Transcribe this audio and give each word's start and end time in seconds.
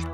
Hey, 0.00 0.06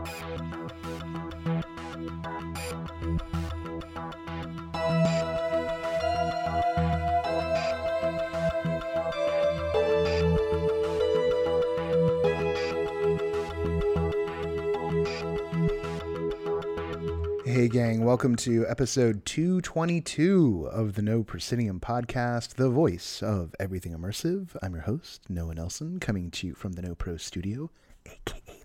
gang, 17.69 18.05
welcome 18.05 18.35
to 18.37 18.67
episode 18.67 19.25
222 19.25 20.69
of 20.73 20.95
the 20.95 21.03
No 21.03 21.23
Proscenium 21.23 21.79
podcast, 21.79 22.55
the 22.55 22.69
voice 22.69 23.23
of 23.23 23.55
everything 23.61 23.93
immersive. 23.93 24.57
I'm 24.61 24.75
your 24.75 24.83
host, 24.83 25.23
Noah 25.29 25.55
Nelson, 25.55 26.01
coming 26.01 26.33
to 26.33 26.49
you 26.49 26.55
from 26.55 26.73
the 26.73 26.83
No 26.83 26.97
Pro 26.97 27.17
studio, 27.17 27.71
aka 28.05 28.56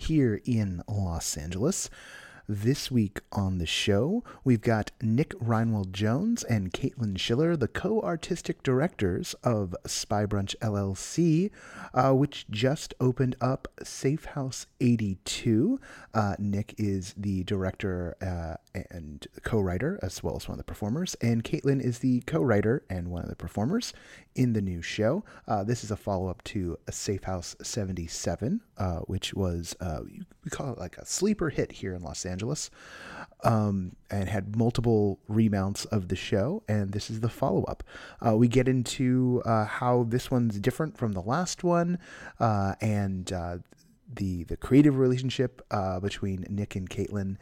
here 0.00 0.40
in 0.44 0.82
Los 0.88 1.36
Angeles. 1.36 1.90
This 2.48 2.90
week 2.90 3.20
on 3.30 3.58
the 3.58 3.66
show, 3.66 4.24
we've 4.42 4.60
got 4.60 4.90
Nick 5.00 5.38
Rheinwald 5.38 5.92
Jones 5.92 6.42
and 6.42 6.72
Katelyn 6.72 7.16
Schiller, 7.16 7.56
the 7.56 7.68
co 7.68 8.00
artistic 8.00 8.64
directors 8.64 9.34
of 9.44 9.76
Spy 9.86 10.26
Brunch 10.26 10.56
LLC, 10.56 11.52
uh, 11.94 12.12
which 12.12 12.46
just 12.50 12.92
opened 12.98 13.36
up 13.40 13.68
Safe 13.84 14.24
House 14.24 14.66
82. 14.80 15.78
Uh, 16.12 16.34
Nick 16.40 16.74
is 16.76 17.14
the 17.16 17.44
director 17.44 18.16
uh, 18.20 18.56
and 18.90 19.28
co 19.44 19.60
writer, 19.60 20.00
as 20.02 20.20
well 20.20 20.34
as 20.34 20.48
one 20.48 20.54
of 20.54 20.58
the 20.58 20.64
performers, 20.64 21.14
and 21.20 21.44
Katelyn 21.44 21.80
is 21.80 22.00
the 22.00 22.20
co 22.22 22.42
writer 22.42 22.82
and 22.90 23.12
one 23.12 23.22
of 23.22 23.28
the 23.28 23.36
performers 23.36 23.92
in 24.40 24.54
the 24.54 24.62
new 24.62 24.80
show. 24.80 25.22
Uh, 25.46 25.62
this 25.62 25.84
is 25.84 25.90
a 25.90 25.96
follow 25.96 26.28
up 26.28 26.42
to 26.42 26.74
a 26.88 26.92
Safe 26.92 27.24
House 27.24 27.54
77, 27.62 28.62
uh, 28.78 29.00
which 29.00 29.34
was, 29.34 29.76
uh, 29.82 30.00
we 30.02 30.50
call 30.50 30.72
it 30.72 30.78
like 30.78 30.96
a 30.96 31.04
sleeper 31.04 31.50
hit 31.50 31.70
here 31.70 31.92
in 31.92 32.00
Los 32.00 32.24
Angeles, 32.24 32.70
um, 33.44 33.94
and 34.10 34.30
had 34.30 34.56
multiple 34.56 35.18
remounts 35.28 35.84
of 35.84 36.08
the 36.08 36.16
show. 36.16 36.62
And 36.68 36.92
this 36.92 37.10
is 37.10 37.20
the 37.20 37.28
follow 37.28 37.64
up. 37.64 37.84
Uh, 38.26 38.34
we 38.34 38.48
get 38.48 38.66
into 38.66 39.42
uh, 39.44 39.66
how 39.66 40.04
this 40.04 40.30
one's 40.30 40.58
different 40.58 40.96
from 40.96 41.12
the 41.12 41.20
last 41.20 41.62
one 41.62 41.98
uh, 42.38 42.76
and 42.80 43.26
the, 43.26 44.44
the 44.44 44.56
creative 44.56 44.96
relationship 44.96 45.60
between 46.00 46.46
Nick 46.48 46.76
and 46.76 46.88
Katelyn 46.88 47.36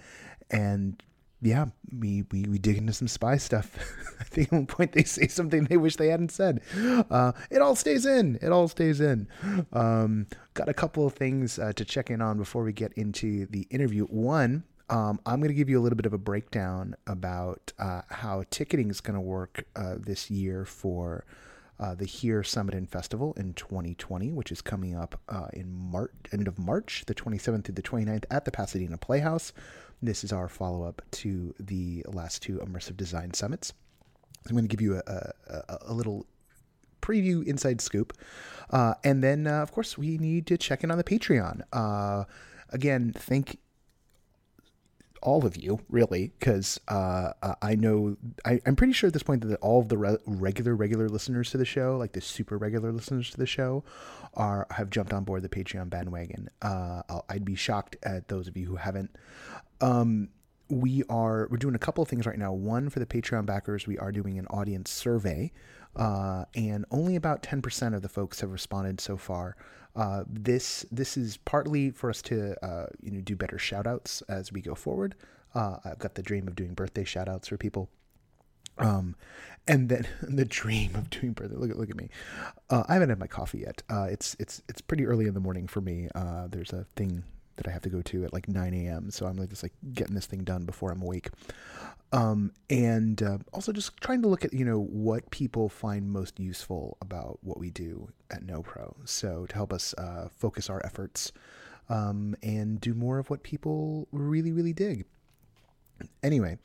and 0.50 1.00
yeah, 1.41 1.67
we, 1.97 2.25
we, 2.33 2.44
we 2.44 2.58
dig 2.58 2.78
into 2.78 2.92
some 2.92 3.08
spy 3.08 3.36
stuff. 3.36 3.77
I 4.20 4.25
think 4.25 4.48
at 4.48 4.53
one 4.53 4.67
point 4.67 4.92
they 4.92 5.05
say 5.05 5.28
something 5.28 5.64
they 5.64 5.77
wish 5.77 5.97
they 5.97 6.08
hadn't 6.08 6.33
said. 6.33 6.61
Uh, 6.77 7.33
it 7.50 7.62
all 7.62 7.77
stays 7.77 8.05
in. 8.05 8.39
It 8.42 8.50
all 8.50 8.69
stays 8.69 9.00
in. 9.00 9.28
Um, 9.72 10.27
got 10.55 10.69
a 10.69 10.75
couple 10.75 11.06
of 11.06 11.14
things 11.14 11.58
uh, 11.58 11.72
to 11.75 11.84
check 11.84 12.11
in 12.11 12.20
on 12.20 12.39
before 12.39 12.64
we 12.64 12.72
get 12.72 12.92
into 12.95 13.47
the 13.47 13.67
interview. 13.70 14.05
One, 14.06 14.64
um, 14.91 15.20
I'm 15.27 15.41
going 15.41 15.48
to 15.48 15.55
give 15.55 15.69
you 15.69 15.78
a 15.78 15.83
little 15.83 15.97
bit 15.97 16.06
of 16.06 16.12
a 16.12 16.19
breakdown 16.19 16.97
about 17.06 17.73
uh, 17.78 18.02
how 18.08 18.45
ticketing 18.50 18.91
is 18.91 19.00
going 19.00 19.14
to 19.14 19.20
work 19.20 19.64
uh, 19.77 19.95
this 19.98 20.30
year 20.30 20.64
for 20.64 21.25
uh, 21.78 21.95
the 21.95 22.05
Here 22.05 22.42
Summit 22.42 22.75
and 22.75 22.89
Festival 22.89 23.34
in 23.36 23.55
2020, 23.55 24.33
which 24.33 24.50
is 24.50 24.61
coming 24.61 24.97
up 24.97 25.20
uh, 25.28 25.48
in 25.52 25.73
March, 25.73 26.11
end 26.33 26.48
of 26.48 26.58
March, 26.58 27.05
the 27.06 27.14
27th 27.14 27.64
through 27.64 27.75
the 27.75 27.83
29th 27.83 28.25
at 28.30 28.45
the 28.45 28.50
Pasadena 28.50 28.98
Playhouse. 28.98 29.52
This 30.02 30.22
is 30.22 30.32
our 30.32 30.48
follow 30.48 30.84
up 30.84 31.02
to 31.12 31.54
the 31.58 32.04
last 32.06 32.42
two 32.42 32.58
immersive 32.58 32.96
design 32.96 33.34
summits. 33.34 33.72
I'm 34.46 34.52
going 34.52 34.64
to 34.64 34.68
give 34.68 34.80
you 34.80 34.96
a, 34.96 35.32
a, 35.48 35.78
a 35.86 35.92
little 35.92 36.27
preview 37.02 37.44
inside 37.46 37.80
scoop. 37.80 38.16
Uh, 38.70 38.94
and 39.05 39.22
then, 39.22 39.46
uh, 39.46 39.62
of 39.62 39.72
course, 39.72 39.98
we 39.98 40.18
need 40.18 40.46
to 40.46 40.58
check 40.58 40.84
in 40.84 40.90
on 40.90 40.98
the 40.98 41.05
Patreon. 41.05 41.62
Uh, 41.72 42.24
again, 42.70 43.12
thank 43.16 43.58
all 45.22 45.47
of 45.47 45.56
you, 45.56 45.80
really, 45.88 46.33
because 46.38 46.80
uh, 46.88 47.33
uh, 47.42 47.55
I 47.62 47.74
know 47.74 48.16
I, 48.44 48.61
am 48.66 48.77
pretty 48.77 48.92
sure 48.92 49.08
at 49.08 49.12
this 49.14 49.22
point 49.22 49.47
that 49.48 49.56
all 49.61 49.80
of 49.80 49.88
the 49.88 49.98
re- 49.98 50.18
regular 50.27 50.74
regular 50.74 51.08
listeners 51.08 51.51
to 51.51 51.58
the 51.58 51.64
show, 51.64 51.96
like 51.96 52.12
the 52.12 52.20
super 52.20 52.58
regular 52.58 52.92
listeners 52.92 53.30
to 53.30 53.36
the 53.36 53.46
show, 53.46 53.84
are 54.34 54.67
have 54.70 54.90
jumped 54.90 55.12
on 55.12 55.24
board 55.24 55.42
the 55.42 55.48
Patreon 55.48 55.90
bandwagon. 55.90 56.48
Uh, 56.62 57.02
I'd 57.29 57.45
be 57.45 57.55
shocked 57.55 57.96
at 58.02 58.29
those 58.29 58.48
of 58.48 58.56
you 58.56 58.67
who 58.67 58.77
haven't. 58.77 59.11
Um, 59.80 60.30
we 60.70 61.02
are 61.08 61.48
we're 61.50 61.56
doing 61.56 61.74
a 61.74 61.79
couple 61.79 62.02
of 62.02 62.08
things 62.08 62.27
right 62.27 62.39
now. 62.39 62.52
One 62.52 62.90
for 62.90 62.98
the 62.98 63.06
Patreon 63.06 63.46
backers, 63.46 63.86
we 63.86 63.98
are 63.98 64.12
doing 64.12 64.39
an 64.39 64.46
audience 64.48 64.90
survey, 64.90 65.52
uh, 65.96 66.44
and 66.54 66.84
only 66.90 67.16
about 67.16 67.42
ten 67.42 67.62
percent 67.62 67.94
of 67.94 68.02
the 68.02 68.08
folks 68.08 68.40
have 68.40 68.50
responded 68.50 69.00
so 69.00 69.16
far. 69.16 69.56
Uh, 69.96 70.24
this 70.28 70.86
this 70.92 71.16
is 71.16 71.38
partly 71.38 71.90
for 71.90 72.10
us 72.10 72.22
to 72.22 72.54
uh, 72.64 72.86
you 73.02 73.10
know 73.10 73.20
do 73.20 73.34
better 73.34 73.58
shout 73.58 73.86
outs 73.86 74.22
as 74.28 74.52
we 74.52 74.60
go 74.60 74.74
forward. 74.74 75.14
Uh, 75.54 75.78
I've 75.84 75.98
got 75.98 76.14
the 76.14 76.22
dream 76.22 76.46
of 76.46 76.54
doing 76.54 76.74
birthday 76.74 77.04
shout 77.04 77.28
outs 77.28 77.48
for 77.48 77.56
people. 77.56 77.88
Um, 78.78 79.16
and 79.66 79.88
then 79.88 80.06
the 80.22 80.44
dream 80.44 80.94
of 80.94 81.10
doing 81.10 81.32
birthday. 81.32 81.56
Look 81.56 81.70
at 81.70 81.78
look 81.78 81.90
at 81.90 81.96
me. 81.96 82.10
Uh, 82.70 82.84
I 82.88 82.94
haven't 82.94 83.08
had 83.08 83.18
my 83.18 83.26
coffee 83.26 83.58
yet. 83.60 83.82
Uh, 83.90 84.06
it's 84.10 84.36
it's 84.38 84.62
it's 84.68 84.80
pretty 84.80 85.05
early 85.06 85.26
in 85.26 85.34
the 85.34 85.40
morning 85.40 85.66
for 85.66 85.80
me. 85.80 86.08
Uh, 86.14 86.46
there's 86.48 86.72
a 86.72 86.86
thing 86.96 87.24
that 87.58 87.69
I 87.69 87.70
have 87.70 87.83
to 87.83 87.91
go 87.91 88.02
to 88.02 88.24
at 88.24 88.33
like 88.33 88.48
9 88.48 88.74
a.m. 88.74 89.11
So 89.11 89.27
I'm 89.27 89.36
like 89.36 89.51
just 89.51 89.63
like 89.63 89.74
getting 89.92 90.14
this 90.14 90.27
thing 90.27 90.42
done 90.45 90.64
before 90.64 90.91
I'm 90.91 91.02
awake. 91.02 91.29
Um, 92.13 92.52
and 92.70 93.23
uh, 93.23 93.39
also 93.52 93.73
just 93.73 93.96
trying 93.98 94.23
to 94.23 94.29
look 94.29 94.45
at 94.45 94.55
you 94.55 94.64
know 94.64 94.80
what 94.80 95.30
people 95.30 95.68
find 95.68 96.11
most 96.11 96.41
useful 96.41 96.97
about 97.02 97.39
what 97.42 97.58
we 97.58 97.70
do 97.70 98.08
at 98.30 98.47
NoPro. 98.47 98.95
So 99.05 99.47
to 99.47 99.55
help 99.55 99.73
us 99.73 99.95
uh, 99.98 100.29
focus 100.35 100.70
our 100.70 100.80
efforts 100.85 101.33
um, 101.91 102.35
and 102.42 102.80
do 102.80 102.95
more 102.95 103.18
of 103.18 103.29
what 103.29 103.42
people 103.42 104.08
really 104.11 104.52
really 104.52 104.73
dig. 104.73 105.05
Anyway, 106.23 106.57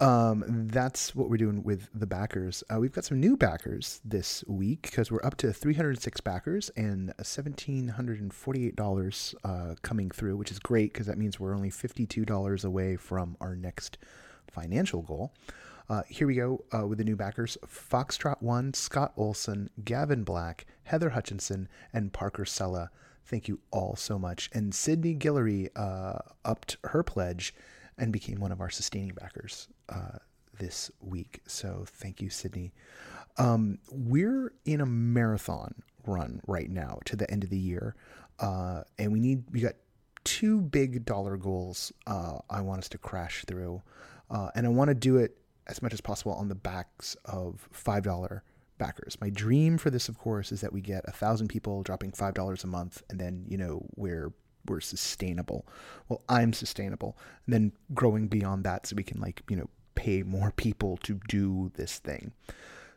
um, 0.00 0.44
that's 0.68 1.14
what 1.14 1.28
we're 1.28 1.36
doing 1.38 1.64
with 1.64 1.90
the 1.92 2.06
backers. 2.06 2.62
Uh, 2.72 2.78
we've 2.78 2.92
got 2.92 3.04
some 3.04 3.18
new 3.18 3.36
backers 3.36 4.00
this 4.04 4.44
week 4.46 4.82
because 4.82 5.10
we're 5.10 5.24
up 5.24 5.36
to 5.38 5.52
306 5.52 6.20
backers 6.20 6.70
and 6.76 7.12
$1,748 7.18 9.34
uh, 9.44 9.74
coming 9.82 10.08
through, 10.10 10.36
which 10.36 10.52
is 10.52 10.60
great 10.60 10.92
because 10.92 11.06
that 11.06 11.18
means 11.18 11.40
we're 11.40 11.54
only 11.54 11.70
$52 11.70 12.64
away 12.64 12.96
from 12.96 13.36
our 13.40 13.56
next 13.56 13.98
financial 14.50 15.02
goal. 15.02 15.32
Uh, 15.88 16.02
here 16.06 16.28
we 16.28 16.34
go 16.34 16.64
uh, 16.72 16.86
with 16.86 16.98
the 16.98 17.04
new 17.04 17.16
backers 17.16 17.58
Foxtrot 17.66 18.40
One, 18.40 18.72
Scott 18.74 19.12
Olson, 19.16 19.68
Gavin 19.84 20.22
Black, 20.22 20.66
Heather 20.84 21.10
Hutchinson, 21.10 21.68
and 21.92 22.12
Parker 22.12 22.44
Sella. 22.44 22.90
Thank 23.24 23.48
you 23.48 23.58
all 23.72 23.96
so 23.96 24.16
much. 24.18 24.48
And 24.52 24.72
Sydney 24.74 25.16
Guillory 25.16 25.70
uh, 25.74 26.18
upped 26.44 26.76
her 26.84 27.02
pledge 27.02 27.52
and 27.98 28.12
became 28.12 28.40
one 28.40 28.52
of 28.52 28.60
our 28.60 28.70
sustaining 28.70 29.14
backers 29.14 29.68
uh, 29.88 30.18
this 30.58 30.90
week. 31.00 31.40
So 31.46 31.84
thank 31.86 32.20
you, 32.20 32.30
Sydney. 32.30 32.72
Um, 33.36 33.78
we're 33.90 34.52
in 34.64 34.80
a 34.80 34.86
marathon 34.86 35.74
run 36.06 36.40
right 36.46 36.70
now 36.70 37.00
to 37.04 37.16
the 37.16 37.30
end 37.30 37.44
of 37.44 37.50
the 37.50 37.58
year, 37.58 37.94
uh, 38.40 38.82
and 38.98 39.12
we 39.12 39.20
need 39.20 39.44
we 39.50 39.60
got 39.60 39.74
two 40.24 40.60
big 40.60 41.04
dollar 41.04 41.36
goals. 41.36 41.92
Uh, 42.06 42.38
I 42.50 42.60
want 42.60 42.80
us 42.80 42.88
to 42.90 42.98
crash 42.98 43.44
through. 43.46 43.82
Uh, 44.30 44.50
and 44.54 44.66
I 44.66 44.68
want 44.68 44.88
to 44.88 44.94
do 44.94 45.16
it 45.16 45.36
as 45.66 45.82
much 45.82 45.92
as 45.92 46.00
possible 46.00 46.32
on 46.32 46.48
the 46.48 46.54
backs 46.54 47.16
of 47.24 47.68
$5 47.74 48.40
backers. 48.78 49.16
My 49.20 49.30
dream 49.30 49.78
for 49.78 49.90
this, 49.90 50.08
of 50.08 50.18
course, 50.18 50.52
is 50.52 50.60
that 50.60 50.72
we 50.72 50.80
get 50.80 51.04
a 51.06 51.12
thousand 51.12 51.48
people 51.48 51.82
dropping 51.82 52.12
$5 52.12 52.64
a 52.64 52.66
month 52.66 53.02
and 53.10 53.18
then, 53.18 53.44
you 53.48 53.56
know, 53.56 53.86
we're, 53.96 54.32
we're 54.68 54.80
sustainable. 54.80 55.66
Well, 56.08 56.22
I'm 56.28 56.52
sustainable. 56.52 57.16
And 57.46 57.54
then 57.54 57.72
growing 57.94 58.28
beyond 58.28 58.64
that 58.64 58.86
so 58.86 58.96
we 58.96 59.04
can 59.04 59.20
like, 59.20 59.42
you 59.48 59.56
know, 59.56 59.68
pay 59.94 60.22
more 60.22 60.52
people 60.52 60.96
to 60.98 61.20
do 61.28 61.72
this 61.74 61.98
thing. 61.98 62.32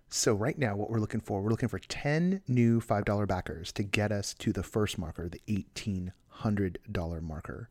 So 0.09 0.33
right 0.33 0.57
now, 0.57 0.75
what 0.75 0.89
we're 0.89 0.99
looking 0.99 1.21
for, 1.21 1.41
we're 1.41 1.49
looking 1.49 1.69
for 1.69 1.79
10 1.79 2.41
new 2.47 2.81
$5 2.81 3.27
backers 3.27 3.71
to 3.73 3.83
get 3.83 4.11
us 4.11 4.33
to 4.35 4.51
the 4.51 4.61
first 4.61 4.97
marker, 4.97 5.29
the 5.29 5.41
$1,800 5.47 7.21
marker. 7.21 7.69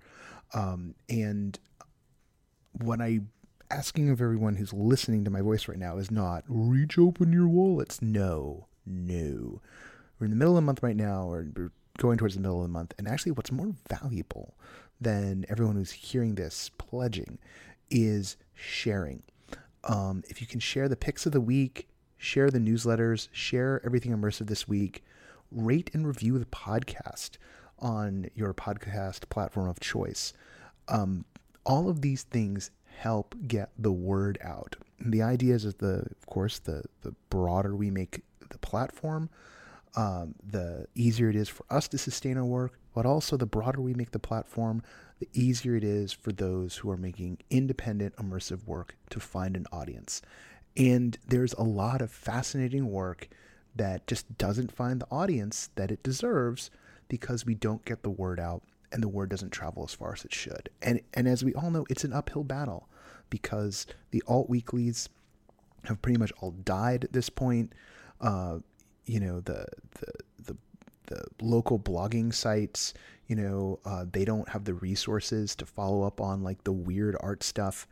Um, 0.54 0.94
and 1.08 1.58
what 2.72 3.00
I'm 3.00 3.30
asking 3.70 4.10
of 4.10 4.20
everyone 4.20 4.56
who's 4.56 4.72
listening 4.72 5.24
to 5.24 5.30
my 5.30 5.42
voice 5.42 5.68
right 5.68 5.78
now 5.78 5.98
is 5.98 6.10
not 6.10 6.44
reach 6.48 6.98
open 6.98 7.32
your 7.32 7.46
wallets. 7.46 8.00
No, 8.03 8.66
no. 8.86 9.60
We're 10.18 10.24
in 10.24 10.30
the 10.30 10.36
middle 10.36 10.56
of 10.56 10.62
the 10.62 10.66
month 10.66 10.82
right 10.82 10.96
now, 10.96 11.30
or 11.30 11.46
we're 11.54 11.72
going 11.98 12.19
towards 12.19 12.34
the 12.34 12.41
middle 12.41 12.59
of 12.59 12.69
the 12.69 12.72
month. 12.72 12.95
And 12.98 13.09
actually, 13.09 13.33
what's 13.33 13.53
more 13.53 13.75
valuable 13.89 14.54
than 15.01 15.47
everyone 15.48 15.77
who's 15.77 15.92
hearing 15.92 16.34
this 16.34 16.71
pledging 16.78 17.39
is 17.91 18.37
sharing. 18.54 19.22
Um, 19.84 20.22
if 20.28 20.41
you 20.41 20.47
can 20.47 20.60
share 20.60 20.89
the 20.89 20.97
picks 20.97 21.27
of 21.27 21.33
the 21.33 21.41
week, 21.41 21.89
share 22.19 22.51
the 22.51 22.59
newsletters, 22.59 23.28
share 23.33 23.81
everything 23.84 24.13
immersive 24.13 24.47
this 24.47 24.69
week, 24.69 25.04
rate 25.51 25.91
and 25.95 26.07
review 26.07 26.39
the 26.39 26.45
podcast 26.47 27.31
on 27.78 28.28
your 28.34 28.53
podcast 28.53 29.28
platform 29.31 29.69
of 29.69 29.81
choice. 29.81 30.33
Um, 30.89 31.25
all 31.65 31.89
of 31.89 32.03
these 32.03 32.25
things 32.25 32.71
help 32.84 33.34
get 33.47 33.71
the 33.78 33.92
word 33.92 34.39
out. 34.42 34.77
And 34.98 35.13
the 35.13 35.22
idea 35.22 35.54
is, 35.54 35.65
is 35.65 35.75
the, 35.77 36.04
of 36.10 36.27
course, 36.27 36.59
the 36.59 36.83
the 37.01 37.15
broader 37.31 37.75
we 37.75 37.91
make 37.91 38.22
the 38.51 38.59
platform, 38.59 39.31
um, 39.97 40.34
the 40.45 40.87
easier 40.95 41.31
it 41.31 41.37
is 41.37 41.48
for 41.48 41.65
us 41.71 41.89
to 41.89 41.98
sustain 41.98 42.37
our 42.37 42.45
work, 42.45 42.78
but 42.95 43.07
also 43.07 43.37
the 43.37 43.47
broader 43.47 43.81
we 43.81 43.95
make 43.95 44.13
the 44.13 44.19
platform, 44.19 44.83
the 45.19 45.28
easier 45.33 45.77
it 45.77 45.84
is 45.84 46.13
for 46.13 46.33
those 46.33 46.77
who 46.77 46.91
are 46.91 46.97
making 46.97 47.39
independent, 47.51 48.16
immersive 48.16 48.66
work 48.66 48.97
to 49.10 49.21
find 49.21 49.57
an 49.57 49.66
audience. 49.72 50.22
And 50.77 51.19
there's 51.27 51.53
a 51.54 51.63
lot 51.63 52.01
of 52.01 52.10
fascinating 52.10 52.91
work 52.91 53.28
that 53.75 54.07
just 54.07 54.39
doesn't 54.39 54.72
find 54.72 55.01
the 55.01 55.07
audience 55.10 55.71
that 55.75 55.91
it 55.91 56.03
deserves 56.03 56.71
because 57.09 57.45
we 57.45 57.54
don't 57.54 57.84
get 57.84 58.03
the 58.03 58.10
word 58.10 58.41
out 58.41 58.63
and 58.92 59.03
the 59.03 59.09
word 59.09 59.28
doesn't 59.28 59.51
travel 59.51 59.84
as 59.84 59.95
far 59.95 60.13
as 60.13 60.25
it 60.25 60.34
should. 60.34 60.71
And 60.83 61.01
and 61.15 61.28
as 61.28 61.45
we 61.45 61.54
all 61.54 61.71
know, 61.71 61.87
it's 61.89 62.04
an 62.04 62.13
uphill 62.13 62.45
battle 62.45 62.89
because 63.28 63.87
the 64.10 64.22
alt 64.27 64.48
weeklies 64.48 65.09
have 65.84 66.03
pretty 66.03 66.19
much 66.19 66.33
all 66.41 66.51
died 66.51 67.04
at 67.04 67.13
this 67.13 67.28
point. 67.31 67.72
Uh, 68.21 68.59
you 69.10 69.21
know, 69.21 69.41
the 69.41 69.65
the 70.01 70.12
the 70.45 70.57
the 71.07 71.24
local 71.42 71.78
blogging 71.78 72.33
sites, 72.33 72.95
you 73.27 73.36
know, 73.36 73.80
uh, 73.84 74.04
they 74.10 74.24
don't 74.24 74.48
have 74.48 74.65
the 74.65 74.74
resources 74.74 75.57
to 75.57 75.66
follow 75.66 76.03
up 76.03 76.21
on 76.21 76.42
like 76.42 76.62
the 76.65 76.72
weird 76.72 77.16
art 77.21 77.42
stuff 77.42 77.89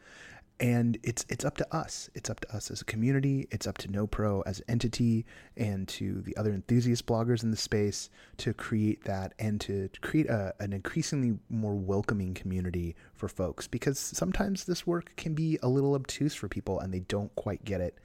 and 0.61 0.99
it's 1.03 1.25
it's 1.29 1.45
up 1.45 1.57
to 1.59 1.75
us. 1.75 2.11
It's 2.15 2.29
up 2.29 2.41
to 2.41 2.55
us 2.55 2.71
as 2.71 2.81
a 2.81 2.85
community. 2.85 3.47
It's 3.51 3.67
up 3.67 3.79
to 3.79 3.89
NoPro 3.89 4.43
as 4.45 4.59
an 4.61 4.65
entity 4.69 5.25
and 5.57 5.87
to 5.89 6.21
the 6.23 6.37
other 6.37 6.53
enthusiast 6.53 7.07
bloggers 7.07 7.43
in 7.43 7.51
the 7.51 7.57
space 7.57 8.11
to 8.39 8.53
create 8.53 9.05
that 9.05 9.35
and 9.39 9.61
to 9.63 9.89
create 10.01 10.27
a, 10.27 10.55
an 10.59 10.73
increasingly 10.73 11.39
more 11.49 11.77
welcoming 11.77 12.35
community 12.35 12.97
for 13.15 13.29
folks 13.29 13.69
because 13.69 13.99
sometimes 13.99 14.65
this 14.65 14.87
work 14.87 15.13
can 15.17 15.35
be 15.35 15.59
a 15.63 15.69
little 15.69 15.95
obtuse 15.95 16.35
for 16.35 16.49
people 16.49 16.81
and 16.81 16.93
they 16.93 17.01
don't 17.01 17.35
quite 17.37 17.65
get 17.65 17.81
it. 17.81 17.99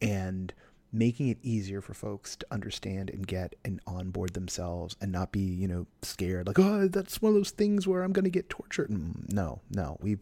And 0.00 0.52
making 0.92 1.28
it 1.28 1.38
easier 1.42 1.80
for 1.80 1.94
folks 1.94 2.36
to 2.36 2.46
understand 2.50 3.10
and 3.10 3.26
get 3.26 3.54
and 3.64 3.80
onboard 3.86 4.34
themselves 4.34 4.96
and 5.00 5.12
not 5.12 5.30
be, 5.32 5.40
you 5.40 5.68
know, 5.68 5.86
scared 6.02 6.46
like, 6.46 6.58
oh, 6.58 6.88
that's 6.88 7.22
one 7.22 7.30
of 7.30 7.36
those 7.36 7.50
things 7.50 7.86
where 7.86 8.02
I'm 8.02 8.12
going 8.12 8.24
to 8.24 8.30
get 8.30 8.48
tortured. 8.48 8.90
Mm, 8.90 9.32
no, 9.32 9.60
no, 9.70 9.96
we've 10.00 10.20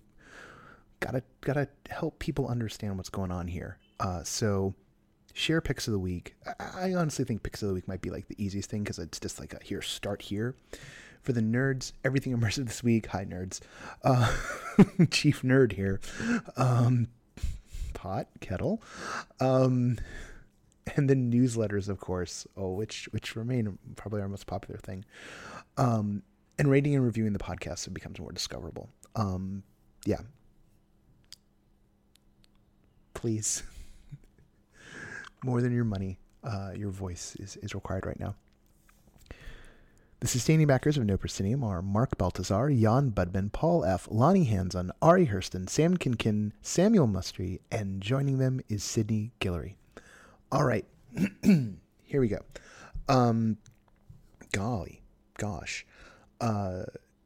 gotta 1.01 1.23
gotta 1.41 1.69
help 1.91 2.19
people 2.19 2.49
understand 2.49 2.97
what's 2.97 3.09
going 3.09 3.31
on 3.31 3.49
here. 3.49 3.79
Uh, 4.01 4.23
so 4.23 4.75
share 5.33 5.61
picks 5.61 5.87
of 5.87 5.93
the 5.93 5.99
week. 5.99 6.35
I, 6.61 6.91
I, 6.91 6.95
honestly 6.95 7.25
think 7.25 7.43
picks 7.43 7.63
of 7.63 7.69
the 7.69 7.75
week 7.75 7.87
might 7.89 8.01
be 8.01 8.11
like 8.11 8.27
the 8.29 8.43
easiest 8.43 8.71
thing 8.71 8.83
because 8.83 8.99
it's 8.99 9.21
just 9.21 9.39
like 9.39 9.55
a 9.55 9.63
here 9.63 9.83
start 9.83 10.23
here. 10.23 10.55
For 11.23 11.33
the 11.33 11.41
nerds, 11.41 11.93
everything 12.05 12.37
immersive 12.37 12.67
this 12.67 12.83
week. 12.83 13.07
Hi 13.09 13.25
nerds, 13.25 13.61
uh, 14.05 14.35
chief 15.11 15.43
nerd 15.43 15.73
here. 15.73 16.01
Um, 16.57 17.09
pot 17.95 18.29
kettle, 18.41 18.83
um, 19.41 19.99
and 20.97 21.09
then 21.09 21.31
newsletters, 21.33 21.89
of 21.89 21.99
course. 22.01 22.47
Oh, 22.57 22.73
which 22.73 23.09
which 23.13 23.37
remain 23.37 23.79
probably 23.97 24.21
our 24.21 24.29
most 24.29 24.47
popular 24.47 24.79
thing. 24.79 25.05
Um, 25.77 26.23
and 26.59 26.71
rating 26.71 26.95
and 26.95 27.05
reviewing 27.05 27.33
the 27.33 27.39
podcast 27.39 27.87
it 27.87 27.95
becomes 27.95 28.19
more 28.19 28.33
discoverable. 28.33 28.89
Um, 29.15 29.63
yeah, 30.05 30.21
please. 33.15 33.63
More 35.45 35.61
than 35.61 35.73
your 35.73 35.85
money, 35.85 36.19
uh, 36.43 36.73
your 36.75 36.91
voice 36.91 37.37
is, 37.39 37.57
is 37.59 37.73
required 37.73 38.07
right 38.07 38.19
now. 38.19 38.35
The 40.21 40.27
sustaining 40.27 40.67
backers 40.67 40.99
of 40.99 41.05
No 41.05 41.17
Proscenium 41.17 41.63
are 41.63 41.81
Mark 41.81 42.19
Baltazar, 42.19 42.71
Jan 42.71 43.13
Budman, 43.13 43.53
Paul 43.53 43.85
F., 43.85 44.09
Lonnie 44.11 44.45
Hanson, 44.45 44.91
Ari 45.01 45.29
Hurston, 45.29 45.69
Sam 45.69 45.97
Kinkin, 45.97 46.51
Samuel 46.61 47.07
Mustry, 47.07 47.61
and 47.71 48.01
joining 48.01 48.39
them 48.39 48.61
is 48.69 48.83
Sydney 48.83 49.31
Guillory. 49.41 49.75
All 50.51 50.65
right, 50.65 50.87
here 51.43 52.21
we 52.21 52.29
go. 52.29 52.39
Um, 53.07 53.59
golly, 54.53 55.03
gosh. 55.37 55.85
Uh, 56.41 56.85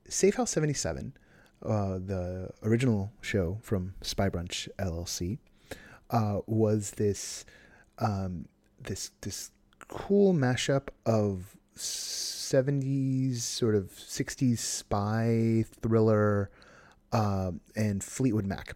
Safe 0.08 0.34
House 0.34 0.50
77, 0.50 1.16
uh, 1.64 1.98
the 2.04 2.50
original 2.64 3.12
show 3.20 3.58
from 3.62 3.94
Spy 4.02 4.28
Brunch 4.28 4.68
LLC, 4.78 5.38
uh, 6.10 6.40
was 6.46 6.92
this 6.92 7.44
um, 7.98 8.46
this 8.80 9.12
this 9.20 9.52
cool 9.86 10.34
mashup 10.34 10.88
of 11.06 11.56
70s 11.76 13.36
sort 13.36 13.76
of 13.76 13.92
60s 13.92 14.58
spy 14.58 15.64
thriller 15.80 16.50
uh, 17.12 17.52
and 17.76 18.02
Fleetwood 18.02 18.46
Mac. 18.46 18.74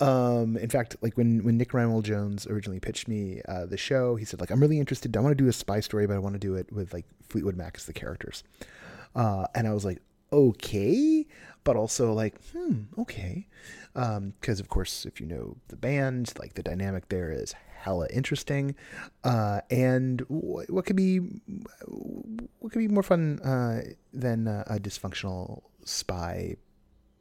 Um, 0.00 0.56
in 0.56 0.68
fact, 0.68 0.96
like 1.00 1.16
when 1.16 1.44
when 1.44 1.56
Nick 1.56 1.70
Rheinwald 1.70 2.04
Jones 2.04 2.46
originally 2.46 2.80
pitched 2.80 3.08
me 3.08 3.42
uh, 3.48 3.66
the 3.66 3.76
show, 3.76 4.16
he 4.16 4.24
said 4.24 4.40
like 4.40 4.50
I'm 4.50 4.60
really 4.60 4.78
interested. 4.78 5.16
I 5.16 5.20
want 5.20 5.36
to 5.36 5.42
do 5.42 5.48
a 5.48 5.52
spy 5.52 5.80
story, 5.80 6.06
but 6.06 6.14
I 6.14 6.18
want 6.18 6.34
to 6.34 6.40
do 6.40 6.54
it 6.54 6.72
with 6.72 6.92
like 6.92 7.06
Fleetwood 7.28 7.56
Mac 7.56 7.76
as 7.76 7.86
the 7.86 7.92
characters. 7.92 8.42
Uh, 9.14 9.46
and 9.54 9.66
I 9.66 9.74
was 9.74 9.84
like, 9.84 10.00
okay, 10.32 11.26
but 11.64 11.76
also 11.76 12.12
like, 12.12 12.34
hmm, 12.52 12.82
okay. 12.98 13.46
Because, 13.92 14.60
um, 14.60 14.64
of 14.64 14.68
course, 14.68 15.04
if 15.04 15.20
you 15.20 15.26
know 15.26 15.56
the 15.68 15.76
band, 15.76 16.32
like 16.38 16.54
the 16.54 16.62
dynamic 16.62 17.08
there 17.08 17.32
is 17.32 17.54
hella 17.80 18.06
interesting. 18.12 18.74
Uh, 19.24 19.60
and 19.70 20.20
what 20.28 20.84
could 20.86 20.96
be 20.96 21.18
what 22.58 22.72
could 22.72 22.78
be 22.78 22.88
more 22.88 23.02
fun 23.02 23.40
uh, 23.40 23.82
than 24.12 24.46
a 24.46 24.78
dysfunctional 24.78 25.62
spy 25.84 26.56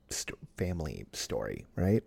st- 0.09 0.37
family 0.57 1.05
story, 1.13 1.65
right? 1.75 2.03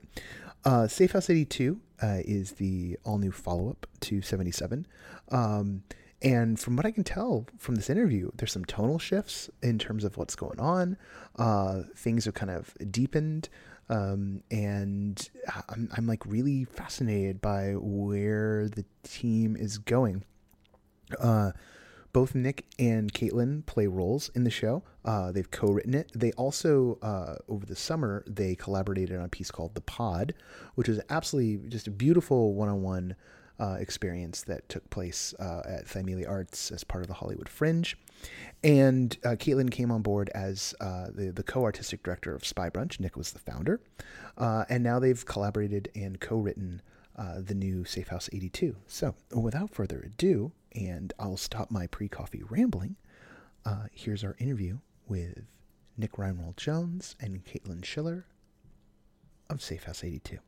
Uh, 0.65 0.87
Safe 0.87 1.13
House 1.13 1.29
82 1.29 1.81
uh, 2.03 2.19
is 2.25 2.53
the 2.53 2.99
all 3.05 3.19
new 3.19 3.33
follow 3.33 3.71
up 3.71 3.87
to 4.01 4.23
77. 4.23 4.87
Um, 5.31 5.83
and 6.21 6.59
from 6.59 6.77
what 6.77 6.87
I 6.87 6.93
can 6.93 7.03
tell 7.03 7.47
from 7.59 7.75
this 7.75 7.91
interview, 7.91 8.31
there's 8.37 8.53
some 8.53 8.65
tonal 8.65 8.99
shifts 8.99 9.51
in 9.61 9.79
terms 9.79 10.05
of 10.05 10.17
what's 10.17 10.37
going 10.37 10.61
on. 10.61 10.97
Uh, 11.37 11.83
things 11.97 12.27
are 12.27 12.33
kind 12.33 12.51
of 12.51 12.75
deepened. 12.91 13.49
Um, 13.89 14.43
and 14.51 15.29
I'm, 15.69 15.89
I'm 15.97 16.07
like 16.07 16.25
really 16.25 16.65
fascinated 16.65 17.41
by 17.41 17.73
where 17.77 18.69
the 18.69 18.85
team 19.03 19.57
is 19.57 19.79
going. 19.79 20.25
Uh, 21.19 21.51
both 22.13 22.35
Nick 22.35 22.67
and 22.79 23.13
Katelyn 23.13 23.65
play 23.65 23.87
roles 23.87 24.31
in 24.35 24.45
the 24.45 24.51
show. 24.51 24.83
Uh, 25.05 25.33
they've 25.33 25.51
co-written 25.51 25.95
it. 25.95 26.11
They 26.15 26.33
also, 26.33 26.99
uh, 27.03 27.37
over 27.49 27.65
the 27.65 27.77
summer, 27.77 28.23
they 28.27 28.55
collaborated 28.55 29.17
on 29.17 29.25
a 29.25 29.29
piece 29.29 29.51
called 29.51 29.75
"The 29.75 29.81
Pod," 29.81 30.35
which 30.75 30.89
is 30.89 31.01
absolutely 31.09 31.69
just 31.69 31.87
a 31.87 31.91
beautiful 31.91 32.55
one-on-one 32.55 33.17
uh, 33.59 33.77
experience 33.79 34.43
that 34.43 34.69
took 34.69 34.89
place 34.91 35.35
uh, 35.39 35.63
at 35.67 35.87
Thymele 35.87 36.29
Arts 36.29 36.71
as 36.71 36.85
part 36.85 37.03
of 37.03 37.09
the 37.09 37.15
Hollywood 37.15 37.49
Fringe. 37.49 37.97
And 38.63 39.17
uh, 39.25 39.31
Katelyn 39.31 39.71
came 39.71 39.91
on 39.91 40.03
board 40.03 40.31
as 40.35 40.75
uh, 40.81 41.07
the, 41.15 41.33
the 41.33 41.43
co 41.43 41.65
artistic 41.65 42.03
director 42.03 42.35
of 42.35 42.45
Spy 42.45 42.71
Brunch. 42.71 43.01
Nick 43.01 43.17
was 43.17 43.33
the 43.33 43.39
founder. 43.39 43.81
And 44.37 44.83
now 44.83 44.99
they've 44.99 45.25
collaborated 45.25 45.91
and 45.95 46.21
co 46.21 46.37
written 46.37 46.83
uh, 47.17 47.41
the 47.41 47.55
new 47.55 47.85
Safe 47.85 48.09
House 48.09 48.29
82. 48.33 48.77
So 48.87 49.15
without 49.35 49.71
further 49.71 50.01
ado, 50.01 50.53
and 50.75 51.13
I'll 51.19 51.37
stop 51.37 51.71
my 51.71 51.87
pre 51.87 52.09
coffee 52.09 52.43
rambling, 52.49 52.97
uh, 53.65 53.85
here's 53.93 54.25
our 54.25 54.37
interview 54.39 54.79
with 55.09 55.45
Nick 55.97 56.13
Rheinwald 56.13 56.57
Jones 56.57 57.17
and 57.21 57.45
Katelyn 57.45 57.85
Schiller 57.85 58.27
of 59.51 59.63
Safe 59.63 59.85
House 59.85 60.03
82. 60.05 60.39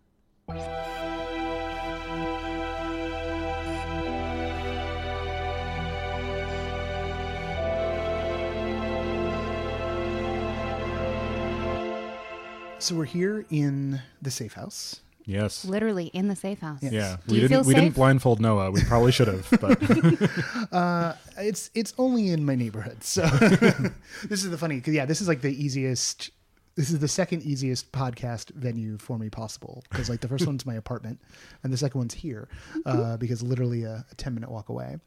So 12.78 12.94
we're 12.94 13.06
here 13.06 13.46
in 13.48 14.02
the 14.20 14.30
safe 14.30 14.52
house. 14.52 15.00
Yes. 15.26 15.64
Literally 15.64 16.06
in 16.06 16.28
the 16.28 16.36
safe 16.36 16.60
house. 16.60 16.80
Yes. 16.82 16.92
Yeah. 16.92 17.16
Do 17.26 17.34
we 17.34 17.40
you 17.40 17.48
didn't 17.48 17.50
feel 17.50 17.66
we 17.68 17.74
safe? 17.74 17.82
didn't 17.82 17.94
blindfold 17.94 18.40
Noah. 18.40 18.70
We 18.70 18.82
probably 18.84 19.12
should 19.12 19.28
have, 19.28 19.48
but 19.60 20.72
uh, 20.72 21.14
it's 21.38 21.70
it's 21.74 21.94
only 21.98 22.28
in 22.28 22.44
my 22.44 22.54
neighborhood. 22.54 23.02
So 23.02 23.22
this 24.28 24.44
is 24.44 24.50
the 24.50 24.58
funny 24.58 24.80
cuz 24.80 24.94
yeah, 24.94 25.06
this 25.06 25.20
is 25.20 25.28
like 25.28 25.40
the 25.40 25.52
easiest 25.64 26.30
this 26.76 26.90
is 26.90 26.98
the 26.98 27.08
second 27.08 27.42
easiest 27.42 27.92
podcast 27.92 28.50
venue 28.54 28.98
for 28.98 29.18
me 29.18 29.30
possible 29.30 29.84
because 29.90 30.10
like 30.10 30.20
the 30.20 30.28
first 30.28 30.46
one's 30.50 30.66
my 30.66 30.74
apartment 30.74 31.20
and 31.62 31.72
the 31.72 31.76
second 31.76 31.98
one's 31.98 32.14
here 32.14 32.48
uh, 32.84 33.16
because 33.16 33.42
literally 33.42 33.84
a, 33.84 34.04
a 34.10 34.14
10 34.16 34.34
minute 34.34 34.50
walk 34.50 34.68
away. 34.68 34.98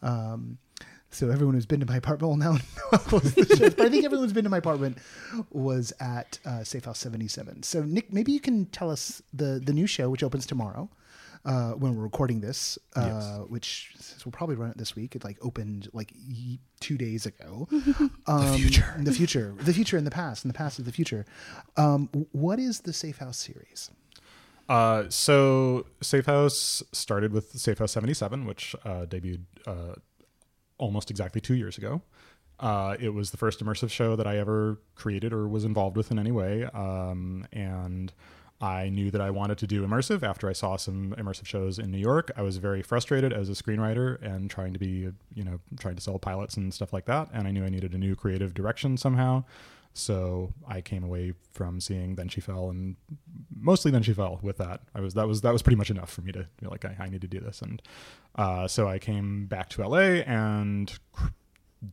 Um, 0.00 0.58
so 1.10 1.30
everyone 1.30 1.54
who's 1.54 1.66
been 1.66 1.80
to 1.80 1.86
my 1.86 1.96
apartment 1.96 2.28
will 2.28 2.36
now 2.36 2.52
know 2.92 2.98
But 3.10 3.80
I 3.80 3.88
think 3.88 4.04
everyone 4.04 4.24
who's 4.24 4.32
been 4.32 4.44
to 4.44 4.50
my 4.50 4.58
apartment 4.58 4.98
was 5.50 5.92
at 6.00 6.38
uh, 6.44 6.64
Safe 6.64 6.84
House 6.84 6.98
77. 6.98 7.62
So 7.62 7.82
Nick, 7.82 8.12
maybe 8.12 8.32
you 8.32 8.40
can 8.40 8.66
tell 8.66 8.90
us 8.90 9.22
the 9.32 9.60
the 9.64 9.72
new 9.72 9.86
show 9.86 10.10
which 10.10 10.22
opens 10.22 10.46
tomorrow. 10.46 10.90
Uh, 11.44 11.70
when 11.70 11.94
we're 11.94 12.02
recording 12.02 12.40
this, 12.40 12.78
uh, 12.96 13.06
yes. 13.06 13.48
which 13.48 13.94
we'll 14.24 14.32
probably 14.32 14.56
run 14.56 14.70
it 14.70 14.76
this 14.76 14.96
week. 14.96 15.14
It 15.14 15.24
like 15.24 15.38
opened 15.40 15.88
like 15.92 16.12
two 16.80 16.98
days 16.98 17.26
ago. 17.26 17.68
Um, 18.26 18.52
the 18.52 18.58
future, 18.58 18.94
the 18.98 19.12
future, 19.12 19.54
the 19.58 19.72
future, 19.72 19.96
in 19.96 20.04
the 20.04 20.10
past, 20.10 20.44
in 20.44 20.48
the 20.48 20.54
past 20.54 20.78
of 20.78 20.84
the 20.84 20.92
future. 20.92 21.24
Um, 21.78 22.10
what 22.32 22.58
is 22.58 22.80
the 22.80 22.92
Safe 22.92 23.18
House 23.18 23.38
series? 23.38 23.90
Uh, 24.68 25.04
so 25.08 25.86
Safe 26.02 26.26
House 26.26 26.82
started 26.92 27.32
with 27.32 27.52
Safe 27.58 27.78
House 27.78 27.92
77, 27.92 28.44
which 28.44 28.74
uh, 28.84 29.06
debuted 29.06 29.44
uh, 29.66 29.94
almost 30.78 31.10
exactly 31.10 31.40
two 31.40 31.54
years 31.54 31.78
ago. 31.78 32.02
Uh, 32.60 32.96
it 32.98 33.10
was 33.10 33.30
the 33.30 33.36
first 33.36 33.64
immersive 33.64 33.90
show 33.90 34.16
that 34.16 34.26
I 34.26 34.38
ever 34.38 34.78
created 34.96 35.32
or 35.32 35.46
was 35.46 35.64
involved 35.64 35.96
with 35.96 36.10
in 36.10 36.18
any 36.18 36.32
way. 36.32 36.64
Um, 36.64 37.46
and 37.52 38.12
I 38.60 38.88
knew 38.88 39.12
that 39.12 39.20
I 39.20 39.30
wanted 39.30 39.58
to 39.58 39.68
do 39.68 39.86
immersive 39.86 40.24
after 40.24 40.48
I 40.48 40.52
saw 40.52 40.76
some 40.76 41.14
immersive 41.16 41.46
shows 41.46 41.78
in 41.78 41.92
New 41.92 41.98
York. 41.98 42.32
I 42.36 42.42
was 42.42 42.56
very 42.56 42.82
frustrated 42.82 43.32
as 43.32 43.48
a 43.48 43.52
screenwriter 43.52 44.20
and 44.20 44.50
trying 44.50 44.72
to 44.72 44.78
be, 44.80 45.10
you 45.34 45.44
know, 45.44 45.60
trying 45.78 45.94
to 45.94 46.00
sell 46.00 46.18
pilots 46.18 46.56
and 46.56 46.74
stuff 46.74 46.92
like 46.92 47.04
that. 47.04 47.28
And 47.32 47.46
I 47.46 47.52
knew 47.52 47.64
I 47.64 47.68
needed 47.68 47.94
a 47.94 47.98
new 47.98 48.16
creative 48.16 48.54
direction 48.54 48.96
somehow. 48.96 49.44
So 49.98 50.52
I 50.66 50.80
came 50.80 51.02
away 51.02 51.32
from 51.52 51.80
seeing 51.80 52.14
Then 52.14 52.28
She 52.28 52.40
Fell 52.40 52.70
and 52.70 52.96
mostly 53.54 53.90
Then 53.90 54.02
She 54.02 54.12
Fell 54.12 54.38
with 54.42 54.58
that. 54.58 54.80
I 54.94 55.00
was 55.00 55.14
that 55.14 55.26
was 55.26 55.40
that 55.42 55.52
was 55.52 55.62
pretty 55.62 55.76
much 55.76 55.90
enough 55.90 56.10
for 56.10 56.22
me 56.22 56.32
to 56.32 56.46
be 56.60 56.66
like 56.66 56.84
I, 56.84 56.96
I 56.98 57.08
need 57.08 57.20
to 57.22 57.28
do 57.28 57.40
this. 57.40 57.62
And 57.62 57.82
uh, 58.36 58.68
so 58.68 58.88
I 58.88 58.98
came 58.98 59.46
back 59.46 59.68
to 59.70 59.86
LA 59.86 60.22
and 60.26 60.96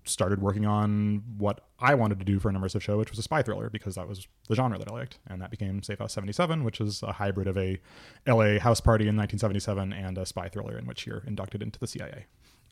started 0.04 0.42
working 0.42 0.66
on 0.66 1.24
what 1.38 1.62
I 1.80 1.94
wanted 1.96 2.20
to 2.20 2.26
do 2.26 2.40
for 2.40 2.50
an 2.50 2.56
immersive 2.56 2.82
show, 2.82 2.98
which 2.98 3.12
was 3.12 3.20
a 3.20 3.24
spy 3.24 3.42
thriller, 3.42 3.70
because 3.70 3.96
that 3.96 4.08
was 4.08 4.28
the 4.48 4.56
genre 4.56 4.78
that 4.78 4.90
I 4.90 4.94
liked. 4.94 5.20
And 5.28 5.42
that 5.42 5.52
became 5.52 5.84
Safe 5.84 6.00
House 6.00 6.14
77, 6.14 6.64
which 6.64 6.82
is 6.82 7.04
a 7.04 7.14
hybrid 7.14 7.48
of 7.48 7.58
a 7.58 7.80
LA 8.28 8.60
house 8.60 8.82
party 8.82 9.04
in 9.04 9.16
1977 9.16 9.94
and 9.94 10.18
a 10.18 10.26
spy 10.26 10.50
thriller 10.50 10.78
in 10.78 10.86
which 10.86 11.06
you're 11.06 11.24
inducted 11.28 11.62
into 11.62 11.80
the 11.80 11.88
CIA. 11.88 12.26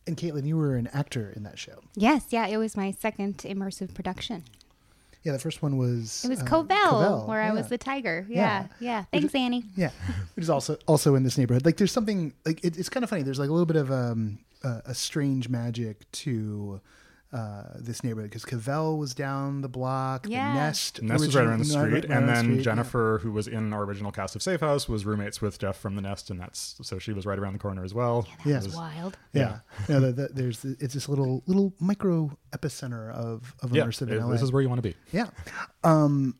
And 0.06 0.18
Katelyn, 0.18 0.46
you 0.46 0.58
were 0.58 0.76
an 0.76 0.88
actor 0.88 1.32
in 1.36 1.44
that 1.44 1.58
show. 1.58 1.80
Yes, 1.96 2.26
yeah, 2.30 2.48
it 2.48 2.58
was 2.58 2.76
my 2.76 2.92
second 2.92 3.38
immersive 3.40 3.94
production. 3.94 4.44
Yeah, 5.24 5.32
the 5.32 5.40
first 5.40 5.62
one 5.62 5.78
was 5.78 6.26
It 6.26 6.30
was 6.30 6.42
uh, 6.42 6.46
Covell, 6.46 6.68
Covell, 6.68 7.28
where 7.28 7.42
I 7.42 7.52
was 7.52 7.70
the 7.70 7.78
tiger. 7.78 8.26
Yeah. 8.30 8.68
Yeah, 8.80 9.04
yeah. 9.12 9.20
Thanks, 9.20 9.34
Annie. 9.34 9.64
Yeah, 9.76 9.92
which 10.36 10.44
is 10.44 10.50
also 10.50 10.78
also 10.86 11.16
in 11.16 11.24
this 11.24 11.38
neighborhood. 11.38 11.66
Like, 11.66 11.78
there's 11.78 11.92
something 11.94 12.34
like 12.46 12.64
it, 12.64 12.78
it's 12.78 12.90
kind 12.90 13.04
of 13.04 13.10
funny. 13.10 13.22
There's 13.22 13.40
like 13.40 13.50
a 13.50 13.54
little 13.54 13.66
bit 13.66 13.78
of 13.78 13.90
um, 13.92 14.40
uh, 14.64 14.82
a 14.86 14.94
strange 14.94 15.48
magic 15.48 16.10
to 16.12 16.82
uh, 17.34 17.64
this 17.80 18.04
neighborhood 18.04 18.30
because 18.30 18.46
Cavell 18.46 18.98
was 18.98 19.16
down 19.16 19.62
the 19.62 19.68
block. 19.68 20.28
Yeah. 20.30 20.54
The 20.54 20.60
Nest, 20.60 21.00
And 21.00 21.10
this 21.10 21.20
was 21.20 21.36
right 21.36 21.46
around 21.48 21.60
the 21.60 21.66
street, 21.66 21.92
right 21.94 22.04
and 22.06 22.14
around 22.14 22.26
the 22.28 22.32
then 22.34 22.44
street, 22.44 22.56
yeah. 22.58 22.62
Jennifer, 22.64 23.20
who 23.24 23.32
was 23.32 23.48
in 23.48 23.74
our 23.74 23.84
original 23.84 24.12
cast 24.12 24.36
of 24.36 24.44
Safe 24.44 24.60
House, 24.60 24.88
was 24.88 25.04
roommates 25.06 25.42
with 25.42 25.58
Jeff 25.58 25.78
from 25.78 25.96
the 25.96 26.02
Nest, 26.04 26.30
and 26.30 26.40
that's 26.40 26.76
so 26.84 27.00
she 27.00 27.12
was 27.12 27.26
right 27.26 27.40
around 27.40 27.54
the 27.54 27.60
corner 27.60 27.84
as 27.84 27.94
well. 27.94 28.28
Yeah. 28.46 28.60
That 28.60 28.66
was 28.66 28.76
wild. 28.76 29.18
Yeah, 29.34 29.60
no, 29.90 30.00
the, 30.00 30.12
the, 30.12 30.28
there's 30.34 30.64
it's 30.64 30.94
this 30.94 31.10
little 31.10 31.42
little 31.48 31.74
micro 31.80 32.38
epicenter 32.56 33.12
of 33.12 33.56
of 33.64 33.76
Yeah, 33.76 33.86
immersive 33.86 34.12
it- 34.12 34.22
LA. 34.22 34.32
this 34.32 34.42
is 34.44 34.52
where 34.52 34.62
you 34.62 34.70
want 34.70 34.84
to 34.84 34.88
be. 34.90 34.96
Yeah. 35.12 35.30
Um, 35.84 36.38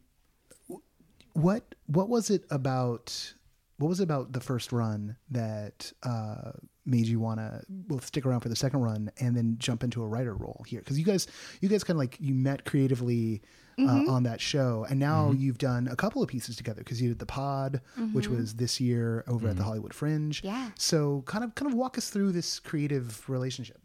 what 1.34 1.76
what 1.88 2.10
was 2.10 2.30
it 2.30 2.46
about? 2.50 3.34
What 3.78 3.88
was 3.88 4.00
it 4.00 4.04
about 4.04 4.32
the 4.34 4.40
first 4.40 4.72
run 4.72 5.18
that 5.32 5.92
uh, 6.04 6.52
made 6.86 7.08
you 7.08 7.20
want 7.20 7.40
to 7.40 7.62
well 7.88 8.00
stick 8.00 8.26
around 8.26 8.42
for 8.42 8.50
the 8.50 8.56
second 8.56 8.82
run 8.82 9.12
and 9.20 9.36
then 9.36 9.56
jump 9.58 9.84
into 9.84 10.04
a 10.04 10.08
writer 10.08 10.34
role 10.36 10.64
here? 10.68 10.80
Because 10.80 10.98
you 11.00 11.06
guys 11.06 11.28
you 11.62 11.70
guys 11.70 11.84
kind 11.84 11.96
of 11.96 12.00
like 12.00 12.18
you 12.20 12.34
met 12.34 12.66
creatively. 12.66 13.42
Uh, 13.80 14.06
on 14.08 14.22
that 14.22 14.40
show, 14.40 14.86
and 14.88 15.00
now 15.00 15.32
you've 15.32 15.58
done 15.58 15.88
a 15.88 15.96
couple 15.96 16.22
of 16.22 16.30
pieces 16.30 16.56
together 16.56 16.82
because 16.82 17.02
you 17.02 17.10
did 17.10 17.18
the 17.18 17.26
Pod, 17.26 17.82
which 18.12 18.28
was 18.28 18.54
this 18.54 18.80
year 18.80 19.24
over 19.28 19.48
at 19.48 19.58
the 19.58 19.64
Hollywood 19.64 19.96
Fringe. 19.96 20.44
Yeah. 20.44 20.70
So, 20.78 21.24
kind 21.26 21.44
of, 21.44 21.56
kind 21.56 21.72
of 21.72 21.76
walk 21.76 21.98
us 21.98 22.12
through 22.12 22.34
this 22.34 22.60
creative 22.60 23.28
relationship. 23.28 23.82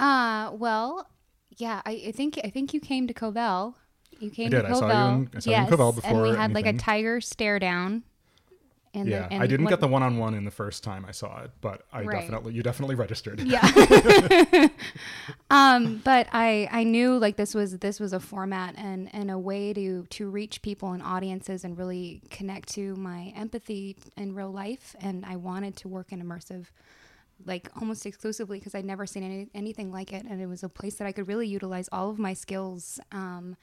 Uh, 0.00 0.50
well, 0.52 1.08
yeah, 1.50 1.80
I, 1.86 2.02
I 2.08 2.12
think 2.12 2.40
I 2.42 2.50
think 2.50 2.74
you 2.74 2.80
came 2.80 3.06
to 3.06 3.14
Covell. 3.14 3.74
You 4.18 4.30
came 4.30 4.50
did. 4.50 4.62
to 4.62 4.68
I 4.68 4.70
Covell. 4.72 4.78
saw 4.80 4.88
you 4.88 5.14
in- 5.14 5.30
I 5.34 5.38
saw 5.38 5.50
you 5.50 5.56
in 5.56 5.62
yes, 5.62 5.72
Covell 5.72 6.00
and 6.04 6.22
we 6.22 6.30
had 6.30 6.54
like 6.54 6.66
a 6.66 6.72
tiger 6.72 7.20
stare 7.20 7.58
down. 7.58 8.02
And 8.94 9.08
yeah, 9.08 9.26
the, 9.26 9.34
and 9.34 9.42
I 9.42 9.46
didn't 9.46 9.64
what- 9.64 9.70
get 9.70 9.80
the 9.80 9.88
one-on-one 9.88 10.34
in 10.34 10.44
the 10.44 10.50
first 10.52 10.84
time 10.84 11.04
I 11.06 11.10
saw 11.10 11.42
it, 11.42 11.50
but 11.60 11.82
I 11.92 12.02
Right. 12.02 12.20
definitely 12.20 12.54
you 12.54 12.62
definitely 12.62 12.94
registered. 12.94 13.40
Yeah. 13.40 13.60
um, 15.50 16.00
but 16.04 16.28
I 16.32 16.68
I 16.70 16.84
knew 16.84 17.18
like 17.18 17.36
this 17.36 17.54
was 17.54 17.78
this 17.78 18.00
was 18.00 18.12
a 18.12 18.20
format 18.20 18.74
and 18.76 19.12
and 19.14 19.30
a 19.30 19.38
way 19.38 19.72
to 19.72 20.04
to 20.10 20.30
reach 20.30 20.62
people 20.62 20.92
and 20.92 21.02
audiences 21.02 21.64
and 21.64 21.76
really 21.76 22.22
connect 22.30 22.68
to 22.74 22.94
my 22.96 23.32
empathy 23.36 23.96
in 24.16 24.34
real 24.34 24.50
life. 24.50 24.94
And 25.00 25.24
I 25.24 25.36
wanted 25.36 25.76
to 25.78 25.88
work 25.88 26.12
in 26.12 26.22
immersive, 26.22 26.66
like 27.44 27.68
almost 27.80 28.06
exclusively 28.06 28.58
because 28.58 28.74
I'd 28.74 28.84
never 28.84 29.06
seen 29.06 29.22
any, 29.22 29.48
anything 29.54 29.90
like 29.92 30.12
it, 30.12 30.24
and 30.28 30.40
it 30.40 30.46
was 30.46 30.62
a 30.62 30.68
place 30.68 30.94
that 30.96 31.06
I 31.06 31.12
could 31.12 31.28
really 31.28 31.48
utilize 31.48 31.88
all 31.92 32.10
of 32.10 32.18
my 32.18 32.32
skills. 32.34 33.00
Um, 33.12 33.56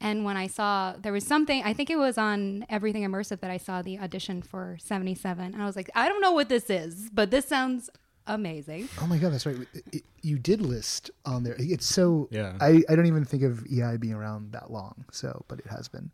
and 0.00 0.24
when 0.24 0.36
I 0.36 0.46
saw 0.46 0.94
there 0.98 1.12
was 1.12 1.26
something, 1.26 1.62
I 1.62 1.72
think 1.74 1.90
it 1.90 1.96
was 1.96 2.16
on 2.18 2.64
Everything 2.68 3.02
Immersive 3.04 3.40
that 3.40 3.50
I 3.50 3.56
saw 3.58 3.82
the 3.82 3.98
audition 3.98 4.42
for 4.42 4.76
77. 4.80 5.52
And 5.52 5.62
I 5.62 5.66
was 5.66 5.76
like, 5.76 5.90
I 5.94 6.08
don't 6.08 6.20
know 6.22 6.32
what 6.32 6.48
this 6.48 6.70
is, 6.70 7.10
but 7.12 7.30
this 7.30 7.46
sounds 7.46 7.90
amazing. 8.26 8.88
Oh 9.00 9.06
my 9.06 9.18
god, 9.18 9.32
that's 9.32 9.46
right. 9.46 9.56
It, 9.74 9.84
it- 9.92 10.04
you 10.22 10.38
did 10.38 10.60
list 10.60 11.10
on 11.24 11.44
there. 11.44 11.56
It's 11.58 11.86
so. 11.86 12.28
Yeah. 12.30 12.54
I, 12.60 12.82
I 12.90 12.94
don't 12.94 13.06
even 13.06 13.24
think 13.24 13.42
of 13.42 13.64
EI 13.72 13.96
being 13.96 14.12
around 14.12 14.52
that 14.52 14.70
long. 14.70 15.06
So, 15.12 15.46
but 15.48 15.58
it 15.60 15.66
has 15.68 15.88
been. 15.88 16.10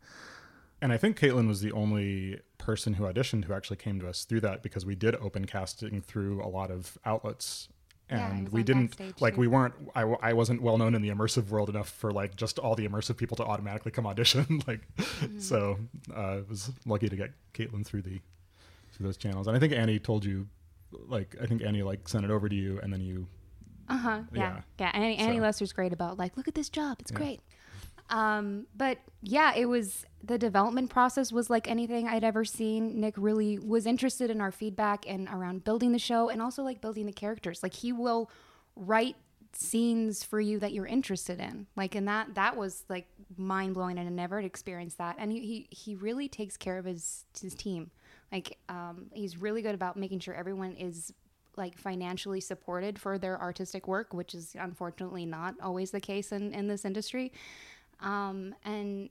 And 0.81 0.93
I 0.93 0.97
think 0.97 1.19
Katelyn 1.19 1.47
was 1.47 1.59
the 1.59 1.73
only 1.73 2.39
person 2.57 2.93
who 2.93 3.03
auditioned 3.03 3.45
who 3.45 3.53
actually 3.53 3.75
came 3.77 3.99
to 3.99 4.07
us 4.07 4.23
through 4.23 4.39
that 4.41 4.63
because 4.63 4.85
we 4.85 4.95
did 4.95 5.15
open 5.15 5.43
casting 5.45 6.01
through 6.01 6.41
a 6.41 6.47
lot 6.47 6.71
of 6.71 6.97
outlets. 7.03 7.67
Yeah, 8.09 8.31
And 8.31 8.43
was 8.45 8.53
we 8.53 8.63
didn't 8.63 8.97
like 9.21 9.35
too. 9.35 9.41
we 9.41 9.47
weren't 9.47 9.73
I, 9.95 10.01
I 10.03 10.33
wasn't 10.33 10.61
well 10.61 10.77
known 10.77 10.95
in 10.95 11.01
the 11.01 11.09
immersive 11.09 11.49
world 11.49 11.69
enough 11.69 11.89
for 11.89 12.11
like 12.11 12.35
just 12.37 12.57
all 12.57 12.73
the 12.75 12.87
immersive 12.87 13.17
people 13.17 13.35
to 13.37 13.43
automatically 13.43 13.91
come 13.91 14.05
audition 14.07 14.61
like 14.67 14.81
Mm-hmm. 14.97 15.39
so 15.39 15.77
uh, 16.15 16.19
I 16.19 16.41
was 16.47 16.71
lucky 16.85 17.09
to 17.09 17.15
get 17.17 17.31
Katelyn 17.53 17.85
through 17.85 18.03
the 18.03 18.21
through 18.93 19.05
those 19.07 19.17
channels 19.17 19.47
and 19.47 19.57
I 19.57 19.59
think 19.59 19.73
Annie 19.73 19.99
told 19.99 20.23
you 20.23 20.47
like 20.91 21.35
I 21.41 21.45
think 21.47 21.61
Annie 21.63 21.83
like 21.83 22.07
sent 22.07 22.23
it 22.23 22.31
over 22.31 22.47
to 22.47 22.55
you 22.55 22.79
and 22.81 22.93
then 22.93 23.01
you 23.01 23.27
Uh 23.89 23.97
huh. 23.97 24.19
Yeah. 24.33 24.39
Yeah. 24.41 24.61
Yeah. 24.79 24.91
Annie, 24.93 25.17
Annie 25.17 25.37
So- 25.37 25.41
Lesser's 25.43 25.73
great 25.73 25.91
about 25.93 26.17
like, 26.17 26.37
look 26.37 26.47
at 26.47 26.55
this 26.55 26.69
job. 26.69 26.97
It's 26.99 27.11
Yeah. 27.11 27.17
great. 27.17 27.41
Um, 28.09 28.67
but 28.75 28.99
yeah, 29.21 29.53
it 29.55 29.65
was 29.65 30.05
the 30.23 30.37
development 30.37 30.89
process 30.89 31.31
was 31.31 31.49
like 31.49 31.69
anything 31.69 32.07
I'd 32.07 32.23
ever 32.23 32.45
seen. 32.45 32.99
Nick 32.99 33.15
really 33.17 33.59
was 33.59 33.85
interested 33.85 34.29
in 34.29 34.41
our 34.41 34.51
feedback 34.51 35.05
and 35.07 35.27
around 35.29 35.63
building 35.63 35.91
the 35.91 35.99
show 35.99 36.29
and 36.29 36.41
also 36.41 36.63
like 36.63 36.81
building 36.81 37.05
the 37.05 37.11
characters. 37.11 37.63
Like 37.63 37.73
he 37.73 37.91
will 37.91 38.29
write 38.75 39.15
scenes 39.53 40.23
for 40.23 40.39
you 40.39 40.59
that 40.59 40.71
you're 40.73 40.85
interested 40.85 41.39
in. 41.39 41.67
Like 41.75 41.95
and 41.95 42.07
that 42.07 42.35
that 42.35 42.55
was 42.55 42.83
like 42.89 43.07
mind 43.37 43.73
blowing 43.73 43.97
and 43.97 44.07
I 44.07 44.11
never 44.11 44.37
had 44.37 44.45
experienced 44.45 44.97
that. 44.99 45.15
And 45.19 45.31
he, 45.31 45.39
he 45.39 45.67
he 45.69 45.95
really 45.95 46.27
takes 46.27 46.57
care 46.57 46.77
of 46.77 46.85
his 46.85 47.25
his 47.39 47.55
team. 47.55 47.91
Like 48.31 48.57
um 48.69 49.07
he's 49.13 49.37
really 49.37 49.61
good 49.61 49.75
about 49.75 49.97
making 49.97 50.19
sure 50.19 50.33
everyone 50.33 50.73
is 50.73 51.13
like 51.57 51.77
financially 51.77 52.39
supported 52.39 52.99
for 52.99 53.17
their 53.17 53.41
artistic 53.41 53.87
work, 53.87 54.13
which 54.13 54.35
is 54.35 54.55
unfortunately 54.59 55.25
not 55.25 55.55
always 55.61 55.89
the 55.91 55.99
case 55.99 56.31
in, 56.31 56.53
in 56.53 56.67
this 56.67 56.85
industry. 56.85 57.31
Um, 57.99 58.53
and 58.63 59.09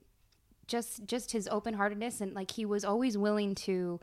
just 0.66 1.04
just 1.06 1.30
his 1.32 1.46
open 1.48 1.74
heartedness 1.74 2.20
and 2.20 2.34
like 2.34 2.50
he 2.50 2.64
was 2.64 2.84
always 2.84 3.16
willing 3.16 3.54
to 3.54 4.00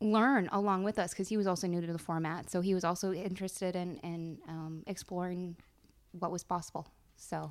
learn 0.00 0.48
along 0.52 0.84
with 0.84 0.98
us 0.98 1.10
because 1.10 1.28
he 1.28 1.36
was 1.36 1.46
also 1.46 1.66
new 1.66 1.80
to 1.80 1.86
the 1.92 1.98
format. 1.98 2.50
So 2.50 2.60
he 2.60 2.74
was 2.74 2.84
also 2.84 3.12
interested 3.12 3.76
in, 3.76 3.96
in 3.98 4.38
um, 4.48 4.82
exploring 4.86 5.56
what 6.12 6.30
was 6.30 6.42
possible. 6.44 6.88
So 7.16 7.50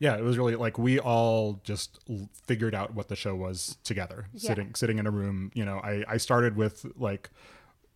yeah 0.00 0.16
it 0.16 0.22
was 0.22 0.38
really 0.38 0.54
like 0.54 0.78
we 0.78 1.00
all 1.00 1.60
just 1.64 1.98
l- 2.08 2.28
figured 2.46 2.72
out 2.74 2.94
what 2.94 3.08
the 3.08 3.16
show 3.16 3.34
was 3.34 3.76
together 3.82 4.26
Yeah. 4.32 4.48
sitting 4.50 4.74
sitting 4.76 4.98
in 5.00 5.08
a 5.08 5.10
room 5.10 5.50
you 5.54 5.64
know 5.64 5.80
I 5.82 6.04
I 6.08 6.16
started 6.18 6.56
with 6.56 6.86
like 6.96 7.30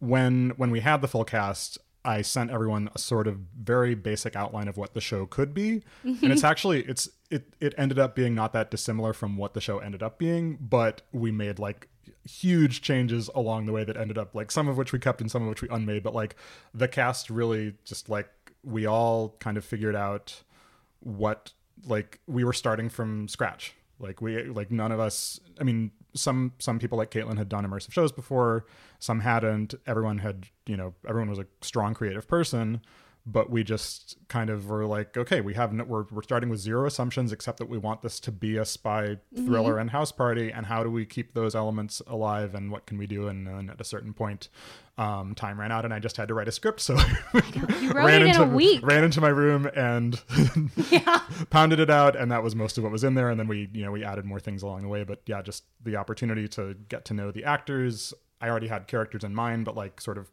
when 0.01 0.51
when 0.57 0.71
we 0.73 0.81
had 0.81 1.01
the 1.01 1.07
full 1.07 1.25
cast 1.25 1.79
I 2.05 2.23
sent 2.23 2.51
everyone 2.51 2.91
a 2.95 2.99
sort 2.99 3.27
of 3.27 3.39
very 3.57 3.95
basic 3.95 4.35
outline 4.35 4.69
of 4.69 4.77
what 4.77 4.95
the 4.95 5.01
show 5.01 5.27
could 5.27 5.55
be. 5.55 5.83
And 6.05 6.33
it's 6.33 6.45
actually 6.53 6.83
it's 6.83 7.09
it 7.31 7.55
it 7.61 7.75
ended 7.79 7.99
up 7.99 8.15
being 8.15 8.35
not 8.35 8.53
that 8.53 8.71
dissimilar 8.71 9.13
from 9.13 9.37
what 9.37 9.55
the 9.55 9.61
show 9.61 9.79
ended 9.79 10.03
up 10.03 10.19
being 10.19 10.59
but 10.61 11.03
we 11.13 11.31
made 11.31 11.59
like 11.59 11.89
huge 12.29 12.83
changes 12.83 13.31
along 13.35 13.67
the 13.67 13.73
way 13.73 13.85
that 13.85 13.97
ended 13.97 14.19
up 14.19 14.35
like 14.35 14.51
some 14.51 14.69
of 14.69 14.77
which 14.77 14.93
we 14.93 14.99
kept 14.99 15.21
and 15.21 15.31
some 15.31 15.43
of 15.43 15.49
which 15.49 15.63
we 15.63 15.69
unmade. 15.69 16.03
But 16.03 16.15
like 16.15 16.37
the 16.75 16.89
cast 16.89 17.31
really 17.31 17.75
just 17.85 18.09
like 18.09 18.29
we 18.65 18.87
all 18.87 19.37
kind 19.41 19.57
of 19.57 19.65
figured 19.65 19.97
out 19.97 20.43
what 21.01 21.53
like 21.87 22.21
we 22.27 22.45
were 22.45 22.53
starting 22.53 22.89
from 22.89 23.29
scratch. 23.29 23.75
Like 23.99 24.21
we 24.21 24.43
like 24.45 24.71
none 24.73 24.91
of 24.91 24.99
us 24.99 25.39
i 25.61 25.65
mean 25.65 25.93
some 26.15 26.53
some 26.59 26.79
people 26.79 26.99
like 26.99 27.11
Katelyn 27.11 27.39
had 27.39 27.49
done 27.49 27.67
immersive 27.67 27.93
shows 27.93 28.13
before 28.13 28.67
some 28.99 29.21
hadn't. 29.21 29.75
Everyone 29.87 30.19
had 30.19 30.47
you 30.67 30.77
know 30.77 30.95
everyone 31.09 31.31
was 31.31 31.39
a 31.39 31.47
strong 31.61 31.95
creative 31.95 32.29
person 32.29 32.81
but 33.25 33.51
we 33.51 33.63
just 33.63 34.17
kind 34.29 34.51
of 34.51 34.67
were 34.67 34.85
like 34.85 35.17
okay 35.17 35.41
we 35.41 35.55
have 35.55 35.73
no, 35.73 35.85
we're, 35.85 36.05
we're 36.11 36.23
starting 36.23 36.49
with 36.49 36.59
zero 36.59 36.87
assumptions 36.87 37.33
except 37.33 37.59
that 37.59 37.69
we 37.69 37.79
want 37.79 38.03
this 38.03 38.19
to 38.19 38.33
be 38.33 38.57
a 38.57 38.65
spy 38.65 39.17
thriller 39.35 39.79
and 39.79 39.91
house 39.91 40.11
party 40.11 40.51
and 40.51 40.67
how 40.67 40.83
do 40.83 40.91
we 40.91 41.07
keep 41.07 41.35
those 41.35 41.55
elements 41.55 42.03
alive 42.07 42.55
and 42.55 42.71
what 42.71 42.87
can 42.87 42.99
we 42.99 43.07
do 43.07 43.29
and 43.29 43.47
then 43.47 43.71
at 43.71 43.81
a 43.81 43.85
certain 43.85 44.13
point 44.13 44.49
um, 44.99 45.35
time 45.35 45.59
ran 45.59 45.73
out 45.73 45.85
and 45.85 45.95
i 45.95 45.99
just 45.99 46.17
had 46.17 46.29
to 46.29 46.35
write 46.35 46.49
a 46.49 46.53
script 46.53 46.81
so 46.81 46.99
you 47.81 47.91
wrote 47.93 48.23
in 48.23 48.37
a 48.37 48.47
week. 48.47 48.85
ran 48.85 49.05
into 49.05 49.21
my 49.21 49.29
room 49.29 49.71
and 49.75 50.21
pounded 51.51 51.81
it 51.81 51.91
out 51.91 52.17
and 52.17 52.31
that 52.31 52.43
was 52.43 52.55
most 52.55 52.77
of 52.77 52.85
what 52.85 52.93
was 52.93 53.05
in 53.05 53.15
there 53.15 53.31
and 53.31 53.39
then 53.39 53.49
we 53.49 53.69
you 53.73 53.85
know 53.85 53.93
we 53.93 54.05
added 54.05 54.25
more 54.25 54.41
things 54.41 54.63
along 54.63 54.83
the 54.83 54.89
way 54.89 55.05
but 55.05 55.21
yeah 55.27 55.41
just 55.41 55.65
the 55.83 55.97
opportunity 55.97 56.49
to 56.49 56.75
get 56.89 57.05
to 57.07 57.15
know 57.15 57.31
the 57.31 57.45
actors. 57.45 58.13
I 58.41 58.49
already 58.49 58.69
had 58.69 58.87
characters 58.89 59.25
in 59.25 59.35
mind 59.35 59.65
but 59.65 59.77
like 59.77 60.01
sort 60.01 60.19
of 60.19 60.31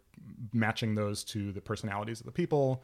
matching 0.54 0.96
those 0.96 1.24
to 1.26 1.52
the 1.52 1.62
personalities 1.62 2.20
of 2.20 2.26
the 2.26 2.32
people 2.32 2.84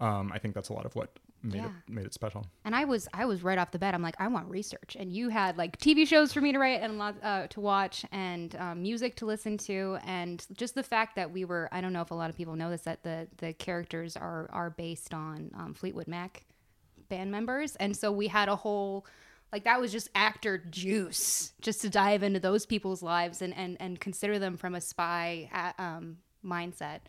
Um, 0.00 0.32
I 0.34 0.38
think 0.38 0.54
that's 0.56 0.70
a 0.70 0.72
lot 0.72 0.86
of 0.86 0.96
what 0.96 1.20
made 1.44 1.58
Yeah. 1.58 1.66
it 1.66 1.92
made 1.92 2.04
it 2.04 2.12
special. 2.12 2.44
And 2.64 2.74
I 2.74 2.84
was 2.84 3.06
I 3.14 3.26
was 3.26 3.44
right 3.44 3.56
off 3.58 3.70
the 3.70 3.78
bat. 3.78 3.94
I'm 3.94 4.02
like, 4.02 4.16
I 4.18 4.26
want 4.26 4.50
research, 4.50 4.96
and 4.98 5.12
you 5.12 5.28
had 5.28 5.56
like 5.56 5.78
TV 5.78 6.04
shows 6.04 6.32
for 6.32 6.40
me 6.40 6.50
to 6.52 6.58
write 6.58 6.82
and 6.82 7.00
uh, 7.00 7.46
to 7.46 7.60
watch, 7.60 8.04
and 8.10 8.56
um, 8.56 8.82
music 8.82 9.14
to 9.16 9.24
listen 9.26 9.56
to, 9.58 9.98
and 10.04 10.44
just 10.52 10.74
the 10.74 10.82
fact 10.82 11.14
that 11.14 11.30
we 11.30 11.44
were. 11.44 11.68
I 11.70 11.80
don't 11.80 11.92
know 11.92 12.02
if 12.02 12.10
a 12.10 12.14
lot 12.14 12.28
of 12.28 12.36
people 12.36 12.56
know 12.56 12.70
this 12.70 12.82
that 12.82 13.04
the 13.04 13.28
the 13.36 13.52
characters 13.52 14.16
are 14.16 14.48
are 14.52 14.70
based 14.70 15.14
on 15.14 15.52
um, 15.56 15.74
Fleetwood 15.74 16.08
Mac 16.08 16.42
band 17.08 17.30
members, 17.30 17.76
and 17.76 17.96
so 17.96 18.10
we 18.10 18.26
had 18.26 18.48
a 18.48 18.56
whole. 18.56 19.06
Like 19.52 19.62
that 19.62 19.80
was 19.80 19.92
just 19.92 20.08
actor 20.16 20.58
juice, 20.58 21.52
just 21.60 21.82
to 21.82 21.88
dive 21.88 22.24
into 22.24 22.40
those 22.40 22.66
people's 22.66 23.00
lives 23.00 23.40
and 23.42 23.54
and 23.54 23.76
and 23.78 24.00
consider 24.00 24.40
them 24.40 24.56
from 24.56 24.74
a 24.74 24.80
spy 24.80 25.48
uh, 25.54 25.80
um, 25.80 26.16
mindset, 26.44 27.00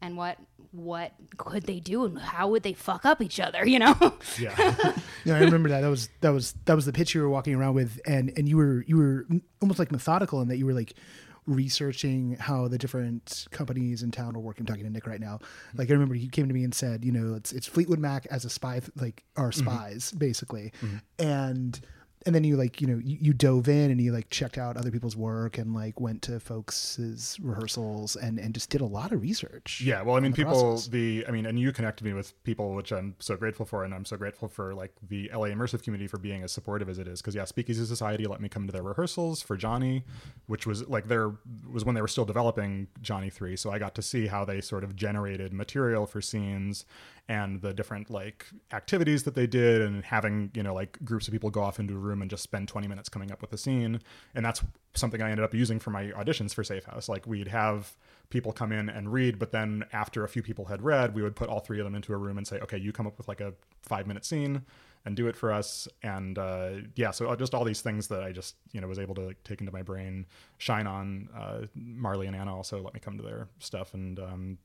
and 0.00 0.16
what 0.16 0.38
what 0.72 1.12
could 1.36 1.64
they 1.64 1.80
do 1.80 2.04
and 2.04 2.18
how 2.18 2.48
would 2.48 2.62
they 2.62 2.72
fuck 2.72 3.04
up 3.04 3.20
each 3.20 3.38
other, 3.38 3.66
you 3.66 3.78
know? 3.78 3.94
Yeah. 4.38 4.94
Yeah, 5.24 5.36
I 5.36 5.40
remember 5.40 5.68
that. 5.68 5.82
That 5.82 5.88
was 5.88 6.08
that 6.20 6.30
was 6.30 6.52
that 6.64 6.74
was 6.74 6.84
the 6.84 6.92
pitch 6.92 7.14
you 7.14 7.20
were 7.20 7.28
walking 7.28 7.54
around 7.54 7.74
with, 7.74 8.00
and 8.06 8.32
and 8.36 8.48
you 8.48 8.56
were 8.56 8.84
you 8.88 8.96
were 8.96 9.24
almost 9.60 9.78
like 9.78 9.92
methodical 9.92 10.40
in 10.40 10.48
that 10.48 10.56
you 10.56 10.66
were 10.66 10.72
like 10.72 10.94
researching 11.46 12.36
how 12.40 12.66
the 12.66 12.76
different 12.76 13.46
companies 13.52 14.02
in 14.02 14.10
town 14.10 14.34
are 14.34 14.40
working. 14.40 14.62
I'm 14.62 14.66
talking 14.66 14.82
to 14.82 14.90
Nick 14.90 15.06
right 15.06 15.20
now. 15.20 15.36
Mm-hmm. 15.36 15.78
Like 15.78 15.90
I 15.90 15.92
remember 15.92 16.16
he 16.16 16.28
came 16.28 16.48
to 16.48 16.54
me 16.54 16.64
and 16.64 16.74
said, 16.74 17.04
you 17.04 17.12
know, 17.12 17.34
it's 17.34 17.52
it's 17.52 17.68
Fleetwood 17.68 18.00
Mac 18.00 18.26
as 18.32 18.44
a 18.44 18.50
spy, 18.50 18.80
like 18.96 19.22
our 19.36 19.50
mm-hmm. 19.50 19.60
spies 19.60 20.10
basically, 20.10 20.72
mm-hmm. 20.82 20.96
and 21.24 21.80
and 22.26 22.34
then 22.34 22.44
you 22.44 22.56
like 22.56 22.80
you 22.80 22.86
know 22.86 23.00
you, 23.02 23.18
you 23.20 23.32
dove 23.32 23.68
in 23.68 23.90
and 23.90 24.00
you 24.00 24.12
like 24.12 24.30
checked 24.30 24.58
out 24.58 24.76
other 24.76 24.90
people's 24.90 25.16
work 25.16 25.58
and 25.58 25.74
like 25.74 26.00
went 26.00 26.22
to 26.22 26.38
folks' 26.40 27.38
rehearsals 27.40 28.16
and 28.16 28.38
and 28.38 28.54
just 28.54 28.70
did 28.70 28.80
a 28.80 28.86
lot 28.86 29.12
of 29.12 29.20
research. 29.20 29.80
Yeah, 29.84 30.02
well, 30.02 30.16
I 30.16 30.20
mean, 30.20 30.32
the 30.32 30.36
people, 30.36 30.72
process. 30.72 30.88
the, 30.88 31.24
I 31.26 31.30
mean, 31.30 31.46
and 31.46 31.58
you 31.58 31.72
connected 31.72 32.04
me 32.04 32.12
with 32.12 32.40
people, 32.44 32.74
which 32.74 32.92
I'm 32.92 33.14
so 33.18 33.36
grateful 33.36 33.66
for, 33.66 33.84
and 33.84 33.94
I'm 33.94 34.04
so 34.04 34.16
grateful 34.16 34.48
for 34.48 34.74
like 34.74 34.92
the 35.08 35.30
LA 35.32 35.48
immersive 35.48 35.82
community 35.82 36.06
for 36.06 36.18
being 36.18 36.42
as 36.42 36.52
supportive 36.52 36.88
as 36.88 36.98
it 36.98 37.08
is. 37.08 37.20
Because 37.20 37.34
yeah, 37.34 37.44
Speakeasy 37.44 37.84
Society 37.84 38.26
let 38.26 38.40
me 38.40 38.48
come 38.48 38.66
to 38.66 38.72
their 38.72 38.82
rehearsals 38.82 39.42
for 39.42 39.56
Johnny, 39.56 40.04
which 40.46 40.66
was 40.66 40.88
like 40.88 41.08
there 41.08 41.32
was 41.70 41.84
when 41.84 41.94
they 41.94 42.02
were 42.02 42.08
still 42.08 42.24
developing 42.24 42.88
Johnny 43.00 43.30
Three, 43.30 43.56
so 43.56 43.70
I 43.70 43.78
got 43.78 43.94
to 43.96 44.02
see 44.02 44.26
how 44.26 44.44
they 44.44 44.60
sort 44.60 44.84
of 44.84 44.96
generated 44.96 45.52
material 45.52 46.06
for 46.06 46.20
scenes 46.20 46.84
and 47.28 47.62
the 47.62 47.72
different 47.72 48.10
like 48.10 48.46
activities 48.72 49.22
that 49.24 49.34
they 49.34 49.46
did, 49.46 49.82
and 49.82 50.04
having 50.04 50.50
you 50.54 50.62
know 50.62 50.74
like 50.74 50.98
groups 51.04 51.28
of 51.28 51.32
people 51.32 51.50
go 51.50 51.62
off 51.62 51.78
into 51.78 51.94
a 51.94 51.98
room 51.98 52.22
and 52.22 52.30
just 52.30 52.42
spend 52.42 52.68
20 52.68 52.88
minutes 52.88 53.08
coming 53.08 53.30
up 53.30 53.40
with 53.40 53.52
a 53.52 53.58
scene, 53.58 54.00
and 54.34 54.44
that's 54.44 54.62
something 54.94 55.22
I 55.22 55.30
ended 55.30 55.44
up 55.44 55.54
using 55.54 55.78
for 55.78 55.90
my 55.90 56.06
auditions 56.06 56.54
for 56.54 56.64
Safe 56.64 56.84
House. 56.84 57.08
Like 57.08 57.26
we'd 57.26 57.48
have 57.48 57.94
people 58.30 58.52
come 58.52 58.72
in 58.72 58.88
and 58.88 59.12
read, 59.12 59.38
but 59.38 59.52
then 59.52 59.84
after 59.92 60.24
a 60.24 60.28
few 60.28 60.42
people 60.42 60.64
had 60.64 60.82
read, 60.82 61.14
we 61.14 61.22
would 61.22 61.36
put 61.36 61.48
all 61.48 61.60
three 61.60 61.78
of 61.78 61.84
them 61.84 61.94
into 61.94 62.12
a 62.12 62.16
room 62.16 62.38
and 62.38 62.46
say, 62.46 62.58
okay, 62.60 62.78
you 62.78 62.92
come 62.92 63.06
up 63.06 63.18
with 63.18 63.28
like 63.28 63.40
a 63.40 63.52
five 63.82 64.06
minute 64.06 64.24
scene 64.24 64.62
and 65.04 65.16
do 65.16 65.26
it 65.28 65.36
for 65.36 65.52
us. 65.52 65.86
And 66.02 66.38
uh, 66.38 66.70
yeah, 66.94 67.10
so 67.10 67.34
just 67.36 67.54
all 67.54 67.64
these 67.64 67.82
things 67.82 68.08
that 68.08 68.22
I 68.22 68.32
just, 68.32 68.56
you 68.72 68.80
know, 68.80 68.88
was 68.88 68.98
able 68.98 69.14
to 69.16 69.22
like, 69.22 69.44
take 69.44 69.60
into 69.60 69.72
my 69.72 69.82
brain, 69.82 70.26
shine 70.58 70.86
on. 70.86 71.28
Uh, 71.36 71.66
Marley 71.74 72.26
and 72.26 72.36
Anna 72.36 72.56
also 72.56 72.80
let 72.80 72.94
me 72.94 73.00
come 73.00 73.16
to 73.16 73.22
their 73.22 73.48
stuff. 73.58 73.94
And 73.94 74.18
um, 74.18 74.58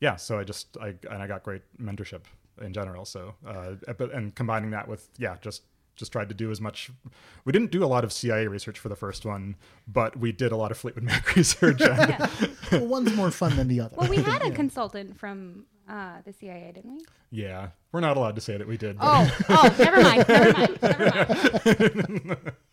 yeah, 0.00 0.16
so 0.16 0.38
I 0.38 0.44
just, 0.44 0.76
I, 0.80 0.94
and 1.10 1.22
I 1.22 1.26
got 1.26 1.42
great 1.42 1.62
mentorship 1.80 2.22
in 2.60 2.72
general. 2.72 3.04
So, 3.04 3.34
uh, 3.46 3.72
but, 3.96 4.12
and 4.12 4.34
combining 4.34 4.70
that 4.70 4.88
with, 4.88 5.08
yeah, 5.18 5.36
just, 5.40 5.62
just 5.96 6.12
tried 6.12 6.28
to 6.30 6.34
do 6.34 6.50
as 6.50 6.60
much. 6.60 6.90
We 7.44 7.52
didn't 7.52 7.70
do 7.70 7.84
a 7.84 7.86
lot 7.86 8.04
of 8.04 8.12
CIA 8.12 8.46
research 8.46 8.78
for 8.78 8.88
the 8.88 8.96
first 8.96 9.26
one, 9.26 9.56
but 9.86 10.16
we 10.16 10.32
did 10.32 10.50
a 10.52 10.56
lot 10.56 10.70
of 10.70 10.78
Fleetwood 10.78 11.04
Mac 11.04 11.36
research. 11.36 11.80
And, 11.82 12.08
Yeah. 12.10 12.28
well, 12.72 12.86
one's 12.86 13.14
more 13.14 13.30
fun 13.30 13.56
than 13.56 13.68
the 13.68 13.80
other. 13.80 13.96
Well, 13.98 14.08
we 14.08 14.16
had 14.16 14.42
a 14.42 14.50
consultant 14.50 15.18
from 15.18 15.66
uh, 15.88 16.22
the 16.24 16.32
CIA, 16.32 16.72
didn't 16.74 16.94
we? 16.94 17.04
Yeah, 17.32 17.68
we're 17.92 18.00
not 18.00 18.16
allowed 18.16 18.34
to 18.36 18.40
say 18.40 18.56
that 18.56 18.66
we 18.66 18.76
did. 18.76 18.98
But 18.98 19.04
Oh, 19.06 19.38
oh, 19.50 19.74
never 19.78 20.02
mind, 20.02 20.28
never 20.28 20.52
mind, 20.52 20.78
never 20.82 22.18
mind. 22.24 22.52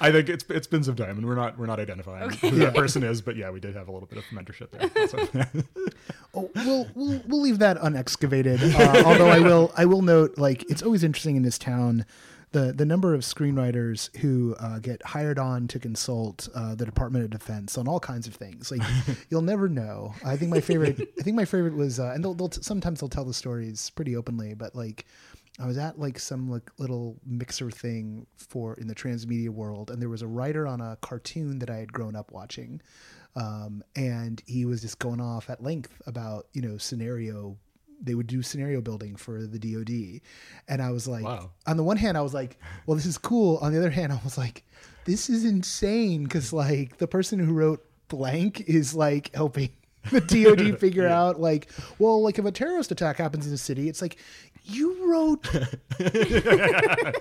I 0.00 0.12
think 0.12 0.28
it's 0.28 0.44
it's 0.50 0.66
been 0.66 0.84
some 0.84 0.96
time, 0.96 1.16
and 1.18 1.26
we're 1.26 1.34
not 1.34 1.58
we're 1.58 1.66
not 1.66 1.80
identifying 1.80 2.30
who 2.30 2.50
that 2.58 2.74
person 2.74 3.02
is. 3.02 3.20
But 3.22 3.36
yeah, 3.36 3.50
we 3.50 3.60
did 3.60 3.74
have 3.74 3.88
a 3.88 3.92
little 3.92 4.06
bit 4.08 4.18
of 4.18 4.24
mentorship 4.26 4.70
there. 4.70 5.08
So, 5.08 5.62
Oh, 6.34 6.50
we'll, 6.54 6.88
we'll 6.94 7.22
we'll 7.26 7.40
leave 7.40 7.60
that 7.60 7.78
unexcavated. 7.78 8.74
Uh, 8.74 9.04
although 9.06 9.28
I 9.28 9.38
will 9.40 9.72
I 9.76 9.84
will 9.86 10.02
note 10.02 10.36
like 10.36 10.68
it's 10.70 10.82
always 10.82 11.04
interesting 11.04 11.36
in 11.36 11.42
this 11.42 11.58
town 11.58 12.04
the 12.52 12.72
the 12.72 12.84
number 12.84 13.14
of 13.14 13.20
screenwriters 13.22 14.14
who 14.18 14.54
uh, 14.58 14.78
get 14.78 15.02
hired 15.04 15.38
on 15.38 15.68
to 15.68 15.78
consult 15.78 16.48
uh, 16.54 16.74
the 16.74 16.84
Department 16.84 17.24
of 17.24 17.30
Defense 17.30 17.76
on 17.78 17.86
all 17.88 18.00
kinds 18.00 18.26
of 18.26 18.34
things. 18.34 18.70
Like 18.70 18.82
you'll 19.30 19.42
never 19.42 19.68
know. 19.68 20.14
I 20.24 20.36
think 20.36 20.50
my 20.50 20.60
favorite 20.60 21.00
I 21.18 21.22
think 21.22 21.36
my 21.36 21.44
favorite 21.44 21.74
was 21.74 22.00
uh, 22.00 22.12
and 22.14 22.24
they'll, 22.24 22.34
they'll 22.34 22.48
t- 22.48 22.62
sometimes 22.62 23.00
they'll 23.00 23.08
tell 23.08 23.24
the 23.24 23.34
stories 23.34 23.90
pretty 23.90 24.16
openly, 24.16 24.54
but 24.54 24.74
like. 24.74 25.04
I 25.60 25.66
was 25.66 25.78
at 25.78 25.98
like 25.98 26.18
some 26.18 26.50
like 26.50 26.70
little 26.78 27.16
mixer 27.24 27.70
thing 27.70 28.26
for 28.36 28.74
in 28.74 28.88
the 28.88 28.94
transmedia 28.94 29.50
world, 29.50 29.90
and 29.90 30.00
there 30.02 30.08
was 30.08 30.22
a 30.22 30.26
writer 30.26 30.66
on 30.66 30.80
a 30.80 30.96
cartoon 31.00 31.58
that 31.60 31.70
I 31.70 31.76
had 31.76 31.92
grown 31.92 32.16
up 32.16 32.32
watching, 32.32 32.80
um, 33.36 33.82
and 33.94 34.42
he 34.46 34.64
was 34.64 34.80
just 34.80 34.98
going 34.98 35.20
off 35.20 35.48
at 35.50 35.62
length 35.62 35.92
about 36.06 36.46
you 36.52 36.62
know 36.62 36.76
scenario. 36.78 37.56
They 38.02 38.14
would 38.16 38.26
do 38.26 38.42
scenario 38.42 38.80
building 38.80 39.14
for 39.16 39.46
the 39.46 39.58
DoD, 39.58 40.20
and 40.68 40.82
I 40.82 40.90
was 40.90 41.06
like, 41.08 41.24
Wow. 41.24 41.52
on 41.66 41.76
the 41.76 41.84
one 41.84 41.96
hand, 41.96 42.18
I 42.18 42.22
was 42.22 42.34
like, 42.34 42.58
well, 42.86 42.96
this 42.96 43.06
is 43.06 43.16
cool. 43.16 43.56
On 43.58 43.72
the 43.72 43.78
other 43.78 43.88
hand, 43.90 44.12
I 44.12 44.20
was 44.24 44.36
like, 44.36 44.64
this 45.04 45.30
is 45.30 45.44
insane 45.44 46.24
because 46.24 46.52
like 46.52 46.98
the 46.98 47.06
person 47.06 47.38
who 47.38 47.52
wrote 47.54 47.82
blank 48.08 48.60
is 48.62 48.94
like 48.94 49.34
helping 49.34 49.70
the 50.10 50.20
DoD 50.20 50.78
figure 50.80 51.08
out 51.08 51.40
like, 51.40 51.68
well, 51.98 52.22
like 52.22 52.38
if 52.38 52.44
a 52.44 52.52
terrorist 52.52 52.90
attack 52.90 53.16
happens 53.16 53.46
in 53.46 53.52
a 53.52 53.58
city, 53.58 53.88
it's 53.88 54.02
like 54.02 54.16
you 54.64 55.10
wrote 55.10 55.46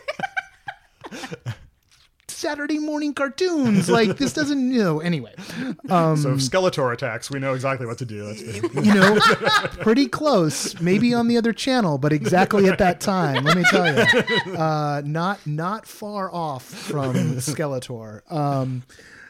Saturday 2.28 2.78
morning 2.78 3.14
cartoons. 3.14 3.90
Like 3.90 4.18
this 4.18 4.34
doesn't, 4.34 4.72
you 4.74 4.84
know. 4.84 5.00
Anyway, 5.00 5.34
um, 5.90 6.18
so 6.18 6.34
Skeletor 6.34 6.92
attacks, 6.94 7.32
we 7.32 7.40
know 7.40 7.54
exactly 7.54 7.86
what 7.86 7.98
to 8.00 8.06
do. 8.06 8.34
You 8.36 8.94
know, 8.94 9.18
pretty 9.80 10.08
close. 10.08 10.80
Maybe 10.82 11.14
on 11.14 11.30
the 11.30 11.38
other 11.38 11.54
channel, 11.54 11.98
but 11.98 12.12
exactly 12.12 12.68
at 12.68 12.80
that 12.80 13.00
time. 13.00 13.46
Let 13.46 13.58
me 13.58 13.64
tell 13.64 13.88
you, 13.88 14.56
uh, 14.58 15.02
not 15.06 15.46
not 15.48 15.86
far 15.88 16.34
off 16.34 16.66
from 16.66 17.16
Skeletor. 17.36 18.30
Um, 18.30 18.84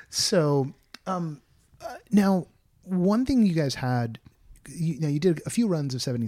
so 0.09 0.73
um, 1.05 1.41
uh, 1.81 1.95
now, 2.11 2.47
one 2.83 3.25
thing 3.25 3.45
you 3.45 3.53
guys 3.53 3.75
had, 3.75 4.19
you, 4.67 4.99
now 4.99 5.07
you 5.07 5.19
did 5.19 5.41
a 5.45 5.49
few 5.49 5.67
runs 5.67 5.93
of 5.93 6.01
seventy 6.01 6.27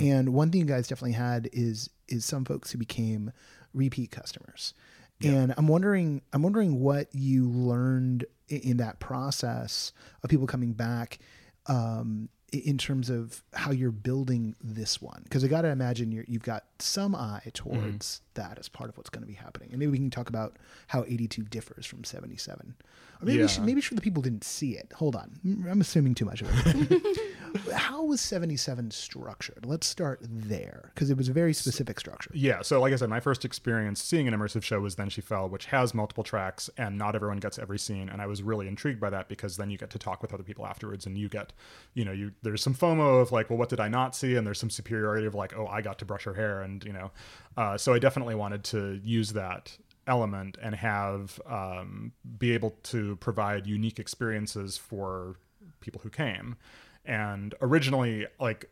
and 0.00 0.32
one 0.32 0.50
thing 0.50 0.60
you 0.62 0.66
guys 0.66 0.88
definitely 0.88 1.12
had 1.12 1.48
is 1.52 1.90
is 2.08 2.24
some 2.24 2.44
folks 2.44 2.70
who 2.72 2.78
became 2.78 3.32
repeat 3.74 4.10
customers. 4.10 4.74
And 5.22 5.54
I'm 5.56 5.66
wondering, 5.68 6.20
I'm 6.32 6.42
wondering 6.42 6.78
what 6.80 7.08
you 7.14 7.48
learned 7.48 8.26
in, 8.48 8.76
that 8.78 9.00
process 9.00 9.92
of 10.22 10.28
people 10.28 10.46
coming 10.46 10.72
back, 10.72 11.18
um, 11.66 12.28
in 12.52 12.76
terms 12.78 13.08
of 13.10 13.42
how 13.54 13.70
you're 13.70 13.90
building 13.90 14.54
this 14.62 15.00
one. 15.00 15.22
Because 15.24 15.42
I 15.42 15.48
got 15.48 15.62
to 15.62 15.68
imagine 15.68 16.12
you're, 16.12 16.24
you've 16.28 16.42
got 16.42 16.64
some 16.78 17.14
eye 17.14 17.50
towards 17.54 18.20
that 18.34 18.58
as 18.58 18.68
part 18.68 18.88
of 18.90 18.96
what's 18.98 19.10
going 19.10 19.22
to 19.22 19.26
be 19.26 19.34
happening. 19.34 19.70
And 19.70 19.78
maybe 19.78 19.92
we 19.92 19.98
can 19.98 20.10
talk 20.10 20.28
about 20.28 20.56
how 20.88 21.04
82 21.04 21.42
differs 21.44 21.86
from 21.86 22.04
77. 22.04 22.74
Or 23.20 23.26
maybe, 23.26 23.38
Yeah. 23.44 23.60
maybe 23.62 23.80
sure 23.80 23.96
the 23.96 24.02
people 24.02 24.22
didn't 24.22 24.44
see 24.44 24.72
it. 24.76 24.92
Hold 24.96 25.16
on, 25.16 25.38
I'm 25.70 25.80
assuming 25.80 26.14
too 26.14 26.24
much 26.24 26.42
of 26.42 26.48
it. 26.66 27.16
how 27.72 28.02
was 28.04 28.20
77 28.20 28.90
structured? 28.90 29.64
Let's 29.64 29.86
start 29.86 30.20
there 30.22 30.90
because 30.94 31.08
it 31.10 31.16
was 31.16 31.28
a 31.28 31.32
very 31.32 31.52
specific 31.54 31.98
structure. 31.98 32.30
Yeah, 32.34 32.62
so 32.62 32.80
like 32.80 32.92
I 32.92 32.96
said, 32.96 33.08
my 33.08 33.20
first 33.20 33.44
experience 33.44 34.02
seeing 34.02 34.28
an 34.28 34.34
immersive 34.34 34.62
show 34.62 34.80
was 34.80 34.96
Then 34.96 35.08
She 35.08 35.20
Fell, 35.20 35.48
which 35.48 35.66
has 35.66 35.94
multiple 35.94 36.24
tracks, 36.24 36.68
and 36.76 36.98
not 36.98 37.14
everyone 37.14 37.38
gets 37.38 37.58
every 37.58 37.78
scene. 37.78 38.08
And 38.08 38.20
I 38.20 38.26
was 38.26 38.42
really 38.42 38.68
intrigued 38.68 39.00
by 39.00 39.10
that 39.10 39.28
because 39.28 39.56
then 39.56 39.70
you 39.70 39.78
get 39.78 39.90
to 39.90 39.98
talk 39.98 40.20
with 40.22 40.34
other 40.34 40.42
people 40.42 40.66
afterwards, 40.66 41.06
and 41.06 41.16
you 41.16 41.28
get, 41.28 41.52
you 41.94 42.04
know, 42.04 42.12
you 42.12 42.32
there's 42.42 42.62
some 42.62 42.74
FOMO 42.74 43.22
of 43.22 43.32
like, 43.32 43.48
well, 43.48 43.58
what 43.58 43.68
did 43.70 43.80
I 43.80 43.88
not 43.88 44.14
see? 44.14 44.36
And 44.36 44.46
there's 44.46 44.60
some 44.60 44.70
superiority 44.70 45.26
of 45.26 45.34
like, 45.34 45.56
oh, 45.56 45.66
I 45.66 45.80
got 45.80 45.98
to 46.00 46.04
brush 46.04 46.24
her 46.24 46.34
hair, 46.34 46.60
and 46.62 46.84
you 46.84 46.92
know, 46.92 47.10
uh, 47.56 47.78
so 47.78 47.94
I 47.94 47.98
definitely 47.98 48.34
wanted 48.34 48.64
to 48.64 49.00
use 49.02 49.32
that 49.32 49.76
element 50.06 50.56
and 50.62 50.74
have 50.74 51.40
um, 51.46 52.12
be 52.38 52.52
able 52.52 52.70
to 52.84 53.16
provide 53.16 53.66
unique 53.66 53.98
experiences 53.98 54.76
for 54.76 55.36
people 55.80 56.00
who 56.02 56.10
came. 56.10 56.56
And 57.04 57.54
originally, 57.60 58.26
like 58.40 58.70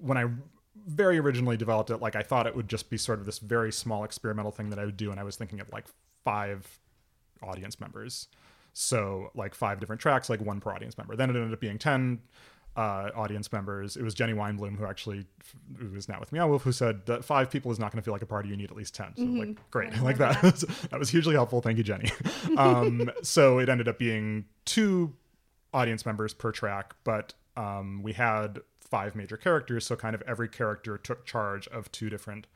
when 0.00 0.18
I 0.18 0.26
very 0.86 1.18
originally 1.18 1.56
developed 1.56 1.90
it, 1.90 1.98
like 1.98 2.16
I 2.16 2.22
thought 2.22 2.46
it 2.46 2.56
would 2.56 2.68
just 2.68 2.90
be 2.90 2.96
sort 2.96 3.18
of 3.18 3.26
this 3.26 3.38
very 3.38 3.72
small 3.72 4.04
experimental 4.04 4.50
thing 4.50 4.70
that 4.70 4.78
I 4.78 4.84
would 4.84 4.96
do, 4.96 5.10
and 5.10 5.20
I 5.20 5.24
was 5.24 5.36
thinking 5.36 5.60
of 5.60 5.70
like 5.72 5.86
five 6.24 6.80
audience 7.42 7.80
members, 7.80 8.28
so 8.72 9.30
like 9.34 9.54
five 9.54 9.80
different 9.80 10.00
tracks, 10.00 10.30
like 10.30 10.40
one 10.40 10.60
per 10.60 10.72
audience 10.72 10.96
member. 10.96 11.16
Then 11.16 11.30
it 11.30 11.36
ended 11.36 11.52
up 11.52 11.60
being 11.60 11.78
ten 11.78 12.20
uh, 12.76 13.10
audience 13.14 13.52
members. 13.52 13.96
It 13.96 14.02
was 14.02 14.14
Jenny 14.14 14.32
Weinblum 14.32 14.78
who 14.78 14.86
actually, 14.86 15.26
who 15.78 15.94
is 15.94 16.08
now 16.08 16.18
with 16.20 16.32
Meow 16.32 16.48
Wolf, 16.48 16.62
who 16.62 16.72
said 16.72 17.06
that 17.06 17.24
five 17.24 17.50
people 17.50 17.70
is 17.70 17.78
not 17.78 17.92
going 17.92 18.00
to 18.00 18.04
feel 18.04 18.14
like 18.14 18.22
a 18.22 18.26
party. 18.26 18.48
You 18.48 18.56
need 18.56 18.70
at 18.70 18.76
least 18.76 18.94
ten. 18.94 19.12
So 19.16 19.24
like 19.24 19.70
great, 19.70 19.96
like 20.02 20.18
that. 20.18 20.40
that 20.90 20.98
was 20.98 21.10
hugely 21.10 21.34
helpful. 21.34 21.60
Thank 21.60 21.78
you, 21.78 21.84
Jenny. 21.84 22.10
um, 22.56 23.10
so 23.22 23.58
it 23.58 23.68
ended 23.68 23.88
up 23.88 23.98
being 23.98 24.46
two 24.64 25.14
audience 25.74 26.06
members 26.06 26.34
per 26.34 26.52
track, 26.52 26.94
but 27.04 27.34
um, 27.56 28.02
we 28.02 28.12
had 28.14 28.60
five 28.80 29.14
major 29.14 29.36
characters. 29.36 29.86
So 29.86 29.96
kind 29.96 30.14
of 30.14 30.22
every 30.26 30.48
character 30.48 30.96
took 30.96 31.24
charge 31.24 31.68
of 31.68 31.90
two 31.92 32.08
different 32.08 32.46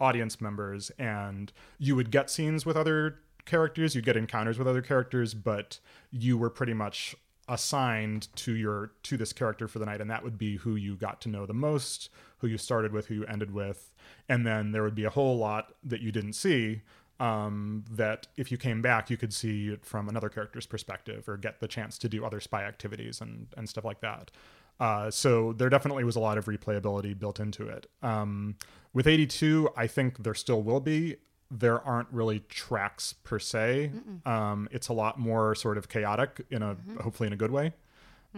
audience 0.00 0.40
members, 0.40 0.90
and 0.98 1.52
you 1.78 1.96
would 1.96 2.10
get 2.10 2.30
scenes 2.30 2.64
with 2.64 2.76
other 2.76 3.18
characters, 3.46 3.94
you'd 3.94 4.04
get 4.04 4.16
encounters 4.16 4.58
with 4.58 4.68
other 4.68 4.82
characters, 4.82 5.32
but 5.32 5.78
you 6.10 6.36
were 6.36 6.50
pretty 6.50 6.74
much 6.74 7.14
assigned 7.48 8.28
to 8.36 8.52
your 8.52 8.92
to 9.04 9.16
this 9.16 9.32
character 9.32 9.68
for 9.68 9.78
the 9.78 9.86
night 9.86 10.00
and 10.00 10.10
that 10.10 10.24
would 10.24 10.36
be 10.36 10.56
who 10.56 10.74
you 10.74 10.96
got 10.96 11.20
to 11.20 11.28
know 11.28 11.46
the 11.46 11.54
most 11.54 12.10
who 12.38 12.46
you 12.46 12.58
started 12.58 12.92
with 12.92 13.06
who 13.06 13.14
you 13.14 13.26
ended 13.26 13.52
with. 13.52 13.92
And 14.28 14.46
then 14.46 14.72
there 14.72 14.82
would 14.82 14.94
be 14.94 15.04
a 15.04 15.10
whole 15.10 15.38
lot 15.38 15.74
that 15.84 16.00
you 16.00 16.10
didn't 16.12 16.34
see 16.34 16.82
um, 17.18 17.84
that 17.90 18.26
if 18.36 18.50
you 18.50 18.58
came 18.58 18.82
back 18.82 19.08
you 19.10 19.16
could 19.16 19.32
see 19.32 19.68
it 19.68 19.84
from 19.84 20.08
another 20.08 20.28
character's 20.28 20.66
perspective 20.66 21.28
or 21.28 21.36
get 21.36 21.60
the 21.60 21.68
chance 21.68 21.98
to 21.98 22.08
do 22.08 22.24
other 22.24 22.40
spy 22.40 22.64
activities 22.64 23.20
and 23.20 23.46
and 23.56 23.68
stuff 23.68 23.84
like 23.84 24.00
that. 24.00 24.30
Uh, 24.78 25.10
so 25.10 25.54
there 25.54 25.70
definitely 25.70 26.04
was 26.04 26.16
a 26.16 26.20
lot 26.20 26.36
of 26.36 26.44
replayability 26.46 27.18
built 27.18 27.40
into 27.40 27.66
it. 27.68 27.86
Um, 28.02 28.56
with 28.96 29.06
82 29.06 29.68
i 29.76 29.86
think 29.86 30.22
there 30.24 30.34
still 30.34 30.62
will 30.62 30.80
be 30.80 31.16
there 31.50 31.80
aren't 31.80 32.08
really 32.10 32.40
tracks 32.48 33.12
per 33.12 33.38
se. 33.38 33.92
Um, 34.24 34.68
it's 34.72 34.88
a 34.88 34.92
lot 34.92 35.18
more 35.18 35.54
sort 35.54 35.78
of 35.78 35.88
chaotic 35.88 36.44
in 36.50 36.62
a 36.62 36.74
Mm-hmm. 36.74 36.98
hopefully 36.98 37.26
in 37.28 37.32
a 37.32 37.36
good 37.36 37.50
way. 37.50 37.72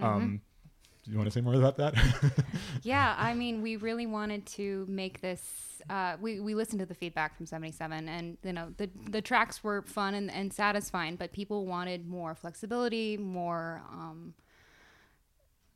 Um, 0.00 0.40
do 1.04 1.12
you 1.12 1.16
want 1.16 1.26
to 1.26 1.32
say 1.32 1.40
more 1.40 1.54
about 1.54 1.76
that? 1.78 1.94
yeah, 2.82 3.14
I 3.18 3.32
mean, 3.32 3.62
we 3.62 3.76
really 3.76 4.04
wanted 4.06 4.44
to 4.46 4.84
make 4.88 5.20
this. 5.22 5.42
Uh, 5.88 6.16
we 6.20 6.38
we 6.40 6.54
listened 6.54 6.80
to 6.80 6.86
the 6.86 6.94
feedback 6.94 7.34
from 7.36 7.46
seventy 7.46 7.72
seven, 7.72 8.08
and 8.08 8.36
you 8.42 8.52
know 8.52 8.74
the 8.76 8.90
the 9.08 9.22
tracks 9.22 9.64
were 9.64 9.80
fun 9.82 10.12
and, 10.14 10.30
and 10.30 10.52
satisfying, 10.52 11.16
but 11.16 11.32
people 11.32 11.64
wanted 11.64 12.06
more 12.06 12.34
flexibility, 12.34 13.16
more 13.16 13.80
um, 13.90 14.34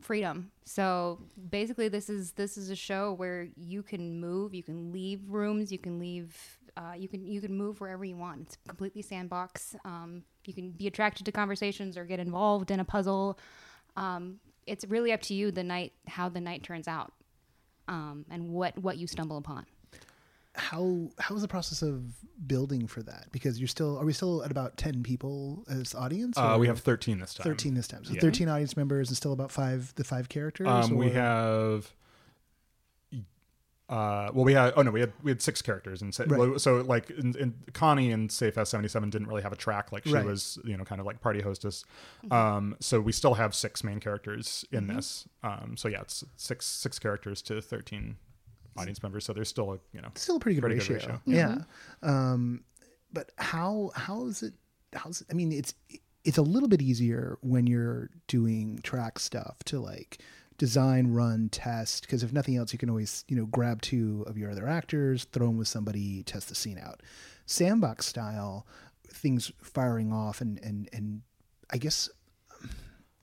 freedom. 0.03 0.51
So 0.65 1.21
basically, 1.51 1.89
this 1.89 2.11
is 2.11 2.33
this 2.33 2.59
is 2.59 2.69
a 2.69 2.77
show 2.77 3.13
where 3.15 3.49
you 3.57 3.83
can 3.83 4.21
move, 4.21 4.53
you 4.55 4.63
can 4.63 4.93
leave 4.93 5.21
rooms, 5.29 5.73
you 5.73 5.79
can 5.79 5.99
leave. 5.99 6.59
Uh, 6.77 6.93
you 6.97 7.09
can 7.09 7.27
you 7.27 7.41
can 7.41 7.55
move 7.57 7.81
wherever 7.81 8.05
you 8.05 8.17
want. 8.17 8.41
It's 8.43 8.57
completely 8.67 9.03
sandbox. 9.03 9.77
Um, 9.85 10.23
you 10.47 10.55
can 10.55 10.71
be 10.71 10.87
attracted 10.87 11.27
to 11.27 11.33
conversations 11.33 11.97
or 11.97 12.05
get 12.05 12.19
involved 12.19 12.71
in 12.71 12.81
a 12.81 12.85
puzzle. 12.85 13.39
Um, 13.97 14.41
it's 14.67 14.85
really 14.87 15.13
up 15.13 15.21
to 15.23 15.35
you 15.35 15.51
the 15.51 15.63
night 15.65 15.93
how 16.07 16.29
the 16.29 16.41
night 16.41 16.63
turns 16.63 16.89
out 16.89 17.13
um, 17.89 18.25
and 18.31 18.49
what 18.51 18.79
what 18.79 18.97
you 18.97 19.07
stumble 19.07 19.37
upon 19.37 19.67
How 20.55 21.11
how 21.19 21.35
is 21.35 21.43
the 21.43 21.49
process 21.49 21.83
of 21.83 22.03
building 22.47 22.87
for 22.87 23.03
that? 23.03 23.27
Because 23.33 23.59
you're 23.59 23.69
still 23.69 23.99
are 23.99 24.05
we 24.05 24.13
still 24.15 24.43
at 24.43 24.51
about 24.51 24.77
ten 24.79 25.03
people 25.03 25.65
as 25.69 25.95
audience? 25.95 26.39
uh, 26.39 26.57
we 26.59 26.69
have 26.69 26.79
13 26.81 27.19
this 27.19 27.35
time. 27.35 27.45
thirteen 27.45 27.75
this 27.75 27.89
time. 27.89 28.05
So 28.05 28.15
Yeah. 28.15 28.21
thirteen 28.21 28.49
audience 28.49 28.77
members 28.77 29.09
and 29.09 29.17
still 29.17 29.33
about 29.33 29.51
five 29.51 29.93
the 29.97 30.05
five 30.05 30.29
characters. 30.31 30.69
Um, 30.69 30.97
we 30.97 31.11
have. 31.11 31.93
Uh, 33.93 34.31
well, 34.33 34.45
we 34.45 34.55
had 34.55 34.73
oh 34.77 34.81
no, 34.83 34.91
we 34.91 35.01
had 35.01 35.13
we 35.23 35.31
had 35.31 35.43
six 35.43 35.61
characters, 35.61 36.01
and 36.01 36.15
so, 36.15 36.25
Right. 36.25 36.59
so 36.61 36.77
like 36.81 37.11
in, 37.11 37.37
in 37.37 37.55
Connie 37.75 38.11
and 38.11 38.33
Safe 38.33 38.57
S 38.57 38.71
seventy 38.71 38.89
seven 38.89 39.11
didn't 39.11 39.29
really 39.29 39.43
have 39.43 39.53
a 39.53 39.57
track, 39.57 39.93
like 39.93 40.05
she 40.07 40.15
Right. 40.15 40.25
was 40.25 40.59
you 40.65 40.77
know 40.79 40.85
kind 40.85 40.99
of 41.01 41.07
like 41.07 41.21
party 41.21 41.43
hostess. 41.43 41.85
Um, 42.31 42.75
so 42.81 43.01
we 43.01 43.13
still 43.13 43.35
have 43.35 43.55
six 43.55 43.85
main 43.85 44.01
characters 44.01 44.65
in 44.73 44.87
this. 44.87 45.29
Um, 45.43 45.75
so 45.77 45.89
yeah, 45.89 46.01
it's 46.01 46.25
six 46.37 46.65
six 46.65 46.99
characters 46.99 47.43
to 47.43 47.61
thirteen 47.61 48.17
audience 48.79 49.03
members. 49.03 49.27
So 49.27 49.35
there's 49.35 49.51
still 49.51 49.73
a 49.73 49.79
you 49.93 50.01
know 50.01 50.09
still 50.15 50.37
a 50.37 50.41
pretty 50.41 50.55
good 50.55 50.63
Pretty 50.63 50.77
good 50.79 50.91
ratio. 50.95 51.21
ratio. 51.21 51.21
Yeah. 51.27 51.59
Um, 52.03 52.65
but 53.13 53.31
how 53.37 53.91
how 53.95 54.25
is 54.27 54.43
it? 54.43 54.55
How's 54.95 55.21
it, 55.21 55.27
I 55.31 55.35
mean, 55.35 55.53
it's 55.53 55.75
it's 56.25 56.39
a 56.39 56.43
little 56.43 56.69
bit 56.69 56.81
easier 56.81 57.37
when 57.43 57.67
you're 57.67 58.09
doing 58.27 58.79
track 58.83 59.19
stuff 59.19 59.57
to 59.65 59.81
like 59.81 60.19
design, 60.63 61.09
run, 61.09 61.49
test. 61.49 62.03
Because 62.03 62.23
if 62.23 62.33
nothing 62.33 62.57
else, 62.57 62.73
you 62.73 62.79
can 62.79 62.89
always 62.89 63.25
you 63.27 63.35
know 63.35 63.47
grab 63.47 63.83
two 63.83 64.25
of 64.29 64.39
your 64.39 64.49
other 64.53 64.69
actors, 64.69 65.25
throw 65.33 65.49
them 65.49 65.59
with 65.59 65.67
somebody, 65.67 66.23
test 66.23 66.49
the 66.49 66.55
scene 66.55 66.79
out. 66.79 67.03
Sandbox 67.47 68.07
style 68.07 68.65
things 69.09 69.51
firing 69.61 70.13
off 70.13 70.41
and 70.41 70.61
and 70.63 70.89
and 70.93 71.23
I 71.73 71.79
guess. 71.79 72.09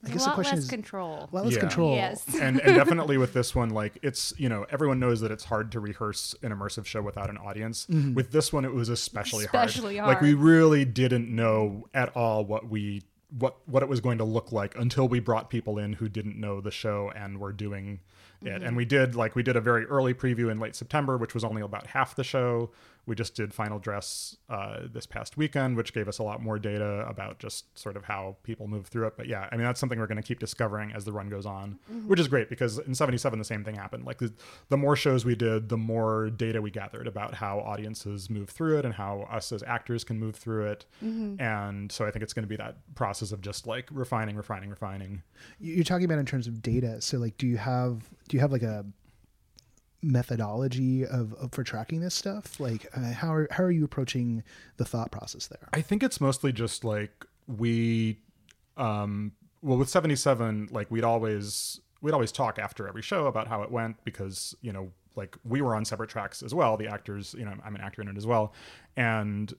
I 0.02 0.08
guess 0.08 0.16
a 0.16 0.20
the 0.20 0.26
lot 0.28 0.36
question 0.36 0.56
less 0.56 0.64
is 0.64 0.70
control 0.70 1.30
a 1.32 1.36
lot 1.36 1.46
less 1.46 1.54
Yeah. 1.56 1.60
control. 1.60 1.96
Yes. 1.96 2.26
and, 2.42 2.60
and 2.62 2.74
definitely 2.76 3.18
with 3.18 3.34
this 3.34 3.54
one, 3.54 3.70
like 3.70 3.98
it's 4.02 4.34
you 4.38 4.50
know 4.50 4.66
everyone 4.70 5.00
knows 5.00 5.22
that 5.22 5.32
it's 5.32 5.46
hard 5.46 5.72
to 5.74 5.80
rehearse 5.80 6.36
an 6.44 6.52
immersive 6.52 6.86
show 6.86 7.02
without 7.02 7.30
an 7.30 7.38
audience. 7.38 7.86
Mm-hmm. 7.86 8.16
With 8.16 8.32
this 8.32 8.52
one, 8.52 8.66
it 8.66 8.74
was 8.74 8.90
especially, 8.90 9.46
Especially 9.46 9.98
hard. 9.98 10.10
Like 10.10 10.22
we 10.22 10.34
really 10.34 10.84
didn't 10.84 11.34
know 11.34 11.88
at 11.94 12.10
all 12.18 12.44
what 12.46 12.70
we 12.70 13.04
what 13.38 13.58
what 13.68 13.84
it 13.84 13.90
was 13.90 14.02
going 14.02 14.18
to 14.18 14.24
look 14.24 14.52
like 14.52 14.76
until 14.78 15.08
we 15.08 15.20
brought 15.20 15.50
people 15.50 15.78
in 15.78 15.94
who 15.94 16.10
didn't 16.10 16.40
know 16.40 16.62
the 16.62 16.72
show 16.72 17.12
and 17.16 17.40
were 17.40 17.52
doing 17.52 18.00
it. 18.42 18.50
And 18.50 18.64
mm-hmm. 18.64 18.76
we 18.76 18.86
did 18.86 19.16
like 19.16 19.36
we 19.36 19.44
did 19.44 19.56
a 19.56 19.62
very 19.62 19.86
early 19.86 20.14
preview 20.14 20.52
in 20.52 20.60
late 20.60 20.76
September, 20.76 21.18
which 21.18 21.34
was 21.34 21.44
only 21.44 21.62
about 21.62 21.88
half 21.88 22.16
the 22.16 22.24
show. 22.24 22.72
We 23.10 23.16
just 23.16 23.36
did 23.36 23.54
final 23.54 23.80
dress 23.80 24.38
uh, 24.50 24.82
this 24.92 25.06
past 25.06 25.36
weekend, 25.36 25.76
which 25.76 25.94
gave 25.94 26.08
us 26.08 26.20
a 26.20 26.24
lot 26.24 26.42
more 26.42 26.58
data 26.60 27.06
about 27.08 27.40
just 27.40 27.78
sort 27.78 27.98
of 27.98 28.06
how 28.06 28.38
people 28.44 28.68
move 28.68 28.88
through 28.88 29.08
it. 29.08 29.16
But 29.18 29.28
yeah, 29.28 29.50
I 29.52 29.58
mean 29.58 29.66
that's 29.66 29.80
something 29.80 30.00
we're 30.00 30.08
going 30.08 30.22
to 30.22 30.24
keep 30.24 30.40
discovering 30.40 30.94
as 30.94 31.04
the 31.04 31.12
run 31.12 31.30
goes 31.30 31.46
on, 31.46 31.80
which 32.08 32.20
is 32.20 32.28
great 32.28 32.50
because 32.50 32.78
in 32.80 32.96
'77 32.96 33.38
the 33.38 33.44
same 33.46 33.64
thing 33.66 33.76
happened. 33.76 34.06
Like 34.06 34.20
the, 34.20 34.32
the 34.70 34.78
more 34.78 34.96
shows 34.96 35.26
we 35.26 35.36
did, 35.36 35.68
the 35.70 35.78
more 35.78 36.30
data 36.30 36.62
we 36.62 36.72
gathered 36.72 37.08
about 37.08 37.34
how 37.34 37.60
audiences 37.60 38.30
move 38.30 38.50
through 38.50 38.78
it 38.80 38.86
and 38.86 38.94
how 38.94 39.28
us 39.30 39.52
as 39.52 39.64
actors 39.64 40.04
can 40.04 40.20
move 40.20 40.36
through 40.36 40.68
it. 40.68 40.86
And 41.40 41.92
so 41.92 42.06
I 42.06 42.12
think 42.12 42.24
it's 42.24 42.34
going 42.34 42.44
to 42.44 42.50
be 42.50 42.56
that 42.58 42.78
process 42.96 43.32
of 43.32 43.42
just 43.42 43.66
like 43.68 43.88
refining, 43.92 44.36
refining, 44.36 44.70
refining. 44.70 45.24
you're 45.60 45.84
talking 45.84 46.06
about 46.06 46.20
in 46.20 46.26
terms 46.26 46.48
of 46.48 46.62
data 46.62 47.02
so 47.02 47.18
like 47.18 47.38
do 47.38 47.48
you 47.48 47.58
have 47.58 48.10
do 48.28 48.38
you 48.38 48.42
have 48.42 48.52
like 48.52 48.62
a 48.62 48.86
methodology 50.02 51.06
of, 51.06 51.34
of 51.34 51.52
for 51.52 51.64
tracking 51.64 52.00
this 52.02 52.16
stuff? 52.16 52.60
Like 52.60 52.88
uh, 52.96 53.14
how 53.14 53.34
are 53.34 53.48
how 53.52 53.64
are 53.64 53.72
you 53.72 53.84
approaching 53.86 54.44
the 54.78 54.86
thought 54.86 55.12
process 55.12 55.48
there? 55.48 55.68
I 55.74 55.82
think 55.82 56.04
it's 56.04 56.20
mostly 56.22 56.52
just 56.52 56.84
like 56.84 57.26
we 57.48 58.20
um 58.78 59.32
well 59.62 59.78
with 59.78 59.90
77 59.90 60.70
like 60.72 60.90
we'd 60.92 61.04
always 61.04 61.80
we'd 62.02 62.14
always 62.14 62.32
talk 62.32 62.60
after 62.60 62.88
every 62.88 63.02
show 63.02 63.26
about 63.28 63.48
how 63.48 63.62
it 63.64 63.72
went 63.72 64.02
because 64.06 64.56
you 64.62 64.72
know 64.72 64.92
like 65.16 65.36
we 65.44 65.62
were 65.62 65.76
on 65.76 65.84
separate 65.86 66.10
tracks 66.10 66.42
as 66.44 66.54
well. 66.54 66.78
The 66.78 66.88
actors 66.88 67.36
you 67.38 67.46
know 67.46 67.54
I'm 67.64 67.76
an 67.76 67.82
actor 67.82 68.02
in 68.02 68.08
it 68.08 68.18
as 68.18 68.26
well. 68.28 68.54
And 68.96 69.54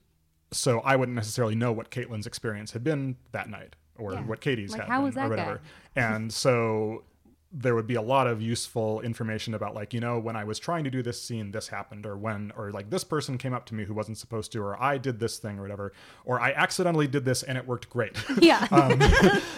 so 0.51 0.79
I 0.81 0.95
wouldn't 0.95 1.15
necessarily 1.15 1.55
know 1.55 1.71
what 1.71 1.91
Katelyn's 1.91 2.27
experience 2.27 2.71
had 2.71 2.83
been 2.83 3.15
that 3.31 3.49
night 3.49 3.75
or 3.97 4.13
Yeah. 4.13 4.21
what 4.25 4.41
Katie's 4.41 4.71
Like, 4.71 4.81
had 4.81 4.89
how 4.89 4.97
been 4.97 5.05
was 5.05 5.13
or 5.13 5.15
that 5.15 5.23
guy? 5.23 5.29
whatever. 5.29 5.61
And 5.95 6.33
so 6.33 7.03
there 7.53 7.75
would 7.75 7.87
be 7.87 7.95
a 7.95 8.01
lot 8.01 8.27
of 8.27 8.41
useful 8.41 9.01
information 9.01 9.53
about 9.53 9.75
like 9.75 9.93
you 9.93 9.99
know 9.99 10.17
when 10.17 10.35
i 10.35 10.43
was 10.43 10.57
trying 10.57 10.83
to 10.83 10.89
do 10.89 11.03
this 11.03 11.21
scene 11.21 11.51
this 11.51 11.67
happened 11.67 12.05
or 12.05 12.15
when 12.15 12.51
or 12.55 12.71
like 12.71 12.89
this 12.89 13.03
person 13.03 13.37
came 13.37 13.53
up 13.53 13.65
to 13.65 13.75
me 13.75 13.83
who 13.83 13.93
wasn't 13.93 14.17
supposed 14.17 14.51
to 14.51 14.61
or 14.61 14.81
i 14.81 14.97
did 14.97 15.19
this 15.19 15.37
thing 15.37 15.59
or 15.59 15.61
whatever 15.61 15.91
or 16.23 16.39
i 16.39 16.51
accidentally 16.53 17.07
did 17.07 17.25
this 17.25 17.43
and 17.43 17.57
it 17.57 17.67
worked 17.67 17.89
great. 17.89 18.15
Yeah. 18.41 18.67
Um, 18.81 18.99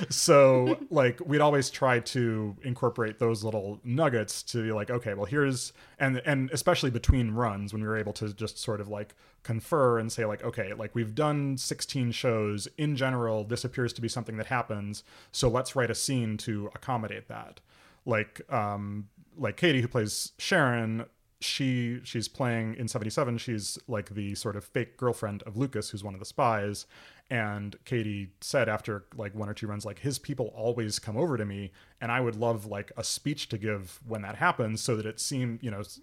so 0.10 0.78
like 0.90 1.20
we'd 1.26 1.40
always 1.40 1.70
try 1.70 2.00
to 2.00 2.56
incorporate 2.64 3.20
those 3.20 3.44
little 3.44 3.80
nuggets 3.84 4.44
to 4.44 4.64
be 4.64 4.72
like 4.72 4.90
okay 4.90 5.14
well 5.14 5.26
here's 5.26 5.72
and 6.00 6.22
and 6.26 6.50
especially 6.52 6.90
between 6.90 7.32
runs 7.32 7.72
when 7.72 7.82
we 7.82 7.88
were 7.88 7.98
able 7.98 8.12
to 8.14 8.34
just 8.34 8.58
sort 8.58 8.82
of 8.82 8.90
like 8.90 9.16
confer 9.44 10.00
and 10.00 10.12
say 10.12 10.26
like 10.26 10.44
okay 10.44 10.74
like 10.74 10.94
we've 10.96 11.16
done 11.16 11.58
16 11.58 12.12
shows. 12.12 12.68
In 12.78 12.96
general 12.96 13.44
this 13.44 13.64
appears 13.64 13.94
to 13.94 14.02
be 14.02 14.10
something 14.10 14.38
that 14.38 14.48
happens. 14.48 15.04
So 15.32 15.48
let's 15.48 15.76
write 15.76 15.92
a 15.92 15.96
scene 15.96 16.38
to 16.40 16.70
accommodate 16.76 17.28
that 17.30 17.62
like 18.06 18.42
um 18.52 19.08
like 19.38 19.58
katie 19.58 19.82
who 19.82 19.88
plays 19.88 20.32
sharon 20.38 21.06
she 21.42 22.00
she's 22.04 22.28
playing 22.28 22.76
in 22.76 22.88
77 22.88 23.38
she's 23.38 23.78
like 23.88 24.10
the 24.12 24.34
sort 24.36 24.56
of 24.56 24.64
fake 24.64 24.96
girlfriend 24.98 25.44
of 25.44 25.58
lucas 25.58 25.90
who's 25.90 26.04
one 26.04 26.14
of 26.14 26.20
the 26.20 26.26
spies. 26.26 26.86
And 27.30 27.76
katie 27.86 28.32
said 28.42 28.70
after 28.70 29.06
like 29.16 29.34
one 29.36 29.50
or 29.50 29.54
two 29.54 29.68
runs 29.68 29.86
like 29.86 30.00
his 30.00 30.20
people 30.20 30.48
always 30.56 31.00
come 31.00 31.18
over 31.18 31.36
to 31.38 31.46
me 31.46 31.72
and 32.00 32.12
i 32.12 32.20
would 32.22 32.36
love 32.36 32.66
like 32.66 32.92
a 32.96 33.04
speech 33.04 33.50
to 33.50 33.58
give 33.58 34.00
when 34.06 34.22
that 34.22 34.36
happens 34.36 34.82
so 34.82 34.96
that 34.96 35.06
it 35.06 35.20
seemed 35.20 35.64
you 35.64 35.72
know 35.72 35.80
s- 35.80 36.00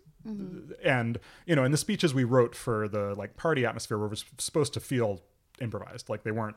and 0.84 1.18
you 1.46 1.54
know 1.56 1.64
in 1.64 1.70
the 1.72 1.78
speeches 1.78 2.12
we 2.12 2.24
wrote 2.24 2.54
for 2.54 2.88
the 2.88 3.14
like 3.14 3.36
party 3.36 3.64
atmosphere 3.64 3.96
were 3.98 4.12
supposed 4.38 4.72
to 4.74 4.80
feel 4.80 5.22
improvised 5.60 6.08
like 6.08 6.22
they 6.24 6.30
weren't 6.30 6.56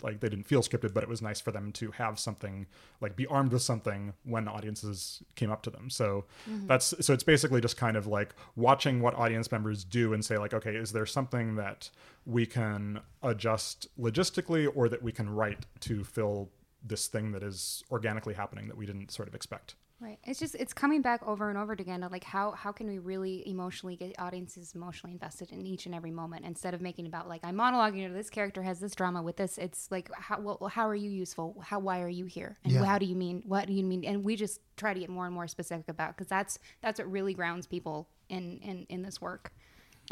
like 0.00 0.20
they 0.20 0.28
didn't 0.28 0.46
feel 0.46 0.62
scripted, 0.62 0.94
but 0.94 1.02
it 1.02 1.08
was 1.08 1.20
nice 1.20 1.40
for 1.40 1.52
them 1.52 1.72
to 1.72 1.90
have 1.92 2.18
something 2.18 2.66
like 3.00 3.16
be 3.16 3.26
armed 3.26 3.52
with 3.52 3.62
something 3.62 4.14
when 4.24 4.48
audiences 4.48 5.22
came 5.34 5.50
up 5.50 5.62
to 5.62 5.70
them. 5.70 5.90
So 5.90 6.24
mm-hmm. 6.48 6.66
that's 6.66 6.94
so 7.00 7.12
it's 7.12 7.24
basically 7.24 7.60
just 7.60 7.76
kind 7.76 7.96
of 7.96 8.06
like 8.06 8.34
watching 8.56 9.00
what 9.00 9.14
audience 9.14 9.50
members 9.52 9.84
do 9.84 10.12
and 10.12 10.24
say 10.24 10.38
like, 10.38 10.54
okay, 10.54 10.74
is 10.74 10.92
there 10.92 11.06
something 11.06 11.56
that 11.56 11.90
we 12.24 12.46
can 12.46 13.00
adjust 13.22 13.88
logistically 14.00 14.70
or 14.74 14.88
that 14.88 15.02
we 15.02 15.12
can 15.12 15.28
write 15.28 15.66
to 15.80 16.04
fill 16.04 16.50
this 16.84 17.06
thing 17.06 17.32
that 17.32 17.42
is 17.42 17.84
organically 17.90 18.34
happening 18.34 18.68
that 18.68 18.76
we 18.76 18.86
didn't 18.86 19.10
sort 19.10 19.28
of 19.28 19.34
expect. 19.34 19.74
Right. 20.02 20.18
It's 20.24 20.40
just 20.40 20.56
it's 20.56 20.72
coming 20.72 21.00
back 21.00 21.22
over 21.28 21.48
and 21.48 21.56
over 21.56 21.72
again 21.74 22.04
like 22.10 22.24
how 22.24 22.50
how 22.52 22.72
can 22.72 22.88
we 22.88 22.98
really 22.98 23.48
emotionally 23.48 23.94
get 23.94 24.18
audiences 24.18 24.72
emotionally 24.74 25.12
invested 25.12 25.52
in 25.52 25.64
each 25.64 25.86
and 25.86 25.94
every 25.94 26.10
moment 26.10 26.44
instead 26.44 26.74
of 26.74 26.80
making 26.80 27.06
about 27.06 27.28
like 27.28 27.40
I'm 27.44 27.56
monologuing 27.56 28.08
to 28.08 28.12
this 28.12 28.28
character 28.28 28.64
has 28.64 28.80
this 28.80 28.96
drama 28.96 29.22
with 29.22 29.36
this. 29.36 29.58
It's 29.58 29.92
like 29.92 30.10
how 30.12 30.40
well, 30.40 30.68
how 30.72 30.88
are 30.88 30.96
you 30.96 31.08
useful? 31.08 31.62
How 31.64 31.78
why 31.78 32.00
are 32.02 32.08
you 32.08 32.24
here? 32.24 32.58
And 32.64 32.72
Yeah. 32.72 32.84
how 32.84 32.98
do 32.98 33.06
you 33.06 33.14
mean 33.14 33.44
what 33.46 33.66
do 33.68 33.74
you 33.74 33.84
mean? 33.84 34.04
And 34.04 34.24
we 34.24 34.34
just 34.34 34.60
try 34.76 34.92
to 34.92 34.98
get 34.98 35.08
more 35.08 35.26
and 35.26 35.34
more 35.34 35.46
specific 35.46 35.88
about 35.88 36.16
because 36.16 36.26
that's 36.26 36.58
that's 36.80 36.98
what 36.98 37.08
really 37.08 37.32
grounds 37.32 37.68
people 37.68 38.08
in 38.28 38.58
in 38.58 38.86
in 38.88 39.02
this 39.02 39.20
work. 39.20 39.52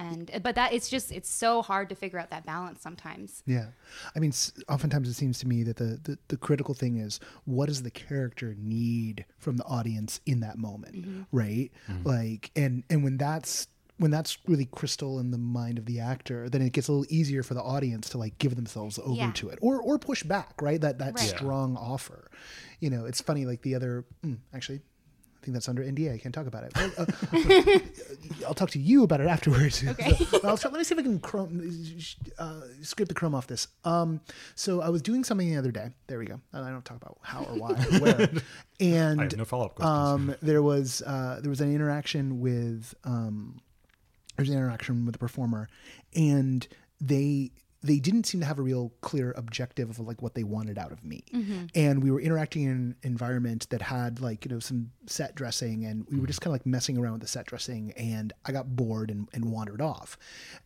And 0.01 0.31
uh, 0.35 0.39
but 0.39 0.55
that 0.55 0.73
it's 0.73 0.89
just 0.89 1.13
it's 1.13 1.29
so 1.29 1.61
hard 1.61 1.91
to 1.91 1.95
figure 1.95 2.19
out 2.19 2.31
that 2.31 2.47
balance 2.47 2.81
sometimes. 2.81 3.43
Yeah. 3.47 3.67
I 4.17 4.19
mean, 4.19 4.33
oftentimes 4.69 5.09
it 5.09 5.15
seems 5.15 5.39
to 5.41 5.47
me 5.47 5.63
that 5.65 5.77
the, 5.77 6.01
the, 6.03 6.19
the 6.29 6.37
critical 6.39 6.73
thing 6.75 6.97
is 6.97 7.21
what 7.45 7.67
does 7.67 7.83
the 7.83 7.91
character 7.91 8.57
need 8.59 9.27
from 9.39 9.59
the 9.59 9.65
audience 9.65 10.21
in 10.25 10.41
that 10.41 10.57
moment, 10.57 10.97
mm-hmm. 10.97 11.23
right? 11.31 11.71
Mm-hmm. 11.89 12.09
Like, 12.09 12.51
and, 12.57 12.83
and 12.89 13.05
when 13.05 13.19
that's, 13.19 13.69
when 13.99 14.11
that's 14.11 14.39
really 14.47 14.65
crystal 14.65 15.19
in 15.19 15.31
the 15.33 15.37
mind 15.39 15.77
of 15.77 15.85
the 15.85 16.01
actor, 16.01 16.49
then 16.49 16.63
it 16.63 16.73
gets 16.73 16.89
a 16.89 16.93
little 16.93 17.07
easier 17.15 17.43
for 17.43 17.53
the 17.53 17.63
audience 17.63 18.09
to 18.09 18.17
like 18.19 18.39
give 18.39 18.57
themselves 18.57 18.99
over 18.99 19.13
Yeah. 19.15 19.33
to 19.33 19.51
it 19.51 19.59
or, 19.61 19.83
or 19.83 19.99
push 19.99 20.23
back, 20.23 20.55
right? 20.63 20.81
That, 20.81 20.97
that 20.99 21.13
Right. 21.19 21.29
Yeah. 21.31 21.37
strong 21.37 21.77
offer. 21.77 22.31
You 22.81 22.89
know, 22.89 23.05
it's 23.05 23.21
funny, 23.21 23.45
like 23.45 23.61
the 23.61 23.75
other, 23.75 24.07
mm, 24.25 24.39
actually, 24.55 24.81
I 25.41 25.45
think 25.45 25.55
that's 25.55 25.69
under 25.71 25.83
NDA. 25.83 26.15
I 26.15 26.19
can't 26.19 26.35
talk 26.35 26.47
about 26.47 26.65
it. 26.65 26.73
Well, 26.77 26.93
uh, 26.99 27.79
I'll 28.47 28.53
talk 28.55 28.71
to 28.71 28.79
you 28.79 29.05
about 29.05 29.21
it 29.21 29.27
afterwards. 29.27 29.83
Okay. 29.91 30.13
Try, 30.13 30.51
let 30.53 30.73
me 30.73 30.85
see 30.85 30.95
if 30.95 30.99
I 30.99 31.03
can 31.03 31.19
chrome, 31.19 31.61
uh, 32.39 32.61
scrape 32.83 33.09
the 33.09 33.15
chrome 33.15 33.35
off 33.35 33.47
this. 33.47 33.69
Um, 33.85 34.21
so 34.55 34.81
I 34.83 34.89
was 34.91 35.01
doing 35.03 35.25
something 35.25 35.49
the 35.51 35.57
other 35.57 35.71
day. 35.73 35.91
There 36.07 36.19
we 36.19 36.27
go. 36.27 36.41
And 36.53 36.65
I 36.65 36.71
don't 36.71 36.85
talk 36.85 36.97
about 36.99 37.19
how 37.23 37.45
or 37.45 37.55
why 37.59 37.71
or 37.71 37.99
where. 38.01 38.31
And 38.81 39.21
I 39.21 39.25
have 39.25 39.37
no 39.37 39.45
follow 39.45 39.67
up 39.67 39.75
questions. 39.75 40.31
um, 40.31 40.35
there 40.41 40.63
was 40.63 41.03
uh, 41.03 41.39
there 41.43 41.51
was 41.51 41.61
an 41.61 41.75
interaction 41.75 42.41
with 42.41 42.95
um, 43.05 43.61
there 44.37 44.43
was 44.45 44.49
an 44.51 44.57
interaction 44.57 45.05
with 45.05 45.13
the 45.15 45.19
performer, 45.19 45.69
and 46.15 46.67
they 47.01 47.51
they 47.83 47.99
didn't 47.99 48.25
seem 48.25 48.41
to 48.41 48.47
have 48.47 48.59
a 48.59 48.63
real 48.63 48.93
clear 49.01 49.33
objective 49.37 49.89
of 49.91 50.01
like 50.01 50.21
what 50.21 50.35
they 50.35 50.45
wanted 50.45 50.77
out 50.77 50.93
of 50.93 51.03
me. 51.05 51.25
And 51.75 52.03
we 52.03 52.11
were 52.11 52.21
interacting 52.21 52.65
in 52.65 52.71
an 52.71 52.97
environment 53.03 53.69
that 53.71 53.81
had 53.83 54.21
like 54.21 54.45
you 54.45 54.51
know 54.51 54.61
some 54.61 54.91
set 55.07 55.35
dressing, 55.35 55.85
and 55.87 56.07
we 56.11 56.21
were 56.21 56.27
just 56.27 56.41
kind 56.41 56.51
of 56.51 56.61
like 56.61 56.67
messing 56.67 56.99
around 56.99 57.13
with 57.15 57.23
the 57.23 57.29
set 57.29 57.47
dressing, 57.47 57.93
and 57.97 58.33
I 58.45 58.53
got 58.53 58.77
bored 58.77 59.11
and, 59.11 59.29
and 59.33 59.47
wandered 59.47 59.81
off. 59.81 60.19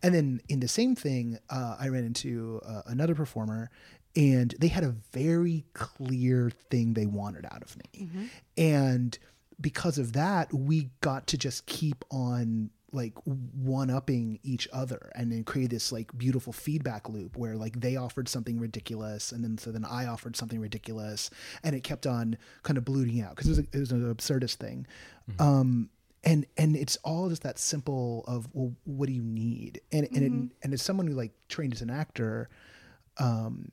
And 0.03 0.15
then 0.15 0.41
in 0.49 0.61
the 0.61 0.69
same 0.69 0.97
thing, 0.97 1.39
uh, 1.51 1.77
I 1.79 1.89
ran 1.89 2.05
into 2.05 2.61
uh, 2.67 2.83
another 2.87 3.15
performer. 3.15 3.71
And 4.17 4.55
they 4.61 4.69
had 4.69 4.85
a 4.85 4.95
very 5.13 5.65
clear 5.73 6.49
thing 6.71 6.95
they 6.95 7.05
wanted 7.07 7.47
out 7.47 7.63
of 7.63 7.77
me. 7.77 8.09
And 8.57 9.19
because 9.61 9.99
of 9.99 10.13
that, 10.13 10.55
we 10.55 10.91
got 11.01 11.27
to 11.29 11.37
just 11.37 11.67
keep 11.67 12.05
on 12.13 12.71
like 12.95 13.13
one 13.25 13.91
upping 13.91 14.39
each 14.43 14.69
other 14.73 15.11
and 15.15 15.33
then 15.33 15.43
create 15.45 15.71
this 15.71 15.91
like 15.91 16.17
beautiful 16.17 16.53
feedback 16.53 17.09
loop 17.09 17.37
where 17.37 17.57
like 17.57 17.81
they 17.81 17.97
offered 17.97 18.29
something 18.29 18.59
ridiculous 18.59 19.33
and 19.33 19.43
then 19.43 19.59
so 19.59 19.73
then 19.73 19.85
I 19.85 20.07
offered 20.07 20.37
something 20.37 20.61
ridiculous 20.61 21.29
and 21.65 21.75
it 21.75 21.83
kept 21.83 22.07
on 22.07 22.39
kind 22.63 22.79
of 22.79 22.85
ballooning 22.85 23.21
out 23.21 23.31
because 23.31 23.47
it 23.47 23.51
was, 23.51 23.59
it 23.73 23.79
was 23.79 23.93
an 23.93 24.15
absurdist 24.15 24.55
thing. 24.55 24.87
Um, 25.39 25.91
and 26.23 26.47
and 26.57 26.77
it's 26.77 26.97
all 27.05 27.29
just 27.29 27.43
that 27.43 27.59
simple 27.59 28.25
of 28.27 28.49
well 28.53 28.73
what 28.85 29.07
do 29.09 29.13
you 29.13 29.23
need? 29.23 29.81
And 29.93 30.07
and 30.15 30.23
it, 30.53 30.57
and 30.63 30.73
as 30.73 30.81
someone 30.81 31.07
who 31.07 31.15
like 31.15 31.33
trained 31.49 31.75
as 31.75 31.83
an 31.83 31.91
actor 31.91 32.49
um 33.19 33.71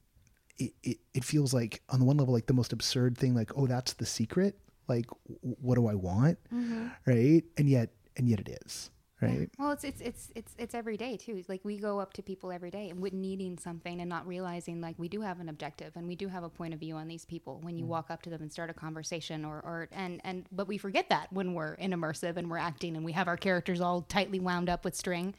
it, 0.57 0.73
it, 0.83 0.97
it 1.13 1.23
feels 1.23 1.53
like 1.53 1.81
on 1.89 1.99
the 1.99 2.05
one 2.05 2.17
level 2.17 2.33
like 2.33 2.45
the 2.47 2.53
most 2.53 2.73
absurd 2.73 3.17
thing 3.17 3.33
like 3.35 3.51
oh 3.55 3.67
that's 3.67 3.93
the 3.93 4.05
secret? 4.05 4.57
Like 4.87 5.05
w- 5.27 5.55
what 5.61 5.75
do 5.75 5.87
i 5.87 5.93
want? 5.95 6.37
Right? 7.05 7.43
And 7.57 7.69
yet 7.69 7.89
and 8.17 8.27
yet 8.27 8.39
it 8.41 8.59
is 8.65 8.89
right 9.21 9.49
Well, 9.59 9.71
it's 9.71 9.83
it's 9.83 10.01
it's 10.01 10.31
it's 10.35 10.55
it's 10.57 10.75
every 10.75 10.97
day 10.97 11.17
too. 11.17 11.35
It's 11.37 11.49
Like 11.49 11.63
we 11.63 11.77
go 11.77 11.99
up 11.99 12.13
to 12.13 12.23
people 12.23 12.51
every 12.51 12.71
day 12.71 12.89
and 12.89 13.01
with 13.01 13.13
needing 13.13 13.57
something 13.57 13.99
and 13.99 14.09
not 14.09 14.27
realizing 14.27 14.81
like 14.81 14.95
we 14.97 15.07
do 15.07 15.21
have 15.21 15.39
an 15.39 15.49
objective 15.49 15.91
and 15.95 16.07
we 16.07 16.15
do 16.15 16.27
have 16.27 16.43
a 16.43 16.49
point 16.49 16.73
of 16.73 16.79
view 16.79 16.95
on 16.95 17.07
these 17.07 17.25
people 17.25 17.59
when 17.61 17.77
you 17.77 17.85
walk 17.85 18.09
up 18.09 18.21
to 18.23 18.29
them 18.29 18.41
and 18.41 18.51
start 18.51 18.69
a 18.69 18.73
conversation 18.73 19.45
or 19.45 19.57
or 19.57 19.89
and 19.91 20.21
and 20.23 20.45
but 20.51 20.67
we 20.67 20.77
forget 20.77 21.09
that 21.09 21.31
when 21.31 21.53
we're 21.53 21.73
in 21.75 21.91
immersive 21.91 22.37
and 22.37 22.49
we're 22.49 22.57
acting 22.57 22.95
and 22.95 23.05
we 23.05 23.11
have 23.11 23.27
our 23.27 23.37
characters 23.37 23.81
all 23.81 24.01
tightly 24.01 24.39
wound 24.39 24.69
up 24.69 24.83
with 24.83 24.95
string. 24.95 25.35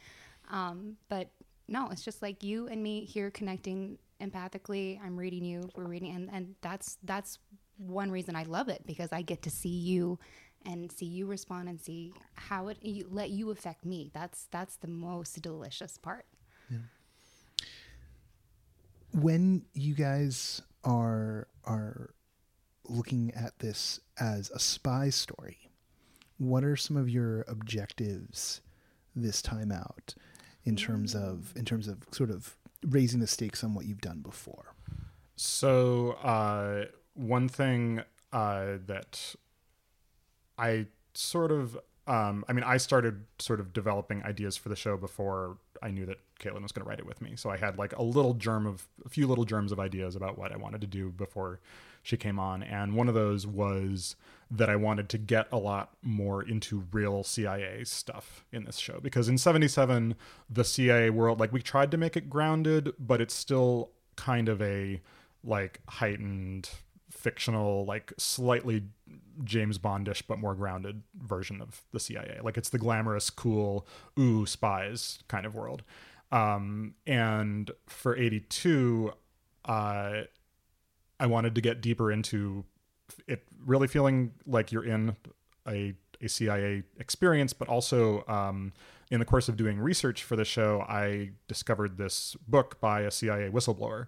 Um, 0.50 0.96
but 1.08 1.30
no, 1.68 1.88
it's 1.90 2.04
just 2.04 2.22
like 2.22 2.42
you 2.42 2.68
and 2.68 2.82
me 2.82 3.04
here 3.04 3.30
connecting 3.30 3.98
empathically. 4.20 5.00
I'm 5.02 5.16
reading 5.16 5.44
you, 5.44 5.68
we're 5.74 5.88
reading, 5.88 6.14
and 6.14 6.28
and 6.32 6.54
that's 6.60 6.98
that's 7.02 7.38
one 7.78 8.10
reason 8.10 8.36
I 8.36 8.44
love 8.44 8.68
it 8.68 8.82
because 8.86 9.12
I 9.12 9.22
get 9.22 9.42
to 9.42 9.50
see 9.50 9.68
you 9.68 10.18
and 10.66 10.90
see 10.92 11.06
you 11.06 11.26
respond 11.26 11.68
and 11.68 11.80
see 11.80 12.12
how 12.34 12.68
it 12.68 12.78
you, 12.82 13.06
let 13.10 13.30
you 13.30 13.50
affect 13.50 13.84
me. 13.84 14.10
That's 14.14 14.46
that's 14.50 14.76
the 14.76 14.88
most 14.88 15.40
delicious 15.42 15.98
part. 15.98 16.26
Yeah. 16.70 16.78
when 19.12 19.64
you 19.74 19.94
guys 19.94 20.62
are 20.84 21.48
are 21.64 22.14
looking 22.88 23.32
at 23.34 23.58
this 23.60 24.00
as 24.18 24.50
a 24.50 24.58
spy 24.58 25.10
story 25.10 25.70
what 26.38 26.64
are 26.64 26.76
some 26.76 26.96
of 26.96 27.08
your 27.08 27.42
objectives 27.46 28.60
this 29.14 29.40
time 29.42 29.70
out 29.70 30.14
in 30.64 30.74
terms 30.76 31.14
of 31.14 31.52
in 31.56 31.64
terms 31.64 31.86
of 31.88 31.98
sort 32.10 32.30
of 32.30 32.56
raising 32.88 33.20
the 33.20 33.26
stakes 33.26 33.62
on 33.62 33.74
what 33.74 33.84
you've 33.86 34.00
done 34.00 34.20
before 34.20 34.74
So 35.36 36.12
uh, 36.22 36.86
one 37.14 37.48
thing 37.48 38.02
uh, 38.32 38.78
that 38.86 39.34
I 40.58 40.86
sort 41.14 41.52
of, 41.52 41.78
um, 42.06 42.44
I 42.48 42.52
mean, 42.52 42.64
I 42.64 42.76
started 42.76 43.24
sort 43.38 43.60
of 43.60 43.72
developing 43.72 44.22
ideas 44.24 44.56
for 44.56 44.68
the 44.68 44.76
show 44.76 44.96
before 44.96 45.58
I 45.82 45.90
knew 45.90 46.06
that 46.06 46.18
Katelyn 46.38 46.62
was 46.62 46.72
going 46.72 46.84
to 46.84 46.88
write 46.88 46.98
it 46.98 47.06
with 47.06 47.20
me. 47.20 47.34
So 47.36 47.50
I 47.50 47.56
had 47.56 47.78
like 47.78 47.96
a 47.96 48.02
little 48.02 48.34
germ 48.34 48.66
of, 48.66 48.86
a 49.04 49.08
few 49.08 49.26
little 49.26 49.44
germs 49.44 49.72
of 49.72 49.80
ideas 49.80 50.16
about 50.16 50.38
what 50.38 50.52
I 50.52 50.56
wanted 50.56 50.80
to 50.82 50.86
do 50.86 51.10
before 51.10 51.60
she 52.02 52.16
came 52.16 52.38
on. 52.38 52.62
And 52.62 52.94
one 52.94 53.08
of 53.08 53.14
those 53.14 53.46
was 53.46 54.16
that 54.50 54.68
I 54.68 54.76
wanted 54.76 55.08
to 55.10 55.18
get 55.18 55.48
a 55.50 55.56
lot 55.56 55.90
more 56.02 56.42
into 56.42 56.84
real 56.92 57.24
CIA 57.24 57.84
stuff 57.84 58.44
in 58.52 58.64
this 58.64 58.78
show 58.78 59.00
because 59.00 59.28
in 59.28 59.38
77, 59.38 60.14
the 60.50 60.64
CIA 60.64 61.10
world, 61.10 61.40
like 61.40 61.52
we 61.52 61.62
tried 61.62 61.90
to 61.92 61.96
make 61.96 62.16
it 62.16 62.28
grounded, 62.28 62.92
but 62.98 63.20
it's 63.20 63.34
still 63.34 63.90
kind 64.16 64.48
of 64.48 64.60
a 64.60 65.00
like 65.44 65.80
heightened 65.88 66.68
fictional 67.10 67.84
like 67.84 68.12
slightly 68.18 68.82
james 69.44 69.78
bondish 69.78 70.22
but 70.26 70.38
more 70.38 70.54
grounded 70.54 71.02
version 71.22 71.60
of 71.60 71.82
the 71.92 72.00
cia 72.00 72.40
like 72.42 72.56
it's 72.56 72.68
the 72.68 72.78
glamorous 72.78 73.30
cool 73.30 73.86
ooh 74.18 74.46
spies 74.46 75.18
kind 75.28 75.46
of 75.46 75.54
world. 75.54 75.82
Um 76.30 76.94
and 77.06 77.70
for 77.86 78.16
82 78.16 79.12
uh 79.64 80.22
i 81.20 81.26
wanted 81.26 81.54
to 81.54 81.60
get 81.60 81.80
deeper 81.80 82.10
into 82.10 82.64
it 83.28 83.44
really 83.64 83.86
feeling 83.86 84.32
like 84.46 84.72
you're 84.72 84.84
in 84.84 85.16
a, 85.68 85.94
a 86.20 86.28
cia 86.28 86.82
experience 86.98 87.52
but 87.52 87.68
also 87.68 88.24
um 88.28 88.72
in 89.10 89.18
the 89.18 89.26
course 89.26 89.48
of 89.48 89.56
doing 89.56 89.78
research 89.78 90.24
for 90.24 90.36
the 90.36 90.44
show 90.44 90.80
i 90.88 91.30
discovered 91.48 91.98
this 91.98 92.34
book 92.48 92.80
by 92.80 93.02
a 93.02 93.10
cia 93.10 93.50
whistleblower 93.50 94.06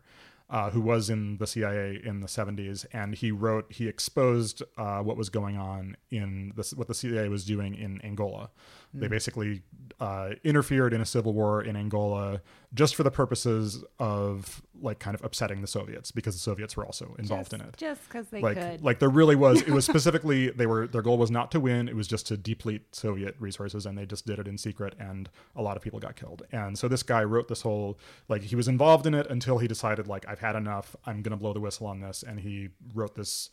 uh, 0.50 0.70
who 0.70 0.80
was 0.80 1.08
in 1.08 1.38
the 1.38 1.46
CIA 1.46 2.00
in 2.02 2.20
the 2.20 2.26
70s, 2.26 2.84
and 2.92 3.14
he 3.14 3.30
wrote, 3.30 3.72
he 3.72 3.88
exposed 3.88 4.62
uh, 4.76 5.00
what 5.00 5.16
was 5.16 5.30
going 5.30 5.56
on 5.56 5.96
in 6.10 6.52
this, 6.56 6.74
what 6.74 6.88
the 6.88 6.94
CIA 6.94 7.28
was 7.28 7.44
doing 7.44 7.74
in 7.74 8.00
Angola. 8.04 8.50
They 8.94 9.08
basically 9.08 9.62
uh, 10.00 10.30
interfered 10.42 10.92
in 10.92 11.00
a 11.00 11.06
civil 11.06 11.32
war 11.32 11.62
in 11.62 11.76
Angola 11.76 12.40
just 12.74 12.96
for 12.96 13.04
the 13.04 13.10
purposes 13.10 13.84
of 13.98 14.62
like 14.80 14.98
kind 14.98 15.14
of 15.14 15.24
upsetting 15.24 15.60
the 15.60 15.66
Soviets 15.66 16.10
because 16.10 16.34
the 16.34 16.40
Soviets 16.40 16.76
were 16.76 16.84
also 16.84 17.14
involved 17.18 17.50
just, 17.50 17.62
in 17.62 17.68
it. 17.68 17.76
just 17.76 18.04
because 18.04 18.28
they 18.28 18.40
like 18.40 18.56
could. 18.56 18.82
like 18.82 18.98
there 18.98 19.08
really 19.08 19.36
was 19.36 19.62
it 19.62 19.70
was 19.70 19.84
specifically 19.92 20.50
they 20.50 20.66
were 20.66 20.86
their 20.88 21.02
goal 21.02 21.16
was 21.16 21.30
not 21.30 21.50
to 21.52 21.60
win 21.60 21.88
it 21.88 21.94
was 21.94 22.08
just 22.08 22.26
to 22.26 22.36
deplete 22.36 22.94
soviet 22.94 23.36
resources 23.38 23.86
and 23.86 23.96
they 23.96 24.04
just 24.04 24.26
did 24.26 24.38
it 24.38 24.48
in 24.48 24.58
secret 24.58 24.94
and 24.98 25.28
a 25.54 25.62
lot 25.62 25.76
of 25.76 25.82
people 25.82 26.00
got 26.00 26.16
killed. 26.16 26.42
And 26.50 26.76
so 26.76 26.88
this 26.88 27.02
guy 27.02 27.22
wrote 27.22 27.48
this 27.48 27.62
whole 27.62 27.98
like 28.28 28.42
he 28.42 28.56
was 28.56 28.66
involved 28.66 29.06
in 29.06 29.14
it 29.14 29.30
until 29.30 29.58
he 29.58 29.68
decided 29.68 30.08
like 30.08 30.26
i've 30.28 30.40
had 30.40 30.56
enough 30.56 30.96
i'm 31.06 31.22
going 31.22 31.30
to 31.30 31.36
blow 31.36 31.52
the 31.52 31.60
whistle 31.60 31.86
on 31.86 32.00
this 32.00 32.22
and 32.22 32.40
he 32.40 32.70
wrote 32.94 33.14
this 33.14 33.50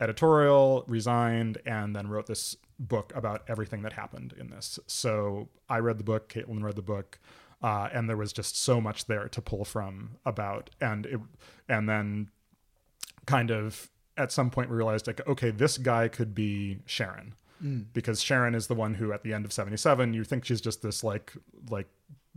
editorial 0.00 0.84
resigned 0.88 1.58
and 1.66 1.94
then 1.94 2.08
wrote 2.08 2.26
this 2.26 2.56
book 2.78 3.12
about 3.14 3.42
everything 3.48 3.82
that 3.82 3.92
happened 3.92 4.34
in 4.38 4.50
this. 4.50 4.78
So 4.86 5.48
i 5.68 5.78
read 5.78 5.98
the 5.98 6.04
book 6.04 6.28
Katelyn 6.28 6.62
read 6.62 6.76
the 6.76 6.82
book 6.82 7.18
uh, 7.62 7.88
and 7.92 8.08
there 8.08 8.16
was 8.16 8.32
just 8.32 8.60
so 8.60 8.80
much 8.80 9.06
there 9.06 9.28
to 9.28 9.40
pull 9.40 9.64
from 9.64 10.16
about 10.26 10.70
and 10.80 11.06
it 11.06 11.20
and 11.68 11.88
then 11.88 12.28
kind 13.26 13.50
of 13.50 13.90
at 14.16 14.30
some 14.30 14.50
point 14.50 14.70
we 14.70 14.76
realized 14.76 15.06
like 15.06 15.26
okay 15.26 15.50
this 15.50 15.78
guy 15.78 16.08
could 16.08 16.34
be 16.34 16.78
sharon. 16.86 17.34
Because 17.94 18.20
sharon 18.20 18.54
is 18.54 18.66
the 18.66 18.74
one 18.74 18.94
who 18.94 19.12
at 19.12 19.22
the 19.22 19.32
end 19.32 19.44
of 19.44 19.52
77 19.52 20.12
you 20.12 20.24
think 20.24 20.44
she's 20.44 20.60
just 20.60 20.82
this 20.82 21.02
like 21.02 21.32
like 21.70 21.88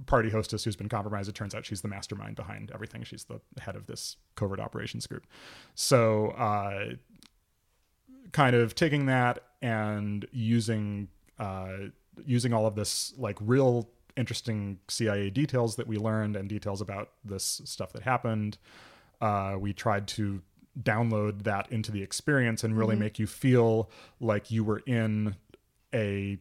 party 0.06 0.30
hostess 0.30 0.64
who's 0.64 0.76
been 0.76 0.90
compromised. 0.90 1.28
It 1.28 1.34
turns 1.36 1.56
out 1.56 1.66
she's 1.66 1.82
the 1.82 1.88
mastermind 1.88 2.36
behind 2.36 2.72
everything. 2.72 3.04
She's 3.04 3.26
the 3.26 3.42
head 3.60 3.76
of 3.76 3.88
this 3.88 4.16
covert 4.36 4.60
operations 4.60 5.08
group. 5.08 5.26
So 5.76 6.28
uh 6.30 6.94
kind 8.32 8.56
of 8.56 8.76
taking 8.76 9.06
that 9.08 9.40
and 9.62 10.26
using 10.32 11.08
uh, 11.40 11.70
using 12.26 12.54
all 12.54 12.66
of 12.66 12.76
this 12.76 13.14
like 13.18 13.38
real 13.42 13.90
interesting 14.16 14.80
CIA 14.88 15.30
details 15.30 15.76
that 15.76 15.86
we 15.88 15.98
learned 15.98 16.36
and 16.36 16.50
details 16.50 16.82
about 16.82 17.12
this 17.24 17.62
stuff 17.66 17.94
that 17.94 18.02
happened. 18.04 18.58
Uh, 19.22 19.56
we 19.60 19.74
tried 19.74 20.08
to 20.08 20.42
download 20.82 21.44
that 21.44 21.72
into 21.72 21.92
the 21.92 22.02
experience 22.04 22.64
and 22.64 22.78
really 22.78 22.96
make 22.96 23.18
you 23.20 23.26
feel 23.28 23.90
like 24.20 24.52
you 24.52 24.64
were 24.64 24.80
in 24.86 25.36
a 25.94 26.38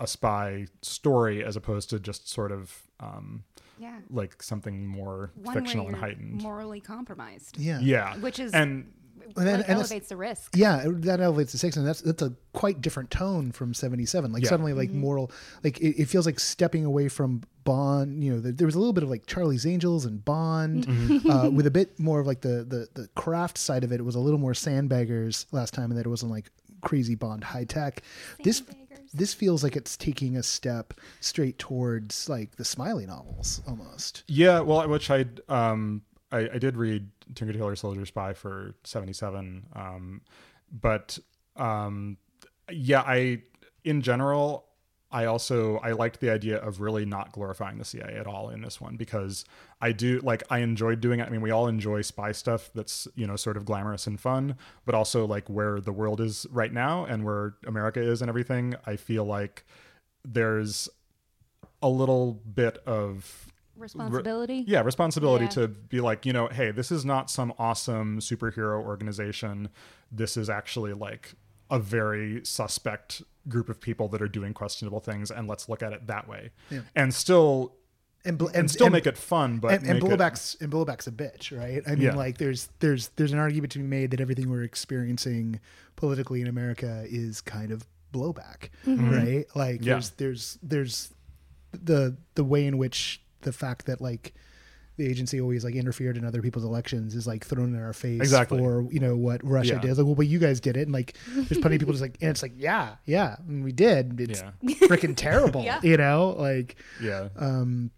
a 0.00 0.06
spy 0.06 0.66
story 0.82 1.44
as 1.44 1.56
opposed 1.56 1.90
to 1.90 2.00
just 2.00 2.26
sort 2.28 2.50
of 2.52 2.74
um, 3.00 3.44
Yeah. 3.78 3.98
like 4.08 4.42
something 4.42 4.86
more 4.86 5.30
One 5.34 5.54
fictional 5.54 5.84
where 5.84 5.94
and 5.94 6.02
heightened. 6.02 6.42
morally 6.42 6.80
compromised. 6.80 7.58
Yeah. 7.58 7.80
yeah, 7.80 8.16
Which 8.16 8.38
is 8.40 8.52
and 8.54 8.92
And 9.36 9.46
then- 9.46 9.58
like, 9.60 9.68
and 9.68 9.78
elevates 9.78 10.08
the 10.08 10.16
risk. 10.16 10.56
Yeah, 10.56 10.84
that 10.86 11.20
elevates 11.20 11.52
the 11.52 11.58
stakes, 11.58 11.76
and 11.76 11.86
that's 11.86 12.00
that's 12.00 12.22
a 12.22 12.34
quite 12.52 12.80
different 12.80 13.10
tone 13.10 13.52
from 13.52 13.74
'77. 13.74 14.32
Like 14.32 14.42
Yeah. 14.42 14.48
suddenly, 14.48 14.72
like 14.72 14.90
moral, 14.90 15.30
like 15.64 15.78
it, 15.80 16.02
it 16.02 16.06
feels 16.06 16.26
like 16.26 16.40
stepping 16.40 16.84
away 16.84 17.08
from 17.08 17.42
Bond. 17.64 18.22
You 18.24 18.34
know, 18.34 18.40
there, 18.40 18.52
there 18.52 18.66
was 18.66 18.74
a 18.74 18.78
little 18.78 18.92
bit 18.92 19.02
of 19.04 19.10
like 19.10 19.26
Charlie's 19.26 19.66
Angels 19.66 20.04
and 20.04 20.24
Bond, 20.24 20.86
uh, 21.28 21.50
with 21.54 21.66
a 21.66 21.70
bit 21.70 21.98
more 21.98 22.20
of 22.20 22.26
like 22.26 22.40
the 22.40 22.64
the 22.64 22.88
the 23.00 23.08
craft 23.14 23.58
side 23.58 23.84
of 23.84 23.92
it. 23.92 24.00
It 24.00 24.04
was 24.04 24.14
a 24.14 24.20
little 24.20 24.38
more 24.40 24.52
Sandbaggers 24.52 25.46
last 25.52 25.74
time, 25.74 25.90
and 25.90 25.98
that 25.98 26.06
it 26.06 26.10
wasn't 26.10 26.32
like 26.32 26.50
crazy 26.82 27.14
Bond 27.14 27.44
high 27.44 27.64
tech. 27.64 28.02
This 28.42 28.62
this 29.12 29.34
feels 29.34 29.62
like 29.64 29.74
it's 29.76 29.96
taking 29.96 30.36
a 30.36 30.42
step 30.42 30.94
straight 31.20 31.58
towards 31.58 32.28
like 32.28 32.56
the 32.56 32.64
Smiley 32.64 33.06
novels 33.06 33.60
almost. 33.66 34.22
Yeah, 34.28 34.60
well, 34.60 34.88
which 34.88 35.10
I 35.10 35.26
um 35.48 36.02
I, 36.32 36.48
I 36.54 36.58
did 36.58 36.76
read 36.76 37.08
Tinker 37.34 37.52
Tailor 37.52 37.76
Soldier 37.76 38.06
Spy 38.06 38.32
for 38.32 38.74
seventy 38.84 39.12
seven, 39.12 39.66
um, 39.74 40.22
but 40.70 41.18
um 41.56 42.16
yeah, 42.70 43.02
I 43.06 43.42
in 43.84 44.02
general 44.02 44.66
I 45.12 45.24
also 45.24 45.78
I 45.78 45.92
liked 45.92 46.20
the 46.20 46.30
idea 46.30 46.58
of 46.58 46.80
really 46.80 47.04
not 47.04 47.32
glorifying 47.32 47.78
the 47.78 47.84
CIA 47.84 48.16
at 48.16 48.26
all 48.26 48.50
in 48.50 48.62
this 48.62 48.80
one 48.80 48.96
because 48.96 49.44
I 49.80 49.90
do 49.92 50.20
like 50.20 50.42
I 50.50 50.60
enjoyed 50.60 51.00
doing 51.00 51.18
it. 51.18 51.26
I 51.26 51.30
mean, 51.30 51.40
we 51.40 51.50
all 51.50 51.66
enjoy 51.66 52.02
spy 52.02 52.30
stuff 52.32 52.70
that's 52.74 53.08
you 53.16 53.26
know 53.26 53.36
sort 53.36 53.56
of 53.56 53.64
glamorous 53.64 54.06
and 54.06 54.20
fun, 54.20 54.56
but 54.86 54.94
also 54.94 55.26
like 55.26 55.48
where 55.50 55.80
the 55.80 55.92
world 55.92 56.20
is 56.20 56.46
right 56.50 56.72
now 56.72 57.04
and 57.04 57.24
where 57.24 57.54
America 57.66 58.00
is 58.00 58.22
and 58.22 58.28
everything. 58.28 58.76
I 58.86 58.96
feel 58.96 59.24
like 59.24 59.64
there's 60.24 60.88
a 61.82 61.88
little 61.88 62.34
bit 62.34 62.78
of 62.86 63.46
Responsibility. 63.80 64.64
yeah 64.66 64.82
responsibility 64.82 65.44
Yeah. 65.46 65.50
to 65.50 65.68
be 65.68 66.00
like 66.00 66.24
you 66.26 66.32
know 66.32 66.48
hey 66.48 66.70
this 66.70 66.92
is 66.92 67.04
not 67.04 67.30
some 67.30 67.52
awesome 67.58 68.20
superhero 68.20 68.80
organization 68.82 69.68
this 70.12 70.36
is 70.36 70.48
actually 70.50 70.92
like 70.92 71.34
a 71.70 71.78
very 71.78 72.44
suspect 72.44 73.22
group 73.48 73.68
of 73.68 73.80
people 73.80 74.08
that 74.08 74.20
are 74.20 74.28
doing 74.28 74.52
questionable 74.52 75.00
things 75.00 75.30
and 75.30 75.48
let's 75.48 75.68
look 75.68 75.82
at 75.82 75.92
it 75.92 76.06
that 76.06 76.28
way 76.28 76.50
Yeah. 76.70 76.80
and 76.94 77.14
still 77.14 77.74
And, 78.24 78.36
bl- 78.36 78.48
and, 78.52 78.70
still 78.70 78.90
make 78.90 79.06
it 79.06 79.16
fun 79.16 79.58
but 79.60 79.72
and, 79.72 79.86
and 79.86 79.94
make 80.02 80.02
it- 80.12 80.18
blowback's 80.18 80.56
and 80.60 80.70
blowback's 80.70 81.06
a 81.06 81.12
bitch, 81.12 81.56
right? 81.58 81.82
I 81.86 81.92
mean, 81.94 82.02
Yeah. 82.02 82.14
like 82.16 82.36
there's 82.36 82.68
there's 82.80 83.08
there's 83.16 83.32
an 83.32 83.38
argument 83.38 83.72
to 83.72 83.78
be 83.78 83.84
made 83.84 84.10
that 84.10 84.20
everything 84.20 84.50
we're 84.50 84.62
experiencing 84.62 85.58
politically 85.96 86.42
in 86.42 86.46
America 86.46 87.04
is 87.08 87.40
kind 87.40 87.70
of 87.72 87.86
blowback, 88.12 88.68
mm-hmm. 88.84 89.10
right? 89.10 89.46
Like 89.54 89.80
Yeah. 89.82 89.94
there's 89.94 90.10
there's 90.10 90.58
there's 90.62 91.14
the 91.72 92.16
the 92.34 92.44
way 92.44 92.66
in 92.66 92.76
which 92.76 93.22
the 93.42 93.52
fact 93.52 93.86
that 93.86 94.00
like 94.00 94.34
the 94.96 95.06
agency 95.06 95.40
always 95.40 95.64
like 95.64 95.74
interfered 95.74 96.16
in 96.18 96.24
other 96.26 96.42
people's 96.42 96.64
elections 96.64 97.14
is 97.14 97.26
like 97.26 97.44
thrown 97.46 97.74
in 97.74 97.80
our 97.80 97.92
face 97.94 98.20
Exactly. 98.20 98.58
for 98.58 98.86
you 98.92 99.00
know 99.00 99.16
what 99.16 99.42
Russia 99.42 99.74
Yeah. 99.74 99.80
did. 99.80 99.90
It's 99.90 99.98
like, 99.98 100.06
well, 100.06 100.14
but 100.14 100.26
you 100.26 100.38
guys 100.38 100.60
did 100.60 100.76
it, 100.76 100.82
and 100.82 100.92
like 100.92 101.16
there's 101.34 101.58
plenty 101.58 101.76
of 101.76 101.80
people 101.80 101.94
just 101.94 102.02
like, 102.02 102.18
and 102.20 102.30
it's 102.30 102.42
like, 102.42 102.52
yeah, 102.56 102.96
yeah, 103.06 103.36
and 103.48 103.64
we 103.64 103.72
did. 103.72 104.20
It's 104.20 104.40
Yeah. 104.40 104.50
freaking 104.88 105.14
terrible, 105.16 105.62
Yeah. 105.64 105.80
you 105.82 105.96
know, 105.96 106.34
like 106.38 106.76
yeah 107.00 107.28
um 107.36 107.90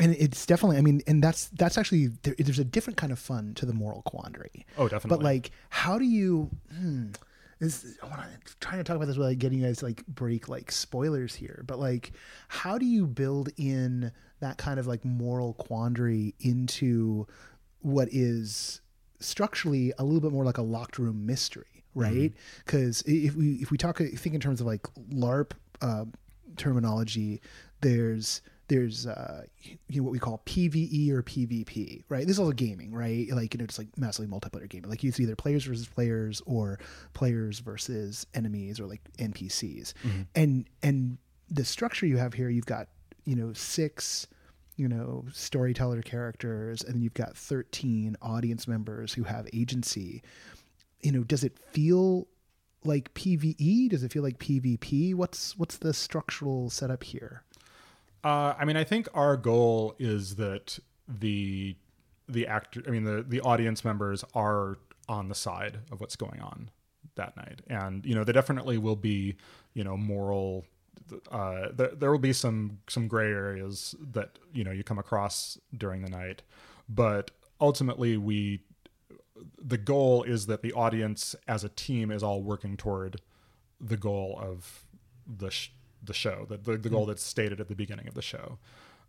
and 0.00 0.12
it's 0.16 0.44
definitely 0.44 0.76
i 0.76 0.80
mean 0.80 1.00
and 1.06 1.22
that's 1.22 1.46
that's 1.50 1.78
actually 1.78 2.08
there, 2.24 2.34
there's 2.38 2.58
a 2.58 2.64
different 2.64 2.96
kind 2.96 3.12
of 3.12 3.18
fun 3.18 3.54
to 3.54 3.64
the 3.64 3.72
moral 3.72 4.02
quandary 4.02 4.66
oh 4.76 4.88
definitely 4.88 5.16
but 5.18 5.22
like 5.24 5.50
how 5.70 5.98
do 6.00 6.04
you 6.04 6.50
hmm, 6.76 7.10
this 7.60 7.96
i 8.02 8.06
want 8.06 8.20
to 8.20 8.56
trying 8.60 8.78
to 8.78 8.84
talk 8.84 8.96
about 8.96 9.06
this 9.06 9.16
without 9.16 9.38
getting 9.38 9.60
you 9.60 9.66
guys 9.66 9.82
like 9.82 10.06
break 10.06 10.48
like 10.48 10.70
spoilers 10.70 11.34
here 11.34 11.62
but 11.66 11.78
like 11.78 12.12
how 12.48 12.78
do 12.78 12.86
you 12.86 13.06
build 13.06 13.48
in 13.56 14.10
that 14.40 14.58
kind 14.58 14.78
of 14.78 14.86
like 14.86 15.04
moral 15.04 15.54
quandary 15.54 16.34
into 16.40 17.26
what 17.80 18.08
is 18.12 18.80
structurally 19.20 19.92
a 19.98 20.04
little 20.04 20.20
bit 20.20 20.32
more 20.32 20.44
like 20.44 20.58
a 20.58 20.62
locked 20.62 20.98
room 20.98 21.24
mystery 21.24 21.66
right? 21.94 22.32
Because 22.64 23.02
if 23.06 23.36
we 23.36 23.54
if 23.54 23.70
we 23.70 23.78
talk 23.78 23.98
think 23.98 24.34
in 24.34 24.40
terms 24.40 24.60
of 24.60 24.66
like 24.66 24.82
larp 25.10 25.52
uh, 25.80 26.04
terminology 26.56 27.40
there's 27.80 28.40
there's 28.68 29.06
uh 29.06 29.42
you 29.88 30.00
know 30.00 30.04
what 30.04 30.12
we 30.12 30.18
call 30.18 30.42
PVE 30.46 31.10
or 31.10 31.22
PvP, 31.22 32.02
right? 32.08 32.26
This 32.26 32.36
is 32.36 32.40
all 32.40 32.52
gaming, 32.52 32.92
right? 32.92 33.28
Like 33.30 33.54
you 33.54 33.58
know, 33.58 33.66
just 33.66 33.78
like 33.78 33.88
massively 33.96 34.26
multiplayer 34.30 34.68
gaming. 34.68 34.90
Like 34.90 35.04
it's 35.04 35.20
either 35.20 35.36
players 35.36 35.64
versus 35.64 35.86
players 35.86 36.42
or 36.46 36.78
players 37.12 37.58
versus 37.60 38.26
enemies 38.34 38.80
or 38.80 38.86
like 38.86 39.02
NPCs. 39.18 39.92
And 40.34 40.66
and 40.82 41.18
the 41.50 41.64
structure 41.64 42.06
you 42.06 42.16
have 42.16 42.34
here, 42.34 42.48
you've 42.48 42.66
got 42.66 42.88
you 43.24 43.36
know 43.36 43.52
six 43.52 44.26
you 44.76 44.88
know 44.88 45.24
storyteller 45.32 46.02
characters, 46.02 46.82
and 46.82 46.94
then 46.94 47.02
you've 47.02 47.14
got 47.14 47.36
thirteen 47.36 48.16
audience 48.22 48.66
members 48.66 49.12
who 49.14 49.24
have 49.24 49.46
agency. 49.52 50.22
You 51.02 51.12
know, 51.12 51.22
does 51.22 51.44
it 51.44 51.58
feel 51.58 52.26
like 52.82 53.12
PVE? 53.14 53.90
Does 53.90 54.02
it 54.02 54.12
feel 54.12 54.22
like 54.22 54.38
PvP? 54.38 55.14
What's 55.14 55.56
what's 55.58 55.76
the 55.78 55.92
structural 55.92 56.70
setup 56.70 57.02
here? 57.02 57.42
Uh, 58.24 58.54
I 58.58 58.64
mean, 58.64 58.76
I 58.76 58.84
think 58.84 59.06
our 59.14 59.36
goal 59.36 59.94
is 59.98 60.36
that 60.36 60.78
the 61.06 61.76
the 62.26 62.46
actor, 62.46 62.82
I 62.86 62.90
mean, 62.90 63.04
the 63.04 63.22
the 63.22 63.40
audience 63.42 63.84
members 63.84 64.24
are 64.34 64.78
on 65.08 65.28
the 65.28 65.34
side 65.34 65.80
of 65.92 66.00
what's 66.00 66.16
going 66.16 66.40
on 66.40 66.70
that 67.16 67.36
night, 67.36 67.60
and 67.68 68.04
you 68.06 68.14
know, 68.14 68.24
there 68.24 68.32
definitely 68.32 68.78
will 68.78 68.96
be, 68.96 69.36
you 69.74 69.84
know, 69.84 69.96
moral. 69.96 70.64
Uh, 71.30 71.68
there, 71.74 71.88
there 71.88 72.10
will 72.10 72.18
be 72.18 72.32
some 72.32 72.78
some 72.88 73.08
gray 73.08 73.26
areas 73.28 73.94
that 74.00 74.38
you 74.54 74.64
know 74.64 74.70
you 74.70 74.82
come 74.82 74.98
across 74.98 75.58
during 75.76 76.00
the 76.00 76.08
night, 76.08 76.42
but 76.88 77.30
ultimately 77.60 78.16
we 78.16 78.60
the 79.62 79.76
goal 79.76 80.22
is 80.22 80.46
that 80.46 80.62
the 80.62 80.72
audience 80.72 81.34
as 81.46 81.62
a 81.62 81.68
team 81.68 82.10
is 82.10 82.22
all 82.22 82.42
working 82.42 82.76
toward 82.76 83.20
the 83.80 83.96
goal 83.96 84.38
of 84.40 84.86
the 85.26 85.50
sh- 85.50 85.70
the 86.04 86.14
show, 86.14 86.46
the, 86.48 86.56
the, 86.56 86.76
the 86.76 86.88
goal 86.88 87.06
that's 87.06 87.22
stated 87.22 87.60
at 87.60 87.68
the 87.68 87.74
beginning 87.74 88.08
of 88.08 88.14
the 88.14 88.22
show. 88.22 88.58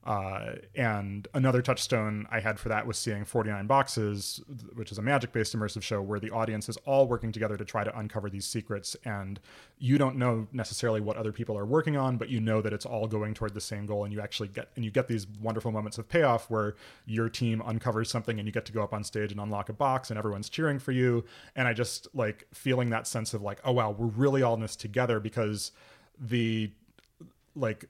Uh, 0.05 0.53
and 0.75 1.27
another 1.33 1.63
touchstone 1.63 2.27
I 2.29 2.39
had 2.39 2.59
for 2.59 2.69
that 2.69 2.85
was 2.85 2.95
seeing 2.95 3.25
49 3.25 3.65
Boxes, 3.65 4.39
which 4.75 4.91
is 4.91 4.99
a 4.99 5.01
magic 5.01 5.31
based 5.31 5.57
immersive 5.57 5.81
show 5.81 5.99
where 5.99 6.19
the 6.19 6.29
audience 6.29 6.69
is 6.69 6.77
all 6.85 7.07
working 7.07 7.31
together 7.31 7.57
to 7.57 7.65
try 7.65 7.83
to 7.83 7.97
uncover 7.97 8.29
these 8.29 8.45
secrets. 8.45 8.95
And 9.03 9.39
you 9.79 9.97
don't 9.97 10.15
know 10.15 10.47
necessarily 10.51 11.01
what 11.01 11.17
other 11.17 11.31
people 11.31 11.57
are 11.57 11.65
working 11.65 11.97
on, 11.97 12.17
but 12.17 12.29
you 12.29 12.39
know 12.39 12.61
that 12.61 12.71
it's 12.71 12.85
all 12.85 13.07
going 13.07 13.33
toward 13.33 13.55
the 13.55 13.61
same 13.61 13.87
goal. 13.87 14.03
And 14.03 14.13
you 14.13 14.21
actually 14.21 14.49
get, 14.49 14.69
and 14.75 14.85
you 14.85 14.91
get 14.91 15.07
these 15.07 15.25
wonderful 15.41 15.71
moments 15.71 15.97
of 15.97 16.07
payoff 16.07 16.51
where 16.51 16.75
your 17.07 17.27
team 17.27 17.63
uncovers 17.65 18.11
something 18.11 18.37
and 18.37 18.47
you 18.47 18.51
get 18.51 18.65
to 18.65 18.73
go 18.73 18.83
up 18.83 18.93
on 18.93 19.03
stage 19.03 19.31
and 19.31 19.41
unlock 19.41 19.69
a 19.69 19.73
box 19.73 20.11
and 20.11 20.19
everyone's 20.19 20.49
cheering 20.49 20.77
for 20.77 20.91
you. 20.91 21.25
And 21.55 21.67
I 21.67 21.73
just 21.73 22.07
like 22.13 22.45
feeling 22.53 22.91
that 22.91 23.07
sense 23.07 23.33
of 23.33 23.41
like, 23.41 23.59
oh, 23.63 23.71
wow, 23.71 23.89
we're 23.89 24.05
really 24.05 24.43
all 24.43 24.53
in 24.53 24.59
this 24.59 24.75
together 24.75 25.19
because 25.19 25.71
the 26.19 26.69
like 27.55 27.85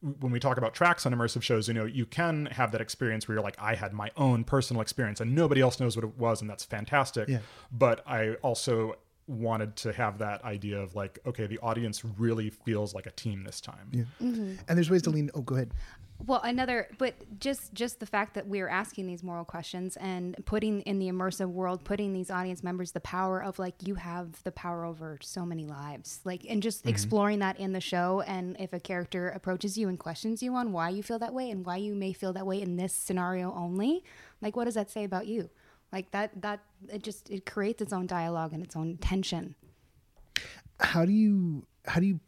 when 0.00 0.32
we 0.32 0.40
talk 0.40 0.56
about 0.56 0.72
tracks 0.74 1.04
on 1.04 1.12
immersive 1.12 1.42
shows, 1.42 1.68
you 1.68 1.74
know, 1.74 1.84
you 1.84 2.06
can 2.06 2.46
have 2.46 2.72
that 2.72 2.80
experience 2.80 3.28
where 3.28 3.36
you're 3.36 3.44
like, 3.44 3.56
I 3.58 3.74
had 3.74 3.92
my 3.92 4.10
own 4.16 4.44
personal 4.44 4.80
experience 4.80 5.20
and 5.20 5.34
nobody 5.34 5.60
else 5.60 5.78
knows 5.78 5.96
what 5.96 6.04
it 6.04 6.16
was, 6.16 6.40
and 6.40 6.48
that's 6.48 6.64
fantastic. 6.64 7.28
Yeah. 7.28 7.40
But 7.70 8.02
I 8.06 8.34
also 8.42 8.96
wanted 9.28 9.76
to 9.76 9.92
have 9.92 10.18
that 10.18 10.42
idea 10.44 10.80
of 10.80 10.94
like, 10.94 11.18
okay, 11.26 11.46
the 11.46 11.58
audience 11.58 12.04
really 12.04 12.48
feels 12.48 12.94
like 12.94 13.06
a 13.06 13.10
team 13.10 13.44
this 13.44 13.60
time. 13.60 13.90
Yeah. 13.90 14.04
Mm-hmm. 14.22 14.54
And 14.68 14.78
there's 14.78 14.88
ways 14.88 15.02
to 15.02 15.10
lean. 15.10 15.30
Oh, 15.34 15.42
go 15.42 15.56
ahead. 15.56 15.72
Well, 16.24 16.40
another, 16.42 16.88
but 16.98 17.14
just 17.38 17.74
just 17.74 18.00
the 18.00 18.06
fact 18.06 18.34
that 18.34 18.46
we're 18.46 18.68
asking 18.68 19.06
these 19.06 19.22
moral 19.22 19.44
questions 19.44 19.96
and 19.96 20.34
putting 20.46 20.80
in 20.82 20.98
the 20.98 21.08
immersive 21.08 21.50
world, 21.50 21.84
putting 21.84 22.12
these 22.12 22.30
audience 22.30 22.62
members 22.62 22.92
the 22.92 23.00
power 23.00 23.42
of 23.42 23.58
like 23.58 23.74
you 23.86 23.96
have 23.96 24.42
the 24.42 24.50
power 24.52 24.84
over 24.84 25.18
so 25.20 25.44
many 25.44 25.66
lives, 25.66 26.20
like, 26.24 26.46
and 26.48 26.62
just 26.62 26.80
mm-hmm. 26.80 26.88
exploring 26.88 27.38
that 27.40 27.60
in 27.60 27.72
the 27.72 27.80
show. 27.80 28.22
And 28.26 28.56
if 28.58 28.72
a 28.72 28.80
character 28.80 29.28
approaches 29.28 29.76
you 29.76 29.88
and 29.88 29.98
questions 29.98 30.42
you 30.42 30.54
on 30.54 30.72
why 30.72 30.88
you 30.88 31.02
feel 31.02 31.18
that 31.18 31.34
way 31.34 31.50
and 31.50 31.66
why 31.66 31.76
you 31.76 31.94
may 31.94 32.12
feel 32.12 32.32
that 32.32 32.46
way 32.46 32.62
in 32.62 32.76
this 32.76 32.92
scenario 32.92 33.52
only, 33.54 34.02
like, 34.40 34.56
what 34.56 34.64
does 34.64 34.74
that 34.74 34.90
say 34.90 35.04
about 35.04 35.26
you? 35.26 35.50
Like 35.92 36.10
that, 36.12 36.42
that 36.42 36.60
it 36.88 37.02
just 37.02 37.30
it 37.30 37.46
creates 37.46 37.82
its 37.82 37.92
own 37.92 38.06
dialogue 38.06 38.52
and 38.52 38.64
its 38.64 38.74
own 38.74 38.96
tension. 38.96 39.54
How 40.80 41.04
do 41.04 41.12
you 41.12 41.66
how 41.84 42.00
do 42.00 42.06
you 42.06 42.20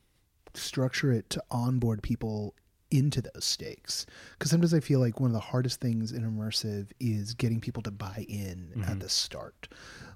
structure 0.55 1.13
it 1.13 1.29
to 1.31 1.43
onboard 1.51 2.03
people 2.03 2.55
into 2.91 3.23
those 3.23 3.45
stakes? 3.45 4.07
Because 4.33 4.51
sometimes 4.51 4.75
I 4.75 4.81
feel 4.81 5.01
like 5.01 5.21
one 5.21 5.31
of 5.31 5.35
the 5.35 5.41
hardest 5.41 5.81
things 5.81 6.13
in 6.13 6.23
immersive 6.23 6.91
is 7.01 7.35
getting 7.35 7.61
people 7.61 7.83
to 7.83 7.91
buy 7.91 8.27
in 8.29 8.85
at 8.89 9.01
the 9.01 9.09
start. 9.09 9.69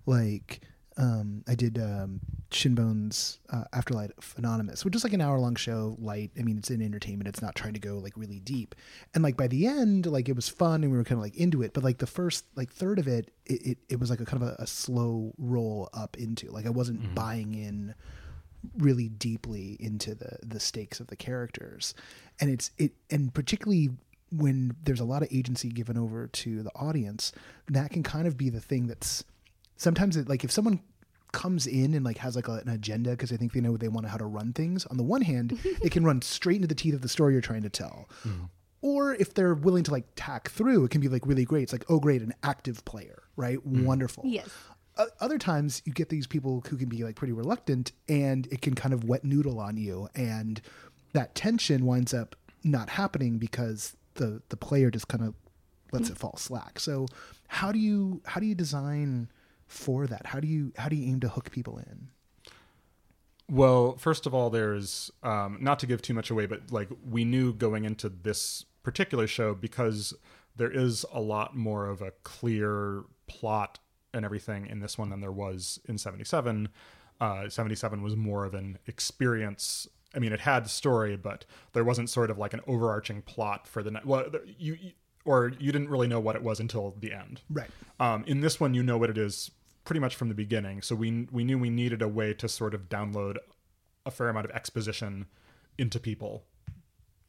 Like 0.07 0.61
um, 0.97 1.43
I 1.49 1.55
did 1.55 1.79
um, 1.79 2.21
Shinbone's 2.51 3.41
uh, 3.51 3.65
Afterlife 3.73 4.35
Anonymous, 4.37 4.85
which 4.85 4.95
is 4.95 5.05
like 5.05 5.13
an 5.13 5.21
hour 5.21 5.39
long 5.39 5.55
show, 5.55 5.97
light. 5.99 6.31
I 6.39 6.43
mean, 6.43 6.59
it's 6.59 6.71
in 6.71 6.83
entertainment. 6.83 7.29
It's 7.29 7.43
not 7.43 7.55
trying 7.55 7.75
to 7.75 7.81
go 7.81 7.99
like 7.99 8.17
really 8.17 8.41
deep. 8.41 8.75
And 9.15 9.25
like 9.25 9.37
by 9.37 9.47
the 9.47 9.67
end, 9.67 10.07
like 10.07 10.29
it 10.29 10.37
was 10.37 10.49
fun 10.49 10.83
and 10.83 10.93
we 10.93 10.99
were 10.99 11.05
kind 11.05 11.19
of 11.19 11.23
like 11.23 11.37
into 11.37 11.63
it. 11.63 11.73
But 11.73 11.85
like 11.85 11.99
the 11.99 12.07
first 12.07 12.45
like 12.57 12.71
third 12.71 12.99
of 12.99 13.09
it, 13.09 13.31
it, 13.47 13.67
it, 13.67 13.79
it 13.89 14.01
was 14.01 14.11
like 14.11 14.21
a 14.21 14.25
kind 14.25 14.43
of 14.43 14.49
a, 14.51 14.57
a 14.59 14.67
slow 14.67 15.33
roll 15.39 15.89
up 15.95 16.17
into. 16.19 16.51
Like 16.51 16.67
I 16.67 16.71
wasn't 16.71 17.15
buying 17.15 17.55
in 17.55 17.95
really 18.79 19.09
deeply 19.09 19.77
into 19.81 20.15
the 20.15 20.39
the 20.43 20.61
stakes 20.61 21.01
of 21.01 21.09
the 21.09 21.17
characters. 21.17 21.95
And 22.41 22.51
it's 22.51 22.71
it 22.79 22.93
and 23.11 23.33
particularly 23.33 23.91
when 24.31 24.77
there's 24.83 25.01
a 25.01 25.05
lot 25.05 25.23
of 25.23 25.29
agency 25.31 25.69
given 25.69 25.99
over 25.99 26.27
to 26.27 26.63
the 26.63 26.71
audience 26.75 27.33
that 27.69 27.91
can 27.91 28.03
kind 28.03 28.27
of 28.27 28.37
be 28.37 28.49
the 28.49 28.61
thing 28.61 28.87
that's 28.87 29.25
sometimes 29.77 30.17
it, 30.17 30.29
like 30.29 30.43
if 30.43 30.51
someone 30.51 30.81
comes 31.33 31.67
in 31.67 31.95
and 31.95 32.05
like 32.05 32.19
has 32.19 32.37
like 32.37 32.49
a, 32.49 32.55
an 32.55 32.69
agenda 32.69 33.11
because 33.11 33.33
I 33.33 33.37
think 33.37 33.53
they 33.53 33.61
know 33.61 33.77
they 33.77 33.89
want 33.89 34.07
to 34.07 34.11
how 34.11 34.19
to 34.19 34.27
run 34.27 34.53
things 34.53 34.87
on 34.87 34.97
the 34.97 35.03
one 35.03 35.23
hand 35.23 35.59
it 35.65 35.91
can 35.91 36.05
run 36.05 36.23
straight 36.23 36.57
into 36.57 36.69
the 36.69 36.75
teeth 36.75 36.95
of 36.95 37.03
the 37.03 37.09
story 37.09 37.33
you're 37.33 37.43
trying 37.43 37.63
to 37.63 37.71
tell. 37.71 38.09
Hmm. 38.23 38.45
Or 38.81 39.15
if 39.15 39.33
they're 39.33 39.55
willing 39.55 39.85
to 39.85 39.93
like 39.93 40.07
tack 40.17 40.51
through 40.51 40.85
it 40.85 40.91
can 40.91 41.01
be 41.01 41.09
like 41.09 41.27
really 41.27 41.45
great. 41.45 41.65
It's 41.65 41.73
like 41.73 41.85
oh 41.89 42.01
great 42.01 42.23
an 42.23 42.35
active 42.43 42.85
player 42.85 43.23
right? 43.37 43.59
Hmm. 43.59 43.85
Wonderful. 43.85 44.25
Yes. 44.27 44.49
Other 45.21 45.39
times 45.39 45.83
you 45.85 45.93
get 45.93 46.11
these 46.11 46.27
people 46.27 46.63
who 46.69 46.77
can 46.77 46.89
be 46.89 47.03
like 47.03 47.17
pretty 47.17 47.33
reluctant 47.33 47.93
and 48.09 48.47
it 48.49 48.61
can 48.61 48.75
kind 48.75 48.93
of 48.93 49.05
wet 49.05 49.25
noodle 49.25 49.59
on 49.59 49.77
you 49.77 50.09
and 50.15 50.61
that 51.15 51.35
tension 51.35 51.87
winds 51.87 52.13
up 52.13 52.37
not 52.65 52.91
happening 52.91 53.39
because 53.39 53.97
the 54.15 54.43
the 54.51 54.57
player 54.57 54.91
just 54.91 55.09
kind 55.09 55.25
of 55.25 55.35
lets 55.93 56.11
it 56.11 56.17
fall 56.17 56.37
slack. 56.37 56.81
So 56.81 57.07
how 57.49 57.73
do 57.73 57.79
you 57.79 58.23
how 58.27 58.41
do 58.41 58.47
you 58.47 58.55
design 58.55 59.29
for 59.67 60.07
that? 60.07 60.27
How 60.27 60.41
do 60.41 60.49
you 60.49 60.73
how 60.77 60.89
do 60.89 60.97
you 60.97 61.11
aim 61.11 61.21
to 61.21 61.29
hook 61.29 61.51
people 61.51 61.79
in? 61.79 62.09
Well, 63.49 63.97
first 63.99 64.27
of 64.27 64.35
all, 64.35 64.49
there's 64.49 65.11
um, 65.23 65.59
not 65.61 65.79
to 65.81 65.87
give 65.87 66.01
too 66.01 66.15
much 66.15 66.31
away, 66.31 66.47
but 66.47 66.71
like 66.71 66.89
we 67.09 67.25
knew 67.25 67.53
going 67.53 67.85
into 67.85 68.09
this 68.09 68.65
particular 68.83 69.27
show 69.27 69.55
because 69.55 70.15
there 70.57 70.71
is 70.71 71.05
a 71.13 71.21
lot 71.21 71.57
more 71.57 71.87
of 71.87 72.01
a 72.01 72.13
clear 72.23 73.05
plot 73.27 73.79
and 74.15 74.25
everything 74.25 74.67
in 74.67 74.81
this 74.81 74.99
one 74.99 75.11
than 75.11 75.21
there 75.21 75.33
was 75.33 75.81
in 75.87 75.99
77. 75.99 76.69
Uh, 77.21 77.49
77 77.49 78.03
was 78.03 78.17
more 78.17 78.45
of 78.45 78.55
an 78.55 78.79
experience. 78.87 79.87
I 80.15 80.19
mean, 80.19 80.33
it 80.33 80.41
had 80.41 80.65
the 80.65 80.69
story, 80.69 81.17
but 81.17 81.45
there 81.73 81.85
wasn't 81.85 82.11
sort 82.11 82.31
of 82.31 82.39
like 82.39 82.53
an 82.53 82.61
overarching 82.67 83.23
plot 83.23 83.67
for 83.67 83.83
the 83.83 83.91
night. 83.91 84.07
Well, 84.07 84.27
you, 84.59 84.77
you 84.81 84.93
or 85.25 85.53
you 85.59 85.71
didn't 85.71 85.89
really 85.89 86.09
know 86.09 86.21
what 86.21 86.37
it 86.37 86.43
was 86.43 86.61
until 86.61 86.97
the 86.99 87.13
end. 87.13 87.43
right 87.49 87.71
Um, 88.01 88.25
in 88.27 88.41
this 88.41 88.59
one, 88.59 88.75
you 88.75 88.83
know 88.83 88.99
what 88.99 89.11
it 89.11 89.19
is 89.19 89.51
pretty 89.85 90.01
much 90.01 90.17
from 90.17 90.29
the 90.29 90.35
beginning. 90.35 90.83
So 90.83 90.95
we 90.95 91.29
we 91.31 91.45
knew 91.45 91.59
we 91.59 91.71
needed 91.71 92.03
a 92.03 92.09
way 92.09 92.35
to 92.35 92.49
sort 92.49 92.75
of 92.75 92.89
download 92.89 93.37
a 94.05 94.11
fair 94.11 94.29
amount 94.29 94.47
of 94.47 94.51
exposition 94.53 95.27
into 95.79 96.01
people 96.01 96.45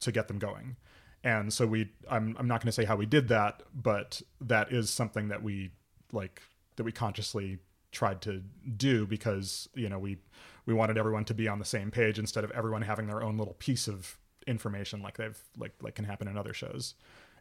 to 0.00 0.12
get 0.12 0.28
them 0.28 0.38
going. 0.38 0.76
And 1.22 1.52
so 1.52 1.66
we 1.66 1.90
I'm 2.10 2.36
I'm 2.38 2.48
not 2.48 2.60
going 2.60 2.68
to 2.68 2.72
say 2.72 2.84
how 2.84 2.96
we 2.96 3.06
did 3.06 3.28
that, 3.28 3.62
but 3.74 4.22
that 4.40 4.72
is 4.72 4.90
something 4.90 5.28
that 5.28 5.42
we 5.42 5.70
like 6.12 6.42
that 6.76 6.84
we 6.84 6.92
consciously 6.92 7.58
tried 7.92 8.20
to 8.22 8.42
do 8.76 9.06
because, 9.06 9.68
you 9.74 9.88
know, 9.88 9.98
we 9.98 10.18
we 10.66 10.74
wanted 10.74 10.98
everyone 10.98 11.24
to 11.26 11.34
be 11.34 11.48
on 11.48 11.58
the 11.58 11.64
same 11.64 11.90
page 11.90 12.18
instead 12.18 12.44
of 12.44 12.50
everyone 12.52 12.82
having 12.82 13.06
their 13.06 13.22
own 13.22 13.36
little 13.36 13.54
piece 13.54 13.86
of 13.88 14.18
information 14.46 15.02
like 15.02 15.16
they've 15.16 15.38
like 15.56 15.72
like 15.80 15.94
can 15.94 16.04
happen 16.04 16.28
in 16.28 16.36
other 16.36 16.52
shows. 16.52 16.94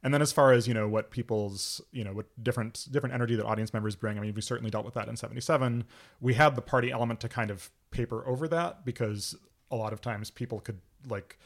And 0.04 0.14
then 0.14 0.22
as 0.22 0.34
far 0.34 0.52
as, 0.52 0.68
you 0.68 0.74
know, 0.74 0.88
what 0.88 1.12
people's, 1.12 1.80
you 1.94 2.04
know, 2.04 2.12
what 2.12 2.26
different 2.44 2.88
different 2.92 3.16
energy 3.16 3.36
that 3.36 3.46
audience 3.46 3.74
members 3.74 3.96
bring, 3.96 4.18
I 4.18 4.22
mean, 4.22 4.34
we 4.34 4.42
certainly 4.42 4.70
dealt 4.70 4.86
with 4.86 4.96
that 4.96 5.08
in 5.08 5.16
77. 5.16 5.86
We 6.20 6.34
had 6.34 6.56
the 6.56 6.62
party 6.62 6.92
element 6.92 7.22
to 7.22 7.30
kind 7.30 7.50
of 7.50 7.72
paper 7.92 8.28
over 8.28 8.48
that 8.50 8.84
because 8.84 9.36
a 9.72 9.76
lot 9.78 9.94
of 9.94 10.02
times 10.02 10.30
people 10.30 10.60
could 10.60 10.82
like 11.08 11.40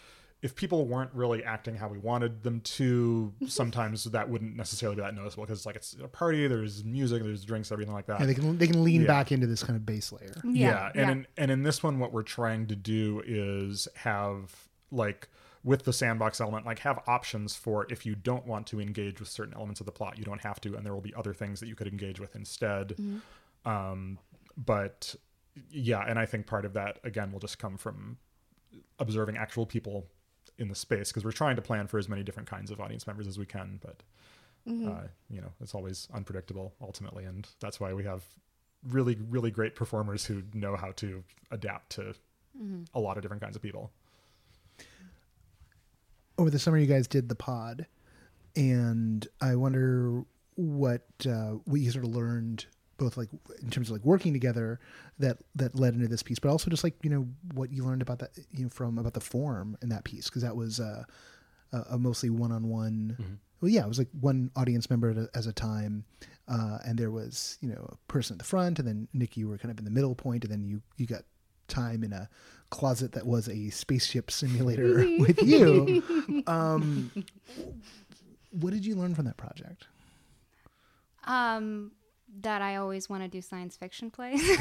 if 0.43 0.55
people 0.55 0.85
weren't 0.87 1.11
really 1.13 1.43
acting 1.43 1.75
how 1.75 1.87
we 1.87 1.97
wanted 1.97 2.43
them 2.43 2.61
to, 2.61 3.33
sometimes 3.47 4.03
that 4.05 4.29
wouldn't 4.29 4.55
necessarily 4.55 4.95
be 4.95 5.01
that 5.01 5.15
noticeable 5.15 5.45
because 5.45 5.59
it's 5.59 5.65
like 5.65 5.75
it's 5.75 5.95
a 6.03 6.07
party, 6.07 6.47
there's 6.47 6.83
music, 6.83 7.23
there's 7.23 7.43
drinks, 7.43 7.71
everything 7.71 7.93
like 7.93 8.05
that. 8.05 8.19
yeah, 8.19 8.25
they 8.27 8.33
can 8.35 8.57
they 8.57 8.67
can 8.67 8.83
lean 8.83 9.01
Yeah. 9.01 9.07
back 9.07 9.31
into 9.31 9.47
this 9.47 9.63
kind 9.63 9.75
of 9.75 9.85
base 9.85 10.11
layer 10.11 10.33
Yeah, 10.43 10.91
and 10.93 11.09
In, 11.11 11.27
and 11.37 11.51
in 11.51 11.63
this 11.63 11.81
one, 11.81 11.97
what 11.99 12.13
we're 12.13 12.21
trying 12.23 12.67
to 12.67 12.75
do 12.75 13.21
is 13.25 13.87
have 13.95 14.67
like 14.91 15.27
with 15.63 15.83
the 15.83 15.91
sandbox 15.91 16.39
element, 16.39 16.65
like 16.65 16.79
have 16.79 16.99
options 17.07 17.55
for 17.55 17.87
if 17.89 18.05
you 18.05 18.15
don't 18.15 18.45
want 18.45 18.67
to 18.67 18.79
engage 18.79 19.19
with 19.19 19.27
certain 19.27 19.53
elements 19.55 19.79
of 19.81 19.85
the 19.85 19.91
plot, 19.91 20.17
you 20.17 20.23
don't 20.23 20.41
have 20.41 20.61
to, 20.61 20.75
and 20.75 20.85
there 20.85 20.93
will 20.93 21.01
be 21.01 21.13
other 21.15 21.33
things 21.33 21.59
that 21.59 21.67
you 21.67 21.75
could 21.75 21.87
engage 21.87 22.19
with 22.21 22.35
instead. 22.37 22.95
Um, 23.65 24.19
but 24.55 25.15
yeah, 25.71 26.05
and 26.07 26.19
I 26.19 26.25
think 26.25 26.45
part 26.47 26.63
of 26.63 26.73
that 26.73 26.99
again 27.03 27.31
will 27.31 27.39
just 27.39 27.59
come 27.59 27.75
from 27.77 28.17
observing 28.99 29.35
actual 29.37 29.65
people 29.65 30.05
in 30.57 30.67
the 30.69 30.75
space 30.75 31.09
because 31.09 31.23
we're 31.23 31.31
trying 31.31 31.55
to 31.55 31.61
plan 31.61 31.87
for 31.87 31.97
as 31.99 32.09
many 32.09 32.23
different 32.23 32.49
kinds 32.49 32.71
of 32.71 32.79
audience 32.81 33.05
members 33.07 33.27
as 33.27 33.37
we 33.37 33.45
can, 33.45 33.79
but 33.81 34.01
uh, 34.89 35.07
you 35.29 35.39
know 35.41 35.51
it's 35.61 35.73
always 35.73 36.07
unpredictable 36.13 36.73
ultimately, 36.81 37.23
and 37.25 37.47
that's 37.59 37.79
why 37.79 37.93
we 37.93 38.03
have 38.03 38.23
really 38.89 39.17
really 39.29 39.51
great 39.51 39.75
performers 39.75 40.25
who 40.25 40.43
know 40.53 40.75
how 40.75 40.91
to 40.93 41.23
adapt 41.51 41.89
to 41.91 42.13
a 42.93 42.99
lot 42.99 43.17
of 43.17 43.21
different 43.21 43.41
kinds 43.41 43.55
of 43.55 43.61
people. 43.61 43.91
over 46.37 46.49
the 46.49 46.59
summer 46.59 46.77
you 46.77 46.85
guys 46.87 47.07
did 47.07 47.29
the 47.29 47.35
pod 47.35 47.85
and 48.55 49.27
i 49.41 49.55
wonder 49.55 50.23
what 50.55 51.03
uh, 51.27 51.51
what 51.65 51.79
you 51.81 51.91
sort 51.91 52.05
of 52.05 52.15
learned 52.15 52.65
both 52.97 53.17
like 53.17 53.29
in 53.61 53.69
terms 53.69 53.89
of 53.89 53.93
like 53.93 54.05
working 54.05 54.33
together 54.33 54.79
that 55.19 55.37
that 55.55 55.75
led 55.75 55.93
into 55.93 56.07
this 56.07 56.23
piece 56.23 56.39
but 56.39 56.49
also 56.49 56.69
just 56.69 56.83
like 56.83 56.95
you 57.03 57.09
know 57.09 57.27
what 57.53 57.71
you 57.71 57.83
learned 57.83 58.01
about 58.01 58.19
that 58.19 58.31
you 58.51 58.63
know 58.63 58.69
from 58.69 58.97
about 58.97 59.13
the 59.13 59.19
form 59.21 59.77
in 59.81 59.89
that 59.89 60.03
piece 60.03 60.25
because 60.25 60.41
that 60.41 60.55
was 60.55 60.79
uh, 60.79 61.03
a, 61.73 61.77
a 61.91 61.97
mostly 61.97 62.29
one-on-one. 62.29 63.39
Well 63.61 63.71
yeah 63.71 63.83
it 63.83 63.87
was 63.87 63.97
like 63.97 64.09
one 64.19 64.51
audience 64.55 64.89
member 64.89 65.09
at 65.09 65.17
a, 65.17 65.29
as 65.33 65.47
a 65.47 65.53
time 65.53 66.05
uh, 66.47 66.79
and 66.85 66.97
there 66.97 67.11
was 67.11 67.57
you 67.61 67.69
know 67.69 67.89
a 67.91 68.11
person 68.11 68.35
at 68.35 68.39
the 68.39 68.45
front 68.45 68.79
and 68.79 68.87
then 68.87 69.07
nick 69.13 69.35
you 69.35 69.47
were 69.47 69.57
kind 69.57 69.71
of 69.71 69.79
in 69.79 69.85
the 69.85 69.91
middle 69.91 70.13
point 70.15 70.43
and 70.43 70.53
then 70.53 70.63
you 70.63 70.81
you 70.97 71.05
got 71.05 71.23
time 71.67 72.03
in 72.03 72.13
a 72.13 72.29
closet 72.69 73.13
that 73.13 73.25
was 73.25 73.47
a 73.47 73.69
spaceship 73.69 74.31
simulator 74.31 74.95
with 75.19 75.41
you. 75.41 76.03
Um, 76.47 77.11
what 78.51 78.73
did 78.73 78.85
you 78.85 78.95
learn 78.95 79.15
from 79.15 79.25
that 79.25 79.37
project? 79.37 79.87
Um, 81.25 81.91
that 82.41 82.61
I 82.61 82.75
always 82.75 83.09
want 83.09 83.23
to 83.23 83.29
do 83.29 83.41
science 83.41 83.77
fiction 83.77 84.11
plays. 84.11 84.41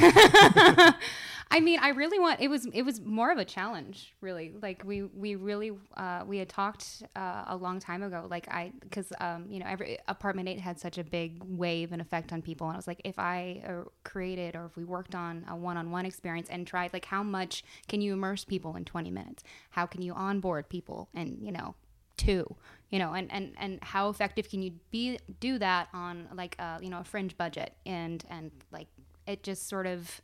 I 1.51 1.61
mean, 1.61 1.79
I 1.81 1.91
really 1.91 2.19
want. 2.19 2.41
It 2.41 2.49
was 2.49 2.67
it 2.67 2.83
was 2.83 3.01
more 3.01 3.31
of 3.31 3.39
a 3.39 3.45
challenge, 3.45 4.15
really. 4.21 4.55
Like 4.61 4.83
we 4.85 5.03
we 5.03 5.35
really 5.37 5.73
uh, 5.97 6.23
we 6.27 6.39
had 6.39 6.49
talked 6.49 7.03
uh, 7.15 7.45
a 7.49 7.57
long 7.57 7.81
time 7.81 8.03
ago. 8.03 8.27
Like 8.31 8.49
I 8.49 8.73
because 8.81 9.13
um, 9.21 9.47
you 9.49 9.59
know 9.59 9.67
every 9.69 9.99
apartment 10.09 10.49
eight 10.49 10.61
had 10.61 10.79
such 10.79 10.99
a 10.99 11.05
big 11.05 11.43
wave 11.45 11.93
and 11.93 12.01
effect 12.01 12.33
on 12.33 12.43
people, 12.43 12.67
and 12.69 12.75
I 12.75 12.79
was 12.79 12.87
like, 12.87 13.01
if 13.05 13.19
I 13.19 13.63
uh, 13.67 13.89
created 14.05 14.57
or 14.57 14.67
if 14.67 14.77
we 14.77 14.85
worked 14.85 15.15
on 15.15 15.45
a 15.49 15.57
one 15.57 15.77
on 15.77 15.91
one 15.91 16.07
experience 16.07 16.49
and 16.49 16.67
tried, 16.67 16.93
like, 16.93 17.05
how 17.05 17.23
much 17.23 17.65
can 17.89 18.01
you 18.01 18.13
immerse 18.13 18.45
people 18.45 18.77
in 18.77 18.85
twenty 18.85 19.11
minutes? 19.11 19.43
How 19.71 19.87
can 19.87 20.03
you 20.03 20.15
onboard 20.15 20.69
people 20.69 21.09
and 21.15 21.39
you 21.41 21.53
know 21.53 21.75
two 22.17 22.57
you 22.91 22.99
know 22.99 23.15
and 23.15 23.33
and 23.33 23.55
and 23.59 23.79
how 23.83 24.09
effective 24.09 24.49
can 24.49 24.63
you 24.63 24.73
be 24.91 25.19
do 25.41 25.59
that 25.59 25.89
on 25.93 26.29
like 26.35 26.57
uh 26.59 26.79
you 26.81 26.91
know 26.91 27.01
a 27.01 27.05
fringe 27.05 27.37
budget? 27.37 27.75
And 27.85 28.25
and 28.31 28.51
like 28.73 28.89
it 29.27 29.43
just 29.43 29.69
sort 29.69 29.87
of 29.87 30.21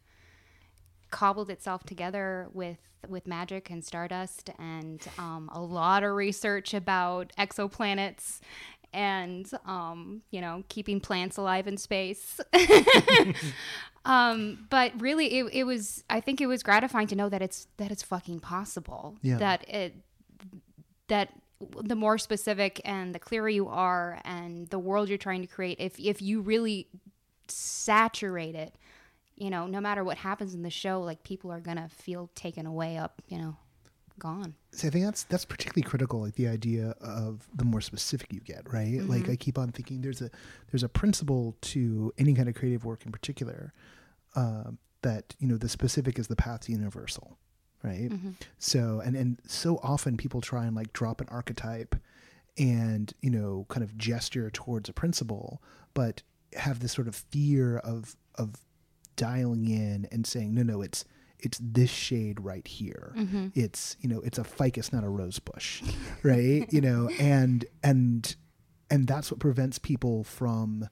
cobbled 1.11 1.51
itself 1.51 1.85
together 1.85 2.49
with 2.53 2.79
with 3.09 3.27
magic 3.27 3.69
and 3.71 3.85
stardust 3.85 4.51
and 4.59 5.07
um, 5.19 5.51
a 5.53 5.61
lot 5.61 6.05
of 6.05 6.15
research 6.15 6.73
about 6.73 7.33
exoplanets 7.37 8.39
and 8.93 9.51
um, 9.67 10.23
you 10.31 10.41
know 10.41 10.63
keeping 10.69 11.01
plants 11.01 11.37
alive 11.37 11.67
in 11.67 11.77
space. 11.77 12.41
Um, 14.05 14.67
but 14.69 15.01
really 15.01 15.39
it, 15.39 15.45
it 15.53 15.65
was 15.65 16.03
i 16.11 16.21
think 16.21 16.41
it 16.41 16.47
was 16.47 16.65
gratifying 16.65 17.07
to 17.07 17.15
know 17.15 17.29
that 17.29 17.41
it's 17.41 17.69
that 17.77 17.93
it's 17.93 18.03
fucking 18.03 18.41
possible. 18.41 19.17
Yeah. 19.23 19.39
that 19.39 19.69
it 19.69 19.95
that 21.09 21.29
the 21.83 21.97
more 21.97 22.19
specific 22.19 22.81
and 22.85 23.15
the 23.15 23.19
clearer 23.19 23.49
you 23.49 23.69
are 23.69 24.21
and 24.25 24.69
the 24.69 24.79
world 24.79 25.09
you're 25.09 25.19
trying 25.19 25.41
to 25.41 25.47
create 25.47 25.79
if 25.81 25.99
if 25.99 26.23
you 26.23 26.41
really 26.41 26.87
saturate 27.49 28.55
it 28.55 28.75
you 29.37 29.51
know 29.51 29.67
no 29.67 29.81
matter 29.81 30.05
what 30.05 30.17
happens 30.19 30.55
in 30.55 30.63
the 30.63 30.71
show 30.71 31.01
like 31.01 31.23
people 31.23 31.51
are 31.51 31.61
gonna 31.61 31.89
feel 31.89 32.31
taken 32.35 32.67
away 32.67 32.97
up 32.97 33.23
you 33.29 33.39
know 33.39 33.57
gone. 34.23 34.55
So 34.71 34.87
I 34.87 34.91
think 34.91 35.05
that's 35.05 35.25
that's 35.25 35.45
particularly 35.45 35.83
critical, 35.83 36.21
like 36.21 36.37
the 36.37 36.49
idea 36.49 36.95
of 37.01 37.49
the 37.55 37.65
more 37.65 37.81
specific 37.81 38.33
you 38.33 38.41
get, 38.41 38.73
right? 38.73 39.03
Like 39.03 39.29
I 39.29 39.37
keep 39.37 39.59
on 39.59 39.73
thinking 39.73 40.01
there's 40.01 40.23
a 40.23 40.31
there's 40.71 40.85
a 40.85 40.89
principle 40.89 41.57
to 41.63 42.13
any 42.19 42.35
kind 42.35 42.49
of 42.49 42.55
creative 42.55 42.85
work 42.85 43.05
in 43.05 43.13
particular 43.13 43.73
um, 44.37 44.79
that 45.03 45.35
you 45.39 45.49
know 45.49 45.57
the 45.57 45.69
specific 45.69 46.19
is 46.19 46.29
the 46.29 46.37
path 46.37 46.63
to 46.63 46.73
universal, 46.73 47.37
right? 47.83 48.11
Mm-hmm. 48.11 48.31
So 48.59 49.01
and 49.05 49.17
and 49.17 49.39
so 49.47 49.79
often 49.83 50.17
people 50.17 50.41
try 50.41 50.67
and 50.67 50.77
like 50.77 50.93
drop 50.93 51.21
an 51.21 51.29
archetype 51.31 51.97
and 52.59 53.13
you 53.21 53.31
know 53.31 53.67
kind 53.69 53.83
of 53.83 53.97
gesture 53.97 54.51
towards 54.51 54.89
a 54.89 54.93
principle, 54.93 55.63
but 55.95 56.23
have 56.55 56.81
this 56.81 56.93
sort 56.93 57.09
of 57.09 57.15
fear 57.15 57.79
of 57.79 58.17
of 58.37 58.57
dialing 59.17 59.69
in 59.69 60.09
and 60.11 60.27
saying, 60.27 60.55
no, 60.55 60.63
no, 60.63 60.83
it's 60.83 61.05
it's 61.39 61.59
this 61.61 61.91
shade 61.91 62.41
right 62.41 62.67
here. 62.67 63.13
Mm-hmm. 63.17 63.49
It's 63.55 63.97
you 64.01 64.09
know, 64.09 64.21
it's 64.21 64.39
a 64.39 64.45
ficus, 64.45 64.93
not 64.93 65.05
a 65.05 65.09
rose 65.09 65.39
bush, 65.39 65.83
right? 66.23 66.67
you 66.73 66.81
know, 66.81 67.09
and 67.19 67.65
and 67.83 68.35
and 68.91 69.07
that's 69.07 69.31
what 69.31 69.41
prevents 69.41 69.79
people 69.79 70.25
from 70.25 70.89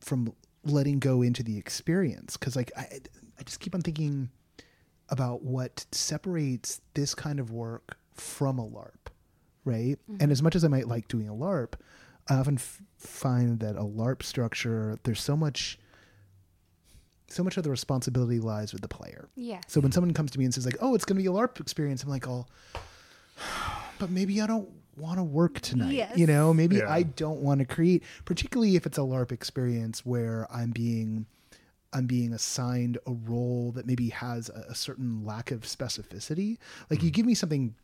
from 0.00 0.34
letting 0.64 0.98
go 0.98 1.22
into 1.22 1.42
the 1.42 1.58
experience 1.58 2.36
because 2.36 2.56
like 2.56 2.72
I, 2.76 3.00
I 3.38 3.42
just 3.44 3.60
keep 3.60 3.74
on 3.74 3.82
thinking 3.82 4.30
about 5.08 5.42
what 5.42 5.86
separates 5.92 6.80
this 6.94 7.14
kind 7.14 7.38
of 7.40 7.50
work 7.50 7.98
from 8.12 8.58
a 8.58 8.64
larp 8.66 9.10
right 9.64 9.98
and 10.08 10.18
mm-hmm. 10.18 10.30
as 10.30 10.42
much 10.42 10.54
as 10.54 10.64
i 10.64 10.68
might 10.68 10.88
like 10.88 11.08
doing 11.08 11.28
a 11.28 11.32
larp 11.32 11.74
i 12.28 12.34
often 12.34 12.54
f- 12.56 12.80
find 12.96 13.60
that 13.60 13.76
a 13.76 13.82
larp 13.84 14.22
structure 14.22 14.98
there's 15.04 15.20
so 15.20 15.36
much 15.36 15.78
so 17.28 17.42
much 17.42 17.56
of 17.56 17.64
the 17.64 17.70
responsibility 17.70 18.38
lies 18.38 18.72
with 18.72 18.82
the 18.82 18.88
player 18.88 19.28
Yeah. 19.34 19.60
so 19.66 19.80
when 19.80 19.90
someone 19.92 20.12
comes 20.14 20.30
to 20.32 20.38
me 20.38 20.44
and 20.44 20.54
says 20.54 20.64
like 20.66 20.76
oh 20.80 20.94
it's 20.94 21.04
going 21.04 21.16
to 21.16 21.22
be 21.22 21.28
a 21.28 21.32
larp 21.32 21.60
experience 21.60 22.02
i'm 22.02 22.10
like 22.10 22.28
oh 22.28 22.46
but 23.98 24.10
maybe 24.10 24.40
i 24.40 24.46
don't 24.46 24.68
want 24.96 25.18
to 25.18 25.24
work 25.24 25.60
tonight 25.60 25.92
Yes. 25.92 26.16
you 26.16 26.26
know 26.26 26.54
maybe 26.54 26.76
Yeah. 26.76 26.92
i 26.92 27.02
don't 27.02 27.40
want 27.40 27.58
to 27.60 27.64
create 27.66 28.04
particularly 28.24 28.76
if 28.76 28.86
it's 28.86 28.98
a 28.98 29.02
larp 29.02 29.32
experience 29.32 30.06
where 30.06 30.46
i'm 30.52 30.70
being 30.70 31.26
i'm 31.94 32.06
being 32.06 32.32
assigned 32.32 32.98
a 33.06 33.12
role 33.12 33.72
that 33.72 33.86
maybe 33.86 34.10
has 34.10 34.48
a, 34.48 34.66
a 34.70 34.74
certain 34.74 35.24
lack 35.24 35.50
of 35.50 35.62
specificity. 35.62 36.58
Like 36.90 37.02
you 37.02 37.08
mm-hmm. 37.08 37.14
give 37.14 37.26
me 37.26 37.34
something 37.34 37.74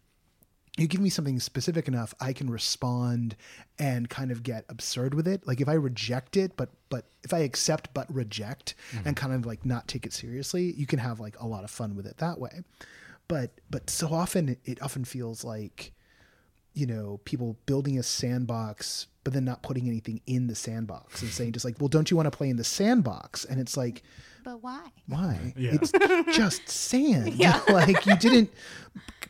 you 0.78 0.86
give 0.86 1.00
me 1.00 1.10
something 1.10 1.40
specific 1.40 1.88
enough 1.88 2.14
i 2.20 2.32
can 2.32 2.48
respond 2.48 3.36
and 3.78 4.08
kind 4.08 4.30
of 4.30 4.42
get 4.42 4.64
absurd 4.68 5.14
with 5.14 5.26
it. 5.26 5.46
Like 5.46 5.60
if 5.60 5.68
i 5.68 5.74
reject 5.74 6.36
it 6.36 6.56
but 6.56 6.70
but 6.88 7.06
if 7.22 7.32
i 7.32 7.38
accept 7.38 7.92
but 7.94 8.12
reject 8.12 8.74
mm-hmm. 8.92 9.08
and 9.08 9.16
kind 9.16 9.32
of 9.32 9.46
like 9.46 9.64
not 9.64 9.88
take 9.88 10.06
it 10.06 10.12
seriously 10.12 10.72
you 10.76 10.86
can 10.86 10.98
have 10.98 11.20
like 11.20 11.38
a 11.40 11.46
lot 11.46 11.64
of 11.64 11.70
fun 11.70 11.96
with 11.96 12.06
it 12.06 12.18
that 12.18 12.38
way. 12.38 12.60
But 13.28 13.52
but 13.70 13.88
so 13.88 14.08
often 14.08 14.56
it 14.64 14.82
often 14.82 15.04
feels 15.04 15.44
like 15.44 15.92
you 16.74 16.86
know 16.86 17.20
people 17.24 17.56
building 17.66 17.98
a 17.98 18.02
sandbox 18.02 19.06
but 19.24 19.32
then 19.32 19.44
not 19.44 19.62
putting 19.62 19.86
anything 19.86 20.20
in 20.26 20.46
the 20.46 20.54
sandbox 20.54 21.22
and 21.22 21.30
saying 21.30 21.52
just 21.52 21.64
like 21.64 21.78
well 21.80 21.88
don't 21.88 22.10
you 22.10 22.16
want 22.16 22.26
to 22.26 22.36
play 22.36 22.48
in 22.48 22.56
the 22.56 22.64
sandbox? 22.64 23.44
And 23.44 23.60
it's 23.60 23.76
like 23.76 24.02
But 24.44 24.62
why? 24.62 24.80
why? 25.06 25.52
Yeah. 25.56 25.72
it's 25.80 25.92
just 26.36 26.68
sand. 26.68 27.34
Yeah. 27.34 27.60
like 27.68 28.04
you 28.06 28.16
didn't 28.16 28.50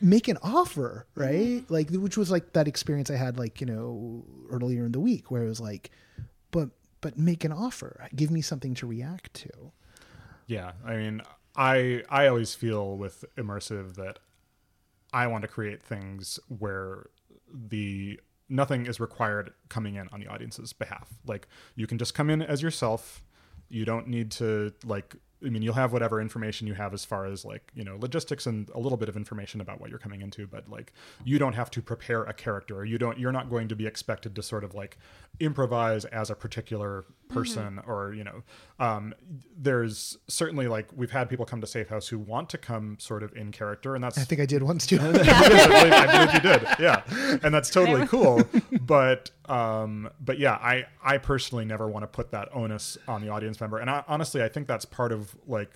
make 0.01 0.27
an 0.27 0.37
offer 0.41 1.05
right? 1.15 1.63
Like 1.69 1.89
which 1.91 2.17
was 2.17 2.31
like 2.31 2.53
that 2.53 2.67
experience 2.67 3.11
i 3.11 3.15
had 3.15 3.37
like 3.37 3.61
you 3.61 3.67
know 3.67 4.23
earlier 4.49 4.85
in 4.85 4.91
the 4.91 4.99
week 4.99 5.29
where 5.31 5.43
it 5.43 5.47
was 5.49 5.59
like 5.61 5.91
but 6.51 6.69
but 7.01 7.17
make 7.17 7.43
an 7.43 7.51
offer. 7.51 8.07
Give 8.15 8.29
me 8.29 8.41
something 8.41 8.75
to 8.75 8.85
react 8.85 9.33
to. 9.35 9.71
Yeah, 10.45 10.73
I 10.85 10.95
mean, 10.97 11.21
I 11.55 12.03
I 12.09 12.27
always 12.27 12.53
feel 12.53 12.95
with 12.95 13.25
immersive 13.37 13.95
that 13.95 14.19
I 15.11 15.25
want 15.27 15.41
to 15.41 15.47
create 15.47 15.81
things 15.81 16.39
where 16.47 17.07
the 17.51 18.19
nothing 18.51 18.85
is 18.85 18.99
required 18.99 19.53
coming 19.69 19.95
in 19.95 20.09
on 20.11 20.19
the 20.19 20.27
audience's 20.27 20.73
behalf. 20.73 21.09
Like 21.25 21.47
you 21.75 21.87
can 21.87 21.97
just 21.97 22.13
come 22.13 22.29
in 22.29 22.41
as 22.41 22.61
yourself. 22.61 23.23
You 23.69 23.85
don't 23.85 24.07
need 24.07 24.31
to 24.31 24.73
like 24.85 25.15
I 25.43 25.49
mean, 25.49 25.63
you'll 25.63 25.73
have 25.73 25.91
whatever 25.91 26.21
information 26.21 26.67
you 26.67 26.75
have 26.75 26.93
as 26.93 27.03
far 27.03 27.25
as 27.25 27.43
like, 27.43 27.71
you 27.73 27.83
know, 27.83 27.97
logistics 27.99 28.45
and 28.45 28.69
a 28.75 28.79
little 28.79 28.97
bit 28.97 29.09
of 29.09 29.17
information 29.17 29.59
about 29.59 29.81
what 29.81 29.89
you're 29.89 29.97
coming 29.97 30.21
into, 30.21 30.45
but 30.45 30.69
like 30.69 30.93
you 31.23 31.39
don't 31.39 31.53
have 31.53 31.71
to 31.71 31.81
prepare 31.81 32.23
a 32.23 32.33
character 32.33 32.85
you 32.85 32.97
don't 32.97 33.17
you're 33.17 33.31
not 33.31 33.49
going 33.49 33.67
to 33.67 33.75
be 33.75 33.87
expected 33.87 34.35
to 34.35 34.43
sort 34.43 34.63
of 34.63 34.73
like 34.73 34.97
improvise 35.39 36.05
as 36.05 36.29
a 36.29 36.35
particular 36.35 37.05
person 37.31 37.79
or, 37.87 38.13
you 38.13 38.23
know, 38.23 38.43
um 38.79 39.13
there's 39.57 40.17
certainly 40.27 40.67
like 40.67 40.87
we've 40.95 41.11
had 41.11 41.29
people 41.29 41.45
come 41.45 41.61
to 41.61 41.67
Safe 41.67 41.89
House 41.89 42.07
who 42.07 42.17
want 42.17 42.49
to 42.49 42.57
come 42.57 42.97
sort 42.99 43.21
of 43.23 43.35
in 43.35 43.51
character 43.51 43.93
and 43.95 44.03
that's 44.03 44.17
i 44.17 44.23
think 44.23 44.41
i 44.41 44.45
did 44.45 44.63
once 44.63 44.87
too 44.87 44.97
I 44.99 45.11
believe, 45.11 45.27
I 45.29 46.25
believe 46.25 46.33
you 46.33 46.39
did. 46.39 46.67
Yeah. 46.79 47.03
And 47.43 47.53
that's 47.53 47.69
totally 47.69 48.07
cool. 48.07 48.41
But 48.81 49.31
um 49.45 50.09
but 50.19 50.39
yeah, 50.39 50.53
I 50.53 50.85
I 51.03 51.17
personally 51.17 51.65
never 51.65 51.87
want 51.87 52.03
to 52.03 52.07
put 52.07 52.31
that 52.31 52.49
onus 52.53 52.97
on 53.07 53.21
the 53.21 53.29
audience 53.29 53.59
member. 53.61 53.77
And 53.77 53.89
I, 53.89 54.03
honestly, 54.07 54.41
I 54.43 54.49
think 54.49 54.67
that's 54.67 54.85
part 54.85 55.11
of 55.11 55.35
like 55.47 55.71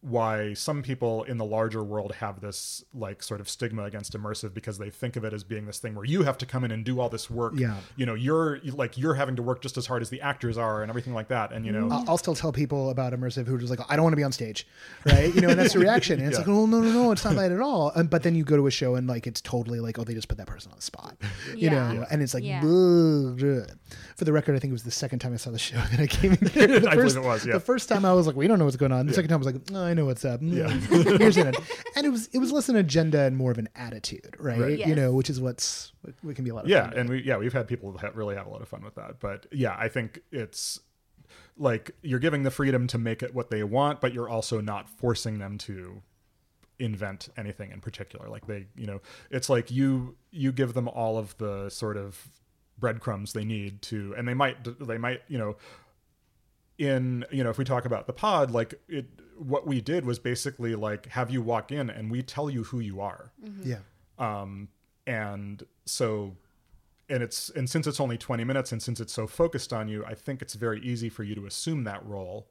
why 0.00 0.54
some 0.54 0.82
people 0.82 1.24
in 1.24 1.38
the 1.38 1.44
larger 1.44 1.82
world 1.82 2.12
have 2.16 2.40
this 2.40 2.84
like 2.94 3.22
sort 3.22 3.40
of 3.40 3.48
stigma 3.48 3.82
against 3.84 4.12
immersive 4.12 4.54
because 4.54 4.78
they 4.78 4.90
think 4.90 5.16
of 5.16 5.24
it 5.24 5.32
as 5.32 5.42
being 5.42 5.66
this 5.66 5.78
thing 5.80 5.94
where 5.94 6.04
you 6.04 6.22
have 6.22 6.38
to 6.38 6.46
come 6.46 6.64
in 6.64 6.70
and 6.70 6.84
do 6.84 7.00
all 7.00 7.08
this 7.08 7.28
work. 7.28 7.54
Yeah. 7.56 7.76
You 7.96 8.06
know, 8.06 8.14
you're 8.14 8.60
like 8.64 8.96
you're 8.96 9.14
having 9.14 9.34
to 9.36 9.42
work 9.42 9.60
just 9.60 9.76
as 9.76 9.86
hard 9.86 10.02
as 10.02 10.10
the 10.10 10.20
actors 10.20 10.56
are 10.56 10.82
and 10.82 10.88
everything 10.90 11.14
like 11.14 11.28
that. 11.28 11.52
And 11.52 11.66
you 11.66 11.72
know, 11.72 11.88
I'll, 11.90 12.04
I'll 12.10 12.18
still 12.18 12.34
tell 12.36 12.52
people 12.52 12.90
about 12.90 13.12
immersive 13.12 13.46
who 13.46 13.56
are 13.56 13.58
just 13.58 13.70
like, 13.70 13.80
I 13.90 13.96
don't 13.96 14.04
want 14.04 14.12
to 14.12 14.16
be 14.18 14.22
on 14.22 14.32
stage, 14.32 14.66
right? 15.04 15.34
You 15.34 15.40
know, 15.40 15.48
and 15.48 15.58
that's 15.58 15.72
the 15.72 15.78
reaction. 15.80 16.20
And 16.20 16.28
it's 16.28 16.36
Yeah. 16.38 16.40
like, 16.46 16.48
oh 16.48 16.66
no, 16.66 16.80
no, 16.80 16.90
no, 16.92 17.12
it's 17.12 17.24
not 17.24 17.34
that 17.34 17.50
at 17.50 17.60
all. 17.60 17.90
And, 17.90 18.08
but 18.08 18.22
then 18.22 18.34
you 18.34 18.44
go 18.44 18.56
to 18.56 18.66
a 18.66 18.70
show 18.70 18.94
and 18.94 19.06
like 19.08 19.26
it's 19.26 19.40
totally 19.40 19.80
like, 19.80 19.98
oh, 19.98 20.04
they 20.04 20.14
just 20.14 20.28
put 20.28 20.38
that 20.38 20.46
person 20.46 20.70
on 20.70 20.76
the 20.78 20.82
spot, 20.82 21.16
you 21.48 21.70
Yeah. 21.70 21.92
know, 21.92 22.06
and 22.10 22.22
it's 22.22 22.34
like, 22.34 22.44
Yeah. 22.44 22.60
"Ugh, 22.64 23.42
ugh." 23.42 23.70
for 24.16 24.24
the 24.24 24.32
record, 24.32 24.54
I 24.54 24.58
think 24.58 24.70
it 24.70 24.72
was 24.72 24.82
the 24.82 24.90
second 24.90 25.20
time 25.20 25.32
I 25.32 25.36
saw 25.36 25.50
the 25.50 25.58
show 25.58 25.76
that 25.90 26.00
I 26.00 26.06
came 26.06 26.32
in. 26.34 26.46
Here. 26.48 26.68
The 26.80 26.88
I 26.88 26.94
believe 26.94 27.04
first, 27.04 27.16
it 27.16 27.22
was, 27.22 27.46
yeah. 27.46 27.52
The 27.54 27.60
first 27.60 27.88
time 27.88 28.04
I 28.04 28.12
was 28.12 28.26
like, 28.26 28.36
we 28.36 28.46
don't 28.46 28.58
know 28.58 28.64
what's 28.64 28.76
going 28.76 28.92
on. 28.92 29.06
The 29.06 29.14
second 29.14 29.28
time 29.30 29.36
I 29.36 29.44
was 29.44 29.46
like, 29.46 29.56
oh, 29.72 29.84
I 29.88 29.94
know 29.94 30.04
what's 30.04 30.24
up. 30.24 30.40
Mm, 30.40 31.18
Here's 31.18 31.36
it. 31.36 31.56
And 31.96 32.06
it 32.06 32.10
was 32.10 32.28
it 32.28 32.38
was 32.38 32.52
less 32.52 32.68
an 32.68 32.76
agenda 32.76 33.22
and 33.22 33.36
more 33.36 33.50
of 33.50 33.58
an 33.58 33.68
attitude, 33.74 34.36
right? 34.38 34.60
Right. 34.60 34.78
You 34.78 34.94
know, 34.94 35.12
which 35.12 35.28
is 35.30 35.40
what's 35.40 35.92
what, 36.02 36.14
what 36.22 36.36
can 36.36 36.44
be 36.44 36.50
a 36.50 36.54
lot 36.54 36.64
of 36.64 36.70
yeah 36.70 36.88
fun. 36.90 36.98
and 36.98 37.10
we 37.10 37.22
yeah 37.24 37.36
we've 37.38 37.52
had 37.52 37.66
people 37.66 37.90
that 38.00 38.14
really 38.14 38.36
have 38.36 38.46
a 38.46 38.50
lot 38.50 38.62
of 38.62 38.68
fun 38.68 38.84
with 38.84 38.94
that 38.94 39.18
but 39.18 39.46
yeah 39.50 39.74
i 39.78 39.88
think 39.88 40.20
it's 40.30 40.78
like 41.56 41.90
you're 42.02 42.20
giving 42.20 42.44
the 42.44 42.50
freedom 42.52 42.86
to 42.86 42.98
make 42.98 43.20
it 43.22 43.34
what 43.34 43.50
they 43.50 43.64
want 43.64 44.00
but 44.00 44.12
you're 44.14 44.28
also 44.28 44.60
not 44.60 44.88
forcing 44.88 45.38
them 45.38 45.58
to 45.58 46.02
invent 46.78 47.28
anything 47.36 47.72
in 47.72 47.80
particular 47.80 48.28
like 48.28 48.46
they 48.46 48.66
you 48.76 48.86
know 48.86 49.00
it's 49.30 49.48
like 49.50 49.68
you 49.70 50.16
you 50.30 50.52
give 50.52 50.74
them 50.74 50.86
all 50.86 51.18
of 51.18 51.36
the 51.38 51.68
sort 51.68 51.96
of 51.96 52.28
breadcrumbs 52.78 53.32
they 53.32 53.44
need 53.44 53.82
to 53.82 54.14
and 54.16 54.28
they 54.28 54.34
might 54.34 54.56
they 54.86 54.98
might 54.98 55.22
you 55.26 55.36
know 55.38 55.56
in 56.78 57.24
you 57.32 57.42
know 57.42 57.50
if 57.50 57.58
we 57.58 57.64
talk 57.64 57.84
about 57.84 58.06
the 58.06 58.12
pod 58.12 58.52
like 58.52 58.74
it 58.88 59.06
what 59.38 59.66
we 59.66 59.80
did 59.80 60.04
was 60.04 60.18
basically 60.18 60.74
like 60.74 61.06
have 61.06 61.30
you 61.30 61.42
walk 61.42 61.70
in 61.72 61.90
and 61.90 62.10
we 62.10 62.22
tell 62.22 62.50
you 62.50 62.64
who 62.64 62.80
you 62.80 63.00
are. 63.00 63.32
Yeah. 63.62 63.78
um 64.18 64.68
and 65.06 65.62
so 65.86 66.36
and 67.08 67.22
it's 67.22 67.48
and 67.50 67.70
since 67.70 67.86
it's 67.86 68.00
only 68.00 68.18
20 68.18 68.44
minutes 68.44 68.72
and 68.72 68.82
since 68.82 69.00
it's 69.00 69.12
so 69.14 69.26
focused 69.26 69.72
on 69.72 69.88
you 69.88 70.04
i 70.04 70.12
think 70.14 70.42
it's 70.42 70.52
very 70.54 70.80
easy 70.82 71.08
for 71.08 71.22
you 71.22 71.34
to 71.34 71.46
assume 71.46 71.84
that 71.84 72.04
role 72.04 72.46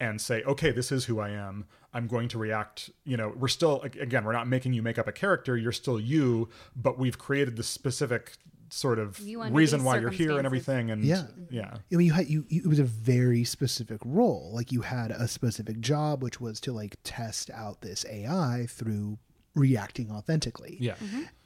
and 0.00 0.18
say 0.18 0.42
okay 0.44 0.70
this 0.70 0.90
is 0.90 1.04
who 1.04 1.20
i 1.20 1.28
am. 1.28 1.66
I'm 1.92 2.06
going 2.06 2.28
to 2.28 2.38
react 2.38 2.88
you 3.04 3.18
know 3.18 3.34
we're 3.36 3.48
still 3.48 3.82
again 3.82 4.24
we're 4.24 4.32
not 4.32 4.48
making 4.48 4.72
you 4.72 4.82
make 4.82 4.98
up 4.98 5.08
a 5.08 5.12
character. 5.12 5.58
You're 5.58 5.72
still 5.72 6.00
you 6.00 6.48
but 6.74 6.98
we've 6.98 7.18
created 7.18 7.56
this 7.56 7.68
specific 7.68 8.38
sort 8.72 8.98
of 8.98 9.18
You 9.20 9.42
reason 9.50 9.84
why 9.84 9.98
you're 9.98 10.10
here 10.10 10.38
and 10.38 10.46
everything 10.46 10.90
and 10.90 11.04
Yeah. 11.04 11.26
yeah 11.50 11.74
I 11.92 11.96
mean, 11.96 12.06
you 12.06 12.12
had 12.12 12.28
you, 12.28 12.44
you. 12.48 12.62
It 12.64 12.68
was 12.68 12.78
a 12.78 12.84
very 12.84 13.44
specific 13.44 14.00
role. 14.04 14.50
Like 14.54 14.72
you 14.72 14.80
had 14.82 15.10
a 15.10 15.28
specific 15.28 15.80
job, 15.80 16.22
which 16.22 16.40
was 16.40 16.58
to 16.60 16.72
like 16.72 16.96
test 17.04 17.50
out 17.50 17.82
this 17.82 18.04
AI 18.08 18.66
through 18.68 19.18
reacting 19.54 20.10
authentically. 20.10 20.78
yeah 20.80 20.94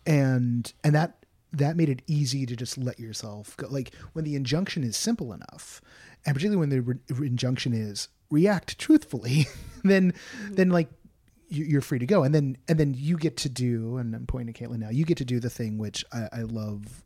and 0.07 0.73
and 0.85 0.95
that 0.95 1.25
that 1.53 1.77
made 1.77 1.89
it 1.89 2.03
easy 2.07 2.45
to 2.47 2.55
just 2.55 2.77
let 2.79 3.01
yourself 3.01 3.57
go. 3.57 3.67
Like 3.69 3.93
when 4.13 4.25
the 4.25 4.37
injunction 4.37 4.85
is 4.85 4.97
simple 4.97 5.33
enough, 5.33 5.81
and 6.25 6.35
particularly 6.35 6.61
when 6.61 6.69
the 6.69 6.81
re- 6.83 7.27
injunction 7.27 7.73
is 7.73 8.09
react 8.31 8.79
truthfully, 8.79 9.47
then 9.85 10.13
then 10.51 10.69
like 10.71 10.89
you, 11.49 11.65
you're 11.65 11.81
free 11.81 11.99
to 11.99 12.07
go, 12.07 12.23
and 12.25 12.35
then 12.35 12.57
and 12.69 12.79
then 12.79 12.95
you 12.97 13.17
get 13.17 13.37
to 13.39 13.49
do. 13.49 13.97
And 13.97 14.15
I'm 14.15 14.27
pointing 14.27 14.53
to 14.53 14.65
Katelyn 14.69 14.79
now. 14.79 14.91
You 14.91 15.05
get 15.05 15.17
to 15.19 15.25
do 15.25 15.41
the 15.41 15.51
thing 15.51 15.79
which 15.79 16.05
I, 16.13 16.29
I 16.33 16.43
love. 16.43 17.03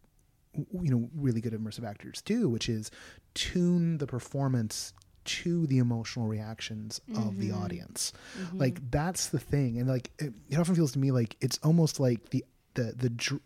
You 0.55 0.91
know, 0.91 1.11
really 1.15 1.41
good 1.41 1.53
immersive 1.53 1.89
actors 1.89 2.23
do, 2.23 2.49
which 2.49 2.69
is 2.69 2.91
tune 3.35 3.99
the 3.99 4.07
performance 4.07 4.93
to 5.23 5.67
the 5.67 5.79
emotional 5.79 6.27
reactions 6.27 7.01
of 7.15 7.39
the 7.39 7.51
mm-hmm. 7.51 7.63
audience. 7.63 8.13
Mm-hmm. 8.41 8.59
Like 8.59 8.91
that's 8.91 9.29
the 9.29 9.39
thing, 9.39 9.79
and 9.79 9.89
like 9.89 10.11
it, 10.19 10.33
it 10.49 10.59
often 10.59 10.75
feels 10.75 10.93
to 10.93 10.99
me 10.99 11.11
like 11.11 11.37
it's 11.41 11.59
almost 11.63 12.01
like 12.01 12.31
the 12.31 12.45
the 12.75 12.95
the 12.97 13.11
dr- 13.11 13.43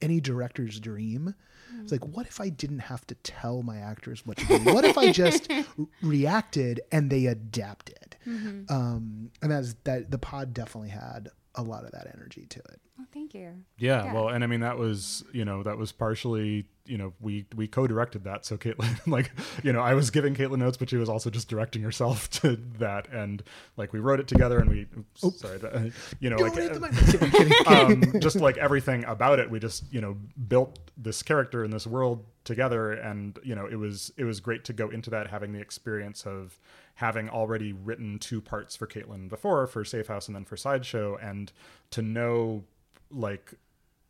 any 0.00 0.20
director's 0.20 0.80
dream. 0.80 1.34
It's 1.82 1.92
like, 1.92 2.00
mm. 2.00 2.14
what 2.14 2.26
if 2.26 2.40
I 2.40 2.48
didn't 2.48 2.78
have 2.80 3.06
to 3.08 3.14
tell 3.16 3.62
my 3.62 3.78
actors 3.78 4.24
what 4.24 4.38
to 4.38 4.46
do? 4.46 4.72
What 4.72 4.84
if 4.84 4.96
I 4.96 5.12
just 5.12 5.50
reacted 6.02 6.80
and 6.90 7.10
they 7.10 7.26
adapted? 7.26 8.16
Mm-hmm. 8.26 8.72
Um, 8.72 9.30
and 9.42 9.50
that's 9.50 9.74
that. 9.84 10.10
The 10.10 10.18
pod 10.18 10.54
definitely 10.54 10.90
had 10.90 11.28
a 11.56 11.62
lot 11.62 11.84
of 11.84 11.92
that 11.92 12.10
energy 12.14 12.46
to 12.46 12.58
it. 12.60 12.80
Oh, 13.00 13.04
thank 13.12 13.34
you. 13.34 13.52
Yeah, 13.78 14.04
Yeah. 14.04 14.12
well, 14.14 14.28
and 14.28 14.42
I 14.44 14.46
mean 14.46 14.60
that 14.60 14.78
was 14.78 15.24
you 15.32 15.44
know 15.44 15.62
that 15.62 15.76
was 15.78 15.92
partially 15.92 16.66
you 16.86 16.96
know 16.96 17.12
we 17.20 17.46
we 17.54 17.66
co-directed 17.66 18.24
that, 18.24 18.46
so 18.46 18.56
Katelyn 18.56 19.06
like 19.06 19.30
you 19.62 19.72
know 19.72 19.80
I 19.80 19.94
was 19.94 20.10
giving 20.10 20.34
Katelyn 20.34 20.58
notes, 20.58 20.76
but 20.76 20.88
she 20.90 20.96
was 20.96 21.08
also 21.08 21.28
just 21.30 21.48
directing 21.48 21.82
herself 21.82 22.30
to 22.42 22.56
that, 22.78 23.08
and 23.12 23.42
like 23.76 23.92
we 23.92 24.00
wrote 24.00 24.20
it 24.20 24.28
together, 24.28 24.58
and 24.58 24.70
we 24.70 24.86
oops, 25.24 25.40
sorry, 25.40 25.58
that, 25.58 25.74
uh, 25.74 25.80
you 26.20 26.30
know 26.30 26.36
like 26.36 26.56
uh, 26.56 27.66
um, 27.66 28.20
just 28.20 28.36
like 28.36 28.56
everything 28.58 29.04
about 29.04 29.38
it, 29.38 29.50
we 29.50 29.58
just 29.58 29.92
you 29.92 30.00
know 30.00 30.16
built 30.48 30.78
this 30.96 31.22
character 31.22 31.64
in 31.64 31.70
this 31.70 31.86
world 31.86 32.24
together, 32.44 32.92
and 32.92 33.38
you 33.42 33.54
know 33.54 33.66
it 33.66 33.76
was 33.76 34.12
it 34.16 34.24
was 34.24 34.40
great 34.40 34.64
to 34.64 34.72
go 34.72 34.88
into 34.90 35.10
that 35.10 35.28
having 35.28 35.52
the 35.52 35.60
experience 35.60 36.24
of 36.26 36.58
having 36.96 37.28
already 37.28 37.72
written 37.72 38.18
two 38.18 38.40
parts 38.40 38.74
for 38.74 38.86
Katelyn 38.86 39.28
before 39.28 39.66
for 39.66 39.84
Safe 39.84 40.08
House 40.08 40.26
and 40.26 40.34
then 40.34 40.44
for 40.44 40.56
Sideshow, 40.56 41.16
and 41.16 41.52
to 41.90 42.02
know 42.02 42.64
like 43.10 43.54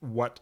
what 0.01 0.41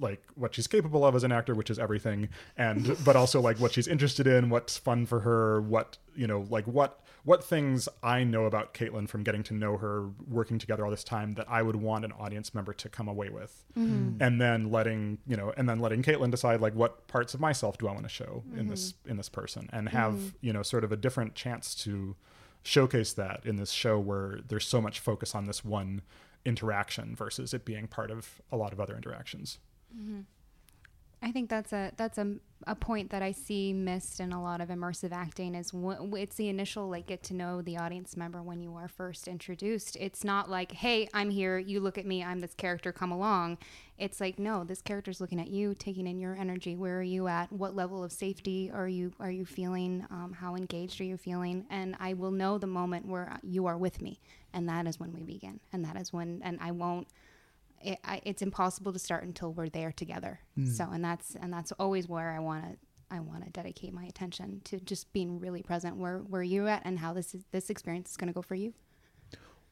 like 0.00 0.24
what 0.34 0.54
she's 0.54 0.66
capable 0.66 1.04
of 1.04 1.14
as 1.14 1.22
an 1.22 1.30
actor 1.30 1.54
which 1.54 1.70
is 1.70 1.78
everything 1.78 2.28
and 2.56 2.96
but 3.04 3.14
also 3.14 3.40
like 3.40 3.60
what 3.60 3.72
she's 3.72 3.86
interested 3.86 4.26
in 4.26 4.50
what's 4.50 4.76
fun 4.76 5.06
for 5.06 5.20
her 5.20 5.60
what 5.60 5.98
you 6.16 6.26
know 6.26 6.44
like 6.50 6.66
what 6.66 7.03
what 7.24 7.42
things 7.42 7.88
i 8.02 8.22
know 8.22 8.44
about 8.44 8.74
katelyn 8.74 9.08
from 9.08 9.22
getting 9.22 9.42
to 9.42 9.54
know 9.54 9.76
her 9.76 10.08
working 10.28 10.58
together 10.58 10.84
all 10.84 10.90
this 10.90 11.04
time 11.04 11.34
that 11.34 11.46
i 11.48 11.62
would 11.62 11.76
want 11.76 12.04
an 12.04 12.12
audience 12.12 12.54
member 12.54 12.72
to 12.72 12.88
come 12.88 13.08
away 13.08 13.28
with. 13.28 13.64
Mm-hmm. 13.76 14.22
And 14.22 14.40
then 14.40 14.70
letting 14.70 15.18
you 15.26 15.36
know 15.36 15.52
and 15.56 15.68
then 15.68 15.80
letting 15.80 16.02
katelyn 16.02 16.30
decide 16.30 16.60
like 16.60 16.74
what 16.74 17.06
parts 17.08 17.34
of 17.34 17.40
myself 17.40 17.78
do 17.78 17.88
i 17.88 17.92
want 17.92 18.04
to 18.04 18.08
show 18.08 18.44
in 18.56 18.68
this 18.68 18.92
mm-hmm. 18.92 19.10
in 19.10 19.16
this 19.16 19.28
person 19.28 19.68
and 19.72 19.88
have 19.88 20.14
mm-hmm. 20.14 20.28
you 20.40 20.52
know 20.52 20.62
sort 20.62 20.84
of 20.84 20.92
a 20.92 20.96
different 20.96 21.34
chance 21.34 21.74
to 21.74 22.16
showcase 22.62 23.12
that 23.12 23.42
in 23.44 23.56
this 23.56 23.70
show 23.70 23.98
where 23.98 24.40
there's 24.48 24.66
so 24.66 24.80
much 24.80 24.98
focus 24.98 25.34
on 25.34 25.46
this 25.46 25.64
one 25.64 26.02
interaction 26.44 27.14
versus 27.14 27.54
it 27.54 27.64
being 27.64 27.86
part 27.86 28.10
of 28.10 28.40
a 28.50 28.56
lot 28.56 28.72
of 28.72 28.80
other 28.80 28.96
interactions. 28.96 29.58
I 31.24 31.32
think 31.32 31.48
that's 31.48 31.72
a 31.72 31.90
that's 31.96 32.18
a, 32.18 32.34
a 32.66 32.74
point 32.74 33.10
that 33.10 33.22
I 33.22 33.32
see 33.32 33.72
missed 33.72 34.20
in 34.20 34.30
a 34.30 34.42
lot 34.42 34.60
of 34.60 34.68
immersive 34.68 35.10
acting 35.10 35.54
is 35.54 35.70
w- 35.70 36.16
it's 36.16 36.36
the 36.36 36.50
initial 36.50 36.90
like 36.90 37.06
get 37.06 37.22
to 37.24 37.34
know 37.34 37.62
the 37.62 37.78
audience 37.78 38.14
member 38.14 38.42
when 38.42 38.60
you 38.60 38.74
are 38.74 38.88
first 38.88 39.26
introduced. 39.26 39.96
It's 39.98 40.22
not 40.22 40.50
like, 40.50 40.72
"Hey, 40.72 41.08
I'm 41.14 41.30
here, 41.30 41.56
you 41.58 41.80
look 41.80 41.96
at 41.96 42.04
me, 42.04 42.22
I'm 42.22 42.40
this 42.40 42.52
character, 42.52 42.92
come 42.92 43.10
along." 43.10 43.56
It's 43.96 44.20
like, 44.20 44.38
"No, 44.38 44.64
this 44.64 44.82
character's 44.82 45.18
looking 45.18 45.40
at 45.40 45.48
you, 45.48 45.74
taking 45.74 46.06
in 46.06 46.18
your 46.18 46.36
energy. 46.36 46.76
Where 46.76 46.98
are 46.98 47.02
you 47.02 47.26
at? 47.26 47.50
What 47.50 47.74
level 47.74 48.04
of 48.04 48.12
safety 48.12 48.70
are 48.70 48.88
you 48.88 49.14
are 49.18 49.30
you 49.30 49.46
feeling? 49.46 50.06
Um, 50.10 50.36
how 50.38 50.56
engaged 50.56 51.00
are 51.00 51.04
you 51.04 51.16
feeling?" 51.16 51.64
And 51.70 51.96
I 52.00 52.12
will 52.12 52.32
know 52.32 52.58
the 52.58 52.66
moment 52.66 53.06
where 53.06 53.38
you 53.42 53.64
are 53.64 53.78
with 53.78 54.02
me, 54.02 54.20
and 54.52 54.68
that 54.68 54.86
is 54.86 55.00
when 55.00 55.14
we 55.14 55.22
begin. 55.22 55.60
And 55.72 55.86
that 55.86 55.96
is 55.96 56.12
when 56.12 56.42
and 56.44 56.58
I 56.60 56.72
won't 56.72 57.08
it, 57.84 57.98
I, 58.04 58.20
it's 58.24 58.42
impossible 58.42 58.92
to 58.92 58.98
start 58.98 59.24
until 59.24 59.52
we're 59.52 59.68
there 59.68 59.92
together. 59.92 60.40
Hmm. 60.56 60.66
So, 60.66 60.88
and 60.92 61.04
that's 61.04 61.36
and 61.36 61.52
that's 61.52 61.72
always 61.72 62.08
where 62.08 62.32
I 62.32 62.38
want 62.38 62.64
to 62.64 62.76
I 63.10 63.20
want 63.20 63.44
to 63.44 63.50
dedicate 63.50 63.92
my 63.92 64.04
attention 64.04 64.62
to 64.64 64.80
just 64.80 65.12
being 65.12 65.38
really 65.38 65.62
present 65.62 65.96
where 65.96 66.18
where 66.18 66.42
you're 66.42 66.68
at 66.68 66.82
and 66.84 66.98
how 66.98 67.12
this 67.12 67.34
is, 67.34 67.44
this 67.52 67.70
experience 67.70 68.10
is 68.10 68.16
going 68.16 68.28
to 68.28 68.34
go 68.34 68.42
for 68.42 68.54
you. 68.54 68.72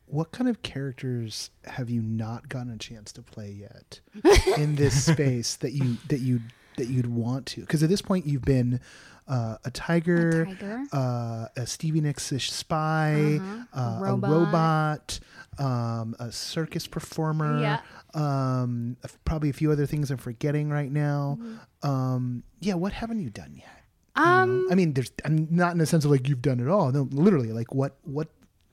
What 0.06 0.30
kind 0.30 0.48
of 0.48 0.62
characters 0.62 1.50
have 1.64 1.88
you 1.88 2.02
not 2.02 2.48
gotten 2.48 2.70
a 2.70 2.76
chance 2.76 3.12
to 3.12 3.22
play 3.22 3.50
yet 3.50 4.00
in 4.58 4.76
this 4.76 5.06
space 5.06 5.56
that 5.56 5.72
you 5.72 5.96
that 6.08 6.20
you 6.20 6.40
that 6.76 6.88
you'd 6.88 7.06
want 7.06 7.46
to? 7.46 7.62
Because 7.62 7.82
at 7.82 7.88
this 7.88 8.02
point 8.02 8.26
you've 8.26 8.42
been 8.42 8.80
uh, 9.28 9.56
a 9.64 9.70
tiger, 9.70 10.42
A 10.42 10.46
tiger. 10.46 10.82
Uh, 10.92 11.46
a 11.56 11.66
Stevie 11.66 12.00
Nicks-ish 12.00 12.50
spy, 12.52 13.38
Uh-huh. 13.40 13.64
uh, 13.80 13.98
a 13.98 14.02
Robot. 14.12 14.30
robot, 14.30 15.20
um, 15.58 16.14
a 16.18 16.30
circus 16.32 16.86
performer. 16.86 17.60
Yeah. 17.60 17.80
Um, 18.14 18.96
probably 19.24 19.48
a 19.50 19.52
few 19.54 19.70
other 19.72 19.86
things 19.86 20.10
I'm 20.10 20.18
forgetting 20.18 20.68
right 20.70 20.90
now. 20.90 21.38
Mm-hmm. 21.40 21.88
Um, 21.90 22.42
yeah, 22.60 22.74
what 22.74 22.92
haven't 22.92 23.20
you 23.20 23.30
done 23.30 23.54
yet? 23.56 23.68
You 24.16 24.22
know? 24.22 24.28
Um, 24.28 24.68
I 24.70 24.74
mean, 24.74 24.92
there's 24.92 25.10
I'm 25.24 25.48
not 25.50 25.72
in 25.72 25.78
the 25.78 25.86
sense 25.86 26.04
of 26.04 26.10
like 26.10 26.28
you've 26.28 26.42
done 26.42 26.60
it 26.60 26.68
all. 26.68 26.92
No, 26.92 27.08
literally, 27.10 27.52
like 27.52 27.74
what 27.74 27.96
what 28.04 28.28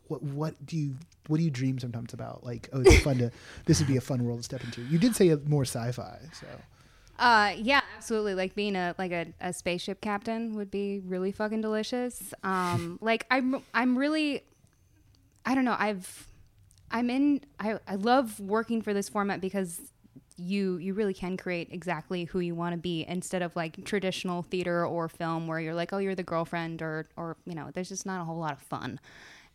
what 0.07 0.21
what 0.21 0.65
do 0.65 0.75
you 0.75 0.95
what 1.27 1.37
do 1.37 1.43
you 1.43 1.51
dream 1.51 1.79
sometimes 1.79 2.13
about? 2.13 2.43
Like, 2.43 2.67
oh, 2.73 2.81
it's 2.81 2.99
fun 3.03 3.19
to 3.19 3.31
this 3.65 3.79
would 3.79 3.87
be 3.87 3.95
a 3.95 4.01
fun 4.01 4.25
world 4.25 4.39
to 4.39 4.43
step 4.43 4.63
into. 4.65 4.81
You 4.81 4.97
did 4.99 5.15
say 5.15 5.29
a 5.29 5.37
more 5.37 5.63
sci-fi, 5.63 6.19
so 6.33 6.47
Uh, 7.17 7.53
yeah, 7.57 7.78
absolutely. 7.99 8.33
Like 8.33 8.55
being 8.55 8.75
a 8.77 8.95
like 8.97 9.11
a, 9.11 9.27
a 9.41 9.51
spaceship 9.51 9.99
captain 9.99 10.55
would 10.55 10.71
be 10.71 11.01
really 11.05 11.33
fucking 11.33 11.59
delicious. 11.59 12.33
Um, 12.43 12.97
like 13.01 13.25
I'm 13.29 13.61
I'm 13.73 13.97
really, 13.97 14.43
I 15.45 15.53
don't 15.53 15.65
know. 15.65 15.75
I've 15.77 16.27
I'm 16.91 17.09
in. 17.09 17.41
I 17.59 17.79
I 17.87 17.95
love 17.95 18.39
working 18.39 18.81
for 18.81 18.93
this 18.93 19.09
format 19.09 19.41
because 19.41 19.81
you 20.37 20.77
you 20.77 20.93
really 20.93 21.13
can 21.13 21.35
create 21.35 21.67
exactly 21.71 22.23
who 22.23 22.39
you 22.39 22.55
want 22.55 22.73
to 22.73 22.79
be 22.79 23.05
instead 23.09 23.41
of 23.41 23.53
like 23.57 23.83
traditional 23.83 24.43
theater 24.43 24.85
or 24.85 25.09
film 25.09 25.47
where 25.47 25.59
you're 25.59 25.73
like 25.73 25.91
oh 25.91 25.97
you're 25.97 26.15
the 26.15 26.23
girlfriend 26.23 26.81
or 26.81 27.09
or 27.17 27.35
you 27.45 27.53
know 27.53 27.69
there's 27.73 27.89
just 27.89 28.05
not 28.05 28.21
a 28.21 28.23
whole 28.23 28.37
lot 28.37 28.53
of 28.53 28.59
fun 28.59 29.01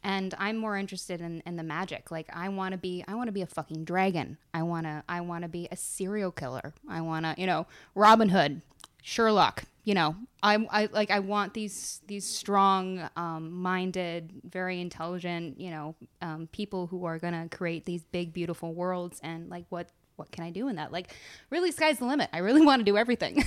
and 0.05 0.35
i'm 0.39 0.57
more 0.57 0.77
interested 0.77 1.21
in, 1.21 1.43
in 1.47 1.57
the 1.57 1.63
magic. 1.63 2.11
Like 2.11 2.29
i 2.33 2.49
want 2.49 2.73
to 2.73 2.79
be 2.79 3.05
i 3.09 3.15
want 3.15 3.29
to 3.29 3.33
be 3.33 3.43
a 3.43 3.47
fucking 3.47 3.85
dragon. 3.85 4.39
I 4.53 4.63
want 4.63 4.87
to 4.87 5.03
i 5.09 5.21
want 5.21 5.43
to 5.43 5.49
be 5.49 5.67
a 5.73 5.77
serial 5.77 6.31
killer. 6.31 6.75
I 6.89 7.01
want 7.01 7.25
to 7.25 7.35
you 7.37 7.47
know 7.47 7.67
robin 7.95 8.29
hood 8.29 8.61
sherlock 9.03 9.65
you 9.85 9.95
know. 9.95 10.17
I 10.43 10.67
i 10.71 10.87
like 10.93 11.11
i 11.11 11.19
want 11.19 11.55
these 11.55 12.01
these 12.07 12.27
strong 12.27 13.09
um, 13.17 13.51
minded 13.51 14.33
very 14.45 14.81
intelligent 14.81 15.59
you 15.59 15.71
know 15.71 15.95
um, 16.21 16.49
people 16.53 16.87
who 16.87 17.05
are 17.07 17.19
gonna 17.19 17.49
create 17.51 17.87
these 17.87 18.05
big 18.05 18.33
beautiful 18.33 18.75
worlds 18.75 19.21
and 19.23 19.49
like 19.49 19.65
what 19.71 19.89
what 20.17 20.31
can 20.31 20.45
i 20.45 20.51
do 20.51 20.69
in 20.69 20.77
that? 20.77 20.93
Like 20.93 21.15
really 21.51 21.71
sky's 21.71 21.99
the 21.99 22.07
limit. 22.07 22.31
I 22.33 22.39
really 22.39 22.65
want 22.67 22.81
to 22.81 22.85
do 22.85 22.97
everything 22.97 23.45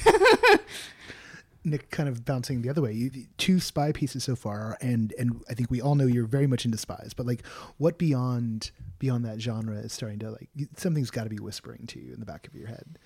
Nick 1.70 1.90
kind 1.92 2.10
of 2.10 2.26
bouncing 2.26 2.62
the 2.62 2.70
other 2.70 2.82
way. 2.82 2.92
You, 2.94 3.12
two 3.38 3.60
spy 3.60 3.92
pieces 3.92 4.24
so 4.24 4.36
far, 4.36 4.78
and 4.82 5.14
and 5.20 5.42
I 5.50 5.54
think 5.54 5.70
we 5.70 5.82
all 5.82 5.96
know 5.96 6.06
you're 6.08 6.26
very 6.26 6.48
much 6.48 6.66
into 6.66 6.78
spies. 6.78 7.14
But 7.16 7.26
like, 7.26 7.46
what 7.78 7.98
beyond 7.98 8.72
beyond 9.00 9.26
that 9.26 9.40
genre 9.42 9.76
is 9.76 9.94
starting 9.94 10.20
to 10.20 10.32
like 10.32 10.50
something's 10.76 11.12
got 11.12 11.24
to 11.26 11.30
be 11.30 11.40
whispering 11.40 11.86
to 11.88 12.00
you 12.00 12.14
in 12.14 12.20
the 12.20 12.26
back 12.26 12.48
of 12.48 12.56
your 12.56 12.68
head. 12.68 12.98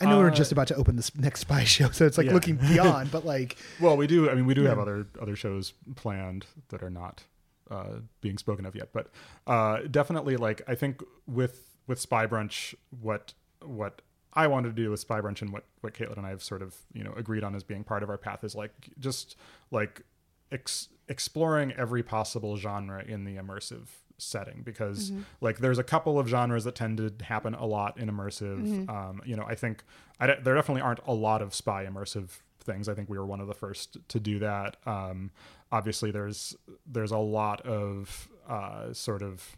I 0.00 0.06
know 0.06 0.18
we're 0.18 0.30
Uh, 0.30 0.34
just 0.34 0.50
about 0.52 0.66
to 0.68 0.74
open 0.76 0.96
this 0.96 1.14
next 1.28 1.40
spy 1.40 1.64
show, 1.64 1.90
so 1.90 2.06
it's 2.06 2.18
like 2.18 2.26
Yeah. 2.28 2.34
looking 2.34 2.56
beyond. 2.56 3.10
But 3.12 3.24
like, 3.24 3.56
Well, 3.80 3.96
we 3.96 4.06
do. 4.06 4.28
I 4.30 4.34
mean, 4.34 4.46
we 4.46 4.54
do 4.54 4.62
have 4.64 4.78
other 4.78 5.06
other 5.20 5.36
shows 5.36 5.74
planned 5.96 6.46
that 6.68 6.82
are 6.82 6.90
not 6.90 7.22
uh, 7.70 8.00
being 8.20 8.36
spoken 8.38 8.66
of 8.66 8.74
yet, 8.76 8.88
but 8.92 9.10
uh, 9.46 9.80
definitely, 9.90 10.36
like 10.36 10.62
I 10.68 10.74
think 10.74 11.02
with 11.26 11.68
with 11.86 11.98
Spy 12.00 12.26
Brunch, 12.26 12.74
what 13.00 13.34
what 13.64 14.02
I 14.34 14.46
wanted 14.46 14.74
to 14.74 14.82
do 14.82 14.90
with 14.90 15.00
Spy 15.00 15.20
Brunch 15.20 15.42
and 15.42 15.52
what 15.52 15.64
what 15.80 15.94
Katelyn 15.94 16.16
and 16.18 16.26
I 16.26 16.30
have 16.30 16.42
sort 16.42 16.62
of 16.62 16.74
you 16.92 17.04
know 17.04 17.12
agreed 17.16 17.44
on 17.44 17.54
as 17.54 17.62
being 17.62 17.84
part 17.84 18.02
of 18.02 18.10
our 18.10 18.18
path 18.18 18.44
is 18.44 18.54
like 18.54 18.72
just 18.98 19.36
like 19.70 20.02
ex- 20.50 20.88
exploring 21.08 21.72
every 21.72 22.02
possible 22.02 22.56
genre 22.56 23.02
in 23.04 23.24
the 23.24 23.36
immersive 23.36 23.88
setting 24.18 24.62
because 24.62 25.10
like 25.40 25.58
there's 25.58 25.78
a 25.78 25.82
couple 25.84 26.18
of 26.18 26.28
genres 26.28 26.62
that 26.64 26.74
tend 26.76 26.96
to 26.98 27.12
happen 27.24 27.54
a 27.54 27.66
lot 27.66 27.98
in 27.98 28.08
immersive. 28.08 28.88
Um, 28.88 29.20
you 29.24 29.34
know 29.36 29.44
i 29.44 29.54
think 29.56 29.82
I 30.20 30.26
d- 30.28 30.34
there 30.42 30.54
definitely 30.54 30.82
aren't 30.82 31.00
a 31.06 31.12
lot 31.12 31.42
of 31.42 31.52
spy 31.54 31.84
immersive 31.84 32.28
things. 32.60 32.88
I 32.88 32.94
think 32.94 33.08
we 33.10 33.18
were 33.18 33.26
one 33.26 33.40
of 33.40 33.48
the 33.48 33.54
first 33.54 33.96
to 34.08 34.20
do 34.20 34.38
that. 34.38 34.76
Um, 34.86 35.32
obviously 35.72 36.12
there's 36.12 36.54
there's 36.86 37.10
a 37.10 37.18
lot 37.18 37.60
of 37.62 38.28
uh, 38.48 38.92
sort 38.92 39.22
of 39.22 39.56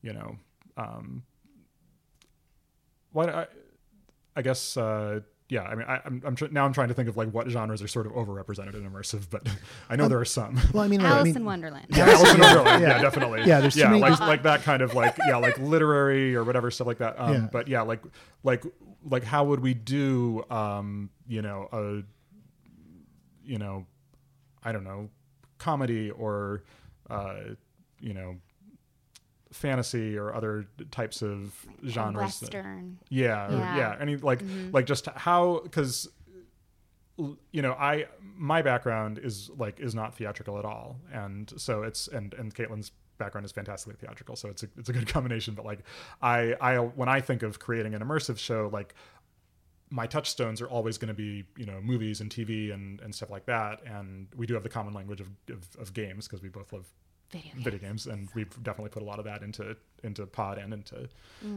you 0.00 0.14
know 0.14 0.36
um, 0.78 1.22
what 3.12 3.28
I, 3.28 3.46
I 4.36 4.42
guess 4.42 4.76
uh, 4.76 5.20
yeah 5.48 5.62
I 5.62 5.74
mean 5.74 5.86
I, 5.88 6.00
I'm, 6.04 6.22
I'm 6.24 6.36
tr- 6.36 6.46
now 6.50 6.64
I'm 6.66 6.72
trying 6.72 6.88
to 6.88 6.94
think 6.94 7.08
of 7.08 7.16
like 7.16 7.30
what 7.30 7.48
genres 7.48 7.80
are 7.82 7.88
sort 7.88 8.06
of 8.06 8.12
overrepresented 8.12 8.74
in 8.74 8.88
immersive 8.88 9.30
but 9.30 9.46
I 9.88 9.96
know 9.96 10.08
there 10.08 10.18
are 10.20 10.24
some 10.24 10.58
well, 10.74 10.82
I 10.84 10.88
mean, 10.88 11.00
like, 11.00 11.12
I 11.12 11.16
alice 11.16 11.24
mean, 11.26 11.36
in 11.36 11.44
wonderland 11.44 11.86
yeah, 11.90 12.04
Alice 12.10 12.34
in 12.34 12.40
Wonderland. 12.40 12.82
Yeah. 12.82 12.88
Yeah, 12.96 13.02
definitely. 13.02 13.42
Yeah, 13.44 13.60
there's 13.60 13.74
too 13.74 13.80
yeah, 13.80 13.88
many- 13.88 14.00
like 14.02 14.20
like 14.20 14.42
that 14.42 14.62
kind 14.62 14.82
of 14.82 14.94
like 14.94 15.16
yeah, 15.26 15.36
like 15.36 15.58
literary 15.58 16.34
or 16.36 16.44
whatever 16.44 16.70
stuff 16.70 16.86
like 16.86 16.98
that. 16.98 17.18
Um, 17.18 17.32
Yeah. 17.32 17.48
But 17.50 17.68
yeah, 17.68 17.82
like 17.82 18.02
like 18.42 18.64
like 19.08 19.24
how 19.24 19.44
would 19.44 19.60
we 19.60 19.72
do 19.74 20.44
um, 20.50 21.10
you 21.28 21.42
know 21.42 21.68
a 21.72 22.02
you 23.48 23.58
know 23.58 23.86
I 24.64 24.72
don't 24.72 24.84
know 24.84 25.10
comedy 25.58 26.10
or 26.10 26.64
uh, 27.08 27.34
you 28.00 28.14
know 28.14 28.36
fantasy 29.56 30.16
or 30.16 30.34
other 30.34 30.66
types 30.90 31.22
of 31.22 31.54
genres. 31.86 32.40
western 32.42 32.98
yeah, 33.08 33.48
or- 33.48 33.58
Yeah. 33.58 33.76
yeah. 33.76 33.96
Any 34.00 34.16
like 34.16 34.42
mm-hmm. 34.42 34.70
like 34.72 34.86
just 34.86 35.06
how 35.06 35.60
because 35.64 36.08
you 37.50 37.62
know 37.62 37.72
I 37.72 38.06
my 38.36 38.62
background 38.62 39.18
is 39.18 39.50
like 39.56 39.80
is 39.80 39.94
not 39.94 40.14
theatrical 40.14 40.58
at 40.58 40.64
all, 40.64 40.96
and 41.12 41.52
so 41.56 41.82
it's 41.82 42.08
and 42.08 42.34
and 42.34 42.54
Katelyn's 42.54 42.92
background 43.18 43.46
is 43.46 43.52
fantastically 43.52 43.96
theatrical, 43.98 44.36
so 44.36 44.48
it's 44.48 44.62
a 44.62 44.68
it's 44.76 44.88
a 44.88 44.92
good 44.92 45.08
combination. 45.12 45.54
But 45.54 45.64
like 45.64 45.80
I 46.20 46.54
I 46.60 46.78
when 46.78 47.08
I 47.08 47.20
think 47.20 47.42
of 47.42 47.58
creating 47.58 47.94
an 47.94 48.02
immersive 48.02 48.38
show, 48.38 48.68
like 48.72 48.94
my 49.88 50.06
touchstones 50.06 50.60
are 50.60 50.68
always 50.68 50.98
going 50.98 51.08
to 51.08 51.14
be 51.14 51.44
you 51.56 51.64
know 51.64 51.80
movies 51.80 52.20
and 52.20 52.30
TV 52.30 52.72
and 52.74 53.00
and 53.00 53.14
stuff 53.14 53.30
like 53.30 53.46
that, 53.46 53.80
and 53.86 54.28
we 54.36 54.46
do 54.46 54.54
have 54.54 54.62
the 54.62 54.68
common 54.68 54.92
language 54.92 55.20
of 55.20 55.28
of, 55.48 55.66
of 55.78 55.94
games 55.94 56.26
because 56.26 56.42
we 56.42 56.48
both 56.48 56.72
love 56.72 56.86
Video 57.30 57.52
games. 57.52 57.64
video 57.64 57.80
games, 57.80 58.06
and 58.06 58.28
we've 58.34 58.50
definitely 58.62 58.90
put 58.90 59.02
a 59.02 59.04
lot 59.04 59.18
of 59.18 59.24
that 59.24 59.42
into 59.42 59.76
into 60.04 60.26
Pod 60.26 60.58
and 60.58 60.72
into 60.72 61.08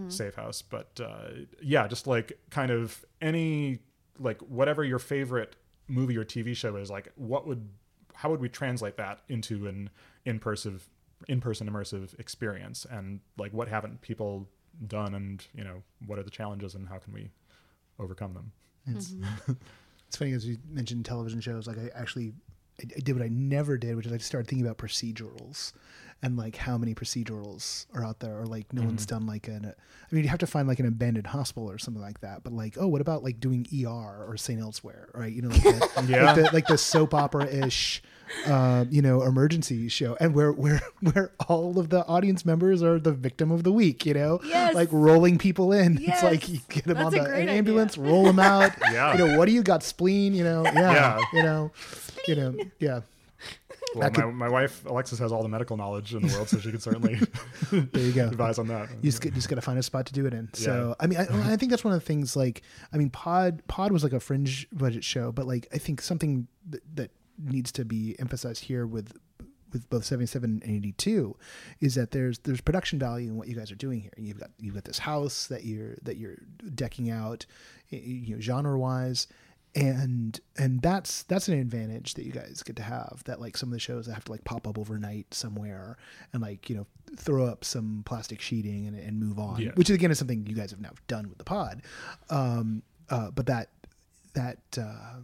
Safe 0.07 0.35
House. 0.35 0.61
But 0.61 0.99
uh, 1.03 1.29
yeah, 1.61 1.87
just 1.87 2.07
like 2.07 2.39
kind 2.49 2.71
of 2.71 3.05
any 3.21 3.79
like 4.19 4.39
whatever 4.41 4.83
your 4.83 4.99
favorite 4.99 5.55
movie 5.87 6.17
or 6.17 6.25
TV 6.25 6.55
show 6.55 6.75
is, 6.75 6.89
like 6.89 7.11
what 7.15 7.45
would 7.47 7.69
how 8.15 8.29
would 8.29 8.41
we 8.41 8.49
translate 8.49 8.97
that 8.97 9.21
into 9.29 9.67
an 9.67 9.89
in 10.25 10.39
person 10.39 10.79
in 11.27 11.39
person 11.39 11.69
immersive 11.69 12.19
experience, 12.19 12.85
and 12.89 13.19
like 13.37 13.53
what 13.53 13.67
haven't 13.67 14.01
people 14.01 14.47
done, 14.87 15.13
and 15.13 15.45
you 15.53 15.63
know 15.63 15.83
what 16.07 16.17
are 16.17 16.23
the 16.23 16.29
challenges, 16.29 16.75
and 16.75 16.87
how 16.87 16.97
can 16.97 17.13
we 17.13 17.29
overcome 17.99 18.33
them? 18.33 18.51
It's, 18.87 19.13
it's 20.07 20.17
funny 20.17 20.33
as 20.33 20.47
you 20.47 20.57
mentioned 20.69 21.05
television 21.05 21.41
shows. 21.41 21.67
Like 21.67 21.77
I 21.77 21.89
actually 21.95 22.33
I, 22.79 22.83
I 22.95 22.99
did 22.99 23.13
what 23.15 23.23
I 23.23 23.29
never 23.29 23.77
did, 23.77 23.95
which 23.95 24.05
is 24.05 24.13
I 24.13 24.17
started 24.17 24.47
thinking 24.47 24.65
about 24.65 24.77
procedurals 24.77 25.73
and 26.21 26.35
like 26.37 26.55
how 26.57 26.77
many 26.77 26.93
procedurals 26.93 27.85
are 27.93 28.03
out 28.03 28.19
there, 28.19 28.39
or 28.39 28.45
like 28.45 28.71
no 28.73 28.81
one's 28.83 29.05
done 29.05 29.25
like 29.25 29.47
an. 29.47 29.65
I 30.11 30.15
mean, 30.15 30.23
you 30.23 30.29
have 30.29 30.39
to 30.39 30.47
find 30.47 30.67
like 30.67 30.79
an 30.79 30.85
abandoned 30.87 31.27
hospital 31.27 31.69
or 31.69 31.77
something 31.77 32.01
like 32.01 32.21
that. 32.21 32.43
But 32.43 32.51
like, 32.53 32.75
oh, 32.79 32.87
what 32.87 32.99
about 33.01 33.23
like 33.23 33.39
doing 33.39 33.65
ER 33.85 34.25
or 34.27 34.35
St. 34.37 34.59
Elsewhere, 34.59 35.09
right? 35.13 35.31
You 35.31 35.43
know, 35.43 35.49
like 35.49 35.63
the, 35.95 36.05
Yeah. 36.09 36.23
like 36.25 36.35
the, 36.35 36.49
like 36.53 36.67
the 36.67 36.77
soap 36.77 37.13
opera 37.13 37.45
ish. 37.45 38.01
Um, 38.45 38.87
you 38.91 39.01
know, 39.01 39.23
emergency 39.23 39.89
show, 39.89 40.15
and 40.19 40.35
where 40.35 40.51
where 40.51 40.79
where 41.01 41.31
all 41.47 41.79
of 41.79 41.89
the 41.89 42.05
audience 42.05 42.45
members 42.45 42.83
are 42.83 42.99
the 42.99 43.11
victim 43.11 43.49
of 43.49 43.63
the 43.63 43.71
week. 43.71 44.05
You 44.05 44.13
know, 44.13 44.39
Yes. 44.43 44.75
like 44.75 44.89
rolling 44.91 45.39
people 45.39 45.71
in. 45.73 45.97
It's 46.03 46.21
like 46.21 46.47
you 46.47 46.59
get 46.69 46.83
them 46.83 46.97
That's 46.97 47.07
on 47.07 47.11
the 47.13 47.19
great 47.21 47.33
an 47.43 47.49
idea. 47.49 47.53
ambulance, 47.55 47.97
roll 47.97 48.25
them 48.25 48.37
out. 48.37 48.71
Yeah. 48.91 49.13
You 49.13 49.17
know, 49.25 49.37
what 49.39 49.45
do 49.47 49.51
you 49.51 49.63
got? 49.63 49.81
Spleen. 49.81 50.35
You 50.35 50.43
know, 50.43 50.63
yeah. 50.63 50.73
Yeah. 50.93 51.21
You 51.33 51.41
know, 51.43 51.71
you 52.27 52.35
know, 52.35 52.55
yeah. 52.79 52.99
Well, 53.95 54.09
could- 54.11 54.25
my, 54.25 54.31
my 54.31 54.49
wife 54.49 54.85
Alexis 54.85 55.19
has 55.19 55.31
all 55.31 55.41
the 55.43 55.49
medical 55.49 55.77
knowledge 55.77 56.13
in 56.13 56.21
the 56.27 56.33
world, 56.33 56.49
so 56.49 56.59
she 56.59 56.71
can 56.71 56.79
certainly 56.79 57.15
There 57.71 58.01
you 58.03 58.11
go. 58.11 58.27
advise 58.27 58.59
on 58.59 58.67
that. 58.67 58.89
You 59.01 59.11
just, 59.11 59.21
just 59.21 59.49
got 59.49 59.55
to 59.55 59.61
find 59.61 59.79
a 59.79 59.83
spot 59.83 60.05
to 60.07 60.13
do 60.13 60.25
it 60.25 60.33
in. 60.33 60.49
So, 60.53 60.89
Yeah. 60.89 60.93
I 60.99 61.07
mean, 61.07 61.19
I, 61.19 61.53
I 61.53 61.55
think 61.57 61.69
that's 61.71 61.83
one 61.83 61.93
of 61.93 61.99
the 61.99 62.05
things. 62.05 62.35
Like, 62.35 62.61
I 62.93 62.97
mean, 62.97 63.09
Pod 63.09 63.61
Pod 63.67 63.91
was 63.91 64.03
like 64.03 64.13
a 64.13 64.19
fringe 64.19 64.67
budget 64.71 65.03
show, 65.03 65.31
but 65.31 65.47
like, 65.47 65.67
I 65.73 65.77
think 65.77 66.01
something 66.01 66.47
that, 66.69 66.81
that 66.95 67.11
needs 67.41 67.71
to 67.73 67.85
be 67.85 68.15
emphasized 68.19 68.65
here 68.65 68.85
with 68.85 69.13
with 69.71 69.87
both 69.91 70.03
77 70.03 70.61
and 70.63 70.75
82 70.77 71.37
is 71.79 71.93
that 71.93 72.09
there's 72.09 72.39
there's 72.39 72.59
production 72.59 72.97
value 72.97 73.27
in 73.29 73.37
what 73.37 73.47
you 73.47 73.55
guys 73.55 73.71
are 73.71 73.75
doing 73.75 73.99
here. 74.01 74.11
You've 74.17 74.39
got 74.39 74.49
you've 74.57 74.73
got 74.73 74.83
this 74.83 74.97
house 74.99 75.45
that 75.47 75.63
you're 75.63 75.95
that 76.03 76.17
you're 76.17 76.37
decking 76.73 77.11
out, 77.11 77.45
you 77.89 78.35
know, 78.35 78.41
genre 78.41 78.77
wise. 78.79 79.27
And 79.75 80.39
and 80.57 80.81
that's 80.81 81.23
that's 81.23 81.47
an 81.47 81.59
advantage 81.59 82.15
that 82.15 82.25
you 82.25 82.31
guys 82.31 82.63
get 82.63 82.75
to 82.77 82.81
have. 82.83 83.21
That 83.25 83.39
like 83.39 83.55
some 83.55 83.69
of 83.69 83.73
the 83.73 83.79
shows 83.79 84.07
that 84.07 84.13
have 84.15 84.25
to 84.25 84.31
like 84.31 84.43
pop 84.43 84.67
up 84.67 84.79
overnight 84.79 85.31
somewhere 85.33 85.95
and 86.33 86.41
like 86.41 86.69
you 86.69 86.75
know 86.75 86.87
throw 87.17 87.45
up 87.45 87.63
some 87.63 88.01
plastic 88.05 88.41
sheeting 88.41 88.87
and, 88.87 88.97
and 88.99 89.19
move 89.19 89.37
on, 89.37 89.61
Yeah. 89.61 89.71
which 89.75 89.89
again 89.91 90.09
is 90.11 90.17
something 90.17 90.45
you 90.47 90.55
guys 90.55 90.71
have 90.71 90.81
now 90.81 90.91
done 91.07 91.29
with 91.29 91.37
the 91.37 91.43
pod. 91.43 91.83
Um, 92.31 92.81
uh, 93.09 93.29
but 93.31 93.45
that 93.45 93.69
that 94.33 94.57
uh, 94.77 95.17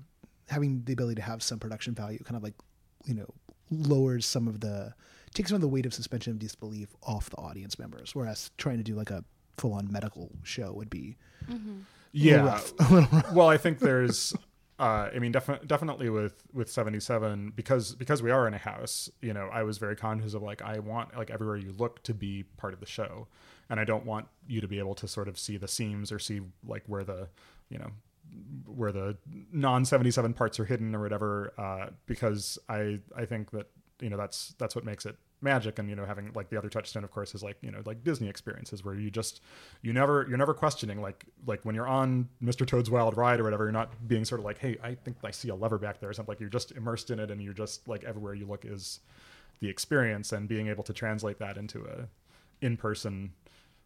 having 0.48 0.84
the 0.86 0.94
ability 0.94 1.16
to 1.16 1.22
have 1.24 1.42
some 1.42 1.58
production 1.60 1.96
value 1.96 2.20
kind 2.20 2.38
of 2.38 2.44
like 2.44 2.56
you 3.06 3.16
know 3.16 3.28
lowers 3.72 4.26
some 4.28 4.48
of 4.48 4.60
the 4.60 4.94
takes 5.34 5.50
some 5.50 5.56
of 5.56 5.62
the 5.62 5.68
weight 5.68 5.86
of 5.88 5.94
suspension 5.94 6.32
of 6.32 6.40
disbelief 6.40 6.90
off 7.04 7.30
the 7.32 7.38
audience 7.38 7.78
members 7.80 8.14
whereas 8.16 8.52
trying 8.58 8.78
to 8.78 8.84
do 8.84 8.94
like 8.96 9.10
a 9.10 9.24
full-on 9.58 9.92
medical 9.92 10.30
show 10.44 10.72
would 10.72 10.90
be 10.90 11.18
yeah. 12.16 12.46
rough. 12.46 12.74
a 12.80 12.94
little 12.94 13.10
rough. 13.12 13.34
well, 13.34 13.48
I 13.48 13.58
think 13.58 13.80
there's, 13.80 14.34
uh, 14.80 15.10
I 15.14 15.20
mean, 15.20 15.32
defi- 15.32 15.66
definitely 15.66 16.10
with 16.10 16.44
with 16.54 16.70
seventy 16.70 17.00
seven 17.00 17.52
because 17.56 17.96
because 17.96 18.22
we 18.22 18.32
are 18.32 18.48
in 18.48 18.54
a 18.54 18.60
house. 18.60 19.10
You 19.22 19.34
know, 19.34 19.50
I 19.52 19.64
was 19.64 19.78
very 19.78 19.96
conscious 19.96 20.34
of 20.34 20.42
like 20.42 20.62
I 20.62 20.80
want 20.80 21.16
like 21.18 21.30
everywhere 21.30 21.58
you 21.58 21.74
look 21.78 22.04
to 22.04 22.14
be 22.14 22.44
part 22.58 22.74
of 22.74 22.80
the 22.80 22.86
show, 22.86 23.28
and 23.70 23.80
I 23.80 23.84
don't 23.84 24.06
want 24.06 24.28
you 24.48 24.62
to 24.62 24.68
be 24.68 24.80
able 24.80 24.96
to 24.96 25.08
sort 25.08 25.28
of 25.28 25.38
see 25.38 25.58
the 25.58 25.68
seams 25.68 26.12
or 26.12 26.20
see 26.20 26.42
like 26.66 26.84
where 26.88 27.04
the, 27.04 27.28
you 27.70 27.78
know, 27.78 27.92
where 28.66 28.92
the 28.92 29.18
non 29.52 29.86
seventy 29.86 30.12
seven 30.12 30.34
parts 30.34 30.60
are 30.60 30.66
hidden 30.66 30.96
or 30.96 31.02
whatever. 31.02 31.54
Uh, 31.58 31.88
because 32.06 32.58
I 32.70 33.00
I 33.16 33.26
think 33.26 33.52
that 33.52 33.68
you 34.02 34.10
know 34.10 34.18
that's 34.18 34.56
that's 34.58 34.76
what 34.76 34.86
makes 34.86 35.06
it 35.06 35.16
magic 35.46 35.80
and 35.80 35.90
you 35.90 35.96
know 35.96 36.04
having 36.04 36.30
like 36.34 36.50
the 36.50 36.58
other 36.58 36.68
touchstone 36.68 37.06
of 37.06 37.12
course 37.12 37.34
is 37.34 37.42
like 37.42 37.56
you 37.62 37.72
know 37.72 37.82
like 37.86 38.04
disney 38.04 38.28
experiences 38.28 38.84
where 38.84 38.96
you 38.96 39.10
just 39.10 39.42
you 39.82 39.94
never 39.94 40.26
you're 40.28 40.38
never 40.38 40.54
questioning 40.54 41.02
like 41.02 41.24
like 41.48 41.64
when 41.64 41.74
you're 41.74 41.88
on 41.88 42.28
mr 42.44 42.68
toad's 42.68 42.90
wild 42.90 43.16
ride 43.16 43.40
or 43.40 43.44
whatever 43.44 43.64
you're 43.64 43.72
not 43.72 44.08
being 44.08 44.26
sort 44.26 44.40
of 44.40 44.46
like 44.46 44.58
hey 44.58 44.78
i 44.84 44.94
think 44.94 45.16
i 45.24 45.32
see 45.32 45.48
a 45.48 45.56
lever 45.56 45.78
back 45.78 46.02
there 46.02 46.10
or 46.10 46.14
something 46.14 46.32
like 46.32 46.40
you're 46.42 46.50
just 46.50 46.74
immersed 46.74 47.10
in 47.12 47.20
it 47.20 47.32
and 47.32 47.42
you're 47.42 47.54
just 47.54 47.88
like 47.88 48.04
everywhere 48.04 48.34
you 48.34 48.46
look 48.46 48.66
is 48.66 49.00
the 49.62 49.70
experience 49.70 50.34
and 50.34 50.50
being 50.50 50.68
able 50.68 50.84
to 50.84 50.92
translate 50.92 51.40
that 51.40 51.56
into 51.56 51.86
a 51.86 52.10
in-person 52.66 53.32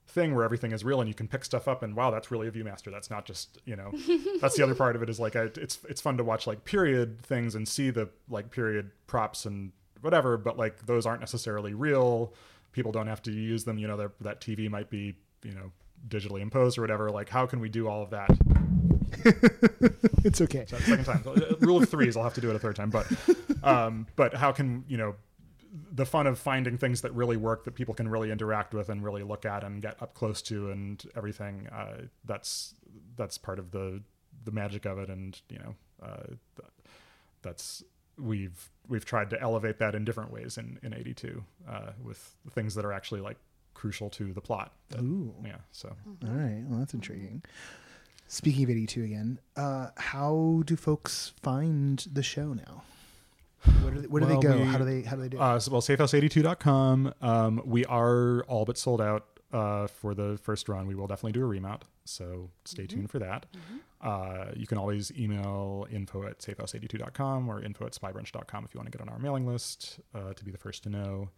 thing 0.09 0.33
where 0.33 0.43
everything 0.43 0.71
is 0.71 0.83
real 0.83 0.99
and 0.99 1.07
you 1.07 1.13
can 1.13 1.27
pick 1.27 1.45
stuff 1.45 1.67
up 1.67 1.83
and 1.83 1.95
wow 1.95 2.09
that's 2.09 2.31
really 2.31 2.47
a 2.47 2.51
viewmaster. 2.51 2.91
That's 2.91 3.09
not 3.09 3.25
just 3.25 3.59
you 3.65 3.75
know 3.75 3.91
that's 4.41 4.55
the 4.57 4.63
other 4.63 4.75
part 4.75 4.95
of 4.95 5.03
it 5.03 5.09
is 5.09 5.19
like 5.19 5.35
I, 5.35 5.43
it's 5.55 5.79
it's 5.87 6.01
fun 6.01 6.17
to 6.17 6.23
watch 6.23 6.47
like 6.47 6.65
period 6.65 7.21
things 7.21 7.55
and 7.55 7.67
see 7.67 7.91
the 7.91 8.09
like 8.27 8.49
period 8.49 8.91
props 9.07 9.45
and 9.45 9.71
whatever 10.01 10.37
but 10.37 10.57
like 10.57 10.85
those 10.85 11.05
aren't 11.05 11.21
necessarily 11.21 11.73
real. 11.73 12.33
People 12.71 12.91
don't 12.91 13.07
have 13.07 13.21
to 13.23 13.31
use 13.31 13.63
them 13.63 13.77
you 13.77 13.87
know 13.87 14.09
that 14.21 14.41
tv 14.41 14.69
might 14.69 14.89
be 14.89 15.15
you 15.43 15.51
know 15.51 15.71
digitally 16.07 16.41
imposed 16.41 16.77
or 16.77 16.81
whatever. 16.81 17.09
Like 17.09 17.29
how 17.29 17.45
can 17.45 17.59
we 17.59 17.69
do 17.69 17.87
all 17.87 18.03
of 18.03 18.09
that? 18.11 18.29
It's 20.25 20.41
okay. 20.41 20.65
So 20.67 20.77
second 20.79 21.05
time. 21.05 21.23
Uh, 21.25 21.55
rule 21.61 21.81
of 21.81 21.89
threes 21.89 22.17
i'll 22.17 22.23
have 22.23 22.33
to 22.33 22.41
do 22.41 22.49
it 22.49 22.55
a 22.55 22.59
third 22.59 22.75
time 22.75 22.89
but 22.89 23.07
um 23.63 24.05
but 24.15 24.33
how 24.33 24.51
can 24.51 24.83
you 24.87 24.97
know 24.97 25.15
the 25.91 26.05
fun 26.05 26.27
of 26.27 26.39
finding 26.39 26.77
things 26.77 27.01
that 27.01 27.13
really 27.13 27.37
work 27.37 27.63
that 27.65 27.75
people 27.75 27.93
can 27.93 28.07
really 28.07 28.31
interact 28.31 28.73
with 28.73 28.89
and 28.89 29.03
really 29.03 29.23
look 29.23 29.45
at 29.45 29.63
and 29.63 29.81
get 29.81 30.01
up 30.01 30.13
close 30.13 30.41
to 30.41 30.71
and 30.71 31.05
everything 31.15 31.67
uh, 31.71 32.01
that's 32.25 32.73
that's 33.15 33.37
part 33.37 33.59
of 33.59 33.71
the 33.71 34.01
the 34.45 34.51
magic 34.51 34.85
of 34.85 34.97
it 34.97 35.09
and 35.09 35.41
you 35.49 35.59
know 35.59 35.75
uh, 36.01 36.33
that's 37.41 37.83
we've 38.19 38.69
we've 38.87 39.05
tried 39.05 39.29
to 39.29 39.41
elevate 39.41 39.77
that 39.79 39.95
in 39.95 40.03
different 40.05 40.31
ways 40.31 40.57
in 40.57 40.79
in 40.83 40.93
82 40.93 41.43
uh, 41.69 41.91
with 42.03 42.35
things 42.51 42.75
that 42.75 42.85
are 42.85 42.91
actually 42.93 43.21
like 43.21 43.37
crucial 43.73 44.09
to 44.11 44.33
the 44.33 44.41
plot 44.41 44.73
that- 44.89 44.99
Ooh. 45.01 45.33
yeah 45.45 45.57
so 45.71 45.89
all 46.23 46.29
right 46.29 46.63
well 46.67 46.79
that's 46.79 46.93
intriguing 46.93 47.41
speaking 48.27 48.63
of 48.65 48.69
82 48.69 49.03
again 49.03 49.39
uh, 49.55 49.87
how 49.97 50.63
do 50.65 50.75
folks 50.75 51.33
find 51.41 52.05
the 52.11 52.23
show 52.23 52.53
now 52.53 52.83
where 53.81 53.93
do 53.93 54.01
they, 54.01 54.07
where 54.07 54.21
do 54.21 54.27
Well, 54.27 54.39
they 54.41 54.47
go 54.47 54.57
we- 54.57 54.63
how 54.63 54.77
do 54.77 54.85
they 54.85 55.01
how 55.03 55.15
do 55.15 55.21
they 55.21 55.29
do 55.29 55.37
it? 55.37 55.41
Uh, 55.41 55.59
so, 55.59 55.71
well, 55.71 55.81
safehouse82.com. 55.81 57.13
Um, 57.21 57.61
we 57.65 57.83
are 57.85 58.43
all 58.43 58.63
but 58.63 58.77
sold 58.77 59.01
out 59.01 59.25
uh, 59.51 59.87
for 59.87 60.13
the 60.13 60.37
first 60.41 60.69
run. 60.69 60.87
We 60.87 60.95
will 60.95 61.07
definitely 61.07 61.33
do 61.33 61.41
a 61.43 61.45
remount, 61.47 61.83
so 62.05 62.51
stay 62.63 62.87
tuned 62.87 63.09
for 63.11 63.19
that. 63.19 63.47
Uh, 64.01 64.51
you 64.55 64.65
can 64.65 64.77
always 64.77 65.11
email 65.17 65.85
info 65.91 66.25
at 66.25 66.39
safehouse82.com 66.39 67.49
or 67.49 67.61
info 67.61 67.85
at 67.85 67.91
spybrunch.com 67.93 68.63
if 68.65 68.73
you 68.73 68.79
want 68.79 68.89
to 68.91 68.97
get 68.97 69.01
on 69.05 69.09
our 69.09 69.19
mailing 69.19 69.45
list 69.45 69.99
uh, 70.15 70.33
to 70.33 70.45
be 70.45 70.51
the 70.51 70.57
first 70.57 70.83
to 70.83 70.89
know. 70.89 71.29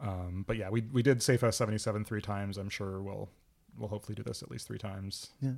Um, 0.00 0.44
but 0.46 0.56
yeah, 0.56 0.70
we, 0.70 0.80
we 0.92 1.02
did 1.02 1.22
Safe 1.22 1.40
House 1.42 1.56
77 1.56 2.04
three 2.04 2.22
times. 2.22 2.56
I'm 2.58 2.68
sure 2.70 3.00
we'll 3.02 3.28
we'll 3.78 3.88
hopefully 3.88 4.16
do 4.16 4.22
this 4.24 4.42
at 4.42 4.50
least 4.50 4.66
three 4.66 4.78
times 4.78 5.30
Yeah. 5.40 5.52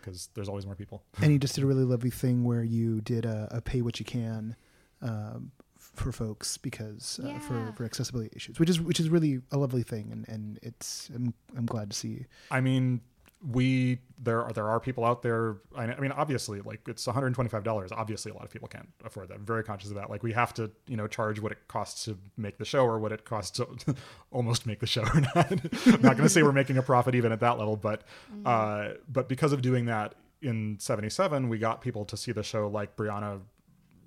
because 0.00 0.30
there's 0.34 0.48
always 0.48 0.64
more 0.64 0.74
people. 0.74 1.02
and 1.20 1.30
you 1.30 1.38
just 1.38 1.54
did 1.54 1.62
a 1.64 1.66
really 1.66 1.84
lovely 1.84 2.08
thing 2.10 2.42
where 2.44 2.62
you 2.62 3.02
did 3.02 3.26
a, 3.26 3.46
a 3.50 3.60
pay 3.60 3.82
what 3.82 3.98
you 4.00 4.06
can 4.06 4.56
um, 5.02 5.50
for 5.76 6.10
folks 6.10 6.56
because 6.56 7.20
uh, 7.22 7.28
Yeah. 7.28 7.38
for, 7.40 7.72
for 7.76 7.84
accessibility 7.84 8.30
issues, 8.34 8.58
which 8.58 8.70
is 8.70 8.80
which 8.80 8.98
is 8.98 9.10
really 9.10 9.40
a 9.52 9.58
lovely 9.58 9.82
thing, 9.82 10.08
and, 10.10 10.26
and 10.28 10.58
it's 10.62 11.10
I'm, 11.14 11.34
I'm 11.56 11.66
glad 11.66 11.90
to 11.90 11.96
see. 11.96 12.24
I 12.50 12.60
mean, 12.62 13.02
we 13.46 13.98
there 14.18 14.42
are 14.42 14.52
there 14.52 14.68
are 14.68 14.80
people 14.80 15.04
out 15.04 15.22
there. 15.22 15.58
I 15.76 15.84
I 15.84 16.00
mean, 16.00 16.12
obviously, 16.12 16.60
like 16.60 16.80
it's 16.88 17.06
one 17.06 17.14
hundred 17.14 17.34
twenty 17.34 17.50
five 17.50 17.62
dollars. 17.62 17.92
Obviously, 17.92 18.32
a 18.32 18.34
lot 18.34 18.44
of 18.44 18.50
people 18.50 18.68
can't 18.68 18.88
afford 19.04 19.28
that. 19.28 19.34
I'm 19.34 19.46
very 19.46 19.62
conscious 19.62 19.90
of 19.90 19.96
that. 19.96 20.10
Like 20.10 20.22
we 20.22 20.32
have 20.32 20.52
to, 20.54 20.70
you 20.86 20.96
know, 20.96 21.06
charge 21.06 21.40
what 21.40 21.52
it 21.52 21.68
costs 21.68 22.04
to 22.06 22.18
make 22.36 22.58
the 22.58 22.64
show 22.64 22.84
or 22.84 22.98
what 22.98 23.12
it 23.12 23.24
costs 23.24 23.56
to 23.58 23.94
almost 24.32 24.66
make 24.66 24.80
the 24.80 24.86
show 24.86 25.02
or 25.02 25.20
not. 25.34 25.52
I'm 25.52 26.02
not 26.02 26.16
going 26.16 26.22
to 26.24 26.28
say 26.28 26.42
we're 26.42 26.52
making 26.52 26.78
a 26.78 26.82
profit 26.82 27.14
even 27.14 27.30
at 27.32 27.40
that 27.40 27.58
level, 27.58 27.76
but 27.76 28.02
uh, 28.44 28.90
but 29.08 29.28
because 29.28 29.52
of 29.52 29.62
doing 29.62 29.86
that 29.86 30.16
in 30.42 30.78
'77, 30.80 31.48
we 31.48 31.58
got 31.58 31.80
people 31.80 32.04
to 32.06 32.16
see 32.16 32.32
the 32.32 32.42
show 32.42 32.66
like 32.68 32.96
Brianna 32.96 33.40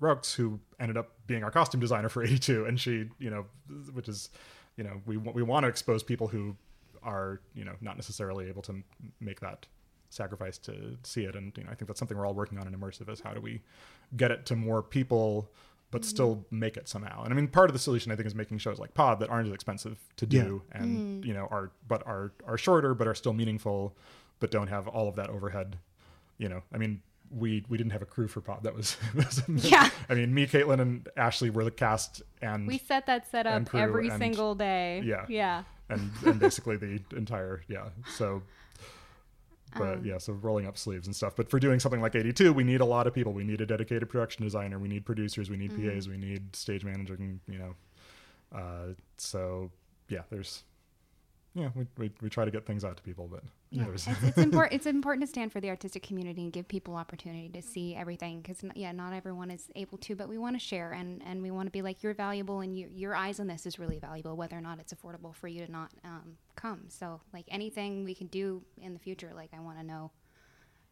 Rooks, 0.02 0.34
who 0.34 0.60
ended 0.78 0.96
up 0.96 1.12
being 1.26 1.44
our 1.44 1.50
costume 1.50 1.80
designer 1.80 2.08
for 2.08 2.22
82. 2.22 2.66
And 2.66 2.78
she, 2.78 3.08
you 3.18 3.30
know, 3.30 3.46
which 3.92 4.08
is, 4.08 4.30
you 4.76 4.84
know, 4.84 5.00
we, 5.06 5.16
we 5.16 5.42
want 5.42 5.64
to 5.64 5.68
expose 5.68 6.02
people 6.02 6.26
who 6.26 6.56
are, 7.04 7.40
you 7.54 7.64
know, 7.64 7.74
not 7.80 7.96
necessarily 7.96 8.48
able 8.48 8.62
to 8.62 8.72
m- 8.72 8.84
make 9.20 9.40
that 9.40 9.66
sacrifice 10.10 10.58
to 10.58 10.96
see 11.02 11.24
it. 11.24 11.34
And, 11.34 11.52
you 11.56 11.64
know, 11.64 11.70
I 11.70 11.74
think 11.74 11.88
that's 11.88 11.98
something 11.98 12.16
we're 12.16 12.26
all 12.26 12.34
working 12.34 12.58
on 12.58 12.66
in 12.66 12.74
immersive 12.74 13.08
is 13.08 13.20
how 13.20 13.32
do 13.32 13.40
we 13.40 13.62
get 14.16 14.30
it 14.30 14.46
to 14.46 14.56
more 14.56 14.82
people, 14.82 15.50
but 15.90 16.02
mm-hmm. 16.02 16.08
still 16.08 16.46
make 16.50 16.76
it 16.76 16.88
somehow. 16.88 17.24
And 17.24 17.32
I 17.32 17.36
mean, 17.36 17.48
part 17.48 17.70
of 17.70 17.74
the 17.74 17.78
solution 17.78 18.12
I 18.12 18.16
think 18.16 18.26
is 18.26 18.34
making 18.34 18.58
shows 18.58 18.78
like 18.78 18.94
Pod 18.94 19.20
that 19.20 19.30
aren't 19.30 19.48
as 19.48 19.54
expensive 19.54 19.98
to 20.16 20.26
do 20.26 20.62
and, 20.72 20.98
mm-hmm. 20.98 21.28
you 21.28 21.34
know, 21.34 21.48
are, 21.50 21.70
but 21.88 22.06
are, 22.06 22.32
are 22.46 22.58
shorter, 22.58 22.94
but 22.94 23.08
are 23.08 23.14
still 23.14 23.32
meaningful, 23.32 23.96
but 24.40 24.50
don't 24.50 24.68
have 24.68 24.88
all 24.88 25.08
of 25.08 25.16
that 25.16 25.30
overhead 25.30 25.78
you 26.38 26.48
know 26.48 26.62
i 26.72 26.78
mean 26.78 27.00
we 27.34 27.64
we 27.68 27.78
didn't 27.78 27.92
have 27.92 28.02
a 28.02 28.06
crew 28.06 28.28
for 28.28 28.40
pod. 28.40 28.62
That 28.62 28.74
was, 28.74 28.96
was 29.14 29.42
Yeah. 29.48 29.88
I 30.08 30.14
mean, 30.14 30.34
me, 30.34 30.46
Katelyn, 30.46 30.80
and 30.80 31.08
Ashley 31.16 31.50
were 31.50 31.64
the 31.64 31.70
cast, 31.70 32.22
and 32.40 32.66
We 32.66 32.78
set 32.78 33.06
that 33.06 33.30
set 33.30 33.46
up 33.46 33.74
every 33.74 34.08
and- 34.08 34.18
single 34.18 34.54
day. 34.54 35.02
yeah. 35.04 35.24
Yeah. 35.28 35.62
And 35.92 36.10
and 36.26 36.40
basically 36.40 36.76
the 36.76 37.00
entire 37.16 37.62
yeah. 37.68 37.88
So, 38.16 38.42
but 39.76 39.98
Um, 39.98 40.04
yeah, 40.04 40.18
so 40.18 40.32
rolling 40.34 40.66
up 40.66 40.76
sleeves 40.76 41.06
and 41.06 41.16
stuff. 41.16 41.34
But 41.36 41.48
for 41.48 41.58
doing 41.58 41.80
something 41.80 42.00
like 42.02 42.14
82, 42.14 42.52
we 42.52 42.64
need 42.64 42.80
a 42.80 42.84
lot 42.84 43.06
of 43.06 43.14
people. 43.14 43.32
We 43.32 43.44
need 43.44 43.60
a 43.60 43.66
dedicated 43.66 44.08
production 44.08 44.44
designer. 44.44 44.78
We 44.78 44.88
need 44.88 45.04
producers. 45.06 45.48
We 45.50 45.56
need 45.56 45.72
Mm-hmm. 45.72 45.90
PAs. 45.94 46.08
We 46.08 46.16
need 46.18 46.54
stage 46.54 46.84
manager. 46.84 47.14
and, 47.14 47.40
You 47.48 47.58
know, 47.58 47.74
uh, 48.54 48.86
so 49.16 49.70
yeah, 50.08 50.22
there's 50.30 50.64
yeah, 51.54 51.68
we, 51.74 51.86
we 51.98 52.10
we 52.22 52.30
try 52.30 52.44
to 52.44 52.50
get 52.50 52.64
things 52.64 52.82
out 52.84 52.96
to 52.96 53.02
people, 53.02 53.28
but 53.30 53.42
Yeah, 53.70 53.84
it's, 53.92 54.06
it's 54.22 54.38
important. 54.38 54.72
It's 54.72 54.86
important 54.86 55.22
to 55.22 55.26
stand 55.26 55.52
for 55.52 55.60
the 55.60 55.68
artistic 55.68 56.02
community 56.02 56.42
and 56.42 56.52
give 56.52 56.66
people 56.66 56.96
opportunity 56.96 57.48
to 57.50 57.60
see 57.60 57.94
everything. 57.94 58.40
Because 58.40 58.64
yeah, 58.74 58.92
not 58.92 59.12
everyone 59.12 59.50
is 59.50 59.66
able 59.76 59.98
to, 59.98 60.16
but 60.16 60.28
we 60.28 60.38
want 60.38 60.56
to 60.56 60.60
share 60.60 60.92
and, 60.92 61.22
and 61.26 61.42
we 61.42 61.50
want 61.50 61.66
to 61.66 61.70
be 61.70 61.82
like 61.82 62.02
you're 62.02 62.14
valuable 62.14 62.60
and 62.60 62.74
you, 62.76 62.88
your 62.94 63.14
eyes 63.14 63.38
on 63.38 63.46
this 63.48 63.66
is 63.66 63.78
really 63.78 63.98
valuable, 63.98 64.34
whether 64.36 64.56
or 64.56 64.62
not 64.62 64.78
it's 64.78 64.94
affordable 64.94 65.34
for 65.34 65.46
you 65.48 65.66
to 65.66 65.70
not 65.70 65.90
um, 66.04 66.36
come. 66.56 66.84
So 66.88 67.20
like 67.34 67.44
anything 67.48 68.04
we 68.04 68.14
can 68.14 68.28
do 68.28 68.62
in 68.80 68.94
the 68.94 69.00
future, 69.00 69.32
like 69.34 69.50
I 69.54 69.60
want 69.60 69.78
to 69.78 69.84
know 69.84 70.10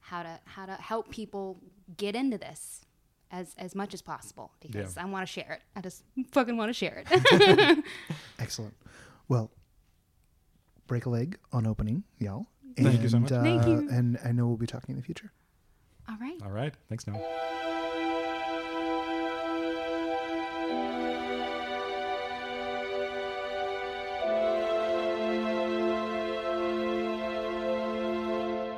how 0.01 0.23
to 0.23 0.41
how 0.45 0.67
to 0.67 0.73
help 0.75 1.11
people 1.11 1.59
get 1.97 2.15
into 2.15 2.37
this 2.39 2.83
as 3.31 3.55
as 3.59 3.75
much 3.75 3.95
as 3.95 4.03
possible 4.03 4.51
because 4.61 4.97
Yeah. 4.97 5.03
I 5.03 5.07
want 5.07 5.27
to 5.27 5.33
share 5.33 5.53
it. 5.53 5.63
I 5.77 5.81
just 5.81 6.03
fucking 6.33 6.57
want 6.57 6.69
to 6.69 6.75
share 6.75 7.03
it. 7.11 7.85
Excellent. 8.39 8.75
Well, 9.29 9.51
break 10.91 11.07
a 11.07 11.09
leg 11.09 11.39
on 11.53 11.69
opening, 11.69 12.03
y'all. 12.19 12.49
Thank 12.77 13.01
you 13.01 13.09
so 13.09 13.19
And, 13.19 13.23
much. 13.23 13.33
Uh, 13.33 13.43
Thank 13.45 13.65
you. 13.65 13.89
And 13.91 14.19
I 14.25 14.33
know 14.33 14.49
we'll 14.49 14.57
be 14.57 14.67
talking 14.67 14.91
in 14.93 14.97
the 14.97 15.05
future. 15.05 15.31
All 16.09 16.17
right. 16.21 16.37
all 16.43 16.51
right. 16.51 16.75
Thanks, 16.89 17.07
Noah. 17.07 17.21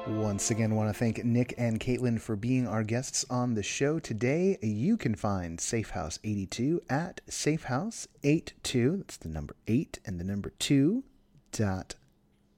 Once 0.06 0.50
again, 0.50 0.74
want 0.74 0.90
to 0.92 0.98
thank 0.98 1.24
Nick 1.24 1.54
and 1.56 1.80
Katelyn 1.80 2.20
for 2.20 2.36
being 2.36 2.66
our 2.66 2.82
guests 2.84 3.24
on 3.30 3.54
the 3.54 3.62
show 3.62 3.98
today. 3.98 4.58
You 4.60 4.98
can 4.98 5.14
find 5.14 5.58
Safe 5.58 5.90
House 5.90 6.18
82 6.22 6.82
at 6.90 7.22
safehouse82, 7.30 8.98
that's 8.98 9.16
the 9.16 9.28
number 9.30 9.56
8 9.66 9.98
and 10.04 10.20
the 10.20 10.24
number 10.24 10.50
2 10.58 11.04
dot 11.52 11.94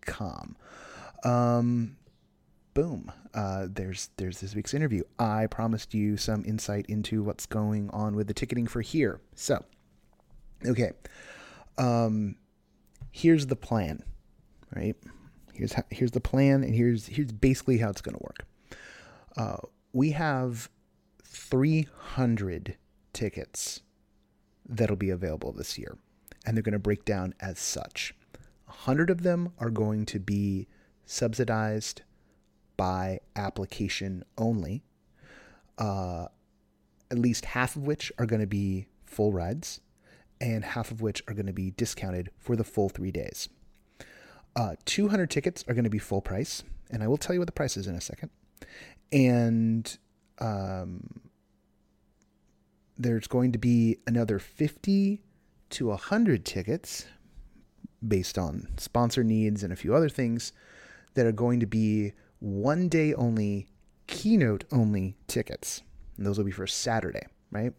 com. 0.06 0.56
Um, 1.24 1.96
boom. 2.74 3.10
Uh, 3.32 3.66
there's 3.70 4.10
there's 4.16 4.40
this 4.40 4.54
week's 4.54 4.74
interview. 4.74 5.02
I 5.18 5.46
promised 5.46 5.94
you 5.94 6.16
some 6.16 6.44
insight 6.44 6.86
into 6.88 7.22
what's 7.22 7.46
going 7.46 7.90
on 7.90 8.14
with 8.14 8.28
the 8.28 8.34
ticketing 8.34 8.66
for 8.66 8.80
here. 8.80 9.20
So, 9.34 9.64
okay. 10.66 10.92
Um, 11.78 12.36
here's 13.10 13.46
the 13.46 13.56
plan, 13.56 14.02
right? 14.74 14.96
Here's 15.52 15.72
how, 15.72 15.84
here's 15.90 16.12
the 16.12 16.20
plan, 16.20 16.62
and 16.62 16.74
here's 16.74 17.06
here's 17.06 17.32
basically 17.32 17.78
how 17.78 17.90
it's 17.90 18.00
going 18.00 18.16
to 18.16 18.22
work. 18.22 18.46
Uh, 19.36 19.56
we 19.92 20.10
have 20.12 20.68
300 21.24 22.76
tickets 23.12 23.80
that'll 24.68 24.96
be 24.96 25.10
available 25.10 25.52
this 25.52 25.78
year, 25.78 25.96
and 26.44 26.56
they're 26.56 26.62
going 26.62 26.72
to 26.72 26.78
break 26.78 27.04
down 27.04 27.34
as 27.40 27.58
such. 27.58 28.14
100 28.74 29.10
of 29.10 29.22
them 29.22 29.52
are 29.58 29.70
going 29.70 30.04
to 30.06 30.18
be 30.18 30.66
subsidized 31.06 32.02
by 32.76 33.20
application 33.36 34.24
only. 34.36 34.82
Uh, 35.78 36.26
at 37.10 37.18
least 37.18 37.44
half 37.46 37.76
of 37.76 37.86
which 37.86 38.12
are 38.18 38.26
going 38.26 38.40
to 38.40 38.46
be 38.46 38.86
full 39.04 39.32
rides, 39.32 39.80
and 40.40 40.64
half 40.64 40.90
of 40.90 41.00
which 41.00 41.22
are 41.28 41.34
going 41.34 41.46
to 41.46 41.52
be 41.52 41.70
discounted 41.72 42.30
for 42.38 42.56
the 42.56 42.64
full 42.64 42.88
three 42.88 43.10
days. 43.10 43.48
Uh, 44.56 44.74
200 44.84 45.30
tickets 45.30 45.64
are 45.68 45.74
going 45.74 45.84
to 45.84 45.90
be 45.90 45.98
full 45.98 46.20
price, 46.20 46.62
and 46.90 47.02
I 47.02 47.08
will 47.08 47.16
tell 47.16 47.34
you 47.34 47.40
what 47.40 47.46
the 47.46 47.52
price 47.52 47.76
is 47.76 47.86
in 47.86 47.94
a 47.94 48.00
second. 48.00 48.30
And 49.12 49.96
um, 50.38 51.20
there's 52.98 53.26
going 53.26 53.52
to 53.52 53.58
be 53.58 53.98
another 54.06 54.38
50 54.38 55.22
to 55.70 55.86
100 55.88 56.44
tickets 56.44 57.06
based 58.06 58.38
on 58.38 58.68
sponsor 58.76 59.24
needs 59.24 59.62
and 59.62 59.72
a 59.72 59.76
few 59.76 59.94
other 59.94 60.08
things 60.08 60.52
that 61.14 61.26
are 61.26 61.32
going 61.32 61.60
to 61.60 61.66
be 61.66 62.12
one 62.40 62.88
day 62.88 63.14
only, 63.14 63.68
keynote 64.06 64.64
only 64.70 65.16
tickets. 65.26 65.82
And 66.16 66.26
those 66.26 66.38
will 66.38 66.44
be 66.44 66.50
for 66.50 66.66
Saturday, 66.66 67.26
right? 67.50 67.72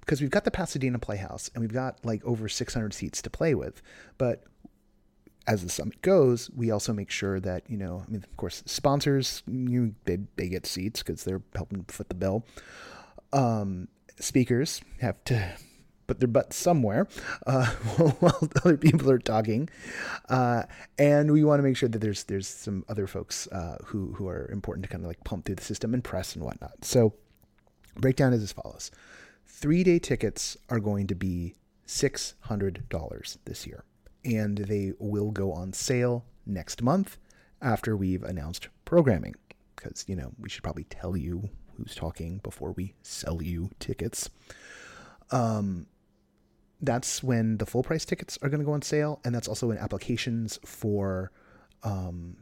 Because 0.00 0.20
we've 0.20 0.30
got 0.30 0.44
the 0.44 0.50
Pasadena 0.50 0.98
Playhouse 0.98 1.50
and 1.54 1.62
we've 1.62 1.72
got 1.72 2.04
like 2.04 2.24
over 2.24 2.48
600 2.48 2.94
seats 2.94 3.22
to 3.22 3.30
play 3.30 3.54
with. 3.54 3.82
But 4.18 4.44
as 5.46 5.62
the 5.62 5.68
summit 5.68 6.00
goes, 6.02 6.50
we 6.50 6.70
also 6.70 6.92
make 6.92 7.10
sure 7.10 7.40
that, 7.40 7.68
you 7.68 7.76
know, 7.76 8.04
I 8.06 8.10
mean, 8.10 8.22
of 8.22 8.36
course, 8.36 8.62
sponsors, 8.66 9.42
you, 9.46 9.94
they, 10.04 10.18
they 10.36 10.48
get 10.48 10.66
seats 10.66 11.02
because 11.02 11.24
they're 11.24 11.42
helping 11.54 11.84
foot 11.84 12.08
the 12.08 12.14
bill. 12.14 12.46
Um, 13.32 13.88
speakers 14.18 14.80
have 15.00 15.22
to 15.24 15.56
put 16.06 16.20
their 16.20 16.28
butt 16.28 16.52
somewhere 16.52 17.06
uh, 17.46 17.66
while 18.20 18.48
other 18.64 18.76
people 18.76 19.10
are 19.10 19.18
talking, 19.18 19.68
uh, 20.28 20.64
and 20.98 21.32
we 21.32 21.44
want 21.44 21.58
to 21.58 21.62
make 21.62 21.76
sure 21.76 21.88
that 21.88 21.98
there's 21.98 22.24
there's 22.24 22.48
some 22.48 22.84
other 22.88 23.06
folks 23.06 23.46
uh, 23.48 23.78
who 23.86 24.12
who 24.14 24.28
are 24.28 24.50
important 24.50 24.84
to 24.84 24.88
kind 24.88 25.04
of 25.04 25.08
like 25.08 25.22
pump 25.24 25.44
through 25.44 25.56
the 25.56 25.64
system 25.64 25.94
and 25.94 26.04
press 26.04 26.34
and 26.34 26.44
whatnot. 26.44 26.84
So, 26.84 27.14
breakdown 27.96 28.32
is 28.32 28.42
as 28.42 28.52
follows: 28.52 28.90
three 29.46 29.84
day 29.84 29.98
tickets 29.98 30.56
are 30.68 30.80
going 30.80 31.06
to 31.08 31.14
be 31.14 31.54
six 31.86 32.34
hundred 32.40 32.88
dollars 32.88 33.38
this 33.44 33.66
year, 33.66 33.84
and 34.24 34.58
they 34.58 34.92
will 34.98 35.30
go 35.30 35.52
on 35.52 35.72
sale 35.72 36.24
next 36.46 36.82
month 36.82 37.18
after 37.60 37.96
we've 37.96 38.22
announced 38.22 38.68
programming. 38.84 39.34
Because 39.76 40.04
you 40.08 40.16
know 40.16 40.32
we 40.38 40.48
should 40.48 40.62
probably 40.62 40.84
tell 40.84 41.16
you 41.16 41.50
who's 41.76 41.94
talking 41.94 42.38
before 42.38 42.72
we 42.72 42.94
sell 43.02 43.42
you 43.42 43.70
tickets. 43.78 44.30
Um, 45.30 45.86
that's 46.80 47.22
when 47.22 47.58
the 47.58 47.66
full 47.66 47.82
price 47.82 48.04
tickets 48.04 48.38
are 48.42 48.48
going 48.48 48.60
to 48.60 48.66
go 48.66 48.72
on 48.72 48.82
sale, 48.82 49.20
and 49.24 49.34
that's 49.34 49.48
also 49.48 49.68
when 49.68 49.78
applications 49.78 50.58
for 50.64 51.30
um, 51.82 52.36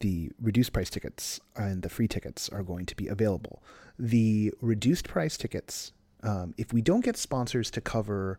the 0.00 0.32
reduced 0.40 0.72
price 0.72 0.90
tickets 0.90 1.40
and 1.56 1.82
the 1.82 1.88
free 1.88 2.08
tickets 2.08 2.48
are 2.48 2.62
going 2.62 2.86
to 2.86 2.96
be 2.96 3.08
available. 3.08 3.62
The 3.98 4.52
reduced 4.60 5.08
price 5.08 5.36
tickets, 5.36 5.92
um, 6.22 6.54
if 6.58 6.72
we 6.72 6.82
don't 6.82 7.04
get 7.04 7.16
sponsors 7.16 7.70
to 7.72 7.80
cover 7.80 8.38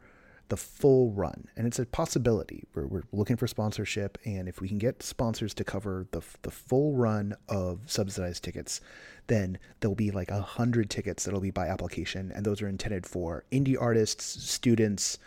the 0.50 0.58
full 0.58 1.12
run, 1.12 1.48
and 1.56 1.66
it's 1.66 1.80
a 1.80 1.86
possibility, 1.86 2.64
we're, 2.74 2.86
we're 2.86 3.04
looking 3.12 3.38
for 3.38 3.48
sponsorship, 3.48 4.18
and 4.26 4.48
if 4.48 4.62
we 4.62 4.68
can 4.68 4.78
get 4.78 5.02
sponsors 5.02 5.54
to 5.56 5.64
cover 5.64 6.06
the, 6.12 6.22
the 6.42 6.52
full 6.52 6.94
run 6.94 7.36
of 7.50 7.80
subsidized 7.86 8.44
tickets, 8.44 8.82
then 9.28 9.58
there'll 9.80 9.96
be 9.96 10.12
like 10.12 10.30
a 10.32 10.42
hundred 10.42 10.90
tickets 10.90 11.26
that'll 11.26 11.40
be 11.40 11.52
by 11.52 11.68
application, 11.68 12.32
and 12.36 12.46
those 12.46 12.62
are 12.62 12.68
intended 12.68 13.06
for 13.06 13.46
indie 13.52 13.78
artists, 13.80 14.44
students, 14.44 15.18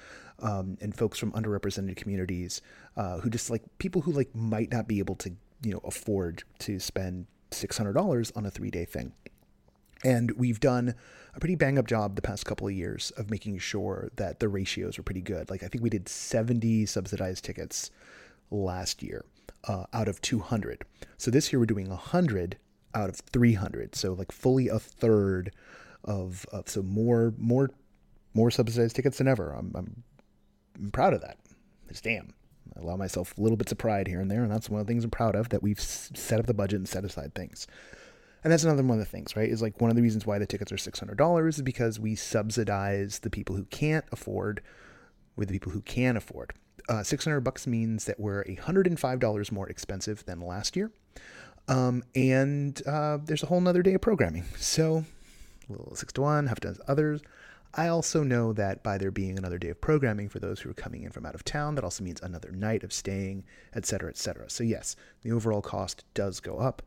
um, 0.41 0.77
and 0.81 0.95
folks 0.95 1.19
from 1.19 1.33
underrepresented 1.33 1.97
communities 1.97 2.61
uh, 2.97 3.19
who 3.19 3.31
just 3.31 3.51
like 3.51 3.63
people 3.79 4.03
who 4.03 4.13
like 4.13 4.35
might 4.35 4.71
not 4.71 4.87
be 4.87 4.99
able 4.99 5.15
to 5.17 5.31
you 5.63 5.73
know 5.73 5.81
afford 5.85 6.43
to 6.59 6.79
spend 6.79 7.27
six 7.51 7.79
hundred 7.79 7.95
dollars 7.95 8.33
on 8.37 8.45
a 8.47 8.51
three 8.51 8.71
day 8.71 8.85
thing. 8.85 9.13
And 10.05 10.33
we've 10.33 10.61
done 10.61 10.95
a 11.35 11.41
pretty 11.41 11.55
bang 11.55 11.79
up 11.79 11.87
job 11.87 12.17
the 12.17 12.23
past 12.23 12.47
couple 12.47 12.67
of 12.67 12.73
years 12.73 13.11
of 13.13 13.31
making 13.31 13.59
sure 13.59 14.11
that 14.17 14.41
the 14.41 14.49
ratios 14.49 14.99
are 14.99 15.03
pretty 15.03 15.21
good. 15.21 15.51
Like 15.51 15.63
I 15.63 15.69
think 15.69 15.83
we 15.83 15.91
did 15.91 16.09
70 16.09 16.87
subsidized 16.87 17.45
tickets 17.45 17.91
last 18.51 19.03
year 19.03 19.25
uh, 19.65 19.85
out 19.93 20.09
of 20.09 20.21
200. 20.21 20.85
So 21.19 21.31
this 21.31 21.53
year 21.53 21.61
we're 21.61 21.67
doing 21.67 21.89
100 21.89 22.57
out 22.95 23.09
of 23.09 23.17
300. 23.17 23.95
So 23.95 24.13
like 24.13 24.33
fully 24.33 24.69
a 24.69 24.79
third 24.79 25.53
of, 26.05 26.47
of 26.53 26.69
so 26.69 26.83
more 26.83 27.35
more 27.37 27.71
more 28.33 28.51
subsidized 28.51 28.95
tickets 28.95 29.19
than 29.19 29.27
ever. 29.29 29.53
I'm, 29.53 29.73
I'm 29.75 30.03
I'm 30.79 30.91
proud 30.91 31.15
of 31.15 31.23
that. 31.23 31.39
It's 31.89 32.01
damn. 32.01 32.35
I 32.77 32.81
allow 32.81 32.97
myself 32.97 33.37
a 33.37 33.41
little 33.41 33.57
bits 33.57 33.73
of 33.73 33.79
pride 33.79 34.07
here 34.07 34.21
and 34.21 34.31
there, 34.31 34.43
and 34.43 34.53
that's 34.53 34.69
one 34.69 34.81
of 34.81 34.87
the 34.87 34.91
things 34.91 35.05
I'm 35.05 35.11
proud 35.11 35.35
of 35.35 35.49
that 35.49 35.63
we've 35.63 35.81
set 35.81 36.39
up 36.39 36.47
the 36.47 36.55
budget 36.55 36.79
and 36.79 36.89
set 36.89 37.05
aside 37.05 37.35
things. 37.35 37.67
And 38.47 38.53
that's 38.53 38.63
another 38.63 38.85
one 38.85 39.01
of 39.01 39.05
the 39.05 39.11
things, 39.11 39.35
right? 39.35 39.51
Is 39.51 39.61
like 39.61 39.81
one 39.81 39.91
of 39.91 39.97
the 39.97 40.03
reasons 40.03 40.25
why 40.25 40.39
the 40.39 40.47
tickets 40.47 40.71
are 40.71 40.77
six 40.79 41.01
hundred 41.01 41.19
dollars 41.19 41.57
is 41.57 41.63
because 41.63 41.99
we 41.99 42.15
subsidize 42.15 43.19
the 43.19 43.29
people 43.29 43.57
who 43.57 43.65
can't 43.65 44.05
afford 44.13 44.63
with 45.35 45.49
the 45.49 45.55
people 45.55 45.73
who 45.73 45.81
can 45.81 46.17
afford. 46.17 46.53
Uh, 46.89 47.03
six 47.03 47.25
hundred 47.25 47.41
bucks 47.41 47.67
means 47.67 48.05
that 48.05 48.21
we're 48.21 48.45
hundred 48.61 48.87
and 48.87 49.01
five 49.01 49.19
dollars 49.19 49.51
more 49.51 49.69
expensive 49.69 50.25
than 50.27 50.41
last 50.41 50.77
year, 50.77 50.93
um, 51.67 52.05
and 52.15 52.87
uh, 52.87 53.19
there's 53.25 53.43
a 53.43 53.47
whole 53.47 53.61
nother 53.61 53.83
day 53.83 53.95
of 53.95 54.01
programming. 54.01 54.45
So 54.59 55.05
a 55.69 55.73
little 55.73 55.97
six 55.97 56.13
to 56.13 56.21
one, 56.21 56.47
half 56.47 56.61
dozen 56.61 56.85
others. 56.87 57.23
I 57.75 57.89
also 57.89 58.23
know 58.23 58.53
that 58.53 58.85
by 58.85 58.97
there 58.97 59.11
being 59.11 59.37
another 59.37 59.59
day 59.59 59.71
of 59.71 59.81
programming 59.81 60.29
for 60.29 60.39
those 60.39 60.61
who 60.61 60.71
are 60.71 60.75
coming 60.75 61.03
in 61.03 61.11
from 61.11 61.27
out 61.27 61.35
of 61.35 61.43
town, 61.43 61.75
that 61.75 61.83
also 61.83 62.05
means 62.05 62.23
another 62.23 62.53
night 62.53 62.85
of 62.85 62.93
staying, 62.93 63.43
et 63.75 63.87
cetera, 63.87 64.09
et 64.09 64.17
cetera. 64.17 64.49
So 64.49 64.63
yes, 64.63 64.95
the 65.23 65.33
overall 65.33 65.63
cost 65.63 66.05
does 66.15 66.39
go 66.39 66.59
up. 66.59 66.81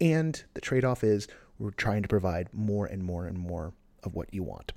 And 0.00 0.42
the 0.54 0.60
trade 0.60 0.84
off 0.84 1.04
is 1.04 1.28
we're 1.58 1.70
trying 1.70 2.02
to 2.02 2.08
provide 2.08 2.48
more 2.52 2.86
and 2.86 3.02
more 3.04 3.26
and 3.26 3.38
more 3.38 3.72
of 4.02 4.14
what 4.14 4.32
you 4.32 4.42
want. 4.42 4.72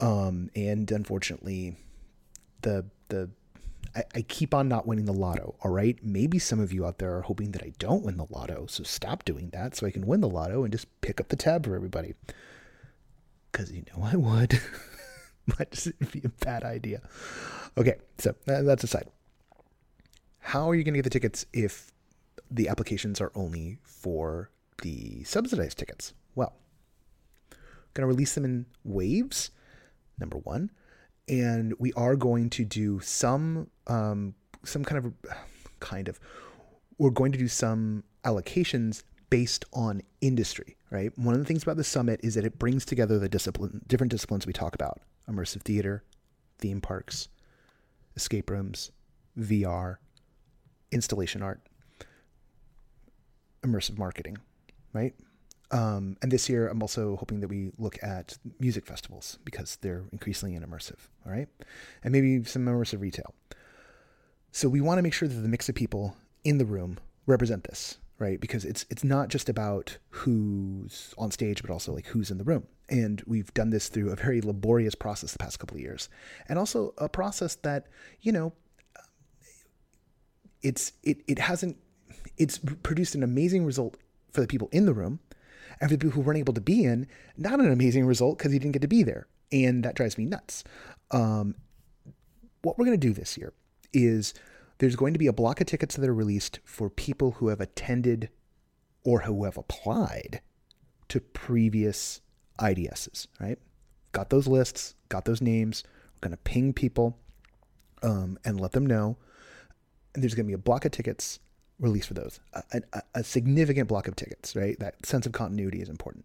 Um, 0.00 0.50
and 0.54 0.90
unfortunately, 0.90 1.76
the 2.62 2.86
the 3.08 3.30
I, 4.14 4.22
keep 4.22 4.54
on 4.54 4.68
not 4.68 4.86
winning 4.86 5.04
the 5.04 5.12
lotto. 5.12 5.54
All 5.62 5.70
right, 5.70 5.96
maybe 6.02 6.38
some 6.38 6.58
of 6.58 6.72
you 6.72 6.84
out 6.84 6.98
there 6.98 7.16
are 7.16 7.22
hoping 7.22 7.52
that 7.52 7.62
I 7.62 7.72
don't 7.78 8.04
win 8.04 8.16
the 8.16 8.26
lotto, 8.28 8.66
so 8.66 8.82
stop 8.82 9.24
doing 9.24 9.50
that 9.50 9.76
so 9.76 9.86
I 9.86 9.92
can 9.92 10.06
win 10.06 10.20
the 10.20 10.28
lotto 10.28 10.64
and 10.64 10.72
just 10.72 10.88
pick 11.00 11.20
up 11.20 11.28
the 11.28 11.36
tab 11.36 11.64
for 11.64 11.76
everybody. 11.76 12.14
Because 13.52 13.70
you 13.70 13.84
know 13.92 14.02
I 14.02 14.16
would, 14.16 14.60
but 15.46 15.86
it'd 15.86 16.10
be 16.10 16.22
a 16.24 16.44
bad 16.44 16.64
idea. 16.64 17.02
Okay, 17.78 17.96
so 18.18 18.34
that's 18.46 18.82
aside. 18.82 19.06
How 20.40 20.68
are 20.68 20.74
you 20.74 20.82
going 20.82 20.94
to 20.94 20.98
get 20.98 21.04
the 21.04 21.10
tickets 21.10 21.46
if 21.52 21.92
the 22.50 22.68
applications 22.68 23.20
are 23.20 23.32
only 23.34 23.78
for 23.82 24.50
the 24.82 25.24
subsidized 25.24 25.78
tickets? 25.78 26.14
Well, 26.34 26.54
going 27.94 28.02
to 28.02 28.06
release 28.06 28.34
them 28.34 28.44
in 28.44 28.66
waves, 28.84 29.50
number 30.18 30.38
one, 30.38 30.70
and 31.28 31.74
we 31.78 31.92
are 31.94 32.16
going 32.16 32.50
to 32.50 32.64
do 32.64 33.00
some 33.00 33.70
um, 33.86 34.34
some 34.64 34.84
kind 34.84 35.04
of 35.04 35.12
kind 35.80 36.08
of 36.08 36.18
we're 36.98 37.10
going 37.10 37.32
to 37.32 37.38
do 37.38 37.48
some 37.48 38.04
allocations 38.24 39.02
based 39.30 39.64
on 39.72 40.02
industry, 40.20 40.76
right? 40.90 41.16
One 41.18 41.34
of 41.34 41.40
the 41.40 41.46
things 41.46 41.62
about 41.62 41.76
the 41.76 41.84
summit 41.84 42.20
is 42.22 42.34
that 42.34 42.44
it 42.44 42.58
brings 42.58 42.84
together 42.84 43.18
the 43.18 43.28
discipline 43.28 43.82
different 43.86 44.10
disciplines 44.10 44.46
we 44.46 44.52
talk 44.52 44.74
about: 44.74 45.00
immersive 45.28 45.62
theater, 45.62 46.04
theme 46.58 46.80
parks, 46.80 47.28
escape 48.16 48.50
rooms, 48.50 48.90
VR, 49.38 49.96
installation 50.90 51.42
art, 51.42 51.60
immersive 53.64 53.98
marketing, 53.98 54.38
right? 54.92 55.14
Um, 55.70 56.16
and 56.22 56.30
this 56.30 56.48
year, 56.48 56.68
I'm 56.68 56.82
also 56.82 57.16
hoping 57.16 57.40
that 57.40 57.48
we 57.48 57.72
look 57.78 57.98
at 58.02 58.38
music 58.60 58.86
festivals 58.86 59.38
because 59.44 59.76
they're 59.76 60.04
increasingly 60.12 60.58
immersive, 60.58 61.08
all 61.26 61.32
right? 61.32 61.48
And 62.02 62.12
maybe 62.12 62.44
some 62.44 62.66
immersive 62.66 63.00
retail. 63.00 63.34
So 64.52 64.68
we 64.68 64.80
want 64.80 64.98
to 64.98 65.02
make 65.02 65.14
sure 65.14 65.26
that 65.26 65.34
the 65.34 65.48
mix 65.48 65.68
of 65.68 65.74
people 65.74 66.16
in 66.44 66.58
the 66.58 66.64
room 66.64 66.98
represent 67.26 67.64
this, 67.64 67.98
right? 68.18 68.40
Because 68.40 68.64
it's 68.64 68.86
it's 68.88 69.02
not 69.02 69.28
just 69.28 69.48
about 69.48 69.98
who's 70.10 71.14
on 71.18 71.32
stage, 71.32 71.60
but 71.60 71.70
also 71.70 71.92
like 71.92 72.06
who's 72.06 72.30
in 72.30 72.38
the 72.38 72.44
room. 72.44 72.66
And 72.88 73.22
we've 73.26 73.52
done 73.54 73.70
this 73.70 73.88
through 73.88 74.10
a 74.10 74.16
very 74.16 74.40
laborious 74.40 74.94
process 74.94 75.32
the 75.32 75.38
past 75.38 75.58
couple 75.58 75.76
of 75.76 75.80
years, 75.80 76.08
and 76.48 76.58
also 76.58 76.94
a 76.98 77.08
process 77.08 77.56
that 77.56 77.86
you 78.20 78.30
know, 78.30 78.52
it's 80.62 80.92
it 81.02 81.22
it 81.26 81.38
hasn't 81.38 81.76
it's 82.36 82.58
produced 82.58 83.14
an 83.14 83.22
amazing 83.22 83.64
result 83.64 83.96
for 84.32 84.40
the 84.40 84.46
people 84.46 84.68
in 84.72 84.86
the 84.86 84.94
room 84.94 85.20
and 85.80 85.90
for 85.90 85.96
the 85.96 85.98
people 85.98 86.14
who 86.14 86.20
weren't 86.20 86.38
able 86.38 86.54
to 86.54 86.60
be 86.60 86.84
in, 86.84 87.06
not 87.36 87.60
an 87.60 87.70
amazing 87.70 88.06
result 88.06 88.38
because 88.38 88.52
he 88.52 88.58
didn't 88.58 88.72
get 88.72 88.82
to 88.82 88.88
be 88.88 89.02
there. 89.02 89.26
And 89.52 89.84
that 89.84 89.94
drives 89.94 90.18
me 90.18 90.24
nuts. 90.24 90.64
Um, 91.10 91.54
what 92.62 92.78
we're 92.78 92.86
going 92.86 92.98
to 92.98 93.06
do 93.06 93.12
this 93.12 93.36
year 93.36 93.52
is 93.92 94.34
there's 94.78 94.96
going 94.96 95.12
to 95.12 95.18
be 95.18 95.26
a 95.26 95.32
block 95.32 95.60
of 95.60 95.66
tickets 95.66 95.96
that 95.96 96.08
are 96.08 96.14
released 96.14 96.58
for 96.64 96.90
people 96.90 97.32
who 97.32 97.48
have 97.48 97.60
attended 97.60 98.30
or 99.04 99.20
who 99.20 99.44
have 99.44 99.56
applied 99.56 100.40
to 101.08 101.20
previous 101.20 102.20
IDSs, 102.58 103.26
right? 103.40 103.58
Got 104.12 104.30
those 104.30 104.46
lists, 104.46 104.94
got 105.08 105.24
those 105.24 105.40
names. 105.40 105.84
We're 106.14 106.28
going 106.28 106.36
to 106.36 106.42
ping 106.42 106.72
people 106.72 107.18
um, 108.02 108.38
and 108.44 108.60
let 108.60 108.72
them 108.72 108.86
know. 108.86 109.18
And 110.14 110.22
there's 110.22 110.34
going 110.34 110.46
to 110.46 110.50
be 110.50 110.54
a 110.54 110.58
block 110.58 110.84
of 110.84 110.92
tickets 110.92 111.38
release 111.78 112.06
for 112.06 112.14
those. 112.14 112.40
A, 112.52 112.82
a, 112.92 113.02
a, 113.16 113.24
significant 113.24 113.88
block 113.88 114.08
of 114.08 114.16
tickets, 114.16 114.54
right? 114.54 114.78
That 114.78 115.04
sense 115.04 115.26
of 115.26 115.32
continuity 115.32 115.80
is 115.80 115.88
important. 115.88 116.24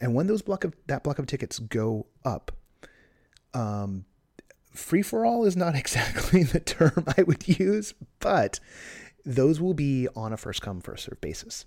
And 0.00 0.14
when 0.14 0.26
those 0.26 0.42
block 0.42 0.64
of 0.64 0.74
that 0.86 1.04
block 1.04 1.18
of 1.18 1.26
tickets 1.26 1.58
go 1.58 2.06
up, 2.24 2.52
um, 3.54 4.04
free 4.72 5.02
for 5.02 5.24
all 5.24 5.44
is 5.44 5.56
not 5.56 5.74
exactly 5.76 6.42
the 6.42 6.60
term 6.60 7.04
I 7.16 7.22
would 7.22 7.46
use, 7.46 7.94
but 8.18 8.60
those 9.24 9.60
will 9.60 9.74
be 9.74 10.08
on 10.16 10.32
a 10.32 10.36
first 10.36 10.62
come 10.62 10.80
first 10.80 11.04
serve 11.04 11.20
basis. 11.20 11.66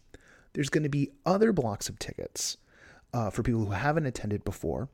There's 0.53 0.69
going 0.69 0.83
to 0.83 0.89
be 0.89 1.11
other 1.25 1.51
blocks 1.51 1.89
of 1.89 1.99
tickets 1.99 2.57
uh, 3.13 3.29
for 3.29 3.43
people 3.43 3.65
who 3.65 3.71
haven't 3.71 4.05
attended 4.05 4.43
before, 4.43 4.89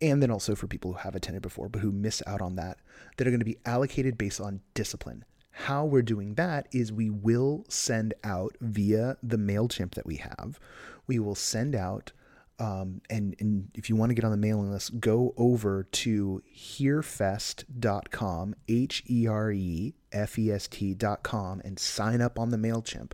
and 0.00 0.22
then 0.22 0.30
also 0.30 0.54
for 0.54 0.66
people 0.66 0.92
who 0.92 0.98
have 0.98 1.14
attended 1.14 1.42
before 1.42 1.68
but 1.68 1.80
who 1.80 1.92
miss 1.92 2.22
out 2.26 2.40
on 2.40 2.56
that, 2.56 2.78
that 3.16 3.26
are 3.26 3.30
going 3.30 3.40
to 3.40 3.46
be 3.46 3.58
allocated 3.64 4.16
based 4.16 4.40
on 4.40 4.60
discipline. 4.74 5.24
How 5.52 5.84
we're 5.84 6.02
doing 6.02 6.34
that 6.34 6.66
is 6.72 6.92
we 6.92 7.10
will 7.10 7.64
send 7.68 8.14
out 8.24 8.56
via 8.60 9.16
the 9.22 9.36
MailChimp 9.36 9.94
that 9.94 10.06
we 10.06 10.16
have, 10.16 10.58
we 11.06 11.18
will 11.18 11.34
send 11.34 11.74
out, 11.74 12.12
um, 12.58 13.02
and, 13.10 13.34
and 13.38 13.70
if 13.74 13.88
you 13.88 13.96
want 13.96 14.10
to 14.10 14.14
get 14.14 14.24
on 14.24 14.30
the 14.30 14.36
mailing 14.36 14.70
list, 14.70 14.98
go 14.98 15.34
over 15.36 15.84
to 15.84 16.42
herefest.com, 16.56 18.54
H 18.68 19.04
E 19.08 19.26
R 19.26 19.52
E 19.52 19.94
F 20.10 20.38
E 20.38 20.50
S 20.50 20.68
T.com, 20.68 21.60
and 21.64 21.78
sign 21.78 22.20
up 22.20 22.38
on 22.38 22.50
the 22.50 22.56
MailChimp. 22.56 23.12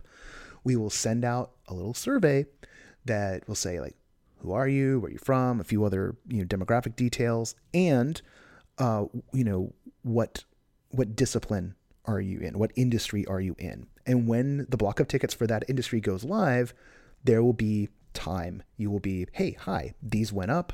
We 0.63 0.75
will 0.75 0.89
send 0.89 1.25
out 1.25 1.51
a 1.67 1.73
little 1.73 1.93
survey 1.93 2.45
that 3.05 3.47
will 3.47 3.55
say, 3.55 3.79
like, 3.79 3.95
who 4.37 4.53
are 4.53 4.67
you, 4.67 4.99
where 4.99 5.09
are 5.09 5.11
you 5.11 5.19
from, 5.19 5.59
a 5.59 5.63
few 5.63 5.83
other 5.83 6.15
you 6.27 6.39
know 6.39 6.45
demographic 6.45 6.95
details, 6.95 7.55
and 7.73 8.21
uh, 8.77 9.05
you 9.33 9.43
know 9.43 9.73
what 10.03 10.43
what 10.89 11.15
discipline 11.15 11.75
are 12.09 12.21
you 12.21 12.39
in? 12.39 12.57
What 12.57 12.71
industry 12.75 13.25
are 13.27 13.39
you 13.39 13.55
in? 13.59 13.87
And 14.05 14.27
when 14.27 14.65
the 14.69 14.77
block 14.77 14.99
of 14.99 15.07
tickets 15.07 15.33
for 15.33 15.47
that 15.47 15.63
industry 15.67 16.01
goes 16.01 16.23
live, 16.23 16.73
there 17.23 17.43
will 17.43 17.53
be 17.53 17.89
time. 18.13 18.63
You 18.77 18.89
will 18.89 18.99
be, 18.99 19.27
hey, 19.33 19.51
hi, 19.51 19.93
these 20.01 20.33
went 20.33 20.51
up. 20.51 20.73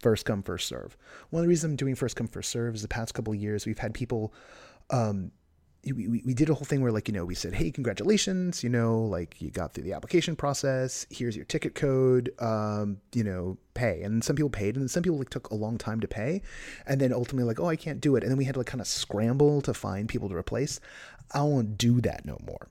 First 0.00 0.24
come, 0.24 0.42
first 0.42 0.68
serve. 0.68 0.96
One 1.30 1.40
of 1.40 1.44
the 1.44 1.48
reasons 1.48 1.72
I'm 1.72 1.76
doing 1.76 1.94
first 1.94 2.16
come, 2.16 2.28
first 2.28 2.50
serve 2.50 2.74
is 2.74 2.82
the 2.82 2.88
past 2.88 3.14
couple 3.14 3.32
of 3.32 3.40
years 3.40 3.66
we've 3.66 3.78
had 3.78 3.94
people 3.94 4.32
um, 4.90 5.30
we, 5.92 6.22
we 6.24 6.34
did 6.34 6.48
a 6.48 6.54
whole 6.54 6.64
thing 6.64 6.80
where 6.80 6.92
like 6.92 7.08
you 7.08 7.14
know 7.14 7.24
we 7.24 7.34
said 7.34 7.54
hey 7.54 7.70
congratulations 7.70 8.62
you 8.62 8.70
know 8.70 9.00
like 9.00 9.40
you 9.40 9.50
got 9.50 9.74
through 9.74 9.84
the 9.84 9.92
application 9.92 10.34
process 10.36 11.06
here's 11.10 11.36
your 11.36 11.44
ticket 11.44 11.74
code 11.74 12.32
um, 12.40 12.98
you 13.12 13.24
know 13.24 13.58
pay. 13.74 14.02
And 14.02 14.24
some 14.24 14.36
people 14.36 14.50
paid 14.50 14.76
and 14.76 14.90
some 14.90 15.02
people 15.02 15.18
like 15.18 15.30
took 15.30 15.50
a 15.50 15.54
long 15.54 15.78
time 15.78 16.00
to 16.00 16.08
pay 16.08 16.40
and 16.86 17.00
then 17.00 17.12
ultimately 17.12 17.44
like 17.44 17.60
oh 17.60 17.68
i 17.68 17.76
can't 17.76 18.00
do 18.00 18.16
it. 18.16 18.22
And 18.22 18.30
then 18.30 18.38
we 18.38 18.44
had 18.44 18.54
to 18.54 18.60
like 18.60 18.66
kind 18.66 18.80
of 18.80 18.86
scramble 18.86 19.60
to 19.62 19.74
find 19.74 20.08
people 20.08 20.28
to 20.28 20.36
replace. 20.36 20.80
I 21.32 21.42
won't 21.42 21.76
do 21.76 22.00
that 22.02 22.24
no 22.24 22.38
more. 22.46 22.68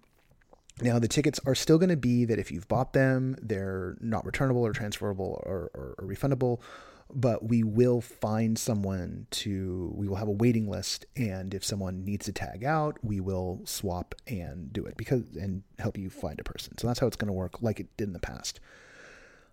Now, 0.82 0.98
the 0.98 1.08
tickets 1.08 1.40
are 1.46 1.54
still 1.54 1.78
going 1.78 1.90
to 1.90 1.98
be 1.98 2.26
that 2.26 2.40
if 2.40 2.52
you've 2.52 2.68
bought 2.68 2.94
them, 2.94 3.38
they're 3.42 3.96
not 4.02 4.26
returnable 4.26 4.66
or 4.66 4.74
transferable 4.74 5.44
or, 5.46 5.70
or, 5.76 5.96
or 6.00 6.08
refundable 6.08 6.60
but 7.16 7.48
we 7.48 7.64
will 7.64 8.02
find 8.02 8.58
someone 8.58 9.28
to 9.30 9.92
we 9.96 10.08
will 10.08 10.16
have 10.16 10.28
a 10.28 10.32
waiting 10.32 10.70
list 10.70 11.06
and 11.16 11.54
if 11.54 11.64
someone 11.64 12.04
needs 12.04 12.26
to 12.26 12.32
tag 12.32 12.64
out 12.64 12.98
we 13.04 13.20
will 13.20 13.62
swap 13.66 14.16
and 14.28 14.74
do 14.74 14.86
it 14.86 14.98
because 14.98 15.24
and 15.40 15.64
help 15.80 15.98
you 15.98 16.10
find 16.10 16.40
a 16.40 16.44
person. 16.44 16.78
So 16.78 16.88
that's 16.88 17.00
how 17.00 17.08
it's 17.08 17.16
going 17.16 17.28
to 17.28 17.34
work 17.34 17.62
like 17.62 17.80
it 17.80 17.96
did 17.98 18.08
in 18.08 18.14
the 18.14 18.20
past. 18.20 18.60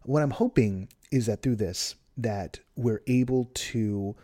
What 0.02 0.22
i'm 0.22 0.30
hoping 0.30 0.88
is 1.10 1.26
that 1.26 1.42
through 1.42 1.56
this 1.56 1.96
that 2.16 2.60
we're 2.76 3.02
able 3.06 3.50
to 3.54 4.16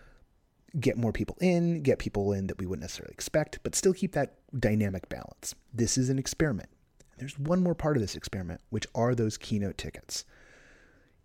get 0.80 0.96
more 0.96 1.12
people 1.12 1.36
in 1.40 1.82
get 1.82 1.98
people 1.98 2.32
in 2.32 2.46
that 2.46 2.58
we 2.58 2.66
wouldn't 2.66 2.82
necessarily 2.82 3.12
expect 3.12 3.58
but 3.62 3.74
still 3.74 3.92
keep 3.92 4.12
that 4.12 4.36
dynamic 4.58 5.08
balance. 5.08 5.54
This 5.72 5.98
is 5.98 6.08
an 6.08 6.18
experiment. 6.18 6.70
There's 7.18 7.38
one 7.38 7.62
more 7.62 7.74
part 7.74 7.96
of 7.96 8.02
this 8.02 8.14
experiment 8.14 8.60
which 8.70 8.86
are 8.94 9.14
those 9.14 9.36
keynote 9.36 9.78
tickets 9.78 10.24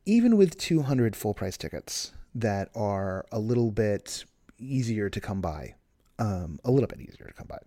even 0.05 0.37
with 0.37 0.57
200 0.57 1.15
full 1.15 1.33
price 1.33 1.57
tickets 1.57 2.13
that 2.33 2.69
are 2.75 3.25
a 3.31 3.39
little 3.39 3.71
bit 3.71 4.25
easier 4.57 5.09
to 5.09 5.19
come 5.19 5.41
by, 5.41 5.75
um, 6.19 6.59
a 6.63 6.71
little 6.71 6.87
bit 6.87 7.01
easier 7.01 7.27
to 7.27 7.33
come 7.33 7.47
by, 7.47 7.59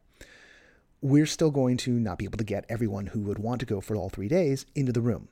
we're 1.01 1.27
still 1.27 1.51
going 1.51 1.77
to 1.77 1.91
not 1.93 2.19
be 2.19 2.25
able 2.25 2.39
to 2.39 2.45
get 2.45 2.65
everyone 2.69 3.07
who 3.07 3.21
would 3.21 3.39
want 3.39 3.61
to 3.61 3.67
go 3.67 3.81
for 3.81 3.95
all 3.95 4.09
three 4.09 4.29
days 4.29 4.65
into 4.75 4.93
the 4.93 5.01
room. 5.01 5.29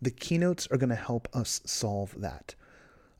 The 0.00 0.10
keynotes 0.10 0.66
are 0.68 0.76
going 0.76 0.90
to 0.90 0.94
help 0.94 1.28
us 1.34 1.60
solve 1.66 2.14
that. 2.18 2.54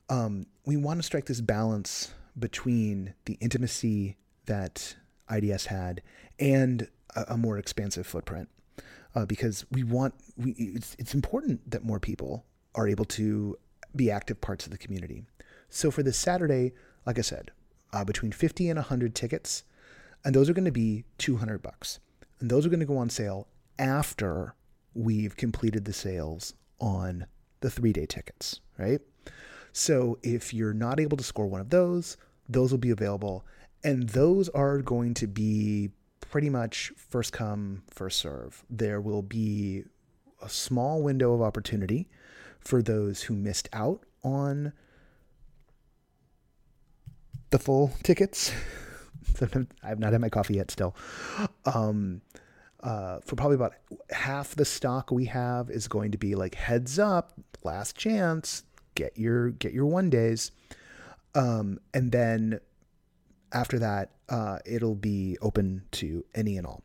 Um, 0.09 0.47
we 0.65 0.77
want 0.77 0.99
to 0.99 1.03
strike 1.03 1.25
this 1.25 1.41
balance 1.41 2.13
between 2.37 3.13
the 3.25 3.37
intimacy 3.41 4.17
that 4.45 4.95
IDS 5.29 5.67
had 5.67 6.01
and 6.39 6.87
a, 7.15 7.25
a 7.29 7.37
more 7.37 7.57
expansive 7.57 8.07
footprint. 8.07 8.49
Uh, 9.13 9.25
because 9.25 9.65
we 9.69 9.83
want 9.83 10.13
we 10.37 10.51
it's, 10.51 10.95
it's 10.97 11.13
important 11.13 11.69
that 11.69 11.83
more 11.83 11.99
people 11.99 12.45
are 12.75 12.87
able 12.87 13.05
to 13.05 13.57
be 13.95 14.09
active 14.09 14.41
parts 14.41 14.65
of 14.65 14.71
the 14.71 14.77
community. 14.77 15.23
So 15.69 15.91
for 15.91 16.03
this 16.03 16.17
Saturday, 16.17 16.73
like 17.05 17.17
I 17.17 17.21
said, 17.21 17.51
uh, 17.93 18.03
between 18.05 18.31
50 18.31 18.69
and 18.69 18.77
100 18.77 19.15
tickets, 19.15 19.63
and 20.23 20.35
those 20.35 20.49
are 20.49 20.53
going 20.53 20.65
to 20.65 20.71
be 20.71 21.03
200 21.17 21.61
bucks. 21.61 21.99
And 22.39 22.49
those 22.49 22.65
are 22.65 22.69
going 22.69 22.79
to 22.79 22.85
go 22.85 22.97
on 22.97 23.09
sale 23.09 23.47
after 23.79 24.55
we've 24.93 25.35
completed 25.35 25.85
the 25.85 25.93
sales 25.93 26.53
on 26.79 27.25
the 27.61 27.69
three 27.69 27.93
day 27.93 28.05
tickets, 28.05 28.59
right? 28.77 29.01
So 29.73 30.19
if 30.23 30.53
you're 30.53 30.73
not 30.73 30.99
able 30.99 31.17
to 31.17 31.23
score 31.23 31.47
one 31.47 31.61
of 31.61 31.69
those, 31.69 32.17
those 32.49 32.71
will 32.71 32.79
be 32.79 32.89
available. 32.91 33.45
And 33.83 34.09
those 34.09 34.49
are 34.49 34.79
going 34.79 35.13
to 35.15 35.27
be 35.27 35.91
pretty 36.19 36.49
much 36.49 36.91
first 36.95 37.33
come, 37.33 37.83
first 37.89 38.19
serve. 38.19 38.63
There 38.69 39.01
will 39.01 39.21
be 39.21 39.83
a 40.41 40.49
small 40.49 41.01
window 41.01 41.33
of 41.33 41.41
opportunity 41.41 42.07
for 42.61 42.81
those 42.81 43.23
who 43.23 43.33
missed 43.33 43.69
out 43.73 44.03
on 44.23 44.73
the 47.49 47.59
full 47.59 47.91
tickets. 48.03 48.51
I've 49.83 49.99
not 49.99 50.13
had 50.13 50.21
my 50.21 50.29
coffee 50.29 50.55
yet 50.55 50.71
still. 50.71 50.95
Um, 51.65 52.21
uh, 52.81 53.19
for 53.25 53.35
probably 53.35 53.55
about 53.55 53.73
half 54.09 54.55
the 54.55 54.65
stock 54.65 55.11
we 55.11 55.25
have 55.25 55.69
is 55.69 55.87
going 55.87 56.11
to 56.11 56.17
be 56.17 56.33
like 56.35 56.55
heads 56.55 56.97
up, 56.97 57.33
last 57.63 57.95
chance, 57.95 58.63
get 58.95 59.17
your 59.17 59.51
get 59.51 59.73
your 59.73 59.85
one 59.85 60.09
days. 60.09 60.51
Um, 61.35 61.79
and 61.93 62.11
then 62.11 62.59
after 63.53 63.79
that, 63.79 64.11
uh, 64.29 64.59
it'll 64.65 64.95
be 64.95 65.37
open 65.41 65.83
to 65.91 66.25
any 66.33 66.57
and 66.57 66.65
all. 66.65 66.83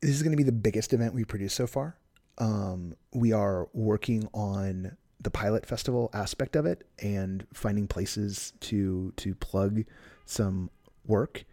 This 0.00 0.10
is 0.10 0.22
going 0.22 0.32
to 0.32 0.36
be 0.36 0.42
the 0.42 0.52
biggest 0.52 0.92
event 0.92 1.14
we 1.14 1.24
produced 1.24 1.56
so 1.56 1.66
far. 1.66 1.96
Um, 2.40 2.96
we 3.12 3.32
are 3.32 3.68
working 3.72 4.28
on 4.32 4.96
the 5.20 5.30
pilot 5.30 5.66
festival 5.66 6.10
aspect 6.14 6.56
of 6.56 6.64
it 6.64 6.88
and 6.98 7.46
finding 7.52 7.86
places 7.86 8.54
to 8.60 9.12
to 9.16 9.34
plug 9.34 9.84
some 10.24 10.70
work 11.06 11.44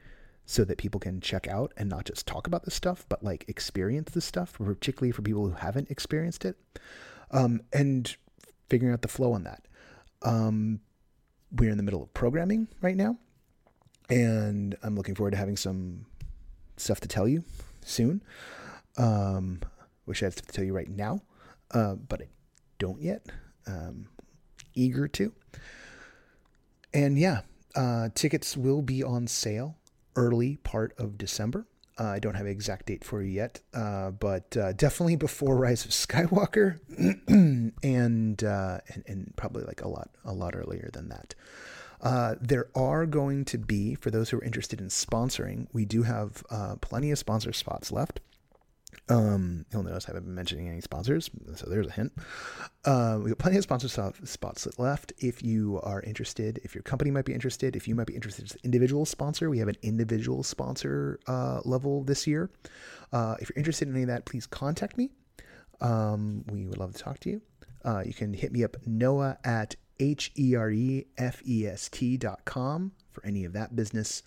so 0.46 0.64
that 0.64 0.78
people 0.78 1.00
can 1.00 1.20
check 1.20 1.46
out 1.46 1.74
and 1.76 1.90
not 1.90 2.06
just 2.06 2.26
talk 2.26 2.48
about 2.48 2.64
this 2.64 2.74
stuff, 2.74 3.06
but 3.10 3.22
like 3.22 3.44
experience 3.50 4.12
this 4.14 4.24
stuff, 4.24 4.54
particularly 4.54 5.12
for 5.12 5.22
people 5.22 5.46
who 5.46 5.56
haven't 5.56 5.92
experienced 5.92 6.46
it, 6.46 6.56
um, 7.32 7.62
and 7.74 8.16
figuring 8.70 8.94
out 8.94 9.02
the 9.02 9.10
flow 9.10 9.34
on 9.34 9.44
that. 9.44 9.68
Um, 10.22 10.80
we're 11.52 11.70
in 11.70 11.76
the 11.76 11.84
middle 11.84 12.02
of 12.02 12.14
programming 12.14 12.70
right 12.82 12.96
now, 12.96 13.18
and 14.10 14.78
I'm 14.82 14.96
looking 14.96 15.16
forward 15.16 15.32
to 15.32 15.38
having 15.38 15.58
some 15.58 16.06
stuff 16.78 17.02
to 17.02 17.10
tell 17.10 17.28
you 17.28 17.44
soon. 17.84 18.22
Um, 18.98 19.60
wish 20.08 20.24
I 20.24 20.28
had 20.28 20.34
stuff 20.34 20.48
to 20.48 20.54
tell 20.54 20.66
you 20.66 20.74
right 20.74 20.90
now, 20.90 21.22
uh, 21.72 21.96
but 21.96 22.22
I 22.22 22.28
don't 22.80 23.02
yet. 23.02 23.26
Um, 23.68 24.08
eager 24.74 25.08
to. 25.08 25.34
And 26.94 27.18
yeah, 27.18 27.42
uh, 27.76 28.10
tickets 28.16 28.56
will 28.56 28.82
be 28.82 29.04
on 29.04 29.28
sale 29.28 29.78
early 30.16 30.58
part 30.58 30.94
of 30.98 31.18
December. 31.18 31.68
Uh, 32.00 32.06
I 32.06 32.20
don't 32.20 32.36
have 32.36 32.46
an 32.46 32.52
exact 32.52 32.86
date 32.86 33.04
for 33.04 33.24
you 33.24 33.32
yet, 33.32 33.60
uh, 33.74 34.12
but 34.12 34.56
uh, 34.56 34.74
definitely 34.74 35.16
before 35.16 35.58
Rise 35.58 35.84
of 35.84 35.92
Skywalker, 35.92 36.80
and, 37.84 38.44
uh, 38.44 38.78
and 38.94 39.04
and 39.08 39.34
probably 39.36 39.64
like 39.64 39.82
a 39.82 39.88
lot 39.88 40.10
a 40.24 40.34
lot 40.34 40.56
earlier 40.56 40.90
than 40.94 41.10
that. 41.10 41.34
Uh, 42.00 42.36
there 42.40 42.68
are 42.76 43.08
going 43.08 43.44
to 43.46 43.58
be 43.58 43.96
for 43.96 44.12
those 44.12 44.30
who 44.30 44.38
are 44.38 44.44
interested 44.44 44.80
in 44.80 44.88
sponsoring. 44.88 45.66
We 45.74 45.86
do 45.86 46.04
have 46.04 46.44
plenty 46.82 47.10
of 47.10 47.18
sponsor 47.18 47.52
spots 47.52 47.92
left. 47.92 48.20
Um, 49.10 49.66
you'll 49.72 49.84
notice 49.84 50.06
I 50.06 50.10
haven't 50.10 50.26
been 50.26 50.36
mentioning 50.36 50.68
any 50.68 50.82
sponsors, 50.82 51.30
so 51.56 51.70
there's 51.70 51.88
a 51.88 51.92
hint. 51.92 52.14
Uh, 52.84 53.20
we 53.22 53.30
have 53.30 53.38
plenty 53.38 53.58
of 53.58 53.64
sponsor 53.64 53.88
spots 54.24 54.68
left. 54.78 55.14
If 55.20 55.44
you 55.44 55.80
are 55.84 56.02
interested, 56.02 56.60
if 56.64 56.76
your 56.76 56.82
company 56.82 57.12
might 57.12 57.26
be 57.26 57.34
interested, 57.34 57.76
if 57.76 57.88
you 57.88 57.96
might 57.96 58.08
be 58.08 58.16
interested 58.16 58.46
as 58.46 58.52
an 58.54 58.60
individual 58.64 59.06
sponsor, 59.06 59.50
we 59.50 59.60
have 59.60 59.68
an 59.68 59.78
individual 59.82 60.44
sponsor 60.44 61.20
uh, 61.28 61.62
level 61.64 62.04
this 62.04 62.28
year. 62.28 62.50
Uh, 63.14 63.36
if 63.40 63.50
you're 63.50 63.58
interested 63.58 63.88
in 63.88 63.94
any 63.94 64.04
of 64.04 64.10
that, 64.10 64.26
please 64.26 64.46
contact 64.46 64.98
me. 64.98 65.10
Um, 65.80 66.44
we 66.50 66.66
would 66.66 66.78
love 66.78 66.94
to 66.94 67.02
talk 67.02 67.20
to 67.22 67.30
you. 67.30 67.42
Uh, 67.86 68.04
you 68.06 68.14
can 68.14 68.34
hit 68.34 68.52
me 68.52 68.64
up, 68.64 68.76
Noah 68.86 69.38
at 69.44 69.76
H 70.00 70.32
E 70.38 70.56
R 70.56 70.70
E 70.70 71.06
F 71.18 71.42
E 71.46 71.66
S 71.66 71.88
T 71.90 72.18
dot 72.18 72.44
com 72.46 72.92
for 73.12 73.26
any 73.26 73.46
of 73.46 73.54
that 73.54 73.76
business. 73.76 74.24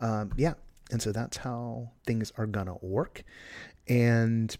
Um, 0.00 0.32
yeah. 0.36 0.54
And 0.92 1.00
so 1.00 1.12
that's 1.12 1.36
how 1.36 1.90
things 2.04 2.32
are 2.36 2.46
to 2.46 2.76
work. 2.82 3.22
And 3.90 4.56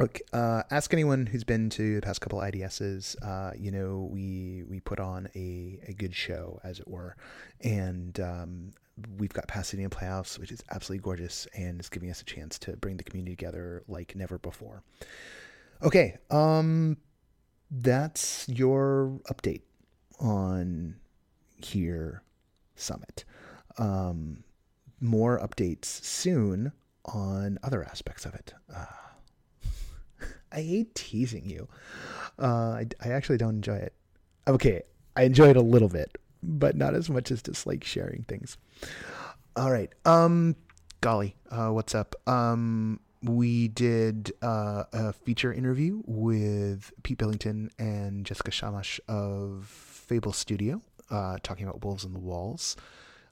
look, 0.00 0.20
uh, 0.32 0.64
ask 0.72 0.92
anyone 0.92 1.26
who's 1.26 1.44
been 1.44 1.70
to 1.70 1.94
the 1.94 2.02
past 2.02 2.20
couple 2.20 2.40
IDSs. 2.40 3.14
Uh, 3.22 3.52
you 3.56 3.70
know, 3.70 4.08
we 4.10 4.64
we 4.68 4.80
put 4.80 4.98
on 4.98 5.28
a, 5.36 5.78
a 5.86 5.92
good 5.94 6.14
show, 6.14 6.60
as 6.64 6.80
it 6.80 6.88
were, 6.88 7.16
and 7.60 8.18
um, 8.18 8.72
we've 9.16 9.32
got 9.32 9.46
Pasadena 9.46 9.88
Playhouse, 9.88 10.40
which 10.40 10.50
is 10.50 10.60
absolutely 10.72 11.04
gorgeous, 11.04 11.46
and 11.54 11.80
is 11.80 11.88
giving 11.88 12.10
us 12.10 12.20
a 12.20 12.24
chance 12.24 12.58
to 12.58 12.76
bring 12.76 12.96
the 12.96 13.04
community 13.04 13.36
together 13.36 13.84
like 13.86 14.16
never 14.16 14.38
before. 14.38 14.82
Okay, 15.80 16.16
um, 16.30 16.96
that's 17.70 18.48
your 18.48 19.20
update 19.30 19.62
on 20.18 20.96
here 21.58 22.24
summit. 22.74 23.24
Um, 23.78 24.42
more 25.00 25.38
updates 25.40 25.86
soon 25.86 26.72
on 27.06 27.58
other 27.62 27.84
aspects 27.84 28.24
of 28.24 28.34
it. 28.34 28.54
Uh, 28.74 28.86
I 30.52 30.60
hate 30.62 30.94
teasing 30.94 31.48
you. 31.48 31.68
Uh, 32.38 32.46
I, 32.80 32.86
I 33.00 33.08
actually 33.08 33.38
don't 33.38 33.56
enjoy 33.56 33.76
it. 33.76 33.94
Okay, 34.46 34.82
I 35.16 35.22
enjoy 35.22 35.50
it 35.50 35.56
a 35.56 35.62
little 35.62 35.88
bit, 35.88 36.18
but 36.42 36.76
not 36.76 36.94
as 36.94 37.08
much 37.08 37.30
as 37.30 37.42
just 37.42 37.66
like 37.66 37.84
sharing 37.84 38.24
things. 38.24 38.56
All 39.54 39.70
right. 39.70 39.92
Um, 40.04 40.56
golly, 41.00 41.36
uh, 41.50 41.68
what's 41.68 41.94
up? 41.94 42.14
Um, 42.26 43.00
we 43.22 43.68
did 43.68 44.32
uh, 44.42 44.84
a 44.92 45.12
feature 45.12 45.52
interview 45.52 46.02
with 46.06 46.92
Pete 47.02 47.18
Billington 47.18 47.70
and 47.78 48.26
Jessica 48.26 48.50
Shamash 48.50 49.00
of 49.06 49.66
Fable 49.66 50.32
Studio, 50.32 50.82
uh, 51.10 51.38
talking 51.42 51.66
about 51.66 51.84
Wolves 51.84 52.04
on 52.04 52.14
the 52.14 52.18
Walls. 52.18 52.76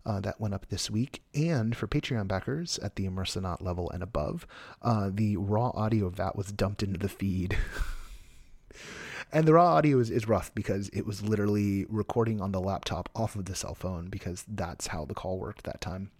Uh, 0.07 0.19
that 0.19 0.41
went 0.41 0.55
up 0.55 0.67
this 0.71 0.91
week. 0.91 1.23
And 1.35 1.77
for 1.77 1.87
Patreon 1.87 2.27
backers 2.27 2.79
at 2.79 2.97
the 2.97 3.07
Immersonaut 3.07 3.61
level 3.61 3.91
and 3.91 4.03
above, 4.03 4.47
uh, 4.81 5.11
the 5.13 5.37
raw 5.37 5.71
audio 5.75 6.07
of 6.07 6.17
that 6.17 6.37
was 6.37 6.53
dumped 6.53 6.83
into 6.83 6.99
the 6.99 7.09
feed. 7.09 7.59
and 9.33 9.47
the 9.47 9.53
raw 9.53 9.75
audio 9.75 9.99
is, 9.99 10.11
is 10.11 10.27
rough 10.27 10.55
because 10.55 10.89
it 10.95 11.07
was 11.07 11.23
literally 11.23 11.85
recording 11.89 12.41
on 12.41 12.53
the 12.53 12.61
laptop 12.61 13.11
off 13.15 13.37
of 13.37 13.45
the 13.45 13.55
cell 13.55 13.75
phone 13.75 14.09
because 14.09 14.45
that's 14.49 14.87
how 14.87 15.05
the 15.05 15.15
call 15.15 15.39
worked 15.39 15.65
that 15.65 15.83
time. 15.83 16.11